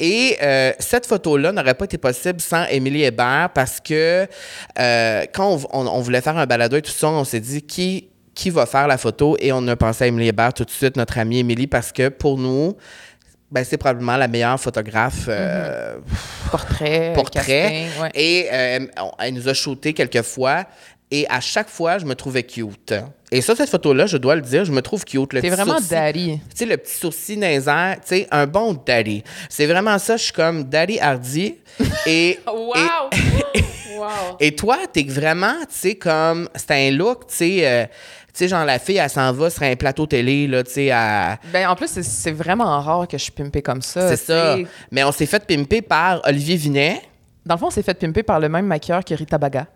Et 0.00 0.38
cette 0.78 1.06
photo-là 1.06 1.52
n'aurait 1.52 1.74
pas 1.74 1.84
été 1.84 1.98
possible 1.98 2.40
sans 2.40 2.64
Émilie 2.66 3.04
Hébert 3.04 3.50
parce 3.54 3.80
que 3.80 4.26
quand 4.76 5.58
on, 5.72 5.80
on- 5.80 5.86
on 5.86 6.00
voulait 6.00 6.20
faire 6.20 6.36
un 6.36 6.46
balado 6.46 6.76
et 6.76 6.82
tout 6.82 6.90
ça, 6.92 7.08
on 7.08 7.24
s'est 7.24 7.40
dit 7.40 7.62
qui 7.62 8.08
qui 8.34 8.50
va 8.50 8.66
faire 8.66 8.86
la 8.86 8.98
photo 8.98 9.36
et 9.38 9.52
on 9.52 9.66
a 9.68 9.76
pensé 9.76 10.04
à 10.04 10.06
Émilie 10.06 10.28
Hébert 10.28 10.54
tout 10.54 10.64
de 10.64 10.70
suite, 10.70 10.96
notre 10.96 11.18
amie 11.18 11.40
Émilie, 11.40 11.66
parce 11.66 11.92
que 11.92 12.08
pour 12.08 12.38
nous, 12.38 12.76
ben, 13.50 13.62
c'est 13.64 13.76
probablement 13.76 14.16
la 14.16 14.28
meilleure 14.28 14.58
photographe 14.58 15.26
euh, 15.28 15.96
Portrait. 16.50 17.12
portrait. 17.14 17.42
casting, 17.44 18.02
ouais. 18.02 18.10
Et 18.14 18.48
euh, 18.52 18.86
elle 19.18 19.34
nous 19.34 19.48
a 19.48 19.54
shooté 19.54 19.92
quelques 19.92 20.22
fois. 20.22 20.64
Et 21.10 21.26
à 21.28 21.40
chaque 21.40 21.68
fois, 21.68 21.98
je 21.98 22.06
me 22.06 22.14
trouvais 22.14 22.42
cute. 22.42 22.94
Et 23.30 23.42
ça, 23.42 23.54
cette 23.54 23.68
photo-là, 23.68 24.06
je 24.06 24.16
dois 24.16 24.34
le 24.34 24.40
dire, 24.40 24.64
je 24.64 24.72
me 24.72 24.80
trouve 24.80 25.04
cute. 25.04 25.28
Petit 25.28 25.50
vraiment 25.50 25.76
sourcil- 25.78 25.90
daddy. 25.90 26.40
Tu 26.50 26.56
sais, 26.56 26.64
le 26.64 26.78
petit 26.78 26.94
sourcil 26.94 27.42
airs, 27.44 27.96
tu 27.96 28.00
sais, 28.06 28.28
un 28.30 28.46
bon 28.46 28.72
daddy. 28.86 29.22
C'est 29.50 29.66
vraiment 29.66 29.98
ça, 29.98 30.16
je 30.16 30.22
suis 30.24 30.32
comme 30.32 30.64
daddy 30.64 30.98
hardy. 30.98 31.56
Et, 32.06 32.38
Wow! 32.46 33.10
wow! 33.98 34.08
et, 34.40 34.46
et 34.46 34.56
toi, 34.56 34.78
t'es 34.90 35.04
vraiment, 35.04 35.56
tu 35.68 35.76
sais, 35.76 35.94
comme, 35.96 36.48
c'est 36.54 36.70
un 36.70 36.90
look, 36.90 37.26
tu 37.28 37.34
sais, 37.34 37.60
euh, 37.66 37.84
sais, 38.38 38.48
genre 38.48 38.64
la 38.64 38.78
fille, 38.78 38.96
elle 38.96 39.10
s'en 39.10 39.32
va 39.32 39.50
sur 39.50 39.62
un 39.62 39.76
plateau 39.76 40.06
télé, 40.06 40.46
là, 40.46 40.62
tu 40.64 40.72
sais, 40.72 40.90
à- 40.90 41.38
Ben, 41.52 41.68
en 41.68 41.74
plus, 41.76 41.88
c'est- 41.88 42.30
vraiment 42.32 42.80
rare 42.80 43.06
que 43.08 43.18
je 43.18 43.22
suis 43.24 43.32
pimpée 43.32 43.62
comme 43.62 43.82
ça. 43.82 44.08
c'est 44.08 44.18
tu 44.18 44.24
ça. 44.26 44.56
Mais 44.90 45.04
on 45.04 45.12
s'est 45.12 45.26
fait 45.26 45.44
pimper 45.46 45.82
par 45.82 46.20
Olivier 46.24 46.56
Vinet. 46.56 47.02
Dans 47.44 47.56
le 47.56 47.58
fond, 47.58 47.66
on 47.66 47.70
s'est 47.70 47.82
fait 47.82 47.94
pimper 47.98 48.22
par 48.22 48.38
le 48.40 48.48
même 48.48 48.66
maquilleur 48.66 49.04
que 49.04 49.14
Rita 49.14 49.36
Baga. 49.36 49.66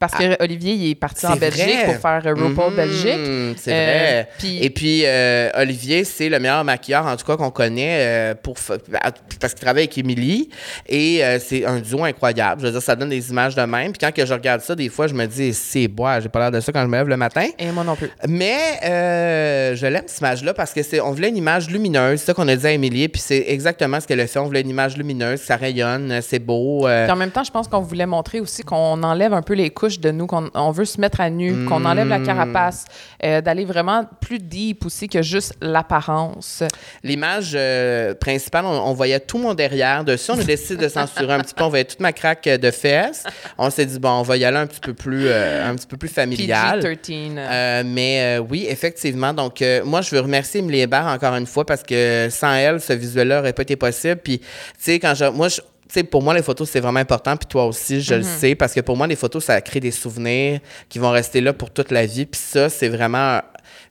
Parce 0.00 0.14
que 0.14 0.42
Olivier, 0.42 0.74
il 0.74 0.90
est 0.90 0.94
parti 0.96 1.24
en 1.26 1.30
Ah. 1.32 1.36
Belgique 1.36 1.64
vrai. 1.64 1.84
pour 1.86 1.96
faire 1.96 2.22
euh, 2.26 2.34
RuPaul 2.34 2.70
Mhm, 2.70 2.76
Belgique. 2.76 3.56
C'est 3.58 3.72
Euh, 3.72 3.84
vrai. 3.86 4.28
puis- 4.38 4.62
Et 4.62 4.68
puis, 4.70 5.02
euh, 5.06 5.48
Olivier, 5.54 6.04
c'est 6.04 6.28
le 6.28 6.38
meilleur 6.40 6.62
maquilleur, 6.64 7.06
en 7.06 7.16
tout 7.16 7.24
cas, 7.24 7.36
qu'on 7.36 7.50
connaît 7.50 7.98
euh, 8.00 8.34
pour 8.34 8.56
parce 9.40 9.54
qu'il 9.54 9.62
travaille 9.64 9.84
avec 9.84 9.96
Émilie. 9.96 10.50
Et 10.88 11.24
euh, 11.24 11.38
c'est 11.38 11.64
un 11.64 11.78
duo 11.78 12.04
incroyable. 12.04 12.60
Je 12.60 12.66
veux 12.66 12.72
dire, 12.72 12.82
ça 12.82 12.96
donne 12.96 13.08
des 13.08 13.30
images 13.30 13.54
de 13.54 13.62
même. 13.62 13.92
Puis 13.92 13.98
quand 14.00 14.12
que 14.12 14.26
je 14.26 14.34
regarde 14.34 14.60
ça, 14.60 14.74
des 14.74 14.88
fois, 14.88 15.06
je 15.06 15.14
me 15.14 15.24
dis, 15.26 15.54
c'est 15.54 15.88
bois, 15.88 16.20
j'ai 16.20 16.28
pas 16.28 16.40
l'air 16.40 16.50
de 16.50 16.60
ça 16.60 16.70
quand 16.72 16.82
je 16.82 16.86
me 16.88 16.96
lève 16.98 17.08
le 17.08 17.16
matin. 17.16 17.46
Et 17.58 17.70
moi 17.70 17.84
non 17.84 17.96
plus. 17.96 18.10
Mais 18.28 18.58
euh, 18.84 19.74
je 19.76 19.86
l'aime, 19.86 20.04
cette 20.06 20.18
image-là, 20.20 20.54
parce 20.54 20.72
que 20.72 20.82
c'est 20.82 21.00
on 21.00 21.12
voulait 21.12 21.28
une 21.28 21.36
image 21.36 21.70
lumineuse. 21.70 22.20
C'est 22.20 22.26
ça 22.26 22.34
qu'on 22.34 22.48
a 22.48 22.56
dit 22.56 22.66
à 22.66 22.72
Émilie. 22.72 23.08
Puis 23.08 23.22
c'est 23.24 23.44
exactement 23.48 24.00
ce 24.00 24.06
qu'elle 24.06 24.20
a 24.20 24.26
fait. 24.26 24.38
On 24.38 24.46
voulait 24.46 24.60
une 24.62 24.70
image 24.70 24.96
lumineuse, 24.96 25.40
ça 25.40 25.56
rayonne, 25.56 26.20
c'est 26.22 26.38
beau. 26.38 26.86
euh, 26.86 27.04
Puis 27.04 27.12
en 27.12 27.16
même 27.16 27.30
temps, 27.30 27.44
je 27.44 27.50
pense 27.50 27.68
qu'on 27.68 27.80
voulait 27.80 28.06
montrer 28.06 28.40
aussi 28.40 28.62
qu'on 28.62 29.02
enlève 29.02 29.32
un 29.32 29.42
peu 29.42 29.54
les 29.54 29.70
couches 29.84 30.00
de 30.00 30.10
nous, 30.10 30.26
qu'on 30.26 30.50
on 30.54 30.70
veut 30.70 30.84
se 30.84 31.00
mettre 31.00 31.20
à 31.20 31.28
nu, 31.30 31.64
qu'on 31.66 31.84
enlève 31.84 32.08
la 32.08 32.20
carapace, 32.20 32.84
euh, 33.22 33.40
d'aller 33.40 33.64
vraiment 33.64 34.04
plus 34.20 34.38
deep 34.38 34.86
aussi 34.86 35.08
que 35.08 35.20
juste 35.22 35.54
l'apparence. 35.60 36.62
L'image 37.02 37.52
euh, 37.54 38.14
principale, 38.14 38.64
on, 38.64 38.70
on 38.90 38.92
voyait 38.94 39.20
tout 39.20 39.38
mon 39.38 39.54
derrière 39.54 40.04
dessus. 40.04 40.30
On 40.30 40.38
a 40.40 40.44
décidé 40.44 40.84
de 40.84 40.88
censurer 40.88 41.34
un 41.34 41.40
petit 41.40 41.54
peu. 41.54 41.64
On 41.64 41.68
voyait 41.68 41.84
toute 41.84 42.00
ma 42.00 42.12
craque 42.12 42.46
euh, 42.46 42.56
de 42.58 42.70
fesses. 42.70 43.24
On 43.58 43.70
s'est 43.70 43.86
dit, 43.86 43.98
bon, 43.98 44.10
on 44.10 44.22
va 44.22 44.36
y 44.36 44.44
aller 44.44 44.56
un 44.56 44.66
petit 44.66 44.80
peu 44.80 44.94
plus, 44.94 45.26
euh, 45.26 45.68
un 45.70 45.74
petit 45.74 45.86
peu 45.86 45.96
plus 45.96 46.08
familial. 46.08 46.80
PG-13. 46.80 47.84
Mais 47.84 48.38
oui, 48.48 48.66
effectivement. 48.68 49.32
Donc, 49.32 49.62
moi, 49.84 50.00
je 50.00 50.10
veux 50.14 50.20
remercier 50.20 50.60
Emily 50.60 50.80
Hébert 50.80 51.06
encore 51.06 51.34
une 51.34 51.46
fois 51.46 51.64
parce 51.66 51.82
que 51.82 52.28
sans 52.30 52.54
elle, 52.54 52.80
ce 52.80 52.92
visuel-là 52.92 53.36
n'aurait 53.36 53.52
pas 53.52 53.62
été 53.62 53.76
possible. 53.76 54.20
Puis, 54.22 54.38
tu 54.38 54.46
sais, 54.78 54.98
quand 54.98 55.14
je, 55.14 55.26
moi, 55.26 55.48
je- 55.48 55.60
sais, 55.88 56.04
pour 56.04 56.22
moi, 56.22 56.34
les 56.34 56.42
photos, 56.42 56.68
c'est 56.70 56.80
vraiment 56.80 57.00
important. 57.00 57.36
Puis 57.36 57.46
toi 57.48 57.66
aussi, 57.66 58.00
je 58.00 58.14
le 58.14 58.22
sais, 58.22 58.54
parce 58.54 58.72
que 58.74 58.80
pour 58.80 58.96
moi, 58.96 59.06
les 59.06 59.16
photos, 59.16 59.44
ça 59.44 59.60
crée 59.60 59.80
des 59.80 59.90
souvenirs 59.90 60.60
qui 60.88 60.98
vont 60.98 61.10
rester 61.10 61.40
là 61.40 61.52
pour 61.52 61.70
toute 61.70 61.90
la 61.90 62.06
vie. 62.06 62.26
Puis 62.26 62.40
ça, 62.42 62.68
c'est 62.68 62.88
vraiment 62.88 63.40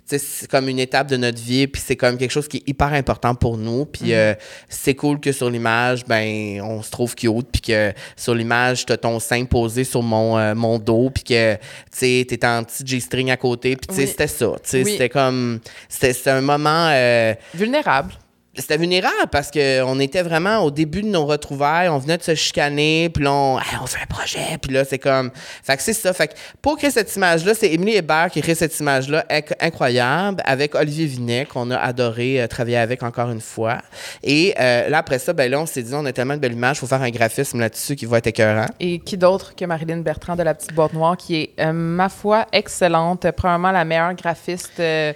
tu 0.08 0.20
sais, 0.20 0.20
c'est 0.20 0.52
comme 0.52 0.68
une 0.68 0.80
étape 0.80 1.08
de 1.08 1.16
notre 1.16 1.41
vie, 1.41 1.66
puis 1.66 1.82
c'est 1.84 1.96
comme 1.96 2.18
quelque 2.18 2.30
chose 2.32 2.50
qui 2.50 2.58
est 2.58 2.68
hyper 2.68 2.91
important 2.91 3.36
pour 3.36 3.58
nous. 3.58 3.86
Puis 3.86 4.14
euh, 4.14 4.34
c'est 4.68 4.96
cool 4.96 5.18
que 5.22 5.32
sur 5.32 5.50
l'image, 5.50 6.04
ben, 6.06 6.60
on 6.62 6.82
se 6.82 6.91
trouve 6.91 7.16
cute, 7.16 7.48
puis 7.54 7.62
que 7.62 7.94
sur 8.18 8.36
l'image, 8.36 8.86
t'as 8.86 8.98
ton 8.98 9.20
sein 9.22 9.46
posé 9.46 9.86
sur 9.86 10.04
mon, 10.04 10.38
euh, 10.38 10.56
mon 10.56 10.78
dos, 10.78 11.10
puis 11.10 11.24
que, 11.24 11.54
tu 11.56 11.60
sais, 11.91 12.26
t'es 12.28 12.46
en 12.46 12.64
petit 12.66 12.84
G-string 12.86 13.32
à 13.32 13.38
côté, 13.38 13.78
puis 13.78 13.88
tu 13.88 13.96
sais, 13.96 14.02
Oui. 14.02 14.08
c'était 14.08 14.28
ça. 14.28 14.48
Tu 14.62 14.70
sais, 14.70 14.84
Oui. 14.84 14.91
c'était 14.91 15.10
comme, 15.10 15.60
c'était 15.88 16.12
c'était 16.12 16.32
un 16.32 16.41
moment... 16.41 16.89
euh, 16.91 17.34
Vulnérable. 17.56 18.14
C'était 18.56 18.78
vulnérable 18.78 19.28
parce 19.32 19.49
qu'on 19.49 19.99
était 19.99 20.22
vraiment 20.22 20.60
au 20.60 20.70
début 20.72 21.01
de 21.01 21.08
nos 21.08 21.26
retrouvailles, 21.26 21.89
on 21.89 21.97
venait 21.97 22.18
de 22.18 22.24
se 22.24 22.36
chicaner, 22.36 23.10
puis 23.10 23.26
on, 23.28 23.58
Hey, 23.60 23.78
on 23.82 23.86
fait 23.88 23.99
un 24.04 24.06
projet, 24.06 24.58
puis 24.62 24.72
là, 24.72 24.86
c'est 24.86 24.99
comme... 24.99 25.32
Fait 25.64 25.76
que 25.78 25.82
c'est 25.82 25.93
ça. 25.93 26.14
Fait 26.14 26.28
que 26.28 26.34
pour 26.62 26.78
créer 26.78 26.91
cette 26.91 27.16
image-là, 27.16 27.54
c'est 27.56 27.72
Émilie 27.72 27.95
Hébert 27.95 28.30
qui 28.32 28.41
crée 28.41 28.56
cette 28.56 28.78
image-là 28.80 29.26
inc- 29.30 29.56
incroyable 29.60 30.41
avec 30.45 30.76
Olivier 30.76 31.06
Vinet, 31.06 31.45
qu'on 31.45 31.72
a 31.72 31.78
adoré 31.78 32.41
euh, 32.41 32.47
travailler 32.47 32.78
avec 32.78 33.01
encore 33.04 33.32
une 33.32 33.41
fois. 33.41 33.80
Et 34.24 34.54
euh, 34.60 34.89
là, 34.89 34.99
après 34.99 35.20
ça, 35.20 35.34
ben 35.34 35.49
là, 35.49 35.60
on 35.60 35.66
s'est 35.66 35.84
dit, 35.84 35.93
on 35.95 36.06
a 36.06 36.12
tellement 36.14 36.36
de 36.36 36.39
belles 36.39 36.54
images, 36.54 36.78
il 36.78 36.80
faut 36.82 36.88
faire 36.88 37.01
un 37.01 37.10
graphisme 37.10 37.60
là-dessus 37.60 37.95
qui 37.95 38.06
va 38.06 38.20
être 38.20 38.28
écœurant. 38.28 38.68
Et 38.80 38.99
qui 38.99 39.18
d'autre 39.18 39.56
que 39.56 39.66
Marilyn 39.66 39.97
Bertrand 39.97 40.36
de 40.36 40.43
La 40.43 40.54
Petite 40.54 40.74
Boîte 40.74 40.93
Noire, 40.93 41.18
qui 41.18 41.36
est, 41.36 41.49
euh, 41.60 41.72
ma 41.74 42.10
foi, 42.10 42.45
excellente. 42.51 43.30
Probablement 43.32 43.72
la 43.72 43.86
meilleure 43.86 44.14
graphiste 44.14 44.80
euh, 44.80 45.14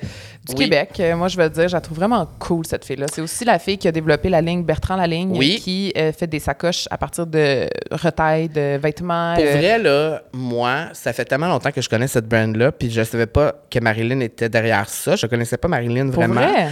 du 0.47 0.55
Oui. 0.55 0.65
Québec. 0.69 0.89
Euh, 0.99 1.15
moi, 1.15 1.27
je 1.27 1.37
veux 1.37 1.49
dire, 1.49 1.67
je 1.67 1.73
la 1.73 1.81
trouve 1.81 1.97
vraiment 1.97 2.27
cool, 2.39 2.65
cette 2.65 2.85
fille-là. 2.85 3.07
C'est 3.13 3.21
aussi 3.21 3.45
la 3.45 3.59
fille 3.59 3.77
qui 3.77 3.87
a 3.87 3.91
développé 3.91 4.29
la 4.29 4.41
ligne 4.41 4.63
Bertrand 4.63 4.95
La 4.95 5.07
Ligne, 5.07 5.35
Oui. 5.37 5.59
qui 5.61 5.93
euh, 5.97 6.11
fait 6.11 6.27
des 6.27 6.39
sacoches 6.39 6.87
à 6.91 6.97
partir 6.97 7.25
de 7.27 7.67
retails, 7.91 8.49
de 8.49 8.77
vêtements. 8.77 9.35
Pour 9.35 9.43
euh, 9.43 9.51
vrai, 9.57 9.77
là, 9.79 10.21
moi, 10.33 10.87
ça 10.93 11.13
fait 11.13 11.25
tellement 11.25 11.47
longtemps 11.47 11.71
que 11.71 11.81
je 11.81 11.89
connais 11.89 12.07
cette 12.07 12.27
brand-là, 12.27 12.71
puis 12.71 12.89
je 12.89 13.03
savais 13.03 13.25
pas 13.27 13.53
que 13.69 13.79
Marilyn 13.79 14.19
était 14.21 14.49
derrière 14.49 14.89
ça. 14.89 15.15
Je 15.15 15.25
connaissais 15.27 15.57
pas 15.57 15.67
Marilyn 15.67 16.05
Pour 16.09 16.23
vraiment. 16.23 16.35
vrai? 16.35 16.67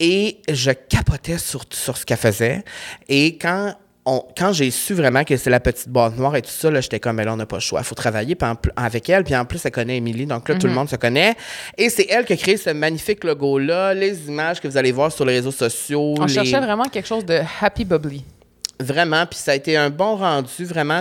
Et 0.00 0.38
je 0.50 0.70
capotais 0.70 1.38
sur, 1.38 1.64
sur 1.70 1.96
ce 1.96 2.06
qu'elle 2.06 2.16
faisait. 2.18 2.64
Et 3.08 3.36
quand, 3.38 3.74
on, 4.10 4.24
quand 4.36 4.52
j'ai 4.52 4.70
su 4.70 4.94
vraiment 4.94 5.22
que 5.22 5.36
c'est 5.36 5.50
la 5.50 5.60
petite 5.60 5.88
boîte 5.88 6.16
noire 6.16 6.34
et 6.36 6.42
tout 6.42 6.50
ça, 6.50 6.70
là, 6.70 6.80
j'étais 6.80 6.98
comme, 6.98 7.16
mais 7.16 7.24
là, 7.24 7.34
on 7.34 7.36
n'a 7.36 7.44
pas 7.46 7.56
le 7.56 7.60
choix. 7.60 7.80
Il 7.80 7.84
faut 7.84 7.94
travailler 7.94 8.36
en 8.40 8.54
avec 8.76 9.08
elle. 9.10 9.22
Puis 9.24 9.36
en 9.36 9.44
plus, 9.44 9.60
elle 9.64 9.70
connaît 9.72 9.98
Émilie. 9.98 10.24
Donc 10.26 10.48
là, 10.48 10.54
tout 10.56 10.66
le 10.66 10.72
monde 10.72 10.88
se 10.88 10.96
connaît. 10.96 11.34
Et 11.76 11.90
c'est 11.90 12.06
elle 12.08 12.24
qui 12.24 12.32
a 12.32 12.36
créé 12.36 12.56
ce 12.56 12.70
magnifique 12.70 13.22
logo-là, 13.24 13.92
les 13.94 14.26
images 14.28 14.60
que 14.60 14.68
vous 14.68 14.76
allez 14.76 14.92
voir 14.92 15.12
sur 15.12 15.24
les 15.24 15.34
réseaux 15.34 15.50
sociaux. 15.52 16.14
On 16.18 16.24
les- 16.24 16.32
cherchait 16.32 16.60
vraiment 16.60 16.84
quelque 16.84 17.06
chose 17.06 17.24
de 17.26 17.38
happy 17.60 17.84
bubbly. 17.84 18.24
Vraiment, 18.80 19.26
puis 19.26 19.38
ça 19.38 19.50
a 19.50 19.54
été 19.56 19.76
un 19.76 19.90
bon 19.90 20.14
rendu, 20.16 20.64
vraiment. 20.64 21.00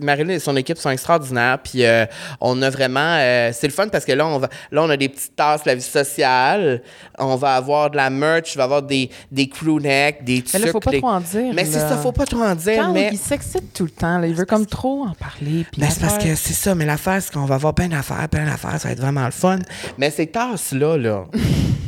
Marilyn 0.00 0.34
et 0.34 0.38
son 0.40 0.56
équipe 0.56 0.76
sont 0.76 0.90
extraordinaires, 0.90 1.58
puis 1.62 1.84
euh, 1.84 2.04
on 2.40 2.60
a 2.62 2.68
vraiment... 2.68 2.98
euh, 3.20 3.50
c'est 3.52 3.68
le 3.68 3.72
fun 3.72 3.86
parce 3.86 4.04
que 4.04 4.10
là 4.10 4.26
on, 4.26 4.38
va, 4.38 4.48
là, 4.72 4.82
on 4.82 4.90
a 4.90 4.96
des 4.96 5.08
petites 5.08 5.36
tasses, 5.36 5.64
la 5.64 5.76
vie 5.76 5.82
sociale, 5.82 6.82
on 7.18 7.36
va 7.36 7.54
avoir 7.54 7.90
de 7.90 7.96
la 7.96 8.10
merch, 8.10 8.54
il 8.54 8.58
va 8.58 8.64
avoir 8.64 8.82
des, 8.82 9.08
des 9.30 9.48
crew 9.48 9.80
necks, 9.80 10.24
des 10.24 10.42
Mais 10.52 10.58
là, 10.58 10.66
faut 10.72 10.80
trucs, 10.80 10.84
pas 10.84 10.90
des- 10.90 10.98
trop 11.00 11.08
en 11.10 11.20
dire. 11.20 11.52
Mais 11.54 11.64
c'est 11.64 11.78
là. 11.78 11.88
ça, 11.90 11.96
faut 11.98 12.10
pas 12.10 12.26
trop 12.26 12.42
en 12.42 12.54
dire, 12.56 12.82
Quand 12.82 12.92
mais... 12.92 13.10
il 13.12 13.18
s'excite 13.18 13.72
tout 13.72 13.84
le 13.84 13.90
temps, 13.90 14.18
là, 14.18 14.26
il 14.26 14.34
veut 14.34 14.44
comme 14.44 14.66
trop 14.66 15.04
en 15.04 15.14
parler. 15.14 15.64
puis 15.70 15.80
Ben, 15.80 15.88
c'est 15.90 16.00
parce 16.00 16.18
que 16.18 16.34
c'est 16.34 16.54
ça, 16.54 16.74
mais 16.74 16.86
l'affaire, 16.86 17.22
c'est 17.22 17.32
qu'on 17.32 17.44
va 17.44 17.54
avoir 17.54 17.72
plein 17.74 17.88
d'affaires, 17.88 18.28
plein 18.28 18.44
d'affaires, 18.46 18.80
ça 18.80 18.88
va 18.88 18.92
être 18.92 19.00
vraiment 19.00 19.24
le 19.26 19.30
fun. 19.30 19.60
Mais 19.96 20.10
ces 20.10 20.26
tasses-là, 20.26 20.96
là, 20.96 21.24
tu 21.32 21.40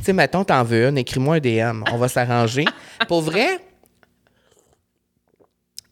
sais, 0.05 0.13
mettons, 0.13 0.45
t'en 0.45 0.63
veux 0.63 0.87
une, 0.87 0.99
écris-moi 0.99 1.37
un 1.37 1.41
DM, 1.41 1.83
on 1.93 1.97
va 1.97 2.07
s'arranger. 2.07 2.67
Pour 3.09 3.23
vrai, 3.23 3.59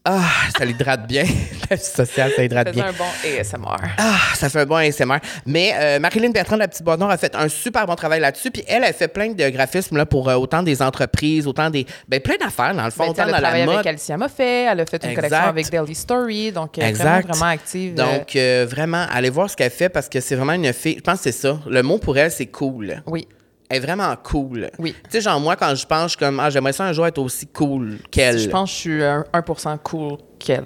ah, 0.05 0.19
ça 0.57 0.65
l'hydrate 0.65 1.07
bien. 1.07 1.23
La 1.69 1.77
vie 1.77 1.81
sociale, 1.83 2.31
ça 2.35 2.43
hydrate 2.43 2.71
bien. 2.73 2.87
un 2.87 2.91
bon 2.91 3.05
ASMR. 3.39 3.77
Ah, 3.97 4.17
ça 4.35 4.49
fait 4.49 4.59
un 4.59 4.65
bon 4.65 4.75
ASMR. 4.75 5.17
Mais 5.45 5.71
euh, 5.75 5.99
Marilyn 5.99 6.29
Bertrand 6.31 6.55
de 6.55 6.59
la 6.61 6.67
Petite 6.67 6.85
Noire 6.85 7.09
a 7.09 7.17
fait 7.17 7.33
un 7.35 7.47
super 7.47 7.85
bon 7.87 7.95
travail 7.95 8.19
là-dessus. 8.19 8.51
Puis 8.51 8.63
elle 8.67 8.83
a 8.83 8.91
fait 8.91 9.07
plein 9.07 9.29
de 9.31 9.49
graphismes 9.49 9.95
là, 9.95 10.05
pour 10.05 10.27
euh, 10.29 10.35
autant 10.35 10.61
des 10.61 10.81
entreprises, 10.81 11.47
autant 11.47 11.69
des. 11.69 11.85
Ben, 12.09 12.19
plein 12.19 12.35
d'affaires, 12.35 12.75
dans 12.75 12.83
le 12.83 12.91
fond, 12.91 13.05
Ben, 13.05 13.09
autant 13.11 13.23
elle 13.23 13.29
a 13.29 13.31
la 13.33 13.39
travaillé 13.41 13.65
mode. 13.65 13.75
avec 13.75 13.87
Alicia 13.87 14.17
Moffett, 14.17 14.67
elle 14.71 14.79
a 14.81 14.85
fait 14.85 15.03
une 15.03 15.09
Exact. 15.11 15.21
collection 15.29 15.49
avec 15.49 15.69
Daily 15.71 15.95
Story, 15.95 16.51
donc 16.51 16.77
euh, 16.77 16.81
Exact. 16.81 17.03
vraiment, 17.05 17.33
vraiment 17.33 17.45
active. 17.53 17.95
euh, 17.97 18.17
Donc, 18.17 18.35
euh, 18.35 18.67
vraiment, 18.69 19.05
allez 19.09 19.29
voir 19.29 19.49
ce 19.49 19.55
qu'elle 19.55 19.71
fait 19.71 19.87
parce 19.89 20.09
que 20.09 20.19
c'est 20.19 20.35
vraiment 20.35 20.53
une 20.53 20.73
fille. 20.73 20.95
Je 20.97 21.01
pense 21.01 21.19
que 21.19 21.23
c'est 21.23 21.31
ça. 21.31 21.59
Le 21.65 21.81
mot 21.81 21.97
pour 21.97 22.17
elle, 22.17 22.29
c'est 22.31 22.47
cool. 22.47 23.01
oui, 23.07 23.25
Elle 23.31 23.42
est 23.73 23.79
vraiment 23.79 24.15
cool. 24.23 24.69
Oui. 24.79 24.95
Tu 25.03 25.09
sais, 25.11 25.21
genre, 25.21 25.39
moi, 25.39 25.55
quand 25.55 25.73
je 25.75 25.85
pense, 25.85 26.03
je 26.03 26.07
suis 26.09 26.17
comme, 26.17 26.39
ah, 26.39 26.49
j'aimerais 26.49 26.73
ça 26.73 26.85
un 26.85 26.93
jour 26.93 27.05
être 27.07 27.19
aussi 27.19 27.47
cool 27.47 27.99
qu'elle. 28.11 28.39
je 28.39 28.49
pense 28.49 28.69
que 28.69 28.75
je 28.75 28.79
suis 28.81 29.03
un 29.03 29.25
1% 29.33 29.77
cool 29.83 30.17
qu'elle. 30.39 30.65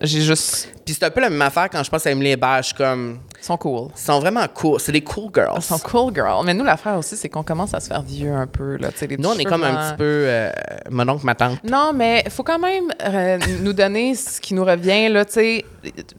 J'ai 0.00 0.20
juste... 0.20 0.72
Puis 0.84 0.94
c'est 0.94 1.04
un 1.04 1.10
peu 1.10 1.20
la 1.20 1.30
même 1.30 1.42
affaire 1.42 1.70
quand 1.70 1.82
je 1.82 1.90
pense 1.90 2.06
à 2.06 2.10
Emily 2.10 2.30
Hébert. 2.30 2.58
Je 2.58 2.66
suis 2.66 2.74
comme, 2.74 3.20
sont 3.40 3.56
cool. 3.56 3.88
ils 3.94 4.00
sont 4.00 4.20
vraiment 4.20 4.46
cool. 4.52 4.80
C'est 4.80 4.92
des 4.92 5.02
cool 5.02 5.30
girls. 5.34 5.62
Sont 5.62 5.78
cool, 5.78 6.14
girl. 6.14 6.44
Mais 6.44 6.54
nous, 6.54 6.64
l'affaire 6.64 6.98
aussi, 6.98 7.16
c'est 7.16 7.28
qu'on 7.28 7.42
commence 7.42 7.74
à 7.74 7.80
se 7.80 7.88
faire 7.88 8.02
vieux 8.02 8.32
un 8.32 8.46
peu. 8.46 8.76
Là, 8.76 8.88
les 9.00 9.16
Nous, 9.16 9.28
on 9.28 9.34
est 9.34 9.44
comme 9.44 9.64
un 9.64 9.90
petit 9.90 9.96
peu 9.96 10.04
euh, 10.04 10.50
mon 10.90 11.08
oncle, 11.08 11.24
ma 11.24 11.34
tante. 11.34 11.62
Non, 11.64 11.92
mais 11.94 12.22
il 12.24 12.30
faut 12.30 12.42
quand 12.42 12.58
même 12.58 12.92
euh, 13.04 13.38
nous 13.62 13.72
donner 13.72 14.14
ce 14.14 14.40
qui 14.40 14.54
nous 14.54 14.64
revient. 14.64 15.08
Là, 15.08 15.24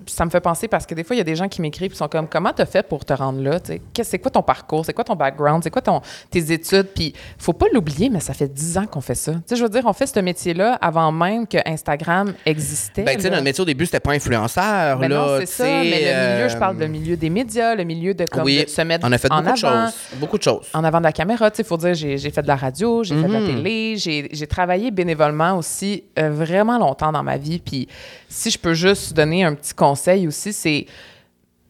ça 0.06 0.26
me 0.26 0.30
fait 0.30 0.40
penser 0.40 0.68
parce 0.68 0.86
que 0.86 0.96
des 0.96 1.04
fois, 1.04 1.16
il 1.16 1.20
y 1.20 1.22
a 1.22 1.26
des 1.26 1.36
gens 1.36 1.48
qui 1.48 1.62
m'écrivent 1.62 1.92
et 1.92 1.96
sont 1.96 2.08
comme 2.08 2.28
Comment 2.28 2.54
t'as 2.54 2.66
fait 2.66 2.88
pour 2.88 3.06
te 3.06 3.14
rendre 3.14 3.42
là? 3.42 3.60
C'est 4.02 4.20
quoi 4.20 4.32
ton 4.32 4.44
parcours? 4.44 4.86
C'est 4.86 4.94
quoi 4.94 5.04
ton 5.04 5.16
background? 5.16 5.64
C'est 5.64 5.72
quoi 5.72 5.82
ton, 5.82 6.02
tes 6.30 6.52
études? 6.52 6.88
Puis, 6.94 7.14
faut 7.38 7.54
pas 7.54 7.68
l'oublier, 7.74 8.10
mais 8.10 8.20
ça 8.20 8.34
fait 8.34 8.48
10 8.48 8.78
ans 8.78 8.86
qu'on 8.86 9.02
fait 9.02 9.16
ça. 9.16 9.34
Je 9.50 9.62
veux 9.62 9.70
dire, 9.70 9.84
on 9.86 9.94
fait 9.94 10.08
ce 10.08 10.20
métier-là 10.20 10.78
avant 10.82 11.12
même 11.12 11.48
que 11.48 11.58
Instagram 11.66 12.34
existait. 12.46 13.04
Ben, 13.04 13.16
tu 13.16 13.24
sais, 13.24 13.30
là. 13.30 13.36
notre 13.38 13.46
métier 13.46 13.62
au 13.62 13.66
début, 13.66 13.86
c'était 13.86 14.00
pas 14.00 14.12
influenceur. 14.12 15.00
Ben 15.00 15.08
là, 15.08 15.16
non, 15.16 15.40
c'est 15.40 15.46
ça. 15.46 15.64
Mais 15.64 16.14
le 16.14 16.36
milieu, 16.36 16.50
je 16.50 16.58
parle 16.58 16.78
de 16.78 16.86
milieu 16.86 17.07
des 17.16 17.30
médias, 17.30 17.76
le 17.76 17.84
milieu 17.84 18.14
de, 18.14 18.26
comme, 18.26 18.44
oui, 18.44 18.64
de 18.66 18.70
se 18.70 18.82
mettre 18.82 19.08
on 19.08 19.12
a 19.12 19.18
fait 19.18 19.32
en 19.32 19.42
beaucoup 19.42 19.60
de 19.60 19.66
avant, 19.66 19.86
choses. 19.86 19.96
Beaucoup 20.20 20.38
de 20.38 20.44
choses. 20.44 20.68
en 20.74 20.84
avant 20.84 20.98
de 20.98 21.04
la 21.06 21.12
caméra. 21.14 21.50
Tu 21.52 21.58
sais, 21.58 21.64
faut 21.64 21.78
dire, 21.78 21.94
j'ai 21.94 22.18
fait 22.32 22.42
de 22.42 22.48
la 22.48 22.56
radio, 22.56 23.04
j'ai 23.04 23.16
fait 23.16 23.28
de 23.28 23.34
la 23.34 23.40
Mhm. 23.40 23.48
télé, 23.56 23.96
j'ai 23.98 24.28
j'ai 24.32 24.48
travaillé 24.48 24.92
bénévolement 24.92 25.58
aussi 25.58 26.04
euh, 26.20 26.30
vraiment 26.32 26.78
longtemps 26.78 27.12
dans 27.12 27.24
ma 27.24 27.38
vie. 27.38 27.60
Puis 27.60 27.88
si 28.28 28.50
je 28.50 28.58
peux 28.60 28.74
juste 28.74 29.14
donner 29.14 29.44
un 29.44 29.54
petit 29.54 29.74
conseil 29.74 30.28
aussi, 30.28 30.52
c'est 30.52 30.86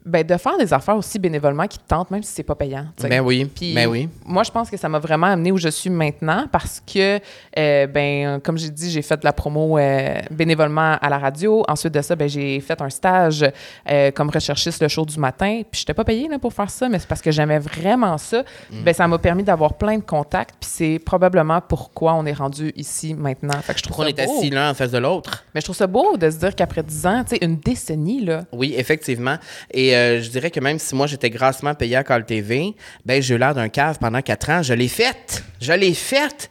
ben, 0.08 0.26
de 0.26 0.38
faire 0.38 0.58
des 0.58 0.74
affaires 0.74 0.95
aussi 0.97 1.20
bénévolement 1.20 1.68
qui 1.68 1.78
te 1.78 1.84
tentent, 1.88 2.10
même 2.12 2.24
si 2.24 2.32
c'est 2.34 2.43
pas 2.43 2.55
payant. 2.55 2.86
tu 2.95 3.03
sais. 3.03 3.10
Ben 3.10 3.22
oui, 3.22 3.45
Puis 3.45 3.74
ben 3.74 3.88
oui. 3.88 4.10
moi, 4.26 4.43
je 4.43 4.51
pense 4.51 4.70
que 4.70 4.78
ça 4.78 4.89
m'a 4.89 4.99
vraiment 4.99 5.28
amené 5.28 5.51
où 5.51 5.58
je 5.58 5.70
suis 5.70 5.89
maintenant 5.89 6.45
parce 6.51 6.82
que, 6.82 7.20
euh, 7.58 7.88
ben, 7.88 8.39
comme 8.41 8.58
j'ai 8.58 8.70
dit, 8.70 8.89
j'ai 8.89 9.01
fait 9.01 9.18
de 9.18 9.26
la 9.26 9.34
promo 9.34 9.78
euh, 9.78 10.16
bénévolement 10.32 10.97
à 11.01 11.10
la 11.10 11.18
radio. 11.18 11.64
Ensuite 11.68 11.93
de 11.93 12.01
ça, 12.01 12.16
ben, 12.16 12.28
j'ai 12.30 12.60
fait 12.62 12.82
un 12.82 12.89
stage 12.89 13.45
euh, 13.89 14.12
comme 14.12 14.30
recherchiste 14.30 14.82
le 14.82 14.88
show 14.88 15.05
du 15.05 15.20
matin. 15.20 15.62
Puis, 15.70 15.80
je 15.80 15.84
n'étais 15.84 15.93
pas 15.93 16.03
payée 16.03 16.28
là, 16.28 16.39
pour 16.39 16.53
faire 16.53 16.70
ça, 16.70 16.88
mais 16.89 16.99
c'est 16.99 17.08
parce 17.08 17.22
que 17.22 17.32
j'aimais 17.32 17.60
vraiment 17.60 18.18
ça. 18.18 18.43
Mm. 18.72 18.84
Ben, 18.84 18.93
ça 18.93 19.08
m'a 19.08 19.18
permis 19.18 19.43
d'avoir 19.43 19.74
plein 19.76 19.97
de 19.97 20.03
contacts. 20.03 20.55
Puis, 20.60 20.70
c'est 20.72 20.99
probablement 21.05 21.62
pourquoi 21.62 22.14
on 22.14 22.26
est 22.26 22.34
rendu 22.34 22.72
ici 22.76 23.14
maintenant. 23.14 23.60
Fait 23.62 23.74
que 23.74 23.80
je 23.80 23.84
trouve 23.84 23.95
Pourquoi 23.97 24.05
on 24.05 24.24
est 24.24 24.26
beau. 24.26 24.38
assis 24.38 24.49
l'un 24.49 24.72
en 24.72 24.74
face 24.74 24.91
de 24.91 24.97
l'autre? 24.97 25.43
Mais 25.53 25.62
je 25.62 25.66
trouve 25.66 25.76
ça 25.76 25.88
beau 25.88 26.18
de 26.18 26.30
se 26.30 26.38
dire 26.38 26.55
qu'après 26.55 26.84
10 26.84 27.05
ans, 27.05 27.24
tu 27.24 27.36
sais, 27.36 27.45
une 27.45 27.58
décennie, 27.58 28.24
là, 28.24 28.43
Oui, 28.51 28.74
effectivement. 28.78 29.38
Et 29.72 29.96
euh, 29.97 30.21
je 30.21 30.29
dirais 30.29 30.51
que 30.51 30.59
même 30.59 30.79
si 30.79 30.95
moi 30.95 31.07
j'étais 31.07 31.29
grassement 31.29 31.73
payé 31.73 31.95
à 31.95 32.03
Call 32.03 32.25
TV, 32.25 32.75
ben 33.05 33.21
j'ai 33.21 33.35
eu 33.35 33.37
l'air 33.37 33.53
d'un 33.53 33.69
cave 33.69 33.97
pendant 33.99 34.21
quatre 34.21 34.49
ans. 34.49 34.63
Je 34.63 34.73
l'ai 34.73 34.87
faite. 34.87 35.43
Je 35.61 35.73
l'ai 35.73 35.93
faite. 35.93 36.49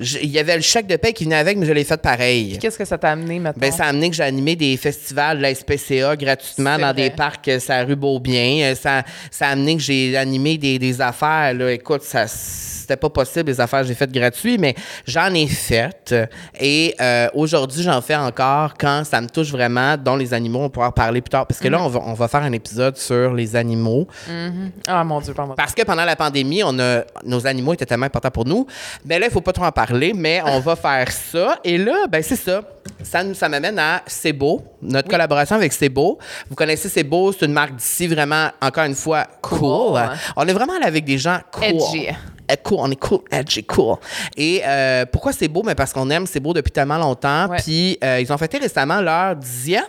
Il 0.00 0.30
y 0.30 0.38
avait 0.38 0.56
le 0.56 0.62
chèque 0.62 0.86
de 0.86 0.96
paie 0.96 1.12
qui 1.12 1.24
venait 1.24 1.36
avec, 1.36 1.56
mais 1.56 1.66
je 1.66 1.72
l'ai 1.72 1.84
fait 1.84 2.00
pareil. 2.00 2.58
qu'est-ce 2.58 2.78
que 2.78 2.84
ça 2.84 2.98
t'a 2.98 3.10
amené 3.10 3.38
maintenant? 3.38 3.60
Ben, 3.60 3.72
ça 3.72 3.84
a 3.84 3.88
amené 3.88 4.10
que 4.10 4.16
j'ai 4.16 4.22
animé 4.22 4.56
des 4.56 4.76
festivals 4.76 5.38
de 5.38 5.42
la 5.42 5.54
SPCA 5.54 6.16
gratuitement 6.16 6.74
C'est 6.76 6.80
dans 6.82 6.92
vrai. 6.92 7.08
des 7.08 7.10
parcs, 7.10 7.48
euh, 7.48 7.58
ça 7.58 7.82
rue 7.84 7.96
Beaubien. 7.96 8.70
Euh, 8.70 8.74
Ça, 8.74 9.02
ça 9.30 9.48
a 9.48 9.50
amené 9.50 9.76
que 9.76 9.82
j'ai 9.82 10.16
animé 10.16 10.58
des, 10.58 10.78
des 10.78 11.00
affaires. 11.00 11.54
Là. 11.54 11.72
Écoute, 11.72 12.02
ça 12.02 12.26
c'était 12.28 12.96
pas 12.96 13.10
possible, 13.10 13.50
les 13.50 13.60
affaires 13.60 13.82
que 13.82 13.86
j'ai 13.88 13.94
faites 13.94 14.10
gratuites, 14.12 14.58
mais 14.58 14.74
j'en 15.06 15.34
ai 15.34 15.46
faites. 15.46 16.14
Et 16.58 16.94
euh, 17.02 17.28
aujourd'hui, 17.34 17.82
j'en 17.82 18.00
fais 18.00 18.16
encore 18.16 18.72
quand 18.80 19.02
ça 19.04 19.20
me 19.20 19.28
touche 19.28 19.50
vraiment, 19.50 19.98
dont 19.98 20.16
les 20.16 20.32
animaux, 20.32 20.60
on 20.60 20.70
pourra 20.70 20.88
en 20.88 20.92
parler 20.92 21.20
plus 21.20 21.28
tard. 21.28 21.46
Parce 21.46 21.60
que 21.60 21.68
là, 21.68 21.82
on 21.82 21.88
va, 21.88 22.00
on 22.06 22.14
va 22.14 22.28
faire 22.28 22.42
un 22.42 22.52
épisode 22.52 22.96
sur 22.96 23.34
les 23.34 23.56
animaux. 23.56 24.06
Ah, 24.86 25.04
mon 25.04 25.20
Dieu, 25.20 25.34
pardon. 25.34 25.52
Parce 25.54 25.74
que 25.74 25.82
pendant 25.82 26.06
la 26.06 26.16
pandémie, 26.16 26.62
on 26.64 26.78
a, 26.78 27.02
nos 27.26 27.46
animaux 27.46 27.74
étaient 27.74 27.84
tellement 27.84 28.06
importants 28.06 28.30
pour 28.30 28.46
nous. 28.46 28.66
Mais 29.04 29.18
là, 29.18 29.26
il 29.26 29.32
faut 29.32 29.42
pas 29.42 29.52
trop 29.52 29.64
en 29.64 29.72
parler, 29.72 29.87
mais 30.14 30.40
on 30.44 30.60
va 30.60 30.76
faire 30.76 31.10
ça. 31.10 31.58
Et 31.64 31.78
là, 31.78 32.06
ben 32.08 32.22
c'est 32.22 32.36
ça. 32.36 32.62
Ça, 33.02 33.22
nous- 33.22 33.34
ça 33.34 33.48
m'amène 33.48 33.78
à 33.78 34.02
C'est 34.06 34.32
beau, 34.32 34.62
notre 34.82 35.08
collaboration 35.08 35.56
avec 35.56 35.72
C'est 35.72 35.88
beau. 35.88 36.18
Vous 36.48 36.54
connaissez 36.56 36.88
C'est 36.88 37.04
beau, 37.04 37.32
c'est 37.32 37.46
une 37.46 37.52
marque 37.52 37.76
d'ici 37.76 38.06
vraiment, 38.06 38.48
encore 38.60 38.84
une 38.84 38.94
fois, 38.94 39.26
cool. 39.42 39.58
Cool. 39.58 40.00
On 40.36 40.46
est 40.48 40.52
vraiment 40.52 40.74
allé 40.74 40.86
avec 40.86 41.04
des 41.04 41.18
gens 41.18 41.38
cool. 41.52 41.64
Edgy. 41.64 42.08
Euh, 42.08 42.12
Cool, 42.64 42.78
on 42.80 42.90
est 42.90 42.96
cool, 42.96 43.20
edgy, 43.30 43.62
cool. 43.62 43.96
Et 44.34 44.62
euh, 44.66 45.04
pourquoi 45.04 45.32
c'est 45.32 45.48
beau? 45.48 45.62
Mais 45.62 45.74
parce 45.74 45.92
qu'on 45.92 46.08
aime 46.08 46.26
C'est 46.26 46.40
beau 46.40 46.54
depuis 46.54 46.70
tellement 46.72 46.96
longtemps. 46.96 47.46
Ouais. 47.48 47.58
Puis 47.62 47.98
euh, 48.02 48.20
ils 48.20 48.32
ont 48.32 48.38
fêté 48.38 48.56
récemment 48.56 49.02
leur 49.02 49.36
dixième. 49.36 49.84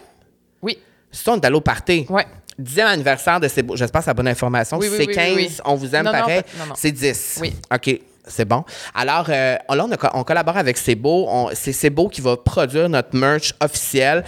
Oui, 0.62 0.78
C'est 1.10 1.24
ça, 1.24 1.32
on 1.32 1.36
est 1.38 1.45
allé 1.45 1.56
au 1.56 1.62
party. 1.62 2.06
ouais. 2.10 2.26
Dixième 2.58 2.88
anniversaire 2.88 3.39
de 3.39 3.47
C'est 3.47 3.64
beau. 3.64 3.78
J'espère 3.78 4.02
que 4.02 4.04
c'est 4.06 4.10
la 4.10 4.14
bonne 4.16 4.28
information. 4.28 4.78
Oui, 4.78 4.89
oui, 4.91 4.97
c'est 5.00 5.08
oui, 5.08 5.16
15, 5.16 5.36
oui, 5.38 5.45
oui. 5.50 5.58
on 5.64 5.76
vous 5.76 5.95
aime 5.95 6.04
Non, 6.04 6.12
pareil. 6.12 6.41
C'est 6.76 6.91
10. 6.91 7.38
Oui. 7.41 7.54
OK. 7.74 8.02
C'est 8.30 8.46
bon. 8.46 8.64
Alors, 8.96 9.26
euh, 9.30 9.58
là, 9.70 9.86
on, 9.86 9.92
a- 9.92 10.12
on 10.18 10.24
collabore 10.24 10.56
avec 10.58 10.78
C'est 10.78 10.96
Beau. 10.96 11.26
On- 11.28 11.50
C'est 11.54 11.90
Beau 11.90 12.08
qui 12.08 12.22
va 12.22 12.38
produire 12.38 12.88
notre 12.88 13.16
merch 13.18 13.54
officiel. 13.60 14.24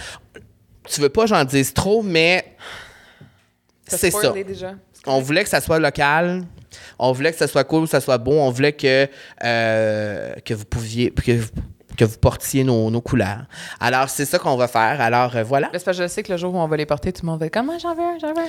Tu 0.88 1.00
veux 1.00 1.08
pas 1.08 1.22
que 1.22 1.28
j'en 1.28 1.44
dise 1.44 1.72
trop, 1.72 2.02
mais 2.02 2.44
c'est 3.86 4.10
ça. 4.10 4.32
déjà. 4.32 4.72
On 5.06 5.20
voulait 5.20 5.42
que 5.44 5.48
ça 5.48 5.60
soit 5.60 5.78
local. 5.78 6.42
On 6.98 7.12
voulait 7.12 7.32
que 7.32 7.38
ça 7.38 7.46
soit 7.48 7.64
cool, 7.64 7.84
que 7.84 7.90
ça 7.90 8.00
soit 8.00 8.18
beau. 8.18 8.32
On 8.32 8.50
voulait 8.50 8.72
que, 8.72 9.08
euh, 9.44 10.34
que 10.44 10.54
vous 10.54 10.64
pouviez. 10.64 11.10
Que 11.12 11.32
vous, 11.32 11.48
que 11.96 12.04
vous 12.06 12.16
portiez 12.18 12.64
nos, 12.64 12.90
nos 12.90 13.02
couleurs. 13.02 13.44
Alors, 13.78 14.08
c'est 14.08 14.24
ça 14.24 14.38
qu'on 14.38 14.56
va 14.56 14.66
faire. 14.66 14.98
Alors, 15.00 15.36
euh, 15.36 15.42
voilà. 15.42 15.68
Parce 15.68 15.84
que 15.84 15.92
je 15.92 16.06
sais 16.08 16.22
que 16.22 16.32
le 16.32 16.38
jour 16.38 16.54
où 16.54 16.58
on 16.58 16.66
va 16.66 16.76
les 16.78 16.86
porter, 16.86 17.12
tout 17.12 17.20
le 17.26 17.30
monde 17.30 17.38
va 17.40 17.46
être 17.46 17.52
comme, 17.52 17.70
Ah, 17.70 17.76
j'en 17.78 17.94
veux, 17.94 18.00
un, 18.02 18.18
j'en 18.18 18.32
veux. 18.32 18.40
un. 18.40 18.46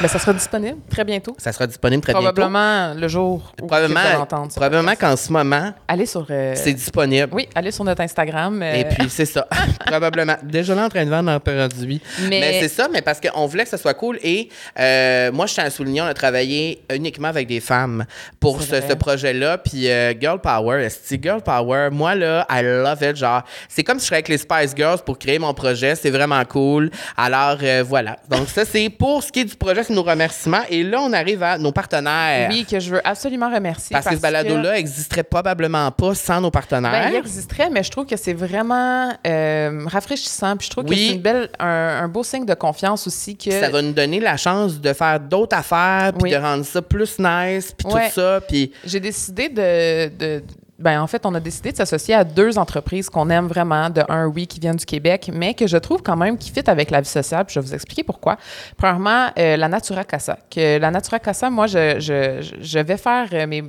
Mais 0.00 0.08
ça 0.08 0.18
sera 0.18 0.32
disponible 0.32 0.78
très 0.90 1.04
bientôt. 1.04 1.36
Ça 1.38 1.52
sera 1.52 1.66
disponible 1.66 2.02
très 2.02 2.12
bientôt. 2.12 2.32
Probablement 2.32 2.94
le 2.94 3.08
jour 3.08 3.52
où 3.62 3.66
vous 3.68 3.74
allez 3.74 3.86
Probablement, 3.88 4.22
entendre 4.22 4.50
ce 4.50 4.56
probablement 4.56 4.94
qu'en 4.96 5.16
ce 5.16 5.32
moment, 5.32 5.72
Allez 5.86 6.06
sur... 6.06 6.26
euh, 6.30 6.52
c'est 6.56 6.72
disponible. 6.74 7.28
Oui, 7.32 7.48
allez 7.54 7.70
sur 7.70 7.84
notre 7.84 8.02
Instagram. 8.02 8.60
euh, 8.62 8.74
Et 8.74 8.84
puis, 8.84 9.08
c'est 9.08 9.24
ça. 9.24 9.46
Probablement. 9.86 10.34
Déjà 10.42 10.74
là, 10.74 10.86
en 10.86 10.88
train 10.88 11.04
de 11.04 11.10
vendre 11.10 11.30
un 11.30 11.38
produit. 11.40 12.00
Mais- 12.22 12.40
Mais, 12.40 12.60
c'est 12.60 12.68
ça, 12.68 12.88
mais 12.92 13.02
parce 13.02 13.20
qu'on 13.20 13.46
voulait 13.46 13.62
que 13.64 13.70
ça 13.70 13.78
soit 13.78 13.94
cool. 13.94 14.18
Et 14.22 14.48
euh, 14.78 15.30
moi, 15.32 15.46
je 15.46 15.54
tiens 15.54 15.64
à 15.64 15.70
souligner, 15.70 16.02
on 16.02 16.06
a 16.06 16.14
travaillé 16.14 16.82
uniquement 16.92 17.28
avec 17.28 17.46
des 17.46 17.60
femmes 17.60 18.04
pour 18.40 18.60
C'est 18.62 18.86
ce, 18.88 18.94
projet-là. 18.94 19.58
Puis, 19.58 19.86
Girl 20.20 20.40
Power, 20.40 20.82
esti, 20.84 21.18
Girl 21.22 21.40
Power, 21.40 21.88
moi, 21.92 22.14
là, 22.16 22.46
I 22.50 22.62
love 22.62 23.02
it. 23.02 23.16
Genre, 23.16 23.42
c'est 23.68 23.84
comme 23.84 23.98
si 23.98 24.04
je 24.04 24.06
serais 24.08 24.16
avec 24.16 24.28
les 24.28 24.38
Spice 24.38 24.74
Girls 24.76 24.98
pour 25.06 25.18
créer 25.18 25.38
mon 25.38 25.54
projet. 25.54 25.94
C'est 25.94 26.10
vraiment 26.10 26.44
cool. 26.44 26.90
Alors, 27.16 27.58
voilà. 27.84 28.18
Donc, 28.28 28.48
ça, 28.48 28.64
c'est 28.64 28.90
pour 28.90 29.22
ce 29.22 29.30
qui 29.30 29.40
est 29.40 29.43
du 29.44 29.56
projet, 29.56 29.82
c'est 29.84 29.92
nos 29.94 30.02
remerciements. 30.02 30.62
Et 30.68 30.82
là, 30.82 31.00
on 31.00 31.12
arrive 31.12 31.42
à 31.42 31.58
nos 31.58 31.72
partenaires. 31.72 32.48
Oui, 32.50 32.66
que 32.68 32.80
je 32.80 32.90
veux 32.90 33.00
absolument 33.06 33.52
remercier. 33.52 33.94
Parce, 33.94 34.06
que 34.06 34.14
ce 34.16 34.20
balado-là 34.20 34.78
existerait 34.78 35.22
probablement 35.24 35.90
pas 35.90 36.14
sans 36.14 36.40
nos 36.40 36.50
partenaires. 36.50 36.90
Ben, 36.90 37.10
il 37.12 37.16
existerait, 37.16 37.70
mais 37.70 37.82
je 37.82 37.90
trouve 37.90 38.06
que 38.06 38.16
c'est 38.16 38.32
vraiment 38.34 39.12
euh, 39.26 39.82
rafraîchissant. 39.86 40.56
Puis 40.56 40.66
je 40.66 40.70
trouve 40.70 40.84
que 40.84 40.94
c'est 40.94 41.12
une 41.12 41.20
belle, 41.20 41.48
un, 41.58 42.00
un 42.04 42.08
beau 42.08 42.22
signe 42.22 42.46
de 42.46 42.54
confiance 42.54 43.06
aussi 43.06 43.36
que. 43.36 43.50
ça 43.50 43.68
va 43.70 43.82
nous 43.82 43.92
donner 43.92 44.20
la 44.20 44.36
chance 44.36 44.80
de 44.80 44.92
faire 44.92 45.20
d'autres 45.20 45.56
affaires, 45.56 46.12
puis 46.14 46.22
Oui. 46.24 46.30
de 46.30 46.36
rendre 46.36 46.64
ça 46.64 46.82
plus 46.82 47.18
nice, 47.18 47.72
puis 47.76 47.92
Ouais. 47.92 48.08
tout 48.08 48.14
ça. 48.14 48.40
Puis 48.48 48.72
J'ai 48.84 49.00
décidé 49.00 49.48
de, 49.48 50.08
de- 50.16 50.42
Ben, 50.78 51.00
en 51.00 51.06
fait, 51.06 51.24
on 51.24 51.34
a 51.34 51.40
décidé 51.40 51.70
de 51.70 51.76
s'associer 51.76 52.14
à 52.14 52.24
deux 52.24 52.58
entreprises 52.58 53.08
qu'on 53.08 53.30
aime 53.30 53.46
vraiment. 53.46 53.90
De 53.90 54.02
un, 54.08 54.26
oui, 54.26 54.46
qui 54.46 54.58
viennent 54.58 54.76
du 54.76 54.84
Québec, 54.84 55.30
mais 55.32 55.54
que 55.54 55.66
je 55.68 55.76
trouve 55.76 56.02
quand 56.02 56.16
même 56.16 56.36
qui 56.36 56.50
fit 56.50 56.68
avec 56.68 56.90
la 56.90 57.00
vie 57.00 57.08
sociale. 57.08 57.44
Puis 57.44 57.54
je 57.54 57.60
vais 57.60 57.66
vous 57.66 57.74
expliquer 57.74 58.02
pourquoi. 58.02 58.36
Premièrement, 58.76 59.28
euh, 59.38 59.56
la 59.56 59.68
Natura 59.68 60.02
Casa. 60.04 60.36
Que 60.50 60.78
la 60.78 60.90
Natura 60.90 61.18
Casa, 61.20 61.48
moi, 61.48 61.66
je, 61.68 62.00
je, 62.00 62.54
je 62.60 62.78
vais 62.80 62.96
faire 62.96 63.28
euh, 63.32 63.46
mes, 63.46 63.62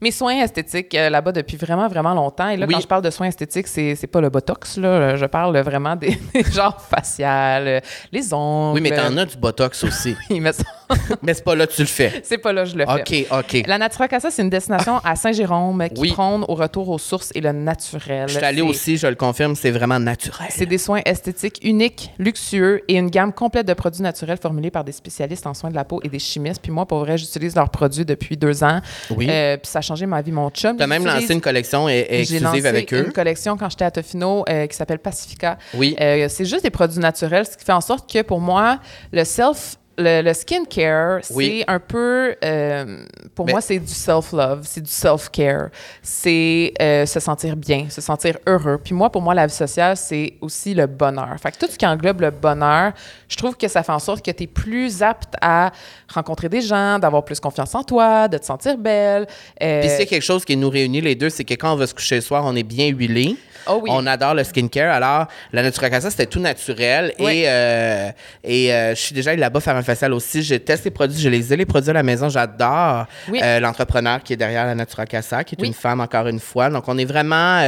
mes 0.00 0.10
soins 0.10 0.42
esthétiques 0.42 0.94
euh, 0.94 1.08
là-bas 1.08 1.32
depuis 1.32 1.56
vraiment, 1.56 1.86
vraiment 1.88 2.14
longtemps. 2.14 2.48
Et 2.48 2.56
là, 2.56 2.66
Oui. 2.66 2.74
quand 2.74 2.80
je 2.80 2.86
parle 2.88 3.02
de 3.02 3.10
soins 3.10 3.28
esthétiques, 3.28 3.68
c'est, 3.68 3.94
c'est 3.94 4.06
pas 4.08 4.20
le 4.20 4.28
Botox, 4.30 4.76
là. 4.78 5.16
Je 5.16 5.26
parle 5.26 5.56
vraiment 5.60 5.94
des, 5.94 6.18
des 6.34 6.42
genres 6.50 6.80
faciales, 6.80 7.80
les 8.10 8.34
ongles. 8.34 8.74
oui, 8.74 8.80
mais 8.80 8.96
t'en 8.96 9.16
as 9.16 9.24
du 9.24 9.36
botox 9.36 9.84
aussi. 9.84 10.16
Oui, 10.30 10.40
mais 10.40 10.52
ça- 10.52 10.64
mais 11.22 11.34
c'est 11.34 11.44
pas 11.44 11.54
là 11.54 11.66
que 11.66 11.72
tu 11.72 11.82
le 11.82 11.86
fais. 11.86 12.20
c'est 12.24 12.38
pas 12.38 12.52
là 12.52 12.64
que 12.64 12.70
je 12.70 12.76
le 12.76 12.84
fais. 12.86 13.26
OK, 13.30 13.38
OK. 13.38 13.62
La 13.66 13.78
Natura 13.78 14.08
Casa, 14.08 14.30
c'est 14.30 14.42
une 14.42 14.50
destination 14.50 14.98
à 15.04 15.16
Saint-Jérôme 15.16 15.86
qui 15.94 16.00
Oui. 16.00 16.12
prône 16.12 16.44
au 16.48 16.54
retour 16.54 16.88
aux 16.88 16.98
sources 16.98 17.30
et 17.34 17.40
le 17.40 17.52
naturel. 17.52 18.28
Je 18.28 18.36
suis 18.36 18.44
allée 18.44 18.62
aussi, 18.62 18.96
je 18.96 19.06
le 19.06 19.14
confirme, 19.14 19.54
c'est 19.54 19.70
vraiment 19.70 19.98
naturel. 19.98 20.48
C'est 20.50 20.66
des 20.66 20.78
soins 20.78 21.00
esthétiques 21.04 21.58
uniques, 21.62 22.10
luxueux 22.18 22.82
et 22.88 22.94
une 22.96 23.10
gamme 23.10 23.32
complète 23.32 23.66
de 23.66 23.74
produits 23.74 24.02
naturels 24.02 24.38
formulés 24.40 24.70
par 24.70 24.84
des 24.84 24.92
spécialistes 24.92 25.46
en 25.46 25.54
soins 25.54 25.70
de 25.70 25.74
la 25.74 25.84
peau 25.84 26.00
et 26.02 26.08
des 26.08 26.18
chimistes. 26.18 26.60
Puis 26.62 26.72
moi, 26.72 26.86
pour 26.86 26.98
vrai, 27.00 27.18
j'utilise 27.18 27.54
leurs 27.54 27.70
produits 27.70 28.04
depuis 28.04 28.36
deux 28.36 28.62
ans. 28.64 28.80
Oui. 29.10 29.26
Euh, 29.30 29.56
puis 29.56 29.70
ça 29.70 29.78
a 29.80 29.82
changé 29.82 30.06
ma 30.06 30.22
vie. 30.22 30.32
Mon 30.32 30.50
chum. 30.50 30.76
T'as 30.76 30.84
il 30.84 30.88
même 30.88 31.04
lancé 31.04 31.32
une 31.34 31.40
collection 31.40 31.86
e- 31.88 31.90
J'ai 31.90 32.20
exclusive 32.20 32.42
lancé 32.44 32.66
avec 32.66 32.92
eux. 32.92 33.06
une 33.06 33.12
collection 33.12 33.56
quand 33.56 33.68
j'étais 33.70 33.84
à 33.84 33.90
Tofino 33.90 34.44
euh, 34.48 34.66
qui 34.66 34.76
s'appelle 34.76 34.98
Pacifica. 34.98 35.58
Oui. 35.74 35.96
Euh, 36.00 36.26
c'est 36.28 36.44
juste 36.44 36.62
des 36.62 36.70
produits 36.70 37.00
naturels, 37.00 37.46
ce 37.46 37.56
qui 37.56 37.64
fait 37.64 37.72
en 37.72 37.80
sorte 37.80 38.10
que 38.10 38.22
pour 38.22 38.40
moi, 38.40 38.78
le 39.12 39.24
self, 39.24 39.76
le, 39.98 40.22
le 40.22 40.32
skincare, 40.32 41.20
Oui. 41.34 41.62
c'est 41.66 41.70
un 41.70 41.78
peu, 41.78 42.34
euh, 42.42 43.04
pour 43.34 43.44
Mais- 43.46 43.52
moi, 43.52 43.60
c'est 43.60 43.78
du 43.78 43.92
self-love, 43.92 44.60
c'est 44.64 44.80
du 44.80 44.90
self-care, 44.90 45.68
c'est 46.02 46.72
euh, 46.80 47.04
se 47.06 47.20
sentir 47.20 47.54
bien, 47.56 47.86
se 47.90 48.00
sentir 48.00 48.38
heureux. 48.46 48.78
Puis 48.82 48.94
moi, 48.94 49.10
pour 49.10 49.20
moi, 49.20 49.34
la 49.34 49.46
vie 49.46 49.52
sociale, 49.52 49.96
c'est 49.96 50.34
aussi 50.40 50.72
le 50.74 50.86
bonheur. 50.86 51.36
Fait 51.42 51.50
que 51.52 51.58
tout 51.58 51.70
ce 51.70 51.76
qui 51.76 51.86
englobe 51.86 52.20
le 52.22 52.30
bonheur, 52.30 52.92
je 53.28 53.36
trouve 53.36 53.56
que 53.56 53.68
ça 53.68 53.82
fait 53.82 53.92
en 53.92 53.98
sorte 53.98 54.24
que 54.24 54.30
tu 54.30 54.44
es 54.44 54.46
plus 54.46 55.02
apte 55.02 55.34
à 55.42 55.70
rencontrer 56.08 56.48
des 56.48 56.62
gens, 56.62 56.98
d'avoir 56.98 57.24
plus 57.24 57.38
confiance 57.40 57.74
en 57.74 57.82
toi, 57.82 58.26
de 58.28 58.38
te 58.38 58.46
sentir 58.46 58.78
belle. 58.78 59.26
Euh, 59.62 59.80
Puis 59.80 59.90
s'il 59.90 59.98
y 59.98 60.02
a 60.02 60.06
quelque 60.06 60.22
chose 60.24 60.44
qui 60.44 60.56
nous 60.56 60.70
réunit 60.70 61.00
les 61.02 61.14
deux, 61.14 61.28
c'est 61.30 61.44
que 61.44 61.54
quand 61.54 61.72
on 61.72 61.76
va 61.76 61.86
se 61.86 61.94
coucher 61.94 62.14
le 62.16 62.20
soir, 62.22 62.42
on 62.46 62.56
est 62.56 62.62
bien 62.62 62.88
huilé. 62.88 63.36
Oh 63.66 63.80
oui. 63.82 63.90
On 63.92 64.06
adore 64.06 64.34
le 64.34 64.44
skincare. 64.44 64.92
Alors, 64.94 65.26
la 65.52 65.62
Natura 65.62 65.90
Casa, 65.90 66.10
c'était 66.10 66.26
tout 66.26 66.40
naturel. 66.40 67.12
Oui. 67.18 67.40
Et, 67.40 67.44
euh, 67.48 68.10
et 68.44 68.72
euh, 68.72 68.94
je 68.94 69.00
suis 69.00 69.14
déjà 69.14 69.30
allée 69.30 69.40
là-bas 69.40 69.60
faire 69.60 69.76
un 69.76 69.82
facial 69.82 70.12
aussi. 70.12 70.42
Je 70.42 70.54
teste 70.56 70.84
les 70.84 70.90
produits. 70.90 71.18
Je 71.20 71.28
les 71.28 71.52
ai, 71.52 71.56
les 71.56 71.66
produits 71.66 71.90
à 71.90 71.94
la 71.94 72.02
maison. 72.02 72.28
J'adore 72.28 73.06
Oui. 73.28 73.40
euh, 73.42 73.60
l'entrepreneur 73.60 74.22
qui 74.22 74.32
est 74.32 74.36
derrière 74.36 74.66
la 74.66 74.74
Natura 74.74 75.06
Casa, 75.06 75.44
qui 75.44 75.56
est 75.58 75.64
une 75.66 75.74
femme, 75.74 76.00
encore 76.00 76.26
une 76.26 76.40
fois. 76.40 76.68
Donc, 76.70 76.84
on 76.88 76.96
est 76.98 77.04
vraiment... 77.04 77.60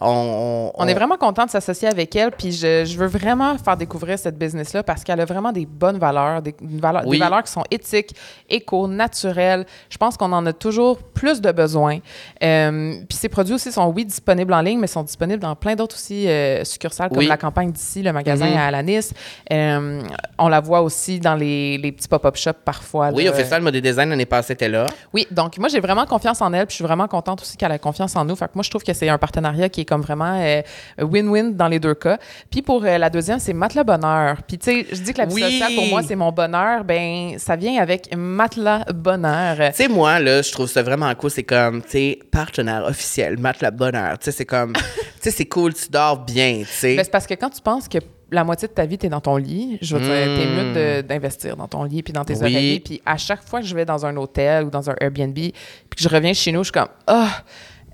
on, 0.00 0.70
On 0.74 0.86
est 0.88 0.94
vraiment 0.94 1.16
content 1.16 1.44
de 1.46 1.50
s'associer 1.50 1.88
avec 1.88 2.14
elle, 2.16 2.30
puis 2.32 2.52
je, 2.52 2.84
je 2.84 2.96
veux 2.96 3.06
vraiment 3.06 3.56
faire 3.58 3.76
découvrir 3.76 4.18
cette 4.18 4.38
business-là 4.38 4.82
parce 4.82 5.04
qu'elle 5.04 5.20
a 5.20 5.24
vraiment 5.24 5.52
des 5.52 5.66
bonnes 5.66 5.98
valeurs, 5.98 6.42
des, 6.42 6.54
valeur- 6.60 7.04
des 7.06 7.18
valeurs 7.18 7.42
qui 7.42 7.52
sont 7.52 7.64
éthiques, 7.70 8.14
éco, 8.48 8.86
naturelles. 8.88 9.66
Je 9.90 9.96
pense 9.96 10.16
qu'on 10.16 10.32
en 10.32 10.44
a 10.46 10.52
toujours 10.52 10.98
plus 11.02 11.40
de 11.40 11.50
besoin. 11.52 11.98
Puis 12.40 13.16
ces 13.18 13.28
produits 13.28 13.54
aussi 13.54 13.72
sont, 13.72 13.86
oui, 13.86 14.04
disponibles 14.04 14.52
en 14.52 14.60
ligne, 14.60 14.78
mais 14.78 14.86
sont 14.86 15.02
disponibles 15.02 15.23
dans 15.26 15.56
plein 15.56 15.74
d'autres 15.74 15.96
aussi 15.96 16.28
euh, 16.28 16.64
succursales, 16.64 17.08
comme 17.08 17.18
Oui. 17.18 17.26
la 17.26 17.36
campagne 17.36 17.72
d'ici, 17.72 18.02
le 18.02 18.12
magasin 18.12 18.46
Mhm. 18.46 18.56
à 18.56 18.66
Alanis. 18.66 19.10
Euh, 19.52 20.02
on 20.38 20.48
la 20.48 20.60
voit 20.60 20.82
aussi 20.82 21.18
dans 21.20 21.34
les, 21.34 21.78
les 21.78 21.92
petits 21.92 22.08
pop-up 22.08 22.36
shops 22.36 22.52
parfois. 22.64 23.10
Oui, 23.12 23.24
là. 23.24 23.30
au 23.30 23.34
Festival 23.34 23.62
Mode 23.62 23.76
Design 23.76 24.08
l'année 24.10 24.26
passée, 24.26 24.52
était 24.52 24.68
là. 24.68 24.86
Oui, 25.12 25.26
donc 25.30 25.58
moi 25.58 25.68
j'ai 25.68 25.80
vraiment 25.80 26.06
confiance 26.06 26.40
en 26.42 26.52
elle, 26.52 26.66
puis 26.66 26.72
je 26.72 26.76
suis 26.76 26.84
vraiment 26.84 27.08
contente 27.08 27.40
aussi 27.42 27.56
qu'elle 27.56 27.72
ait 27.72 27.78
confiance 27.78 28.14
en 28.16 28.24
nous. 28.24 28.36
Fait 28.36 28.46
que 28.46 28.52
moi 28.54 28.62
je 28.62 28.70
trouve 28.70 28.82
que 28.82 28.92
c'est 28.92 29.08
un 29.08 29.18
partenariat 29.18 29.68
qui 29.68 29.80
est 29.82 29.84
comme 29.84 30.02
vraiment 30.02 30.40
euh, 30.42 30.62
win-win 31.00 31.54
dans 31.54 31.68
les 31.68 31.78
deux 31.80 31.94
cas. 31.94 32.18
Puis 32.50 32.62
pour 32.62 32.84
euh, 32.84 32.98
la 32.98 33.10
deuxième, 33.10 33.38
c'est 33.38 33.52
Matelas 33.52 33.84
Bonheur. 33.84 34.38
Puis 34.46 34.58
tu 34.58 34.64
sais, 34.70 34.86
je 34.92 35.00
dis 35.00 35.12
que 35.12 35.18
la 35.18 35.26
vie 35.26 35.34
Oui. 35.34 35.42
sociale 35.42 35.74
pour 35.74 35.86
moi 35.86 36.02
c'est 36.02 36.16
mon 36.16 36.32
bonheur, 36.32 36.84
ben 36.84 37.38
ça 37.38 37.56
vient 37.56 37.80
avec 37.80 38.14
Matelas 38.16 38.84
Bonheur. 38.94 39.56
Tu 39.70 39.74
sais, 39.74 39.88
moi, 39.88 40.18
là, 40.20 40.42
je 40.42 40.52
trouve 40.52 40.68
ça 40.68 40.82
vraiment 40.82 41.12
cool. 41.14 41.30
C'est 41.30 41.42
comme, 41.44 41.82
tu 41.82 41.90
sais, 41.90 42.18
partenaire 42.30 42.84
officiel, 42.86 43.38
Matelas 43.38 43.70
Bonheur. 43.70 44.18
Tu 44.18 44.26
sais, 44.26 44.32
c'est 44.32 44.44
comme, 44.44 44.72
sais, 45.24 45.36
c'est 45.36 45.46
cool, 45.46 45.74
tu 45.74 45.88
dors 45.90 46.18
bien, 46.24 46.58
tu 46.60 46.64
sais. 46.66 46.96
Ben, 46.96 47.04
c'est 47.04 47.10
parce 47.10 47.26
que 47.26 47.34
quand 47.34 47.50
tu 47.50 47.60
penses 47.60 47.88
que 47.88 47.98
la 48.30 48.42
moitié 48.44 48.66
de 48.68 48.72
ta 48.72 48.84
vie, 48.86 48.98
tu 48.98 49.06
es 49.06 49.08
dans 49.08 49.20
ton 49.20 49.36
lit, 49.36 49.78
je 49.80 49.96
veux 49.96 50.00
dire, 50.02 50.10
t'es 50.10 50.46
Mm. 50.46 50.72
mieux 50.96 51.02
d'investir 51.02 51.56
dans 51.56 51.68
ton 51.68 51.84
lit 51.84 52.02
puis 52.02 52.12
dans 52.12 52.24
tes 52.24 52.34
Oui. 52.34 52.40
oreillers. 52.40 52.80
Puis 52.80 53.00
à 53.06 53.16
chaque 53.16 53.42
fois 53.46 53.60
que 53.60 53.66
je 53.66 53.74
vais 53.74 53.84
dans 53.84 54.04
un 54.06 54.16
hôtel 54.16 54.64
ou 54.64 54.70
dans 54.70 54.90
un 54.90 54.94
Airbnb, 55.00 55.34
puis 55.34 55.52
que 55.96 56.02
je 56.02 56.08
reviens 56.08 56.32
chez 56.32 56.50
nous, 56.50 56.60
je 56.60 56.64
suis 56.64 56.72
comme, 56.72 56.88
ah, 57.06 57.42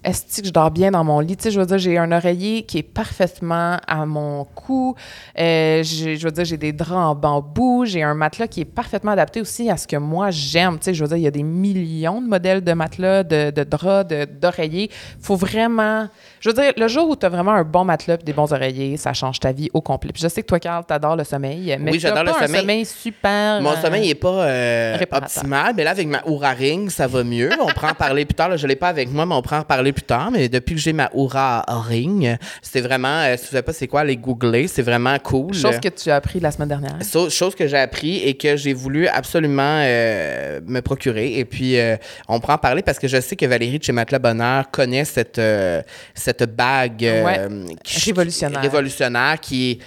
est-ce 0.03 0.40
que 0.40 0.46
je 0.46 0.53
dors 0.53 0.70
bien 0.70 0.90
dans 0.90 1.05
mon 1.05 1.20
lit? 1.20 1.36
Tu 1.36 1.44
sais, 1.44 1.51
je 1.51 1.61
veux 1.61 1.66
dire, 1.66 1.78
j'ai 1.78 1.98
un 1.98 2.11
oreiller 2.12 2.62
qui 2.62 2.78
est 2.78 2.82
parfaitement 2.82 3.76
à 3.86 4.07
mon 4.07 4.44
cou. 4.55 4.94
Euh, 5.38 5.82
je 5.82 6.24
veux 6.24 6.30
dire, 6.30 6.44
j'ai 6.44 6.57
des 6.57 6.72
draps 6.72 6.92
en 6.92 7.14
bambou. 7.14 7.84
J'ai 7.84 8.03
un 8.03 8.14
matelas 8.14 8.48
qui 8.48 8.62
est 8.62 8.64
parfaitement 8.64 9.12
adapté 9.12 9.40
aussi 9.40 9.68
à 9.70 9.76
ce 9.76 9.86
que 9.86 9.96
moi 9.96 10.30
j'aime. 10.30 10.78
Tu 10.78 10.84
sais, 10.86 10.94
je 10.94 11.03
veux 11.05 11.09
dire, 11.09 11.16
il 11.18 11.22
y 11.22 11.26
a 11.26 11.30
des 11.30 11.42
millions 11.42 12.22
de 12.22 12.26
modèles 12.28 12.62
de 12.64 12.72
matelas, 12.72 13.24
de, 13.24 13.51
de 13.51 13.64
draps, 13.64 14.12
d'oreillers. 14.40 14.90
faut 15.20 15.36
vraiment. 15.36 16.09
Je 16.40 16.48
veux 16.48 16.55
dire, 16.55 16.72
le 16.76 16.88
jour 16.88 17.09
où 17.11 17.16
tu 17.16 17.26
as 17.26 17.28
vraiment 17.28 17.53
un 17.53 17.64
bon 17.64 17.84
matelas 17.84 18.14
et 18.14 18.24
des 18.24 18.32
bons 18.32 18.53
oreillers, 18.53 18.96
ça 18.96 19.12
change 19.12 19.38
ta 19.40 19.53
vie 19.53 19.68
au 19.74 19.82
complet. 19.82 20.12
Puis 20.12 20.22
je 20.22 20.28
sais 20.28 20.42
que 20.42 20.46
toi, 20.46 20.59
Carl, 20.59 20.84
t'adores 20.86 21.16
le 21.16 21.24
sommeil. 21.24 21.76
Mais 21.78 21.92
Oui, 21.92 22.01
j'adore 22.01 22.24
le 22.24 22.30
pas 22.32 22.38
un 22.38 22.46
sommeil. 22.46 22.61
sommeil 22.61 22.84
super. 22.86 23.61
Mon 23.61 23.72
euh, 23.72 23.82
sommeil 23.82 24.09
n'est 24.09 24.14
pas 24.14 24.44
euh, 24.44 24.96
optimal, 25.12 25.74
mais 25.76 25.84
là, 25.84 25.90
avec 25.90 26.09
ma 26.09 26.22
Oura 26.26 26.53
Ring, 26.53 26.88
ça 26.88 27.07
va 27.07 27.22
mieux. 27.22 27.51
On 27.61 27.66
prend 27.66 27.90
en 27.90 27.94
parler 27.94 28.24
plus 28.24 28.34
tard. 28.34 28.48
Là, 28.48 28.57
je 28.57 28.64
ne 28.64 28.68
l'ai 28.68 28.76
pas 28.76 28.88
avec 28.88 29.12
moi, 29.12 29.26
mais 29.26 29.34
on 29.34 29.42
prend 29.42 29.59
en 29.59 29.64
parler 29.64 29.89
plus 29.93 30.03
tard. 30.05 30.30
Mais 30.30 30.49
depuis 30.49 30.74
que 30.74 30.80
j'ai 30.80 30.93
ma 30.93 31.11
Oura 31.14 31.64
Ring, 31.68 32.36
c'est 32.62 32.80
vraiment, 32.80 33.09
euh, 33.22 33.36
si 33.36 33.43
vous 33.43 33.47
ne 33.47 33.51
savez 33.53 33.62
pas 33.62 33.72
c'est 33.72 33.86
quoi, 33.88 34.01
aller 34.01 34.16
googler, 34.16 34.68
c'est 34.68 34.82
vraiment 34.82 35.18
cool. 35.18 35.55
Chose 35.55 35.78
que 35.80 35.88
tu 35.88 36.11
as 36.11 36.16
appris 36.16 36.41
la 36.41 36.51
semaine 36.51 36.68
dernière. 36.68 36.97
So- 37.03 37.30
chose 37.30 37.55
que 37.55 37.66
j'ai 37.66 37.78
appris 37.78 38.18
et 38.22 38.34
que 38.36 38.57
j'ai 38.57 38.72
voulu 38.72 39.09
absolument 39.09 39.80
euh, 39.84 40.61
me 40.66 40.80
procurer. 40.80 41.38
Et 41.38 41.45
puis, 41.45 41.78
euh, 41.78 41.97
on 42.28 42.41
prend 42.41 42.55
en 42.55 42.59
parler 42.59 42.82
parce 42.82 42.99
que 42.99 43.09
je 43.09 43.20
sais 43.20 43.36
que 43.36 43.47
Valérie 43.47 43.78
de 43.78 43.84
chez 43.84 43.93
Matelas 43.93 44.18
Bonheur 44.18 44.70
connaît 44.70 45.05
cette, 45.05 45.38
euh, 45.38 45.82
cette 46.14 46.45
bague 46.55 47.01
Ouais. 47.03 47.49
qui- 47.84 48.11
Révolutionnaire. 48.11 48.61
révolutionnaire 48.62 49.38
qui 49.41 49.78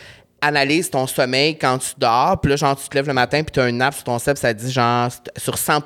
analyse 0.41 0.89
ton 0.89 1.08
sommeil 1.08 1.58
quand 1.58 1.78
tu 1.78 1.91
dors. 1.97 2.39
Puis 2.41 2.49
là, 2.49 2.56
genre, 2.58 2.76
tu 2.76 2.89
te 2.89 2.95
lèves 2.95 3.08
le 3.08 3.14
matin 3.14 3.43
puis 3.43 3.51
tu 3.54 3.60
as 3.62 3.70
une 3.70 3.78
nappe 3.78 3.93
sur 3.93 4.04
ton 4.04 4.18
puis 4.18 4.34
ça 4.36 4.54
dit 4.54 4.72
genre 4.72 5.10
sur 5.38 5.58
100 5.58 5.80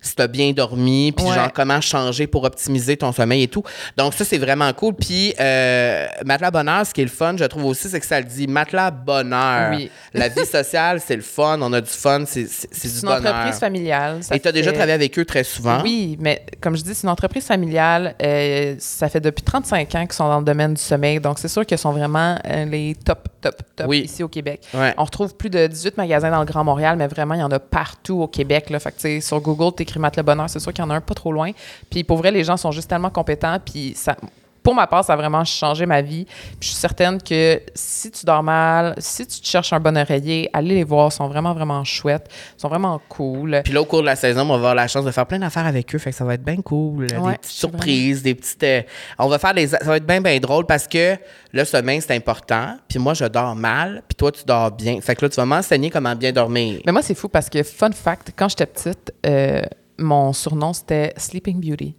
si 0.00 0.14
tu 0.14 0.22
as 0.22 0.26
bien 0.26 0.52
dormi, 0.52 1.12
puis 1.12 1.26
Ouais. 1.26 1.34
genre 1.34 1.52
comment 1.52 1.80
changer 1.80 2.26
pour 2.26 2.44
optimiser 2.44 2.96
ton 2.96 3.12
sommeil 3.12 3.42
et 3.44 3.48
tout. 3.48 3.62
Donc 3.96 4.14
ça, 4.14 4.24
c'est 4.24 4.38
vraiment 4.38 4.72
cool. 4.72 4.94
Puis 4.94 5.34
euh, 5.38 6.06
Matelas 6.24 6.50
Bonheur, 6.50 6.86
ce 6.86 6.94
qui 6.94 7.00
est 7.02 7.04
le 7.04 7.10
fun, 7.10 7.34
je 7.38 7.44
trouve 7.44 7.66
aussi, 7.66 7.88
c'est 7.88 8.00
que 8.00 8.06
ça 8.06 8.18
le 8.20 8.26
dit 8.26 8.46
Matelas 8.46 8.90
Bonheur. 8.90 9.70
Oui. 9.72 9.90
La 10.14 10.28
vie 10.28 10.44
sociale, 10.46 11.00
c'est 11.04 11.16
le 11.16 11.22
fun, 11.22 11.58
on 11.62 11.72
a 11.72 11.80
du 11.80 11.90
fun, 11.90 12.24
c'est 12.26 12.42
du 12.44 12.48
C'est 12.48 12.88
une 13.02 13.08
bonheur. 13.08 13.18
entreprise 13.34 13.58
familiale. 13.60 14.22
ça 14.22 14.34
Et 14.34 14.40
tu 14.40 14.48
as 14.48 14.52
déjà 14.52 14.70
fait- 14.70 14.76
travaillé 14.76 14.94
avec 14.94 15.18
eux 15.18 15.24
très 15.24 15.44
souvent? 15.44 15.80
Oui, 15.82 16.16
mais 16.20 16.44
comme 16.60 16.76
je 16.76 16.82
dis, 16.82 16.94
c'est 16.94 17.04
une 17.04 17.10
entreprise 17.10 17.44
familiale. 17.44 18.14
euh, 18.22 18.74
ça 18.78 19.08
fait 19.08 19.20
depuis 19.20 19.42
35 19.44 19.94
ans 19.94 20.02
qu'ils 20.06 20.12
sont 20.14 20.28
dans 20.28 20.38
le 20.38 20.44
domaine 20.44 20.74
du 20.74 20.80
sommeil. 20.82 21.20
Donc, 21.20 21.38
c'est 21.38 21.48
sûr 21.48 21.64
qu'ils 21.66 21.78
sont 21.78 21.92
vraiment 21.92 22.38
euh, 22.48 22.64
les 22.64 22.94
top, 23.04 23.28
top, 23.40 23.54
top 23.76 23.86
Oui. 23.88 24.00
ici 24.00 24.22
au 24.22 24.28
Québec. 24.28 24.62
Ouais. 24.74 24.94
On 24.96 25.04
retrouve 25.04 25.34
plus 25.36 25.50
de 25.50 25.66
18 25.66 25.96
magasins 25.96 26.30
dans 26.30 26.40
le 26.40 26.44
Grand 26.46 26.64
Montréal, 26.64 26.96
mais 26.96 27.06
vraiment, 27.06 27.34
il 27.34 27.40
y 27.40 27.42
en 27.42 27.50
a 27.50 27.58
partout 27.58 28.20
au 28.22 28.26
Québec. 28.28 28.70
Là. 28.70 28.80
Fait 28.80 28.92
que, 28.92 29.20
sur 29.20 29.40
Google, 29.40 29.74
tu 29.92 29.98
écris 29.98 30.16
Le 30.16 30.22
Bonheur, 30.22 30.48
c'est 30.48 30.60
sûr 30.60 30.72
qu'il 30.72 30.84
y 30.84 30.86
en 30.86 30.90
a 30.90 30.94
un 30.94 31.00
pas 31.00 31.14
trop 31.14 31.32
loin. 31.32 31.50
Puis, 31.90 32.04
pour 32.04 32.18
vrai, 32.18 32.30
les 32.30 32.44
gens 32.44 32.56
sont 32.56 32.70
juste 32.70 32.88
tellement 32.88 33.10
compétents. 33.10 33.58
Puis, 33.64 33.92
ça. 33.96 34.16
Pour 34.62 34.74
ma 34.74 34.86
part, 34.86 35.02
ça 35.02 35.14
a 35.14 35.16
vraiment 35.16 35.42
changé 35.42 35.86
ma 35.86 36.02
vie. 36.02 36.26
Puis 36.26 36.58
je 36.60 36.66
suis 36.66 36.76
certaine 36.76 37.20
que 37.22 37.62
si 37.74 38.10
tu 38.10 38.26
dors 38.26 38.42
mal, 38.42 38.94
si 38.98 39.26
tu 39.26 39.40
te 39.40 39.46
cherches 39.46 39.72
un 39.72 39.80
bon 39.80 39.96
oreiller, 39.96 40.50
allez 40.52 40.74
les 40.74 40.84
voir. 40.84 41.08
Ils 41.10 41.14
sont 41.14 41.28
vraiment, 41.28 41.54
vraiment 41.54 41.82
chouettes. 41.82 42.28
Ils 42.58 42.60
sont 42.60 42.68
vraiment 42.68 43.00
cool. 43.08 43.62
Puis 43.64 43.72
là, 43.72 43.80
au 43.80 43.86
cours 43.86 44.02
de 44.02 44.06
la 44.06 44.16
saison, 44.16 44.42
on 44.42 44.48
va 44.48 44.54
avoir 44.56 44.74
la 44.74 44.86
chance 44.86 45.06
de 45.06 45.10
faire 45.12 45.24
plein 45.24 45.38
d'affaires 45.38 45.66
avec 45.66 45.94
eux. 45.94 45.98
Fait 45.98 46.10
que 46.10 46.16
ça 46.16 46.26
va 46.26 46.34
être 46.34 46.44
bien 46.44 46.56
cool. 46.56 47.04
Ouais, 47.04 47.32
des 47.32 47.38
petites 47.38 47.56
surprises, 47.56 48.22
des 48.22 48.34
petites. 48.34 48.62
euh, 48.62 48.82
on 49.18 49.28
va 49.28 49.38
faire 49.38 49.54
des. 49.54 49.66
Ça 49.68 49.78
va 49.82 49.96
être 49.96 50.06
bien, 50.06 50.20
bien 50.20 50.38
drôle 50.38 50.66
parce 50.66 50.86
que 50.86 51.16
le 51.52 51.64
sommeil, 51.64 52.02
c'est 52.02 52.14
important. 52.14 52.76
Puis 52.86 52.98
moi, 52.98 53.14
je 53.14 53.24
dors 53.24 53.56
mal. 53.56 54.02
Puis 54.08 54.16
toi, 54.16 54.30
tu 54.30 54.44
dors 54.44 54.70
bien. 54.70 55.00
Fait 55.00 55.16
que 55.16 55.24
là, 55.24 55.30
tu 55.30 55.36
vas 55.36 55.46
m'enseigner 55.46 55.88
comment 55.88 56.14
bien 56.14 56.32
dormir. 56.32 56.80
Mais 56.84 56.92
moi, 56.92 57.00
c'est 57.00 57.14
fou 57.14 57.30
parce 57.30 57.48
que, 57.48 57.62
fun 57.62 57.92
fact, 57.92 58.32
quand 58.36 58.50
j'étais 58.50 58.66
petite, 58.66 59.14
euh, 59.24 59.62
mon 60.00 60.32
surnom, 60.32 60.72
c'était 60.72 61.12
Sleeping 61.16 61.60
Beauty. 61.60 61.94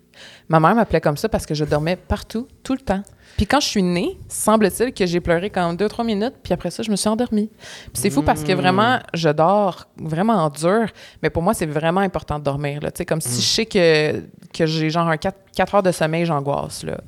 Ma 0.49 0.59
mère 0.59 0.75
m'appelait 0.75 0.99
comme 1.01 1.17
ça 1.17 1.29
parce 1.29 1.45
que 1.45 1.53
je 1.55 1.63
dormais 1.65 1.95
partout, 1.95 2.47
tout 2.63 2.73
le 2.73 2.79
temps. 2.81 3.01
Puis 3.37 3.47
quand 3.47 3.61
je 3.61 3.67
suis 3.67 3.81
née, 3.81 4.19
semble-t-il 4.27 4.93
que 4.93 5.05
j'ai 5.05 5.19
pleuré 5.21 5.49
quand 5.49 5.73
deux, 5.73 5.87
trois 5.87 6.03
minutes, 6.03 6.33
puis 6.43 6.53
après 6.53 6.69
ça, 6.69 6.83
je 6.83 6.91
me 6.91 6.95
suis 6.97 7.07
endormie. 7.07 7.49
Puis 7.57 7.91
c'est 7.93 8.09
fou 8.09 8.21
parce 8.21 8.43
que 8.43 8.51
vraiment, 8.51 8.99
je 9.13 9.29
dors 9.29 9.87
vraiment 9.97 10.49
dur, 10.49 10.87
mais 11.23 11.29
pour 11.29 11.41
moi, 11.41 11.53
c'est 11.53 11.65
vraiment 11.65 12.01
important 12.01 12.37
de 12.39 12.43
dormir. 12.43 12.81
Là. 12.81 12.91
Tu 12.91 12.99
sais, 12.99 13.05
Comme 13.05 13.21
si 13.21 13.41
je 13.41 13.47
sais 13.47 13.65
que, 13.65 14.21
que 14.53 14.65
j'ai 14.65 14.89
genre 14.89 15.07
un 15.07 15.17
4, 15.17 15.75
heures 15.75 15.83
de 15.83 15.91
sommeil, 15.91 16.25
j'angoisse. 16.25 16.83
là. 16.83 16.99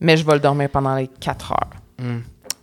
Mais 0.00 0.16
je 0.16 0.24
vais 0.24 0.34
le 0.34 0.40
dormir 0.40 0.70
pendant 0.70 0.94
les 0.94 1.08
4 1.08 1.52
heures. 1.52 1.70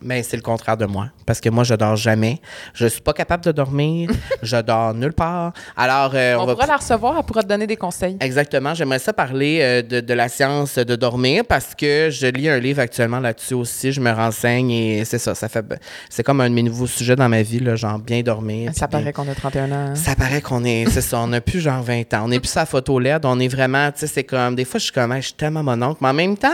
Mais 0.02 0.22
c'est 0.22 0.36
le 0.36 0.42
contraire 0.42 0.76
de 0.76 0.84
moi. 0.86 1.08
Parce 1.24 1.40
que 1.40 1.48
moi, 1.48 1.64
je 1.64 1.74
dors 1.74 1.96
jamais. 1.96 2.40
Je 2.74 2.86
suis 2.86 3.00
pas 3.00 3.12
capable 3.12 3.42
de 3.44 3.52
dormir. 3.52 4.10
je 4.42 4.56
dors 4.60 4.92
nulle 4.94 5.12
part. 5.14 5.52
Alors, 5.76 6.12
euh, 6.14 6.36
on, 6.36 6.42
On, 6.42 6.46
va. 6.46 6.54
pourra 6.54 6.66
la 6.66 6.76
recevoir, 6.76 7.16
elle 7.18 7.24
pourra 7.24 7.42
te 7.42 7.48
donner 7.48 7.66
des 7.66 7.76
conseils. 7.76 8.16
Exactement. 8.20 8.74
J'aimerais 8.74 8.98
ça 8.98 9.12
parler 9.12 9.58
euh, 9.62 9.82
de, 9.82 10.00
de 10.00 10.14
la 10.14 10.28
science 10.28 10.76
de 10.76 10.96
dormir 10.96 11.44
parce 11.48 11.74
que 11.74 12.08
je 12.10 12.26
lis 12.26 12.48
un 12.48 12.58
livre 12.58 12.80
actuellement 12.80 13.20
là-dessus 13.20 13.54
aussi. 13.54 13.90
Je 13.92 14.00
me 14.00 14.10
renseigne 14.12 14.70
et 14.70 15.04
c'est 15.04 15.18
ça. 15.18 15.34
Ça 15.34 15.48
fait. 15.48 15.64
C'est 16.10 16.22
comme 16.22 16.40
un 16.40 16.50
de 16.50 16.54
mes 16.54 16.62
nouveaux 16.62 16.86
sujets 16.86 17.16
dans 17.16 17.28
ma 17.28 17.42
vie, 17.42 17.60
là, 17.60 17.74
genre 17.74 17.98
bien 17.98 18.22
dormir. 18.22 18.72
Ça 18.74 18.86
puis 18.86 18.98
bien- 18.98 19.00
paraît 19.00 19.12
qu'on 19.12 19.28
a 19.30 19.34
31 19.34 19.72
ans. 19.72 19.74
hein. 19.74 19.94
Ça 19.94 20.14
paraît 20.14 20.42
qu'on 20.42 20.64
est, 20.64 20.84
c'est 20.90 21.00
ça, 21.00 21.18
on 21.20 21.28
n'a 21.28 21.40
plus 21.40 21.60
genre 21.60 21.82
20 21.82 22.12
ans. 22.14 22.22
On 22.24 22.28
n'est 22.28 22.40
plus 22.40 22.48
sa 22.48 22.66
photo 22.66 22.98
LED, 22.98 23.24
on 23.24 23.40
est 23.40 23.48
vraiment, 23.48 23.90
tu 23.92 24.00
sais, 24.00 24.06
c'est 24.06 24.24
comme, 24.24 24.54
des 24.54 24.64
fois, 24.64 24.78
je 24.78 24.84
suis 24.84 24.92
comme, 24.92 25.12
Hey, 25.12 25.22
je 25.22 25.26
suis 25.28 25.34
tellement 25.36 25.62
mon 25.62 25.80
oncle, 25.82 25.98
mais 26.02 26.08
en 26.08 26.14
même 26.14 26.36
temps, 26.36 26.48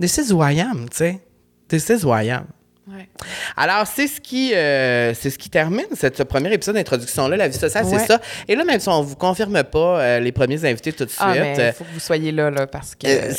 this 0.00 0.18
is 0.18 0.32
who 0.32 0.42
I 0.44 0.60
am, 0.60 0.88
tu 0.90 0.96
sais. 0.96 1.20
This 1.68 1.88
is 1.88 2.04
who 2.04 2.14
I 2.14 2.30
am. 2.30 2.44
Ouais. 2.88 3.08
Alors, 3.56 3.84
c'est 3.86 4.06
ce 4.06 4.20
qui 4.20 4.54
euh, 4.54 5.12
c'est 5.12 5.30
ce 5.30 5.38
qui 5.38 5.50
termine 5.50 5.86
cette, 5.94 6.16
ce 6.16 6.22
premier 6.22 6.52
épisode 6.52 6.76
d'introduction-là, 6.76 7.36
la 7.36 7.48
vie 7.48 7.58
sociale, 7.58 7.84
Ouais. 7.84 7.98
c'est 7.98 8.06
ça. 8.06 8.20
Et 8.46 8.54
là, 8.54 8.64
même 8.64 8.78
si 8.78 8.88
on 8.88 9.02
vous 9.02 9.16
confirme 9.16 9.60
pas 9.64 10.00
euh, 10.00 10.20
les 10.20 10.30
premiers 10.30 10.64
invités 10.64 10.92
tout 10.92 11.04
de 11.04 11.10
suite, 11.10 11.20
Ah, 11.20 11.32
mais 11.34 11.58
euh, 11.58 11.66
il 11.68 11.72
faut 11.72 11.82
que 11.82 11.90
vous 11.92 11.98
soyez 12.00 12.30
là, 12.30 12.48
là, 12.50 12.68
parce 12.68 12.94
que... 12.94 13.06
euh, 13.08 13.32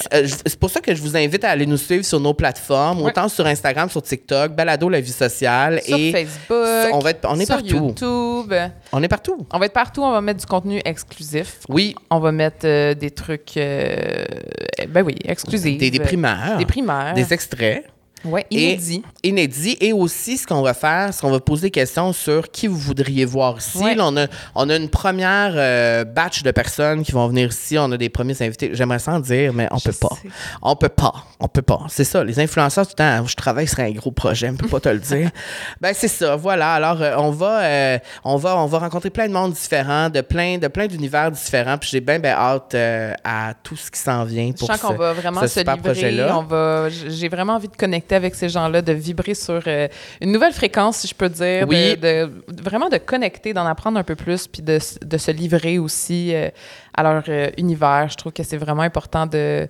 c'est- 0.46 0.60
pour 0.60 0.70
ça 0.70 0.82
que 0.82 0.94
je 0.94 1.02
vous 1.02 1.16
invite 1.16 1.46
à 1.46 1.52
aller 1.52 1.66
nous 1.66 1.78
suivre 1.78 2.04
sur 2.04 2.20
nos 2.20 2.34
plateformes, 2.34 3.02
Ouais. 3.02 3.12
autant 3.12 3.30
sur 3.30 3.46
Instagram, 3.46 3.90
sur 3.90 4.02
TikTok, 4.02 4.52
Balado 4.54 4.90
La 4.90 5.00
Vie 5.00 5.12
Sociale. 5.14 5.82
sur 5.82 5.98
et 5.98 6.12
Facebook, 6.12 6.94
on 6.94 7.00
va 7.00 7.12
être- 7.12 7.26
on 7.30 7.40
est 7.40 7.46
sur 7.46 7.56
partout. 7.56 7.68
YouTube. 7.88 8.54
On 8.92 9.02
est 9.02 9.08
partout. 9.08 9.48
On 9.54 9.60
va 9.60 9.66
être 9.68 9.74
partout, 9.74 10.04
on 10.04 10.12
va 10.12 10.20
mettre 10.20 10.42
du 10.42 10.46
contenu 10.46 10.82
exclusif. 10.84 11.60
Oui, 11.70 11.96
On 12.10 12.20
va 12.20 12.34
mettre 12.34 12.94
des 12.96 13.12
trucs, 13.12 13.54
ben 13.56 15.04
oui, 15.06 15.16
exclusifs. 15.24 15.78
des, 15.78 15.90
des 15.92 16.00
primaires. 16.00 16.58
Des 16.58 16.66
primaires. 16.66 17.14
Des 17.14 17.34
extraits. 17.34 17.86
Ouais, 18.26 18.46
Et- 18.52 18.64
inédits. 18.74 19.04
inédits. 19.24 19.78
Et 19.80 19.94
aussi, 19.94 20.38
ce 20.38 20.48
qu'on 20.48 20.62
va 20.62 20.74
faire, 20.74 21.14
c'est 21.14 21.22
qu'on 21.22 21.30
va 21.32 21.40
poser 21.40 21.68
des 21.68 21.72
questions 21.72 22.12
sur 22.14 22.50
qui 22.52 22.68
vous 22.68 22.78
voudriez 22.78 23.26
voir 23.26 23.58
ici. 23.58 23.78
Ouais. 23.78 23.96
Là, 23.96 24.06
on, 24.08 24.18
a, 24.18 24.28
on 24.56 24.70
a 24.70 24.76
une 24.76 24.90
première 24.90 25.54
euh, 25.56 26.04
batch 26.04 26.44
de 26.44 26.52
personnes 26.52 27.04
qui 27.04 27.12
vont 27.12 27.28
venir 27.28 27.50
ici. 27.50 27.78
On 27.78 27.92
a 27.92 27.98
des 27.98 28.10
premiers 28.10 28.42
invités. 28.42 28.72
J'aimerais 28.74 29.00
ça 29.00 29.14
en 29.14 29.20
dire, 29.20 29.54
mais 29.54 29.68
on 29.72 29.78
Je 29.78 29.86
peut 29.90 29.96
pas. 30.00 30.18
On 30.62 30.76
peut 30.76 30.90
pas. 30.90 31.14
On 31.40 31.48
peut 31.48 31.62
pas. 31.62 31.82
C'est 31.90 32.04
ça. 32.04 32.24
Les 32.24 32.40
influenceurs, 32.40 32.86
tout 32.88 32.94
le 32.98 33.04
temps, 33.04 33.26
je 33.28 33.36
travaille 33.36 33.68
sur 33.68 33.80
un 33.80 33.92
gros 33.92 34.12
projet, 34.12 34.50
on 34.50 34.56
peut 34.56 34.68
pas 34.68 34.80
te 34.80 34.90
le 34.90 35.00
dire. 35.00 35.30
ben, 35.82 35.94
c'est 35.96 36.08
ça. 36.08 36.36
Voilà. 36.36 36.74
Alors, 36.74 37.02
euh, 37.02 37.16
on 37.18 37.32
va, 37.32 37.62
euh, 37.62 38.00
on 38.24 38.38
va, 38.38 38.58
on 38.58 38.66
va 38.66 38.80
rencontrer 38.80 39.10
plein 39.12 39.28
de 39.28 39.34
mondes 39.34 39.54
différents, 39.54 40.10
de 40.10 40.22
plein, 40.22 40.58
de 40.58 40.68
plein 40.68 40.88
d'univers 40.88 41.32
différents. 41.32 41.78
Puis 41.78 41.90
j'ai 41.92 42.02
bien, 42.02 42.18
bien 42.20 42.32
hâte 42.34 42.76
à 43.24 43.54
tout 43.64 43.76
ce 43.76 43.92
qui 43.92 44.00
s'en 44.00 44.24
vient 44.26 44.48
Je 44.54 44.58
pour 44.58 44.68
sens 44.68 44.80
qu'on 44.82 44.94
ce- 44.94 44.98
va 44.98 45.14
vraiment 45.14 45.42
ce 45.42 45.48
se 45.48 45.60
livrer. 45.60 45.78
projet-là. 45.78 46.38
On 46.40 46.44
va, 46.44 46.90
j'ai 46.90 47.30
vraiment 47.30 47.54
envie 47.54 47.68
de 47.68 47.76
connecter 47.76 48.07
avec 48.16 48.36
ces 48.36 48.50
gens-là, 48.50 48.82
de 48.82 48.94
vibrer 48.94 49.34
sur 49.34 49.62
euh, 49.68 49.88
une 50.22 50.32
nouvelle 50.32 50.54
fréquence, 50.54 50.98
si 50.98 51.08
je 51.08 51.16
peux 51.16 51.30
dire. 51.30 51.66
Oui. 51.68 51.96
De, 51.98 52.32
de- 52.48 52.62
vraiment 52.64 52.90
de 52.90 52.98
connecter, 52.98 53.54
d'en 53.54 53.66
apprendre 53.66 53.98
un 54.00 54.04
peu 54.04 54.16
plus, 54.16 54.48
puis 54.48 54.62
de, 54.62 54.80
de 55.06 55.18
se 55.18 55.32
livrer 55.32 55.80
aussi 55.80 56.34
euh, 56.34 56.50
à 56.96 57.04
leur 57.04 57.24
euh, 57.30 57.50
univers. 57.58 58.08
Je 58.10 58.16
trouve 58.18 58.32
que 58.34 58.44
c'est 58.44 58.58
vraiment 58.58 58.82
important 58.84 59.26
de, 59.26 59.68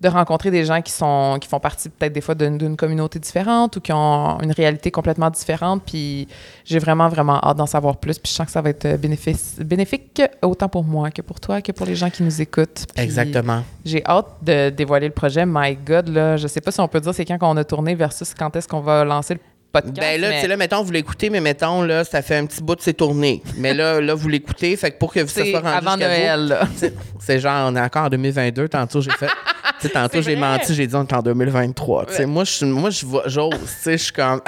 de 0.00 0.08
rencontrer 0.08 0.50
des 0.50 0.64
gens 0.64 0.82
qui, 0.82 0.92
sont, 0.92 1.38
qui 1.40 1.48
font 1.48 1.58
partie 1.58 1.88
peut-être 1.88 2.12
des 2.12 2.20
fois 2.20 2.34
d'une, 2.34 2.76
communauté 2.76 3.18
différente 3.18 3.76
ou 3.76 3.80
qui 3.80 3.92
ont 3.92 4.38
une 4.40 4.52
réalité 4.52 4.90
complètement 4.90 5.30
différente. 5.30 5.82
Puis 5.86 6.28
j'ai 6.64 6.78
vraiment, 6.78 7.08
vraiment 7.08 7.40
hâte 7.42 7.56
d'en 7.56 7.66
savoir 7.66 7.96
plus. 7.96 8.18
Puis 8.18 8.30
je 8.30 8.36
sens 8.36 8.46
que 8.46 8.52
ça 8.52 8.60
va 8.60 8.70
être 8.70 9.00
bénéfice, 9.00 9.56
bénéfique 9.58 10.20
autant 10.42 10.68
pour 10.68 10.84
moi 10.84 11.10
que 11.10 11.22
pour 11.22 11.40
toi, 11.40 11.62
que 11.62 11.72
pour 11.72 11.86
les 11.86 11.94
gens 11.94 12.10
qui 12.10 12.22
nous 12.22 12.42
écoutent. 12.42 12.86
Puis 12.94 13.04
Exactement. 13.04 13.62
j'ai 13.84 14.04
hâte 14.04 14.26
de 14.42 14.70
dévoiler 14.70 15.06
le 15.06 15.14
projet. 15.14 15.44
My 15.46 15.74
God, 15.76 16.08
là, 16.08 16.36
je 16.36 16.46
sais 16.46 16.60
pas 16.60 16.70
si 16.70 16.80
on 16.80 16.88
peut 16.88 17.00
dire 17.00 17.14
c'est 17.14 17.24
quand 17.24 17.38
qu'on 17.38 17.56
a 17.56 17.64
tourné 17.64 17.94
versus 17.94 18.34
quand 18.34 18.54
est-ce 18.56 18.68
qu'on 18.68 18.80
va 18.80 19.04
lancer 19.04 19.34
le 19.34 19.40
podcast. 19.82 19.96
Ben 20.00 20.20
là, 20.20 20.28
mais 20.28 20.34
tu 20.36 20.40
sais, 20.42 20.48
là, 20.48 20.56
mettons, 20.56 20.82
vous 20.82 20.92
l'écoutez, 20.92 21.30
mais 21.30 21.40
mettons, 21.40 21.82
là, 21.82 22.04
ça 22.04 22.22
fait 22.22 22.36
un 22.36 22.46
petit 22.46 22.62
bout 22.62 22.74
de 22.76 22.80
c'est 22.82 22.94
tourné. 22.94 23.42
Mais 23.56 23.74
là, 23.74 24.00
là, 24.00 24.14
vous 24.14 24.28
l'écoutez, 24.28 24.76
fait 24.76 24.90
que 24.92 24.98
pour 24.98 25.12
que 25.12 25.26
ça 25.26 25.42
c'est 25.42 25.50
soit 25.50 25.60
rendu 25.60 25.76
avant 25.76 25.92
vous, 25.92 26.00
Noël. 26.00 26.46
là. 26.48 26.60
c'est- 27.20 27.38
genre, 27.40 27.68
on 27.70 27.76
est 27.76 27.80
encore 27.80 28.04
en 28.04 28.08
2022. 28.10 28.68
Tantôt, 28.68 29.00
j'ai 29.00 29.10
fait. 29.12 29.28
Tantôt, 29.92 30.22
j'ai 30.22 30.36
menti, 30.36 30.74
j'ai 30.74 30.86
dit 30.86 30.94
on 30.94 31.04
est 31.06 31.12
en 31.12 31.22
2023. 31.22 32.06
Tu 32.06 32.12
sais, 32.12 32.18
Ouais. 32.20 32.26
moi, 32.26 32.44
je 32.44 32.64
moi, 32.64 32.90
je 32.90 33.04
vois- 33.06 33.24
j'ose, 33.26 33.50
tu 33.52 33.58
sais, 33.82 33.98
je 33.98 34.02
suis 34.04 34.12
comme. 34.12 34.40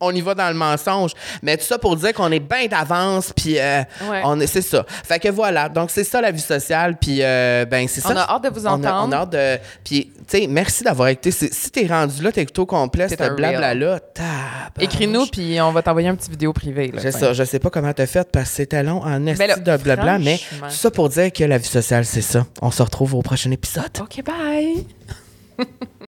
On 0.00 0.10
y 0.14 0.20
va 0.20 0.34
dans 0.34 0.48
le 0.48 0.54
mensonge. 0.54 1.12
Mais 1.42 1.56
tout 1.56 1.64
ça 1.64 1.78
pour 1.78 1.96
dire 1.96 2.12
qu'on 2.12 2.30
est 2.32 2.40
bien 2.40 2.66
d'avance, 2.66 3.32
puis 3.34 3.58
euh, 3.58 3.82
Ouais. 4.10 4.20
on 4.24 4.38
est, 4.40 4.46
c'est 4.46 4.60
ça. 4.60 4.84
Fait 4.88 5.18
que 5.18 5.28
voilà, 5.28 5.68
donc 5.68 5.90
c'est 5.90 6.04
ça 6.04 6.20
la 6.20 6.30
vie 6.30 6.40
sociale, 6.40 6.96
puis 7.00 7.18
euh, 7.22 7.64
ben 7.64 7.86
c'est 7.88 8.00
ça. 8.00 8.10
On 8.12 8.16
a 8.16 8.20
hâte 8.34 8.44
de 8.44 8.48
vous 8.50 8.66
On 8.66 8.70
a- 8.70 8.72
entendre. 8.74 9.08
On 9.08 9.12
a, 9.12 9.16
hâte 9.22 9.30
de. 9.30 9.58
Puis, 9.84 10.10
tu 10.28 10.38
sais, 10.40 10.46
merci 10.46 10.84
d'avoir 10.84 11.08
écouté. 11.08 11.30
Si 11.30 11.70
t'es 11.70 11.86
rendu 11.86 12.22
là, 12.22 12.32
t'es 12.32 12.46
au 12.58 12.66
complet, 12.66 13.08
C'est 13.08 13.18
ce 13.22 13.30
blabla-là. 13.30 14.00
Écris-nous, 14.80 15.26
puis 15.26 15.60
on 15.60 15.72
va 15.72 15.82
t'envoyer 15.82 16.08
un 16.08 16.14
petit 16.16 16.30
vidéo 16.30 16.52
privé. 16.52 16.92
là, 16.92 17.12
ça, 17.12 17.32
je 17.32 17.44
sais 17.44 17.58
pas 17.58 17.70
comment 17.70 17.92
t'as 17.92 18.06
fait 18.06 18.30
parce 18.30 18.50
que 18.50 18.56
c'était 18.56 18.82
long 18.82 19.00
en 19.02 19.26
esti 19.26 19.38
Ben 19.38 19.48
là, 19.48 19.56
de 19.56 19.82
blabla, 19.82 20.18
mais 20.18 20.38
tout 20.38 20.70
ça 20.70 20.90
pour 20.90 21.08
dire 21.08 21.32
que 21.32 21.44
la 21.44 21.58
vie 21.58 21.68
sociale, 21.68 22.04
c'est 22.04 22.20
ça. 22.22 22.44
On 22.60 22.70
se 22.70 22.82
retrouve 22.82 23.14
au 23.14 23.22
prochain 23.22 23.50
épisode. 23.50 23.84
OK, 24.00 24.22
bye! 24.24 24.86